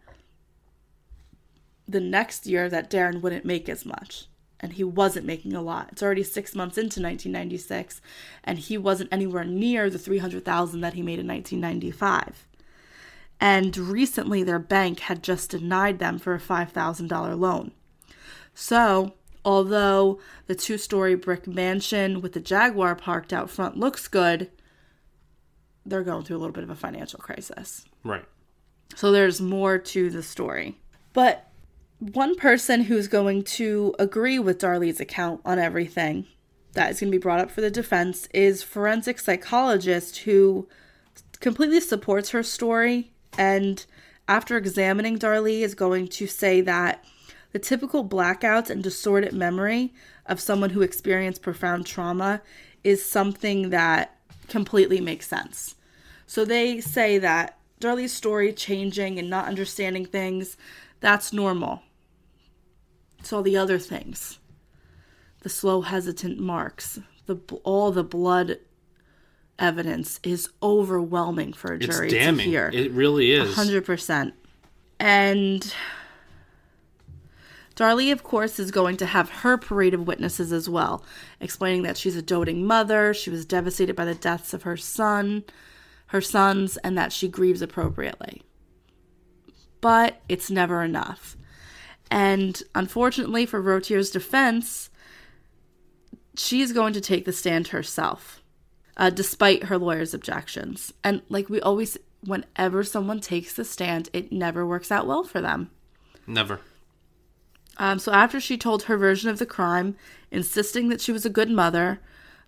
the 1.89 2.01
next 2.01 2.47
year 2.47 2.69
that 2.69 2.91
Darin 2.91 3.23
wouldn't 3.23 3.47
make 3.47 3.67
as 3.67 3.87
much. 3.87 4.27
And 4.61 4.75
he 4.75 4.85
wasn't 4.85 5.27
making 5.27 5.55
a 5.55 5.63
lot. 5.63 5.89
It's 5.91 6.03
already 6.03 6.23
six 6.23 6.55
months 6.55 6.77
into 6.77 7.01
1996, 7.01 8.03
and 8.45 8.59
he 8.59 8.77
wasn't 8.77 9.13
anywhere 9.13 9.45
near 9.45 9.89
the 9.89 9.99
300,000 9.99 10.81
that 10.81 10.95
he 10.95 11.03
made 11.03 11.19
in 11.19 11.27
1995. 11.27 12.47
And 13.41 13.75
recently, 13.77 14.43
their 14.43 14.59
bank 14.59 15.01
had 15.01 15.23
just 15.23 15.51
denied 15.51 15.99
them 15.99 16.19
for 16.19 16.35
a 16.35 16.39
$5,000 16.39 17.39
loan. 17.39 17.73
So, 18.53 19.15
although 19.45 20.21
the 20.47 20.55
two 20.55 20.77
story 20.77 21.15
brick 21.15 21.47
mansion 21.47 22.21
with 22.21 22.35
the 22.35 22.41
Jaguar 22.41 22.95
parked 22.95 23.33
out 23.33 23.49
front 23.49 23.79
looks 23.79 24.09
good, 24.09 24.51
they're 25.87 26.03
going 26.03 26.25
through 26.25 26.37
a 26.37 26.39
little 26.39 26.53
bit 26.53 26.65
of 26.65 26.71
a 26.71 26.75
financial 26.75 27.19
crisis. 27.19 27.85
Right. 28.05 28.25
So 28.95 29.13
there's 29.13 29.41
more 29.41 29.79
to 29.79 30.11
the 30.11 30.23
story. 30.23 30.79
But 31.13 31.50
one 32.01 32.35
person 32.35 32.83
who's 32.83 33.09
going 33.09 33.43
to 33.43 33.95
agree 33.99 34.39
with 34.39 34.59
Darlie's 34.59 35.01
account 35.01 35.41
on 35.45 35.59
everything 35.59 36.27
that 36.73 36.91
is 36.91 37.01
going 37.01 37.11
to 37.11 37.17
be 37.17 37.21
brought 37.21 37.41
up 37.41 37.51
for 37.51 37.61
the 37.61 37.71
defense 37.71 38.27
is 38.33 38.63
forensic 38.63 39.19
psychologist 39.19 40.19
who 40.19 40.67
completely 41.41 41.81
supports 41.81 42.31
her 42.31 42.43
story 42.43 43.13
and 43.37 43.85
after 44.29 44.57
examining 44.57 45.19
Darlie 45.19 45.61
is 45.61 45.75
going 45.75 46.09
to 46.09 46.27
say 46.27 46.61
that 46.63 47.05
the 47.53 47.59
typical 47.59 48.05
blackouts 48.05 48.71
and 48.71 48.83
distorted 48.83 49.33
memory 49.33 49.93
of 50.27 50.41
someone 50.41 50.71
who 50.71 50.83
experienced 50.83 51.43
profound 51.43 51.85
trauma 51.85 52.41
is 52.85 53.05
something 53.05 53.71
that 53.71 54.17
completely 54.49 55.01
makes 55.01 55.27
sense. 55.27 55.75
So 56.27 56.45
they 56.45 56.81
say 56.81 57.19
that 57.19 57.59
Darlie's 57.81 58.13
story 58.13 58.53
changing 58.53 59.19
and 59.19 59.29
not 59.29 59.49
understanding 59.49 60.07
things, 60.07 60.57
that's 61.01 61.33
normal. 61.33 61.83
It's 63.21 63.33
all 63.33 63.43
the 63.43 63.57
other 63.57 63.79
things. 63.79 64.39
The 65.43 65.49
slow 65.49 65.83
hesitant 65.83 66.39
marks, 66.39 66.99
the 67.27 67.37
all 67.65 67.93
the 67.93 68.05
blood 68.05 68.59
evidence 69.59 70.21
is 70.23 70.49
overwhelming 70.63 71.53
for 71.53 71.73
a 71.73 71.77
It's 71.77 71.87
jury 71.87 72.09
to 72.11 72.19
damning. 72.19 72.49
hear. 72.49 72.71
It 72.73 72.93
really 72.93 73.33
is. 73.33 73.55
Hundred 73.55 73.85
percent. 73.85 74.35
And 74.99 75.73
Darlie, 77.77 78.13
of 78.13 78.23
course, 78.23 78.59
is 78.59 78.71
going 78.71 78.97
to 78.99 79.07
have 79.07 79.31
her 79.31 79.57
parade 79.57 79.95
of 79.95 80.07
witnesses 80.07 80.53
as 80.53 80.69
well, 80.69 81.03
explaining 81.41 81.83
that 81.85 81.97
she's 81.97 82.17
a 82.17 82.23
doting 82.23 82.67
mother, 82.67 83.15
she 83.15 83.31
was 83.31 83.47
devastated 83.47 83.97
by 83.97 84.05
the 84.05 84.15
deaths 84.15 84.53
of 84.53 84.65
her 84.65 84.77
son, 84.77 85.45
her 86.09 86.21
sons, 86.21 86.77
and 86.79 86.99
that 86.99 87.13
she 87.13 87.29
grieves 87.29 87.63
appropriately. 87.63 88.43
But 89.81 90.21
it's 90.29 90.51
never 90.51 90.83
enough. 90.83 91.39
And 92.11 92.63
unfortunately 92.75 93.47
for 93.47 93.61
Routier's 93.61 94.11
defense, 94.11 94.91
she's 96.37 96.73
going 96.73 96.93
to 96.95 97.01
take 97.01 97.25
the 97.25 97.33
stand 97.33 97.69
herself, 97.69 98.43
uh, 98.97 99.11
despite 99.11 99.65
her 99.65 99.79
lawyer's 99.79 100.15
objections. 100.15 100.93
And 101.05 101.23
like 101.29 101.49
we 101.49 101.61
always, 101.61 101.97
whenever 102.25 102.83
someone 102.83 103.21
takes 103.21 103.55
the 103.55 103.65
stand, 103.65 104.09
it 104.13 104.33
never 104.33 104.67
works 104.67 104.91
out 104.91 105.07
well 105.07 105.23
for 105.23 105.41
them. 105.41 105.71
Never. 106.27 106.61
Um, 107.77 107.99
so 107.99 108.13
after 108.13 108.41
she 108.41 108.59
told 108.59 108.85
her 108.85 108.97
version 108.97 109.31
of 109.31 109.39
the 109.39 109.47
crime, 109.47 109.97
insisting 110.31 110.89
that 110.89 111.01
she 111.01 111.13
was 111.13 111.25
a 111.25 111.31
good 111.31 111.51
mother, 111.51 112.01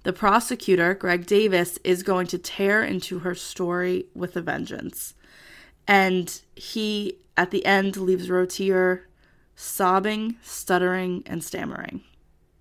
the 0.03 0.13
prosecutor, 0.13 0.95
Greg 0.95 1.27
Davis, 1.27 1.79
is 1.85 2.03
going 2.03 2.27
to 2.29 2.39
tear 2.39 2.83
into 2.83 3.21
her 3.21 3.35
story 3.35 4.07
with 4.15 4.37
a 4.37 4.43
vengeance. 4.43 5.15
And 5.87 6.41
he, 6.57 7.19
at 7.37 7.51
the 7.51 7.65
end, 7.65 7.97
leaves 7.97 8.29
Routier 8.29 9.07
sobbing, 9.55 10.37
stuttering, 10.43 11.23
and 11.27 11.43
stammering. 11.43 12.03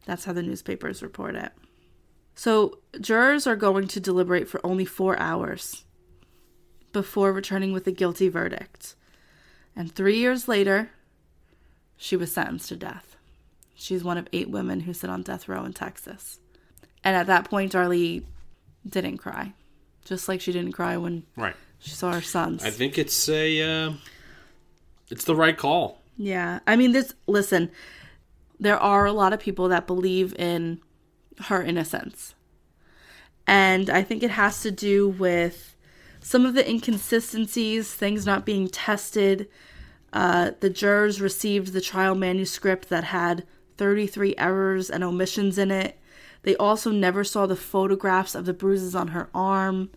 That's 0.06 0.26
how 0.26 0.34
the 0.34 0.44
newspapers 0.44 1.02
report 1.04 1.36
it. 1.36 1.52
So, 2.36 2.80
jurors 3.00 3.46
are 3.46 3.56
going 3.56 3.88
to 3.90 4.00
deliberate 4.00 4.48
for 4.48 4.60
only 4.66 4.86
four 4.86 5.18
hours 5.20 5.84
before 6.92 7.32
returning 7.34 7.72
with 7.74 7.86
a 7.88 7.92
guilty 7.92 8.30
verdict. 8.30 8.96
And 9.76 9.94
three 9.94 10.18
years 10.18 10.48
later, 10.48 10.90
she 11.98 12.16
was 12.16 12.34
sentenced 12.34 12.70
to 12.70 12.76
death. 12.76 13.16
She's 13.76 14.04
one 14.04 14.18
of 14.18 14.28
eight 14.34 14.50
women 14.50 14.82
who 14.82 14.94
sit 14.94 15.10
on 15.10 15.22
death 15.24 15.48
row 15.48 15.64
in 15.66 15.74
Texas. 15.74 16.40
And 17.04 17.16
at 17.16 17.28
that 17.28 17.50
point, 17.50 17.72
Darlie 17.74 18.24
didn't 18.88 19.18
cry, 19.20 19.54
just 20.06 20.28
like 20.28 20.42
she 20.42 20.52
didn't 20.52 20.74
cry 20.74 20.98
when 20.98 21.24
Right. 21.36 21.56
she 21.80 21.92
saw 21.92 22.12
her 22.12 22.22
sons. 22.22 22.64
I 22.64 22.70
think 22.70 22.98
it's 22.98 23.30
a 23.30 23.62
uh, 23.88 23.94
it's 25.10 25.24
the 25.26 25.36
right 25.36 25.58
call. 25.58 26.01
Yeah. 26.18 26.60
I 26.68 26.76
mean, 26.76 26.92
this, 26.92 27.14
listen, 27.28 27.72
there 28.60 28.80
are 28.80 29.06
a 29.06 29.12
lot 29.12 29.34
of 29.34 29.40
people 29.40 29.70
that 29.70 29.88
believe 29.88 30.36
in 30.38 30.80
her 31.46 31.64
innocence. 31.64 32.36
And 33.48 33.90
I 33.90 34.04
think 34.04 34.24
it 34.24 34.32
has 34.32 34.62
to 34.62 34.72
do 34.72 35.10
with 35.10 35.76
some 36.20 36.46
of 36.46 36.54
the 36.54 36.70
inconsistencies, 36.70 37.94
things 37.94 38.26
not 38.26 38.46
being 38.46 38.68
tested. 38.68 39.50
Uh, 40.14 40.52
the 40.60 40.70
jurors 40.70 41.20
received 41.20 41.74
the 41.74 41.82
trial 41.82 42.16
manuscript 42.16 42.90
that 42.90 43.06
had 43.06 43.46
33 43.78 44.36
errors 44.38 44.90
and 44.90 45.04
omissions 45.04 45.58
in 45.58 45.72
it. 45.72 46.00
They 46.44 46.56
also 46.56 46.92
never 46.92 47.24
saw 47.24 47.46
the 47.46 47.56
photographs 47.56 48.36
of 48.36 48.46
the 48.46 48.54
bruises 48.54 48.96
on 48.96 49.10
her 49.10 49.30
arm. 49.34 49.90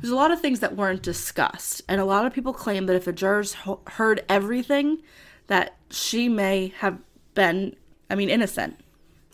There's 0.00 0.12
a 0.12 0.16
lot 0.16 0.30
of 0.30 0.40
things 0.40 0.60
that 0.60 0.76
weren't 0.76 1.02
discussed. 1.02 1.82
And 1.88 2.00
a 2.00 2.04
lot 2.04 2.26
of 2.26 2.32
people 2.32 2.52
claim 2.52 2.86
that 2.86 2.96
if 2.96 3.04
the 3.04 3.12
jurors 3.12 3.54
ho- 3.54 3.80
heard 3.86 4.24
everything, 4.28 5.02
that 5.48 5.76
she 5.90 6.28
may 6.28 6.72
have 6.78 6.98
been, 7.34 7.76
I 8.10 8.14
mean, 8.14 8.30
innocent. 8.30 8.78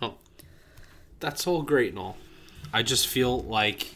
Oh, 0.03 0.15
that's 1.21 1.47
all 1.47 1.63
great 1.63 1.91
and 1.91 1.99
all. 1.99 2.17
I 2.73 2.83
just 2.83 3.07
feel 3.07 3.41
like 3.41 3.95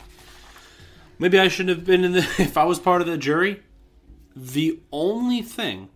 maybe 1.18 1.38
I 1.38 1.48
shouldn't 1.48 1.76
have 1.76 1.86
been 1.86 2.04
in 2.04 2.12
the. 2.12 2.20
If 2.38 2.56
I 2.56 2.64
was 2.64 2.78
part 2.78 3.00
of 3.00 3.06
the 3.06 3.18
jury, 3.18 3.62
the 4.34 4.80
only 4.92 5.42
thing 5.42 5.88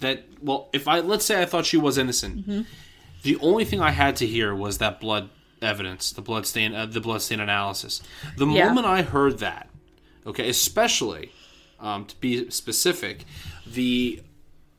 that 0.00 0.24
well, 0.40 0.68
if 0.72 0.86
I 0.88 1.00
let's 1.00 1.24
say 1.24 1.40
I 1.40 1.44
thought 1.44 1.66
she 1.66 1.76
was 1.76 1.98
innocent, 1.98 2.66
the 3.22 3.36
only 3.40 3.64
thing 3.64 3.80
I 3.80 3.90
had 3.90 4.16
to 4.16 4.26
hear 4.26 4.54
was 4.54 4.78
that 4.78 5.00
blood 5.00 5.30
evidence, 5.60 6.10
the 6.12 6.22
blood 6.22 6.46
stain, 6.46 6.74
uh, 6.74 6.86
the 6.86 7.00
blood 7.00 7.22
stain 7.22 7.40
analysis. 7.40 8.02
The 8.36 8.46
Yeah. 8.46 8.66
moment 8.66 8.86
I 8.86 9.02
heard 9.02 9.38
that, 9.38 9.68
okay, 10.26 10.48
especially 10.48 11.30
um, 11.78 12.04
to 12.06 12.16
be 12.16 12.50
specific, 12.50 13.24
the 13.66 14.20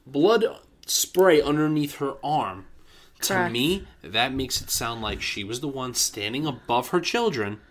blood 0.06 0.46
spray 0.86 1.42
underneath 1.42 1.96
her 1.96 2.14
arm. 2.24 2.66
To 3.22 3.50
me, 3.50 3.88
that 4.04 4.34
makes 4.34 4.60
it 4.62 4.70
sound 4.70 5.02
like 5.02 5.22
she 5.22 5.46
was 5.46 5.62
the 5.62 5.68
one 5.70 5.94
standing 5.94 6.46
above 6.46 6.90
her 6.90 7.00
children 7.00 7.62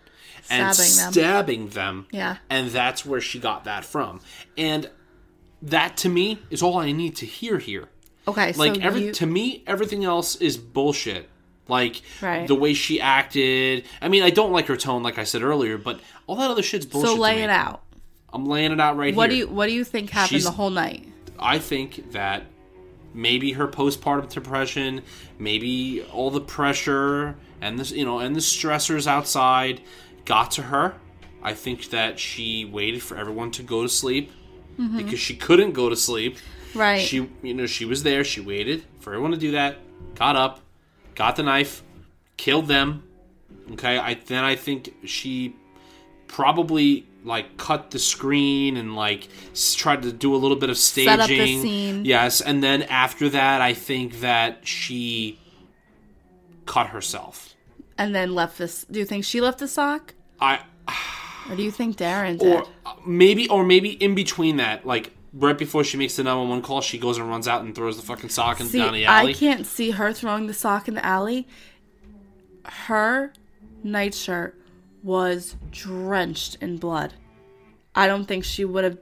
and 0.49 0.73
Stabbing 0.75 0.97
them. 0.97 1.11
stabbing 1.13 1.67
them. 1.69 2.07
Yeah. 2.11 2.37
And 2.49 2.71
that's 2.71 3.05
where 3.05 3.21
she 3.21 3.37
got 3.39 3.65
that 3.65 3.85
from. 3.85 4.19
And 4.57 4.89
that 5.61 5.95
to 5.97 6.09
me 6.09 6.39
is 6.49 6.63
all 6.63 6.77
I 6.79 6.91
need 6.91 7.15
to 7.17 7.27
hear 7.27 7.59
here. 7.59 7.87
Okay, 8.27 8.53
Like 8.53 8.75
so 8.75 8.81
every 8.81 9.05
you, 9.05 9.11
to 9.13 9.25
me, 9.27 9.63
everything 9.67 10.03
else 10.03 10.35
is 10.37 10.57
bullshit. 10.57 11.29
Like 11.67 12.01
Right. 12.19 12.47
the 12.47 12.55
way 12.55 12.73
she 12.73 12.99
acted. 12.99 13.85
I 14.01 14.07
mean, 14.09 14.23
I 14.23 14.31
don't 14.31 14.51
like 14.51 14.65
her 14.67 14.75
tone, 14.77 15.03
like 15.03 15.19
I 15.19 15.23
said 15.23 15.43
earlier, 15.43 15.77
but 15.77 15.99
all 16.25 16.35
that 16.37 16.49
other 16.49 16.63
shit's 16.63 16.85
bullshit. 16.87 17.11
so 17.11 17.15
lay 17.15 17.43
it 17.43 17.49
out. 17.51 17.83
I'm 18.33 18.47
laying 18.47 18.71
it 18.71 18.79
out 18.79 18.97
right 18.97 19.09
here. 19.09 19.15
What 19.17 19.29
do 19.29 19.35
you 19.35 19.47
What 19.47 19.67
do 19.67 19.73
you 19.73 19.83
think 19.83 20.09
happened 20.09 20.29
She's- 20.31 20.43
the 20.45 20.51
whole 20.51 20.71
night? 20.71 21.07
I 21.43 21.59
think 21.59 22.11
that 22.13 22.45
maybe 23.13 23.51
her 23.51 23.67
postpartum 23.67 24.29
depression, 24.29 25.03
maybe 25.37 26.03
all 26.11 26.31
the 26.31 26.41
pressure 26.41 27.35
and 27.61 27.77
this, 27.77 27.91
you 27.91 28.05
know, 28.05 28.19
and 28.19 28.35
the 28.35 28.39
stressors 28.39 29.05
outside 29.05 29.81
got 30.25 30.51
to 30.51 30.63
her. 30.63 30.95
I 31.43 31.53
think 31.53 31.89
that 31.89 32.17
she 32.17 32.65
waited 32.65 33.03
for 33.03 33.17
everyone 33.17 33.51
to 33.51 33.63
go 33.63 33.83
to 33.83 33.89
sleep 33.89 34.31
because 34.97 35.19
she 35.19 35.35
couldn't 35.35 35.73
go 35.73 35.89
to 35.89 35.95
sleep. 35.95 36.37
Mm-hmm. 36.37 36.79
Right. 36.79 37.01
She, 37.01 37.29
you 37.43 37.53
know, 37.53 37.67
she 37.67 37.85
was 37.85 38.01
there. 38.01 38.23
She 38.23 38.41
waited 38.41 38.83
for 38.99 39.13
everyone 39.13 39.31
to 39.31 39.37
do 39.37 39.51
that. 39.51 39.77
Got 40.15 40.35
up, 40.35 40.61
got 41.13 41.35
the 41.35 41.43
knife, 41.43 41.83
killed 42.37 42.67
them. 42.67 43.03
Okay. 43.73 43.97
I 43.97 44.15
then 44.15 44.43
I 44.43 44.55
think 44.55 44.95
she 45.05 45.55
probably 46.27 47.05
like 47.23 47.57
cut 47.57 47.91
the 47.91 47.99
screen 47.99 48.75
and 48.77 48.95
like 48.95 49.27
s- 49.51 49.73
tried 49.73 50.01
to 50.03 50.11
do 50.11 50.35
a 50.35 50.37
little 50.37 50.57
bit 50.57 50.69
of 50.69 50.77
staging. 50.77 51.11
Set 51.11 51.19
up 51.19 51.27
the 51.29 51.61
scene. 51.61 52.05
Yes, 52.05 52.41
and 52.41 52.63
then 52.63 52.83
after 52.83 53.29
that, 53.29 53.61
I 53.61 53.73
think 53.73 54.19
that 54.21 54.67
she 54.67 55.39
cut 56.65 56.87
herself. 56.87 57.55
and 57.97 58.13
then 58.15 58.33
left 58.33 58.57
this. 58.57 58.85
Do 58.89 58.99
you 58.99 59.05
think 59.05 59.23
she 59.25 59.39
left 59.41 59.59
the 59.59 59.67
sock, 59.67 60.13
I 60.39 60.61
or 61.49 61.55
do 61.55 61.63
you 61.63 61.71
think 61.71 61.97
Darin 61.97 62.37
did? 62.37 62.53
or 62.55 62.67
uh, 62.85 62.93
maybe 63.05 63.47
or 63.49 63.63
maybe 63.63 63.89
in 63.91 64.15
between 64.15 64.57
that, 64.57 64.85
like 64.85 65.11
right 65.33 65.57
before 65.57 65.83
she 65.83 65.97
makes 65.97 66.15
the 66.15 66.23
nine 66.23 66.37
one 66.37 66.49
one 66.49 66.61
call, 66.61 66.81
she 66.81 66.97
goes 66.97 67.17
and 67.17 67.27
runs 67.29 67.47
out 67.47 67.63
and 67.63 67.73
throws 67.75 67.97
the 67.97 68.03
fucking 68.03 68.29
sock 68.29 68.59
in, 68.59 68.67
See, 68.67 68.79
down 68.79 68.93
the 68.93 69.05
alley. 69.05 69.31
I 69.31 69.33
can't 69.33 69.65
see 69.65 69.91
her 69.91 70.11
throwing 70.13 70.47
the 70.47 70.53
sock 70.53 70.87
in 70.87 70.93
the 70.95 71.05
alley. 71.05 71.47
Her 72.65 73.33
nightshirt 73.83 74.57
was 75.03 75.55
drenched 75.71 76.57
in 76.61 76.77
blood. 76.77 77.13
I 77.93 78.07
don't 78.07 78.25
think 78.25 78.43
she 78.43 78.65
would 78.65 78.83
have 78.83 78.97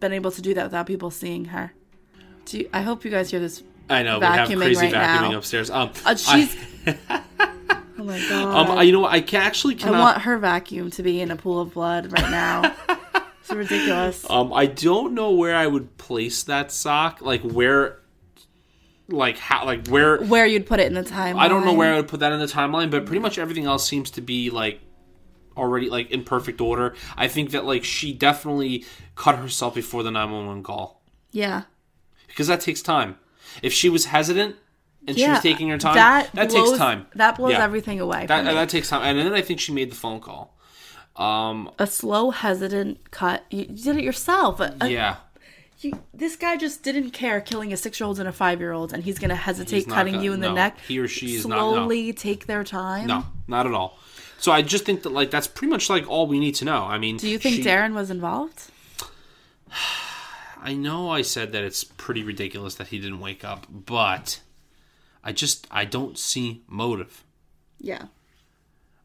been 0.00 0.12
able 0.12 0.30
to 0.32 0.42
do 0.42 0.52
that 0.54 0.64
without 0.64 0.86
people 0.86 1.10
seeing 1.10 1.46
her. 1.46 1.72
Do 2.44 2.58
you, 2.58 2.70
I 2.72 2.82
hope 2.82 3.04
you 3.04 3.10
guys 3.10 3.30
hear 3.30 3.40
this. 3.40 3.62
I 3.88 4.02
know 4.02 4.18
we 4.18 4.26
have 4.26 4.48
crazy 4.48 4.86
right 4.86 4.92
vacuuming 4.92 5.30
now. 5.30 5.38
upstairs. 5.38 5.70
Um, 5.70 5.90
Uh, 6.04 6.16
she's. 6.16 6.56
I, 6.86 6.98
oh 7.98 8.04
my 8.04 8.18
god! 8.28 8.70
um, 8.70 8.86
you 8.86 8.92
know 8.92 9.00
what? 9.00 9.12
I 9.12 9.20
can 9.20 9.42
actually 9.42 9.82
I 9.82 9.90
want 9.90 10.22
her 10.22 10.38
vacuum 10.38 10.90
to 10.92 11.02
be 11.02 11.20
in 11.20 11.30
a 11.30 11.36
pool 11.36 11.60
of 11.60 11.74
blood 11.74 12.12
right 12.12 12.30
now. 12.30 12.74
it's 13.40 13.52
ridiculous. 13.52 14.28
Um, 14.28 14.52
I 14.52 14.66
don't 14.66 15.14
know 15.14 15.32
where 15.32 15.54
I 15.54 15.66
would 15.66 15.96
place 15.98 16.42
that 16.44 16.72
sock. 16.72 17.20
Like 17.20 17.42
where, 17.42 18.00
like 19.08 19.38
how, 19.38 19.64
like 19.64 19.86
where. 19.86 20.18
Where 20.18 20.46
you'd 20.46 20.66
put 20.66 20.80
it 20.80 20.86
in 20.86 20.94
the 20.94 21.02
timeline? 21.02 21.38
I 21.38 21.48
don't 21.48 21.64
know 21.64 21.74
where 21.74 21.94
I 21.94 21.96
would 21.96 22.08
put 22.08 22.20
that 22.20 22.32
in 22.32 22.40
the 22.40 22.46
timeline, 22.46 22.90
but 22.90 23.06
pretty 23.06 23.20
much 23.20 23.38
everything 23.38 23.66
else 23.66 23.88
seems 23.88 24.10
to 24.12 24.20
be 24.20 24.50
like 24.50 24.80
already 25.56 25.88
like 25.90 26.10
in 26.10 26.24
perfect 26.24 26.60
order. 26.60 26.94
I 27.16 27.28
think 27.28 27.50
that 27.52 27.64
like 27.64 27.84
she 27.84 28.12
definitely 28.12 28.84
cut 29.14 29.36
herself 29.36 29.74
before 29.74 30.02
the 30.02 30.10
nine 30.10 30.30
one 30.30 30.46
one 30.46 30.62
call 30.62 31.00
Yeah. 31.32 31.62
because 32.28 32.46
that 32.48 32.60
takes 32.60 32.82
time. 32.82 33.16
If 33.62 33.72
she 33.72 33.88
was 33.88 34.06
hesitant 34.06 34.56
and 35.08 35.16
she 35.16 35.28
was 35.28 35.40
taking 35.40 35.68
her 35.70 35.78
time, 35.78 35.94
that 35.94 36.32
that, 36.34 36.48
blows- 36.50 36.70
takes 36.70 36.78
time. 36.78 37.06
that 37.14 37.36
blows 37.36 37.52
Yeah. 37.52 37.64
everything 37.64 38.00
away 38.00 38.26
That 38.26 38.44
that 38.44 38.68
takes 38.68 38.88
time, 38.90 39.02
and 39.02 39.18
then 39.18 39.32
I 39.32 39.40
think 39.42 39.60
she 39.60 39.72
made 39.72 39.90
the 39.90 39.96
phone 39.96 40.20
call. 40.20 40.54
Um, 41.16 41.70
A 41.78 41.86
slow, 41.86 42.30
hesitant 42.30 43.10
cut. 43.10 43.44
You, 43.50 43.64
did 43.66 43.96
it 43.96 44.04
yourself. 44.04 44.60
A- 44.60 44.76
a- 44.82 44.88
yeah. 44.88 45.16
you, 45.80 45.92
this 46.12 46.36
guy 46.36 46.56
just 46.58 46.82
didn't 46.82 47.12
care 47.12 47.40
killing 47.40 47.72
a 47.72 47.76
six-year-old 47.78 48.18
and 48.18 48.28
a 48.28 48.32
five-year-old, 48.32 48.92
and 48.92 49.02
he's 49.02 49.18
gonna 49.18 49.34
hesitate 49.36 49.76
He's 49.76 49.86
cutting 49.86 50.14
gonna- 50.14 50.24
you 50.24 50.32
in 50.34 50.40
the 50.40 50.52
neck. 50.52 50.78
he 50.86 50.98
or 50.98 51.08
she 51.08 51.36
is 51.36 51.46
not- 51.46 51.56
no. 51.56 51.72
slowly 51.72 52.12
take 52.12 52.46
their 52.46 52.64
time. 52.64 53.06
No, 53.06 53.24
not 53.46 53.66
at 53.66 53.72
all. 53.72 53.98
So 54.38 54.52
I 54.52 54.62
just 54.62 54.84
think 54.84 55.02
that 55.02 55.10
like 55.12 55.30
that's 55.30 55.46
pretty 55.46 55.70
much 55.70 55.88
like 55.90 56.08
all 56.08 56.26
we 56.26 56.38
need 56.38 56.54
to 56.56 56.64
know. 56.64 56.84
I 56.84 56.98
mean, 56.98 57.16
Do 57.16 57.28
you 57.28 57.38
think 57.38 57.56
she- 57.56 57.62
Darin 57.62 57.94
was 57.94 58.10
involved? 58.10 58.70
I 60.62 60.74
know 60.74 61.10
I 61.10 61.22
said 61.22 61.52
that 61.52 61.62
it's 61.64 61.84
pretty 61.84 62.22
ridiculous 62.22 62.74
that 62.76 62.88
he 62.88 62.98
didn't 62.98 63.20
wake 63.20 63.44
up, 63.44 63.66
but 63.70 64.40
I 65.22 65.32
just 65.32 65.66
I 65.70 65.84
don't 65.84 66.18
see 66.18 66.62
motive. 66.68 67.24
Yeah. 67.78 68.06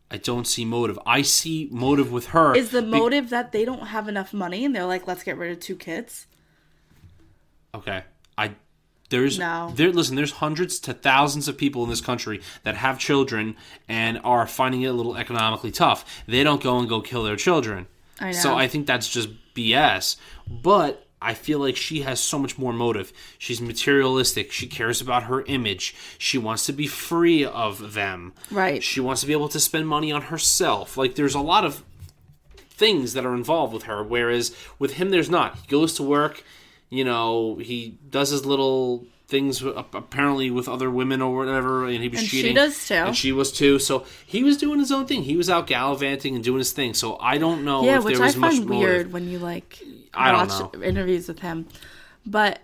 I 0.10 0.18
don't 0.18 0.46
see 0.46 0.66
motive. 0.66 1.00
I 1.06 1.22
see 1.22 1.70
motive 1.72 2.12
with 2.12 2.28
her. 2.28 2.56
Is 2.56 2.72
the 2.72 2.82
be- 2.82 2.88
motive 2.90 3.30
that 3.30 3.52
they 3.54 3.64
don't 3.64 3.88
have 3.88 4.08
enough 4.10 4.34
money 4.34 4.66
and 4.66 4.76
they're 4.76 4.86
like, 4.86 5.08
let's 5.08 5.24
get 5.24 5.38
rid 5.38 5.52
of 5.52 5.60
two 5.60 5.76
kids? 5.76 6.28
okay? 7.74 8.04
I 8.38 8.52
there's 9.12 9.38
No. 9.38 9.72
there. 9.76 9.92
Listen, 9.92 10.16
there's 10.16 10.32
hundreds 10.32 10.80
to 10.80 10.94
thousands 10.94 11.48
of 11.48 11.58
people 11.58 11.84
in 11.84 11.90
this 11.92 12.02
country 12.02 12.42
that 12.64 12.76
have 12.76 12.98
children 12.98 13.56
and 13.88 14.20
are 14.24 14.48
finding 14.48 14.82
it 14.82 14.88
a 14.88 14.94
little 14.94 15.16
economically 15.16 15.70
tough. 15.72 16.04
They 16.28 16.44
don't 16.44 16.64
go 16.64 16.80
and 16.80 16.90
go 16.90 17.00
kill 17.02 17.24
their 17.24 17.36
children. 17.36 17.86
I 18.20 18.32
So. 18.32 18.56
I 18.56 18.68
think 18.68 18.88
that's 18.88 19.08
just 19.10 19.30
BS. 19.54 20.16
But 20.50 21.06
I 21.22 21.36
feel 21.36 21.60
like 21.60 21.76
she 21.76 22.02
has 22.02 22.20
so 22.20 22.40
much 22.40 22.58
more 22.58 22.74
motive. 22.74 23.14
She's 23.38 23.62
materialistic. 23.62 24.52
She 24.52 24.66
cares 24.66 25.02
about 25.02 25.24
her 25.24 25.44
image. 25.44 25.94
She 26.18 26.40
wants 26.40 26.66
to 26.66 26.74
be 26.74 26.88
free 26.88 27.46
of 27.46 27.94
them. 27.94 28.34
Right. 28.50 28.82
She 28.82 29.00
wants 29.00 29.22
to 29.22 29.28
be 29.28 29.34
able 29.34 29.50
to 29.50 29.60
spend 29.60 29.88
money 29.88 30.12
on 30.12 30.24
herself. 30.24 30.98
Like 30.98 31.14
there's 31.16 31.36
a 31.36 31.40
lot 31.40 31.64
of 31.64 31.84
things 32.56 33.14
that 33.14 33.26
are 33.26 33.36
involved 33.36 33.74
with 33.74 33.84
her 33.84 34.02
whereas 34.04 34.56
with 34.80 34.94
him 34.94 35.12
there's 35.12 35.30
not. 35.30 35.56
He 35.58 35.68
goes 35.68 35.94
to 35.96 36.04
work, 36.04 36.44
you 36.92 37.04
know, 37.04 37.56
he 37.56 37.98
does 38.10 38.30
his 38.30 38.46
little 38.46 39.08
things 39.28 39.64
apparently 39.64 40.52
with 40.52 40.68
other 40.68 40.92
women 40.92 41.22
or 41.22 41.34
whatever 41.38 41.88
and 41.88 42.04
he 42.04 42.10
was 42.10 42.20
And 42.20 42.28
she 42.28 42.52
does 42.52 42.86
too. 42.90 42.94
and 42.96 43.16
she 43.16 43.32
was 43.32 43.50
too 43.50 43.80
so 43.80 44.06
he 44.26 44.44
was 44.44 44.58
doing 44.58 44.78
his 44.78 44.92
own 44.92 45.06
thing 45.06 45.24
he 45.24 45.38
was 45.38 45.50
out 45.50 45.68
gallivanting 45.68 46.36
and 46.36 46.44
doing 46.44 46.58
his 46.58 46.74
thing 46.74 46.94
so 46.94 47.18
i 47.22 47.38
don't 47.38 47.64
know 47.64 47.82
yeah, 47.86 47.98
if 48.00 48.04
which 48.04 48.16
there 48.16 48.24
I 48.24 48.26
was 48.26 48.36
much 48.36 48.56
find 48.58 48.70
weird 48.70 49.14
when 49.14 49.30
you 49.30 49.40
like 49.40 49.82
I 50.14 50.32
don't 50.34 50.50
watch 50.50 50.74
know. 50.76 50.84
interviews 50.84 51.30
with 51.30 51.40
him. 51.40 51.66
But 52.26 52.60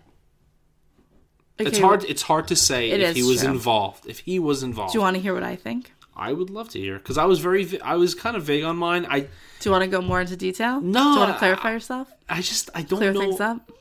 It's 1.57 1.79
hard. 1.79 2.03
It's 2.03 2.21
hard 2.21 2.49
to 2.49 2.55
say 2.57 2.91
if 2.91 3.15
he 3.15 3.23
was 3.23 3.39
true. 3.41 3.49
involved. 3.51 4.05
If 4.05 4.19
he 4.19 4.37
was 4.37 4.61
involved, 4.61 4.91
Do 4.91 4.97
you 4.99 5.01
want 5.03 5.15
to 5.15 5.21
hear 5.21 5.33
what 5.33 5.43
I 5.43 5.55
think? 5.55 5.93
I 6.15 6.33
would 6.33 6.49
love 6.49 6.67
to 6.71 6.79
hear 6.79 6.97
because 6.97 7.17
I 7.17 7.23
was 7.25 7.39
very. 7.39 7.79
I 7.81 7.95
was 7.95 8.13
kind 8.13 8.35
of 8.35 8.43
vague 8.43 8.63
on 8.65 8.75
mine. 8.75 9.07
I. 9.09 9.21
Do 9.21 9.27
you 9.63 9.71
want 9.71 9.83
to 9.83 9.89
go 9.89 10.01
more 10.01 10.19
into 10.19 10.35
detail? 10.35 10.81
No, 10.81 11.01
Do 11.03 11.09
you 11.11 11.19
want 11.19 11.31
to 11.33 11.39
clarify 11.39 11.71
yourself? 11.71 12.11
I 12.27 12.41
just. 12.41 12.69
I 12.75 12.81
don't 12.81 12.99
Clear 12.99 13.13
know. 13.13 13.19
things 13.21 13.39
up? 13.39 13.71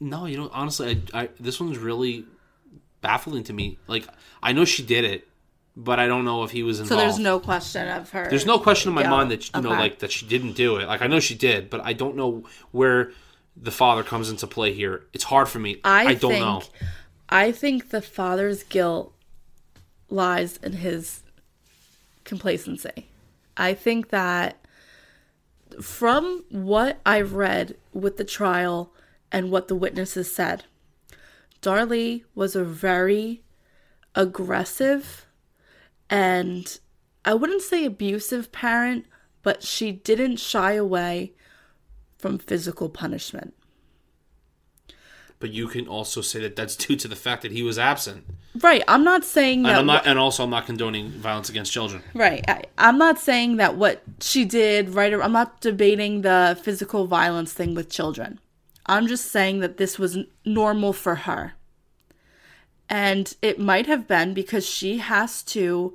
No, 0.00 0.26
you 0.26 0.36
know. 0.38 0.50
Honestly, 0.52 1.02
I, 1.12 1.22
I. 1.22 1.28
This 1.38 1.60
one's 1.60 1.78
really 1.78 2.24
baffling 3.00 3.44
to 3.44 3.52
me. 3.52 3.78
Like 3.86 4.06
I 4.42 4.52
know 4.52 4.64
she 4.64 4.82
did 4.82 5.04
it, 5.04 5.28
but 5.76 5.98
I 5.98 6.06
don't 6.06 6.24
know 6.24 6.42
if 6.42 6.50
he 6.50 6.62
was 6.62 6.80
involved. 6.80 7.00
So 7.00 7.06
there's 7.06 7.18
no 7.18 7.38
question 7.38 7.88
of 7.88 8.10
her. 8.10 8.28
There's 8.28 8.46
no 8.46 8.58
question 8.58 8.90
in 8.90 8.94
my 8.94 9.02
Yeah, 9.02 9.10
mind 9.10 9.30
that 9.30 9.54
you 9.54 9.60
know, 9.60 9.70
like 9.70 10.00
that 10.00 10.10
she 10.10 10.26
didn't 10.26 10.52
do 10.52 10.76
it. 10.76 10.86
Like 10.86 11.02
I 11.02 11.06
know 11.06 11.20
she 11.20 11.34
did, 11.34 11.70
but 11.70 11.80
I 11.84 11.92
don't 11.92 12.16
know 12.16 12.44
where 12.72 13.12
the 13.56 13.70
father 13.70 14.02
comes 14.02 14.30
into 14.30 14.46
play 14.46 14.72
here. 14.72 15.04
It's 15.12 15.24
hard 15.24 15.48
for 15.48 15.58
me. 15.58 15.80
I, 15.84 16.06
I, 16.06 16.14
don't 16.14 16.32
think, 16.32 16.44
know. 16.44 16.62
I 17.28 17.52
think 17.52 17.90
the 17.90 18.02
father's 18.02 18.62
guilt 18.62 19.12
lies 20.08 20.56
in 20.58 20.72
his 20.74 21.22
complacency. 22.24 23.06
I 23.56 23.74
think 23.74 24.08
that 24.08 24.56
from 25.80 26.44
what 26.48 27.00
I've 27.04 27.34
read 27.34 27.76
with 27.92 28.16
the 28.16 28.24
trial 28.24 28.92
and 29.32 29.50
what 29.50 29.68
the 29.68 29.74
witnesses 29.74 30.34
said, 30.34 30.64
Darlie 31.62 32.24
was 32.34 32.56
a 32.56 32.64
very 32.64 33.42
aggressive 34.14 35.26
and 36.08 36.80
I 37.24 37.34
wouldn't 37.34 37.62
say 37.62 37.84
abusive 37.84 38.50
parent, 38.50 39.06
but 39.42 39.62
she 39.62 39.92
didn't 39.92 40.36
shy 40.36 40.72
away 40.72 41.32
from 42.18 42.38
physical 42.38 42.88
punishment. 42.88 43.54
But 45.38 45.50
you 45.50 45.68
can 45.68 45.88
also 45.88 46.20
say 46.20 46.40
that 46.40 46.56
that's 46.56 46.76
due 46.86 46.96
to 46.96 47.08
the 47.08 47.16
fact 47.16 47.42
that 47.42 47.52
he 47.52 47.62
was 47.62 47.78
absent. 47.78 48.24
Right. 48.60 48.82
I'm 48.88 49.04
not 49.04 49.24
saying 49.24 49.62
that 49.62 49.70
And 49.70 49.78
I'm 49.78 49.86
not, 49.86 50.06
and 50.06 50.18
also 50.18 50.42
I'm 50.42 50.50
not 50.50 50.66
condoning 50.66 51.10
violence 51.10 51.48
against 51.48 51.72
children. 51.72 52.02
Right. 52.14 52.44
I, 52.48 52.64
I'm 52.76 52.98
not 52.98 53.18
saying 53.18 53.56
that 53.56 53.76
what 53.76 54.02
she 54.20 54.44
did, 54.44 54.90
right? 54.90 55.14
I'm 55.14 55.32
not 55.32 55.60
debating 55.60 56.22
the 56.22 56.58
physical 56.62 57.06
violence 57.06 57.52
thing 57.52 57.74
with 57.74 57.88
children. 57.88 58.40
I'm 58.90 59.06
just 59.06 59.30
saying 59.30 59.60
that 59.60 59.76
this 59.76 59.98
was 59.98 60.18
normal 60.44 60.92
for 60.92 61.14
her. 61.14 61.54
And 62.88 63.32
it 63.40 63.58
might 63.60 63.86
have 63.86 64.08
been 64.08 64.34
because 64.34 64.66
she 64.66 64.98
has 64.98 65.42
to 65.44 65.94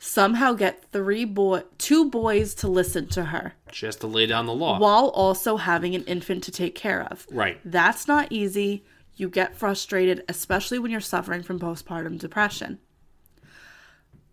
somehow 0.00 0.52
get 0.52 0.90
three 0.90 1.24
boy 1.24 1.62
two 1.78 2.10
boys 2.10 2.54
to 2.56 2.66
listen 2.66 3.06
to 3.06 3.26
her 3.26 3.54
She 3.70 3.86
has 3.86 3.94
to 3.96 4.08
lay 4.08 4.26
down 4.26 4.46
the 4.46 4.52
law. 4.52 4.80
while 4.80 5.06
also 5.10 5.56
having 5.56 5.94
an 5.94 6.02
infant 6.06 6.42
to 6.42 6.50
take 6.50 6.74
care 6.74 7.04
of. 7.08 7.24
Right. 7.30 7.60
That's 7.64 8.08
not 8.08 8.26
easy. 8.32 8.84
You 9.14 9.28
get 9.28 9.54
frustrated, 9.54 10.24
especially 10.28 10.80
when 10.80 10.90
you're 10.90 11.00
suffering 11.00 11.44
from 11.44 11.60
postpartum 11.60 12.18
depression. 12.18 12.80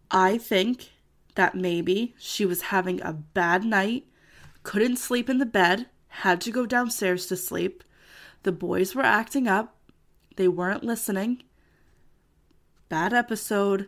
I 0.10 0.40
think 0.40 0.90
that 1.36 1.54
maybe 1.54 2.16
she 2.18 2.46
was 2.46 2.64
having 2.64 3.00
a 3.04 3.14
bad 3.14 3.64
night, 3.64 4.08
couldn't 4.64 4.98
sleep 4.98 5.30
in 5.30 5.38
the 5.38 5.46
bed, 5.46 5.86
had 6.08 6.42
to 6.42 6.52
go 6.52 6.66
downstairs 6.66 7.28
to 7.28 7.36
sleep. 7.38 7.84
The 8.44 8.52
boys 8.52 8.96
were 8.96 9.04
acting 9.04 9.48
up, 9.48 9.76
they 10.36 10.48
weren't 10.48 10.84
listening. 10.84 11.44
Bad 12.88 13.14
episode. 13.14 13.88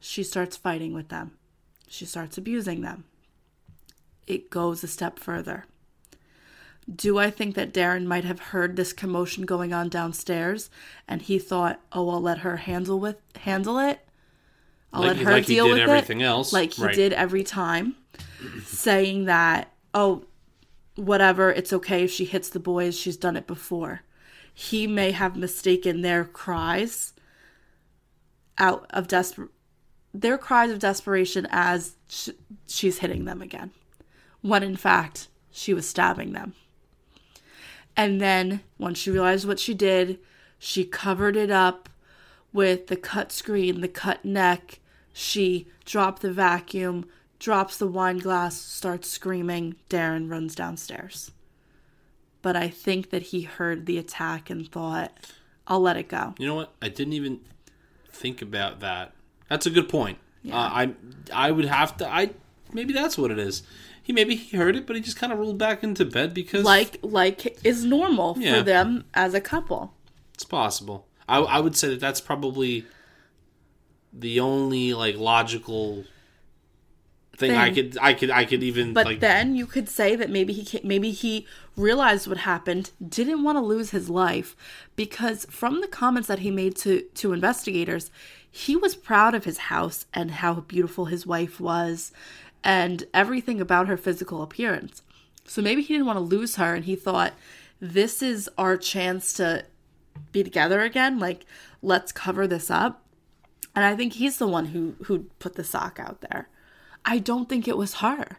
She 0.00 0.22
starts 0.22 0.56
fighting 0.56 0.92
with 0.94 1.08
them, 1.08 1.32
she 1.88 2.04
starts 2.04 2.36
abusing 2.36 2.80
them. 2.80 3.04
It 4.26 4.50
goes 4.50 4.82
a 4.84 4.88
step 4.88 5.18
further. 5.18 5.66
Do 6.92 7.18
I 7.18 7.30
think 7.30 7.54
that 7.54 7.72
Darin 7.72 8.08
might 8.08 8.24
have 8.24 8.40
heard 8.40 8.74
this 8.74 8.92
commotion 8.92 9.44
going 9.46 9.72
on 9.72 9.88
downstairs 9.88 10.68
and 11.06 11.22
he 11.22 11.38
thought, 11.38 11.80
"Oh, 11.92 12.08
I'll 12.10 12.20
let 12.20 12.38
her 12.38 12.56
handle 12.56 12.98
with 12.98 13.16
handle 13.36 13.78
it. 13.78 14.00
I'll 14.92 15.02
Like- 15.02 15.16
let 15.16 15.24
her 15.26 15.32
like 15.32 15.44
he 15.46 15.54
deal 15.54 15.66
did 15.68 15.74
with 15.74 15.82
everything 15.82 16.20
it." 16.20 16.24
else. 16.24 16.52
like 16.52 16.72
he 16.74 16.82
Right. 16.84 16.94
did 16.94 17.12
every 17.12 17.44
time, 17.44 17.94
saying 18.64 19.26
that, 19.26 19.72
"Oh, 19.94 20.24
whatever, 20.94 21.50
it's 21.50 21.72
okay 21.72 22.04
if 22.04 22.10
she 22.10 22.24
hits 22.24 22.48
the 22.48 22.60
boys. 22.60 22.96
She's 22.96 23.16
done 23.16 23.36
it 23.36 23.46
before." 23.46 24.02
He 24.54 24.86
may 24.86 25.12
have 25.12 25.36
mistaken 25.36 26.02
their 26.02 26.24
cries 26.24 27.14
out 28.58 28.86
of 28.90 29.08
desper 29.08 29.48
their 30.14 30.36
cries 30.36 30.70
of 30.70 30.78
desperation 30.78 31.46
as 31.50 31.96
sh- 32.06 32.28
she's 32.66 32.98
hitting 32.98 33.24
them 33.24 33.40
again, 33.40 33.70
when 34.42 34.62
in 34.62 34.76
fact 34.76 35.28
she 35.50 35.72
was 35.72 35.88
stabbing 35.88 36.32
them. 36.32 36.54
And 37.96 38.20
then 38.20 38.60
once 38.78 38.98
she 38.98 39.10
realized 39.10 39.48
what 39.48 39.58
she 39.58 39.72
did, 39.72 40.18
she 40.58 40.84
covered 40.84 41.36
it 41.36 41.50
up 41.50 41.88
with 42.52 42.88
the 42.88 42.96
cut 42.96 43.32
screen, 43.32 43.80
the 43.80 43.88
cut 43.88 44.24
neck. 44.24 44.80
She 45.14 45.68
dropped 45.84 46.22
the 46.22 46.32
vacuum, 46.32 47.06
drops 47.42 47.76
the 47.76 47.88
wine 47.88 48.18
glass, 48.18 48.56
starts 48.56 49.08
screaming. 49.08 49.74
Darin 49.88 50.28
runs 50.28 50.54
downstairs. 50.54 51.32
But 52.40 52.54
I 52.56 52.68
think 52.68 53.10
that 53.10 53.22
he 53.22 53.42
heard 53.42 53.86
the 53.86 53.98
attack 53.98 54.48
and 54.48 54.70
thought, 54.70 55.12
I'll 55.66 55.80
let 55.80 55.96
it 55.96 56.08
go. 56.08 56.34
You 56.38 56.46
know 56.46 56.54
what? 56.54 56.72
I 56.80 56.88
didn't 56.88 57.14
even 57.14 57.40
think 58.10 58.42
about 58.42 58.78
that. 58.80 59.12
That's 59.48 59.66
a 59.66 59.70
good 59.70 59.88
point. 59.88 60.18
Uh, 60.48 60.54
I 60.54 60.94
I 61.32 61.50
would 61.50 61.64
have 61.66 61.96
to. 61.98 62.08
I 62.08 62.30
maybe 62.72 62.92
that's 62.92 63.18
what 63.18 63.30
it 63.30 63.38
is. 63.38 63.62
He 64.02 64.12
maybe 64.12 64.34
he 64.36 64.56
heard 64.56 64.74
it, 64.76 64.86
but 64.86 64.96
he 64.96 65.02
just 65.02 65.16
kind 65.16 65.32
of 65.32 65.38
rolled 65.38 65.58
back 65.58 65.82
into 65.84 66.04
bed 66.04 66.34
because 66.34 66.64
Like 66.64 66.98
like 67.02 67.58
is 67.64 67.84
normal 67.84 68.36
Yeah. 68.38 68.58
for 68.58 68.62
them 68.64 69.04
as 69.14 69.34
a 69.34 69.40
couple. 69.40 69.94
it's 70.34 70.44
possible. 70.44 71.06
I 71.28 71.38
I 71.38 71.60
would 71.60 71.76
say 71.76 71.88
that 71.90 72.00
that's 72.00 72.20
probably 72.20 72.86
the 74.12 74.40
only 74.40 74.94
like 74.94 75.16
logical 75.16 76.04
thing, 77.36 77.52
I 77.52 77.72
could 77.72 77.98
I 78.00 78.14
could 78.14 78.30
I 78.30 78.44
could 78.44 78.62
even 78.62 78.92
But 78.92 79.06
like 79.06 79.20
then 79.20 79.54
you 79.54 79.66
could 79.66 79.88
say 79.88 80.16
that 80.16 80.30
maybe 80.30 80.52
he 80.52 80.80
maybe 80.82 81.10
he 81.10 81.46
realized 81.76 82.26
what 82.26 82.38
happened, 82.38 82.90
didn't 83.06 83.42
want 83.42 83.56
to 83.56 83.62
lose 83.62 83.90
his 83.90 84.10
life 84.10 84.54
because 84.96 85.46
from 85.46 85.80
the 85.80 85.88
comments 85.88 86.28
that 86.28 86.40
he 86.40 86.50
made 86.50 86.76
to 86.76 87.02
to 87.14 87.32
investigators, 87.32 88.10
he 88.50 88.76
was 88.76 88.94
proud 88.94 89.34
of 89.34 89.44
his 89.44 89.58
house 89.58 90.06
and 90.12 90.30
how 90.30 90.54
beautiful 90.54 91.06
his 91.06 91.26
wife 91.26 91.58
was 91.58 92.12
and 92.62 93.04
everything 93.12 93.60
about 93.60 93.88
her 93.88 93.96
physical 93.96 94.42
appearance. 94.42 95.02
So 95.44 95.62
maybe 95.62 95.82
he 95.82 95.94
didn't 95.94 96.06
want 96.06 96.18
to 96.18 96.36
lose 96.36 96.56
her 96.56 96.74
and 96.74 96.84
he 96.84 96.94
thought 96.94 97.32
this 97.80 98.22
is 98.22 98.48
our 98.56 98.76
chance 98.76 99.32
to 99.34 99.64
be 100.30 100.44
together 100.44 100.82
again, 100.82 101.18
like 101.18 101.46
let's 101.80 102.12
cover 102.12 102.46
this 102.46 102.70
up. 102.70 103.04
And 103.74 103.84
I 103.84 103.96
think 103.96 104.14
he's 104.14 104.36
the 104.38 104.46
one 104.46 104.66
who 104.66 104.96
who 105.04 105.30
put 105.38 105.54
the 105.54 105.64
sock 105.64 105.98
out 105.98 106.20
there. 106.20 106.48
I 107.04 107.18
don't 107.18 107.48
think 107.48 107.66
it 107.66 107.76
was 107.76 107.94
her. 107.94 108.38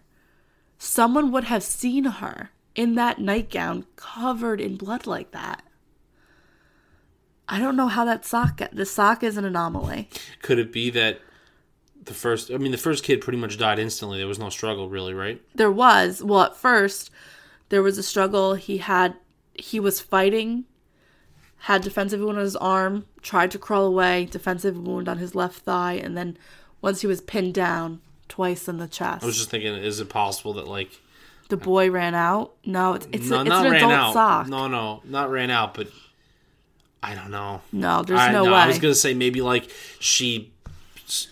Someone 0.78 1.32
would 1.32 1.46
have 1.46 1.64
seen 1.64 2.06
her 2.06 2.52
in 2.76 2.96
that 2.96 3.20
nightgown 3.20 3.86
covered 3.96 4.60
in 4.60 4.76
blood 4.76 5.06
like 5.06 5.32
that. 5.32 5.64
I 7.48 7.60
don't 7.60 7.76
know 7.76 7.88
how 7.88 8.06
that 8.06 8.26
sock 8.26 8.62
the 8.72 8.86
sock 8.86 9.22
is 9.22 9.38
an 9.38 9.46
anomaly. 9.46 10.10
could 10.42 10.60
it 10.60 10.72
be 10.72 10.90
that 10.92 11.20
the 12.06 12.14
first 12.14 12.52
I 12.52 12.58
mean 12.58 12.72
the 12.72 12.78
first 12.78 13.04
kid 13.04 13.22
pretty 13.22 13.38
much 13.38 13.58
died 13.58 13.80
instantly. 13.80 14.18
There 14.18 14.28
was 14.28 14.40
no 14.40 14.50
struggle 14.50 14.90
really, 14.90 15.14
right? 15.14 15.42
There 15.54 15.72
was, 15.72 16.24
well, 16.24 16.42
at 16.42 16.56
first, 16.56 17.12
there 17.70 17.84
was 17.84 17.98
a 17.98 18.04
struggle. 18.04 18.56
He 18.56 18.78
had, 18.78 19.16
he 19.54 19.80
was 19.80 20.00
fighting, 20.00 20.66
had 21.60 21.82
defensive 21.82 22.20
wound 22.20 22.38
on 22.38 22.44
his 22.44 22.56
arm, 22.56 23.06
tried 23.22 23.52
to 23.52 23.60
crawl 23.60 23.86
away, 23.86 24.26
defensive 24.26 24.78
wound 24.78 25.08
on 25.08 25.18
his 25.18 25.34
left 25.34 25.62
thigh, 25.62 25.94
and 25.94 26.18
then 26.18 26.38
once 26.82 27.02
he 27.02 27.08
was 27.08 27.22
pinned 27.22 27.54
down, 27.54 28.02
twice 28.30 28.68
in 28.68 28.78
the 28.78 28.88
chest. 28.88 29.24
I 29.24 29.26
was 29.26 29.38
just 29.38 29.50
thinking, 29.50 29.74
is 29.76 30.00
it 30.00 30.10
possible 30.10 30.54
that 30.54 30.68
like 30.68 31.00
the 31.50 31.58
boy 31.58 31.92
ran 31.92 32.16
out. 32.16 32.54
No, 32.66 32.94
it's 32.94 33.08
it's, 33.12 33.28
no, 33.30 33.38
a, 33.38 33.42
it's 33.42 33.50
not 33.50 33.66
an 33.66 33.72
ran 33.72 33.84
adult 33.84 33.94
out? 33.94 34.14
sock. 34.14 34.48
No, 34.48 34.68
no, 34.68 35.02
not 35.06 35.30
ran 35.30 35.50
out, 35.50 35.74
but 35.74 35.88
I 37.02 37.16
don't 37.16 37.32
know. 37.32 37.62
No, 37.72 38.02
there's 38.04 38.20
I, 38.20 38.32
no, 38.32 38.46
no, 38.46 38.52
way. 38.52 38.58
I 38.58 38.68
was 38.68 38.80
gonna 38.80 38.96
say 38.96 39.14
maybe 39.14 39.42
like 39.42 39.70
she 40.00 40.52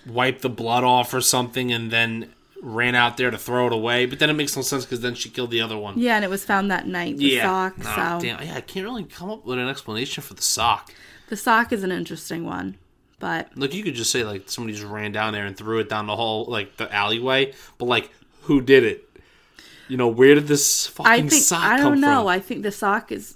wiped 0.05 0.41
the 0.41 0.49
blood 0.49 0.83
off 0.83 1.13
or 1.13 1.21
something, 1.21 1.71
and 1.71 1.89
then 1.91 2.31
ran 2.61 2.93
out 2.93 3.17
there 3.17 3.31
to 3.31 3.37
throw 3.37 3.67
it 3.67 3.73
away. 3.73 4.05
But 4.05 4.19
then 4.19 4.29
it 4.29 4.33
makes 4.33 4.55
no 4.55 4.61
sense 4.61 4.85
because 4.85 5.01
then 5.01 5.15
she 5.15 5.29
killed 5.29 5.49
the 5.49 5.61
other 5.61 5.77
one. 5.77 5.97
Yeah, 5.97 6.15
and 6.15 6.23
it 6.25 6.29
was 6.29 6.45
found 6.45 6.69
that 6.69 6.87
night. 6.87 7.17
The 7.17 7.25
Yeah. 7.25 7.43
sock. 7.43 7.73
Oh, 7.79 7.83
so 7.83 8.19
damn. 8.21 8.43
Yeah, 8.45 8.55
I 8.57 8.61
can't 8.61 8.85
really 8.85 9.03
come 9.05 9.29
up 9.31 9.45
with 9.45 9.57
an 9.57 9.67
explanation 9.67 10.21
for 10.23 10.33
the 10.33 10.41
sock. 10.43 10.93
the 11.29 11.37
sock 11.37 11.71
is 11.71 11.83
an 11.83 11.91
interesting 11.91 12.45
one, 12.45 12.77
but 13.21 13.55
Like 13.55 13.73
you 13.73 13.83
could 13.83 13.95
just 13.95 14.11
say 14.11 14.23
like 14.25 14.49
somebody 14.49 14.75
just 14.75 14.87
ran 14.87 15.11
down 15.13 15.31
there 15.33 15.45
and 15.45 15.55
threw 15.55 15.79
it 15.79 15.87
down 15.87 16.07
the 16.07 16.15
hall, 16.15 16.45
like 16.45 16.75
the 16.77 16.93
alleyway. 16.93 17.53
But 17.77 17.85
like, 17.85 18.11
who 18.41 18.59
did 18.59 18.83
it? 18.83 19.07
You 19.87 19.97
know, 19.97 20.07
where 20.07 20.35
did 20.35 20.47
this 20.47 20.87
fucking 20.87 21.11
I 21.11 21.19
think 21.21 21.43
sock 21.43 21.63
I 21.63 21.77
don't 21.77 21.99
know. 22.01 22.21
from? 22.21 22.27
I 22.27 22.39
think 22.39 22.63
the 22.63 22.71
sock 22.71 23.11
is 23.11 23.35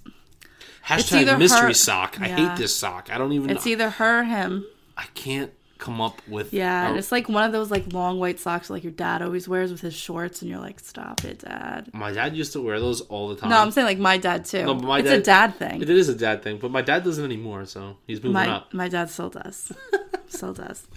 Hashtag 0.87 1.37
mystery 1.39 1.67
her- 1.67 1.73
sock. 1.73 2.19
I 2.21 2.27
hate 2.27 2.57
this 2.57 2.75
sock. 2.75 3.09
I 3.11 3.17
don't 3.17 3.31
even. 3.33 3.49
it's 3.49 3.65
know. 3.65 3.71
either 3.71 3.89
her 3.91 4.19
or 4.19 4.23
him. 4.23 4.65
I 4.97 5.05
can't 5.13 5.51
come 5.85 6.01
up 6.01 6.21
with. 6.27 6.53
Yeah, 6.53 6.87
and 6.89 6.97
it's 6.97 7.11
like 7.11 7.29
one 7.29 7.43
of 7.43 7.51
those 7.51 7.69
like 7.71 7.93
long 7.93 8.19
white 8.19 8.39
socks 8.39 8.69
like 8.69 8.83
your 8.83 8.91
dad 8.91 9.21
always 9.21 9.47
wears 9.47 9.71
with 9.71 9.81
his 9.81 9.93
shorts, 9.93 10.41
and 10.41 10.49
you're 10.49 10.59
like, 10.59 10.79
stop 10.79 11.23
it, 11.23 11.39
dad. 11.39 11.89
my 11.93 12.11
dad 12.11 12.35
used 12.35 12.53
to 12.53 12.61
wear 12.61 12.79
those 12.79 13.01
all 13.01 13.29
the 13.29 13.35
time. 13.35 13.49
No, 13.49 13.57
I'm 13.59 13.71
saying 13.71 13.85
like 13.87 13.99
my 13.99 14.17
dad 14.17 14.45
too. 14.45 14.65
No, 14.65 14.73
but 14.75 14.83
my 14.87 14.99
it's 14.99 15.09
dad- 15.09 15.19
a 15.19 15.23
dad 15.23 15.55
thing. 15.55 15.81
It 15.81 15.89
is 15.89 16.09
a 16.09 16.15
dad 16.15 16.43
thing, 16.43 16.57
but 16.57 16.71
my 16.71 16.81
dad 16.81 17.03
doesn't 17.03 17.23
anymore, 17.23 17.65
so 17.65 17.97
he's 18.07 18.19
moving 18.19 18.33
my 18.33 18.49
up. 18.49 18.73
my 18.73 18.87
dad 18.89 19.09
still 19.09 19.29
does 19.29 19.71
still 20.27 20.53
does 20.53 20.87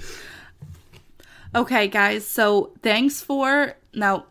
okay 1.54 1.88
guys 1.88 2.26
so 2.26 2.72
thanks 2.82 3.22
for 3.22 3.74
now 3.94 4.26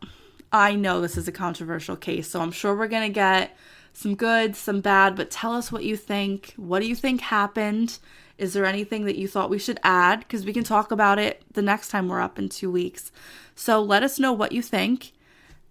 i 0.52 0.76
know 0.76 1.02
this 1.02 1.18
is 1.18 1.28
a 1.28 1.32
controversial 1.32 1.96
case 1.96 2.30
so 2.30 2.40
i'm 2.40 2.52
sure 2.52 2.76
we're 2.76 2.88
gonna 2.88 3.10
get 3.10 3.56
some 3.94 4.14
good 4.16 4.56
some 4.56 4.82
bad 4.82 5.16
but 5.16 5.32
tell 5.32 5.54
us 5.54 5.72
what 5.72 5.84
you 5.84 5.98
think 5.98 6.54
what 6.58 6.80
do 6.80 6.88
you 6.88 6.96
think 6.96 7.20
happened 7.22 7.98
is 8.38 8.54
there 8.54 8.66
anything 8.66 9.06
that 9.06 9.18
you 9.18 9.28
thought 9.28 9.50
we 9.50 9.60
should 9.60 9.80
add? 9.84 10.20
Because 10.20 10.46
we 10.46 10.54
can 10.54 10.64
talk 10.64 10.92
about 10.92 11.20
it 11.20 11.44
the 11.54 11.62
next 11.62 11.90
time 11.90 12.08
we're 12.08 12.22
up 12.22 12.38
in 12.38 12.50
two 12.50 12.72
weeks. 12.72 13.12
So 13.56 13.82
let 13.82 14.04
us 14.04 14.20
know 14.20 14.32
what 14.32 14.52
you 14.52 14.62
think. 14.62 15.12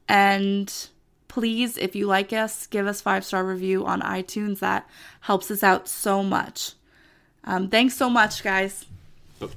And 0.08 0.72
please 1.28 1.76
if 1.76 1.94
you 1.94 2.06
like 2.06 2.32
us 2.32 2.66
give 2.66 2.86
us 2.86 3.00
five 3.00 3.24
star 3.24 3.44
review 3.44 3.84
on 3.84 4.00
itunes. 4.00 4.60
That 4.60 4.88
helps 5.20 5.50
us 5.50 5.62
out 5.62 5.88
so 5.88 6.22
much. 6.22 6.72
Um, 7.44 7.68
thanks 7.68 7.94
so 7.94 8.10
much, 8.10 8.42
guys. 8.42 8.86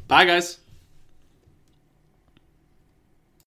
Bye, 0.08 0.26
guys. 0.26 0.60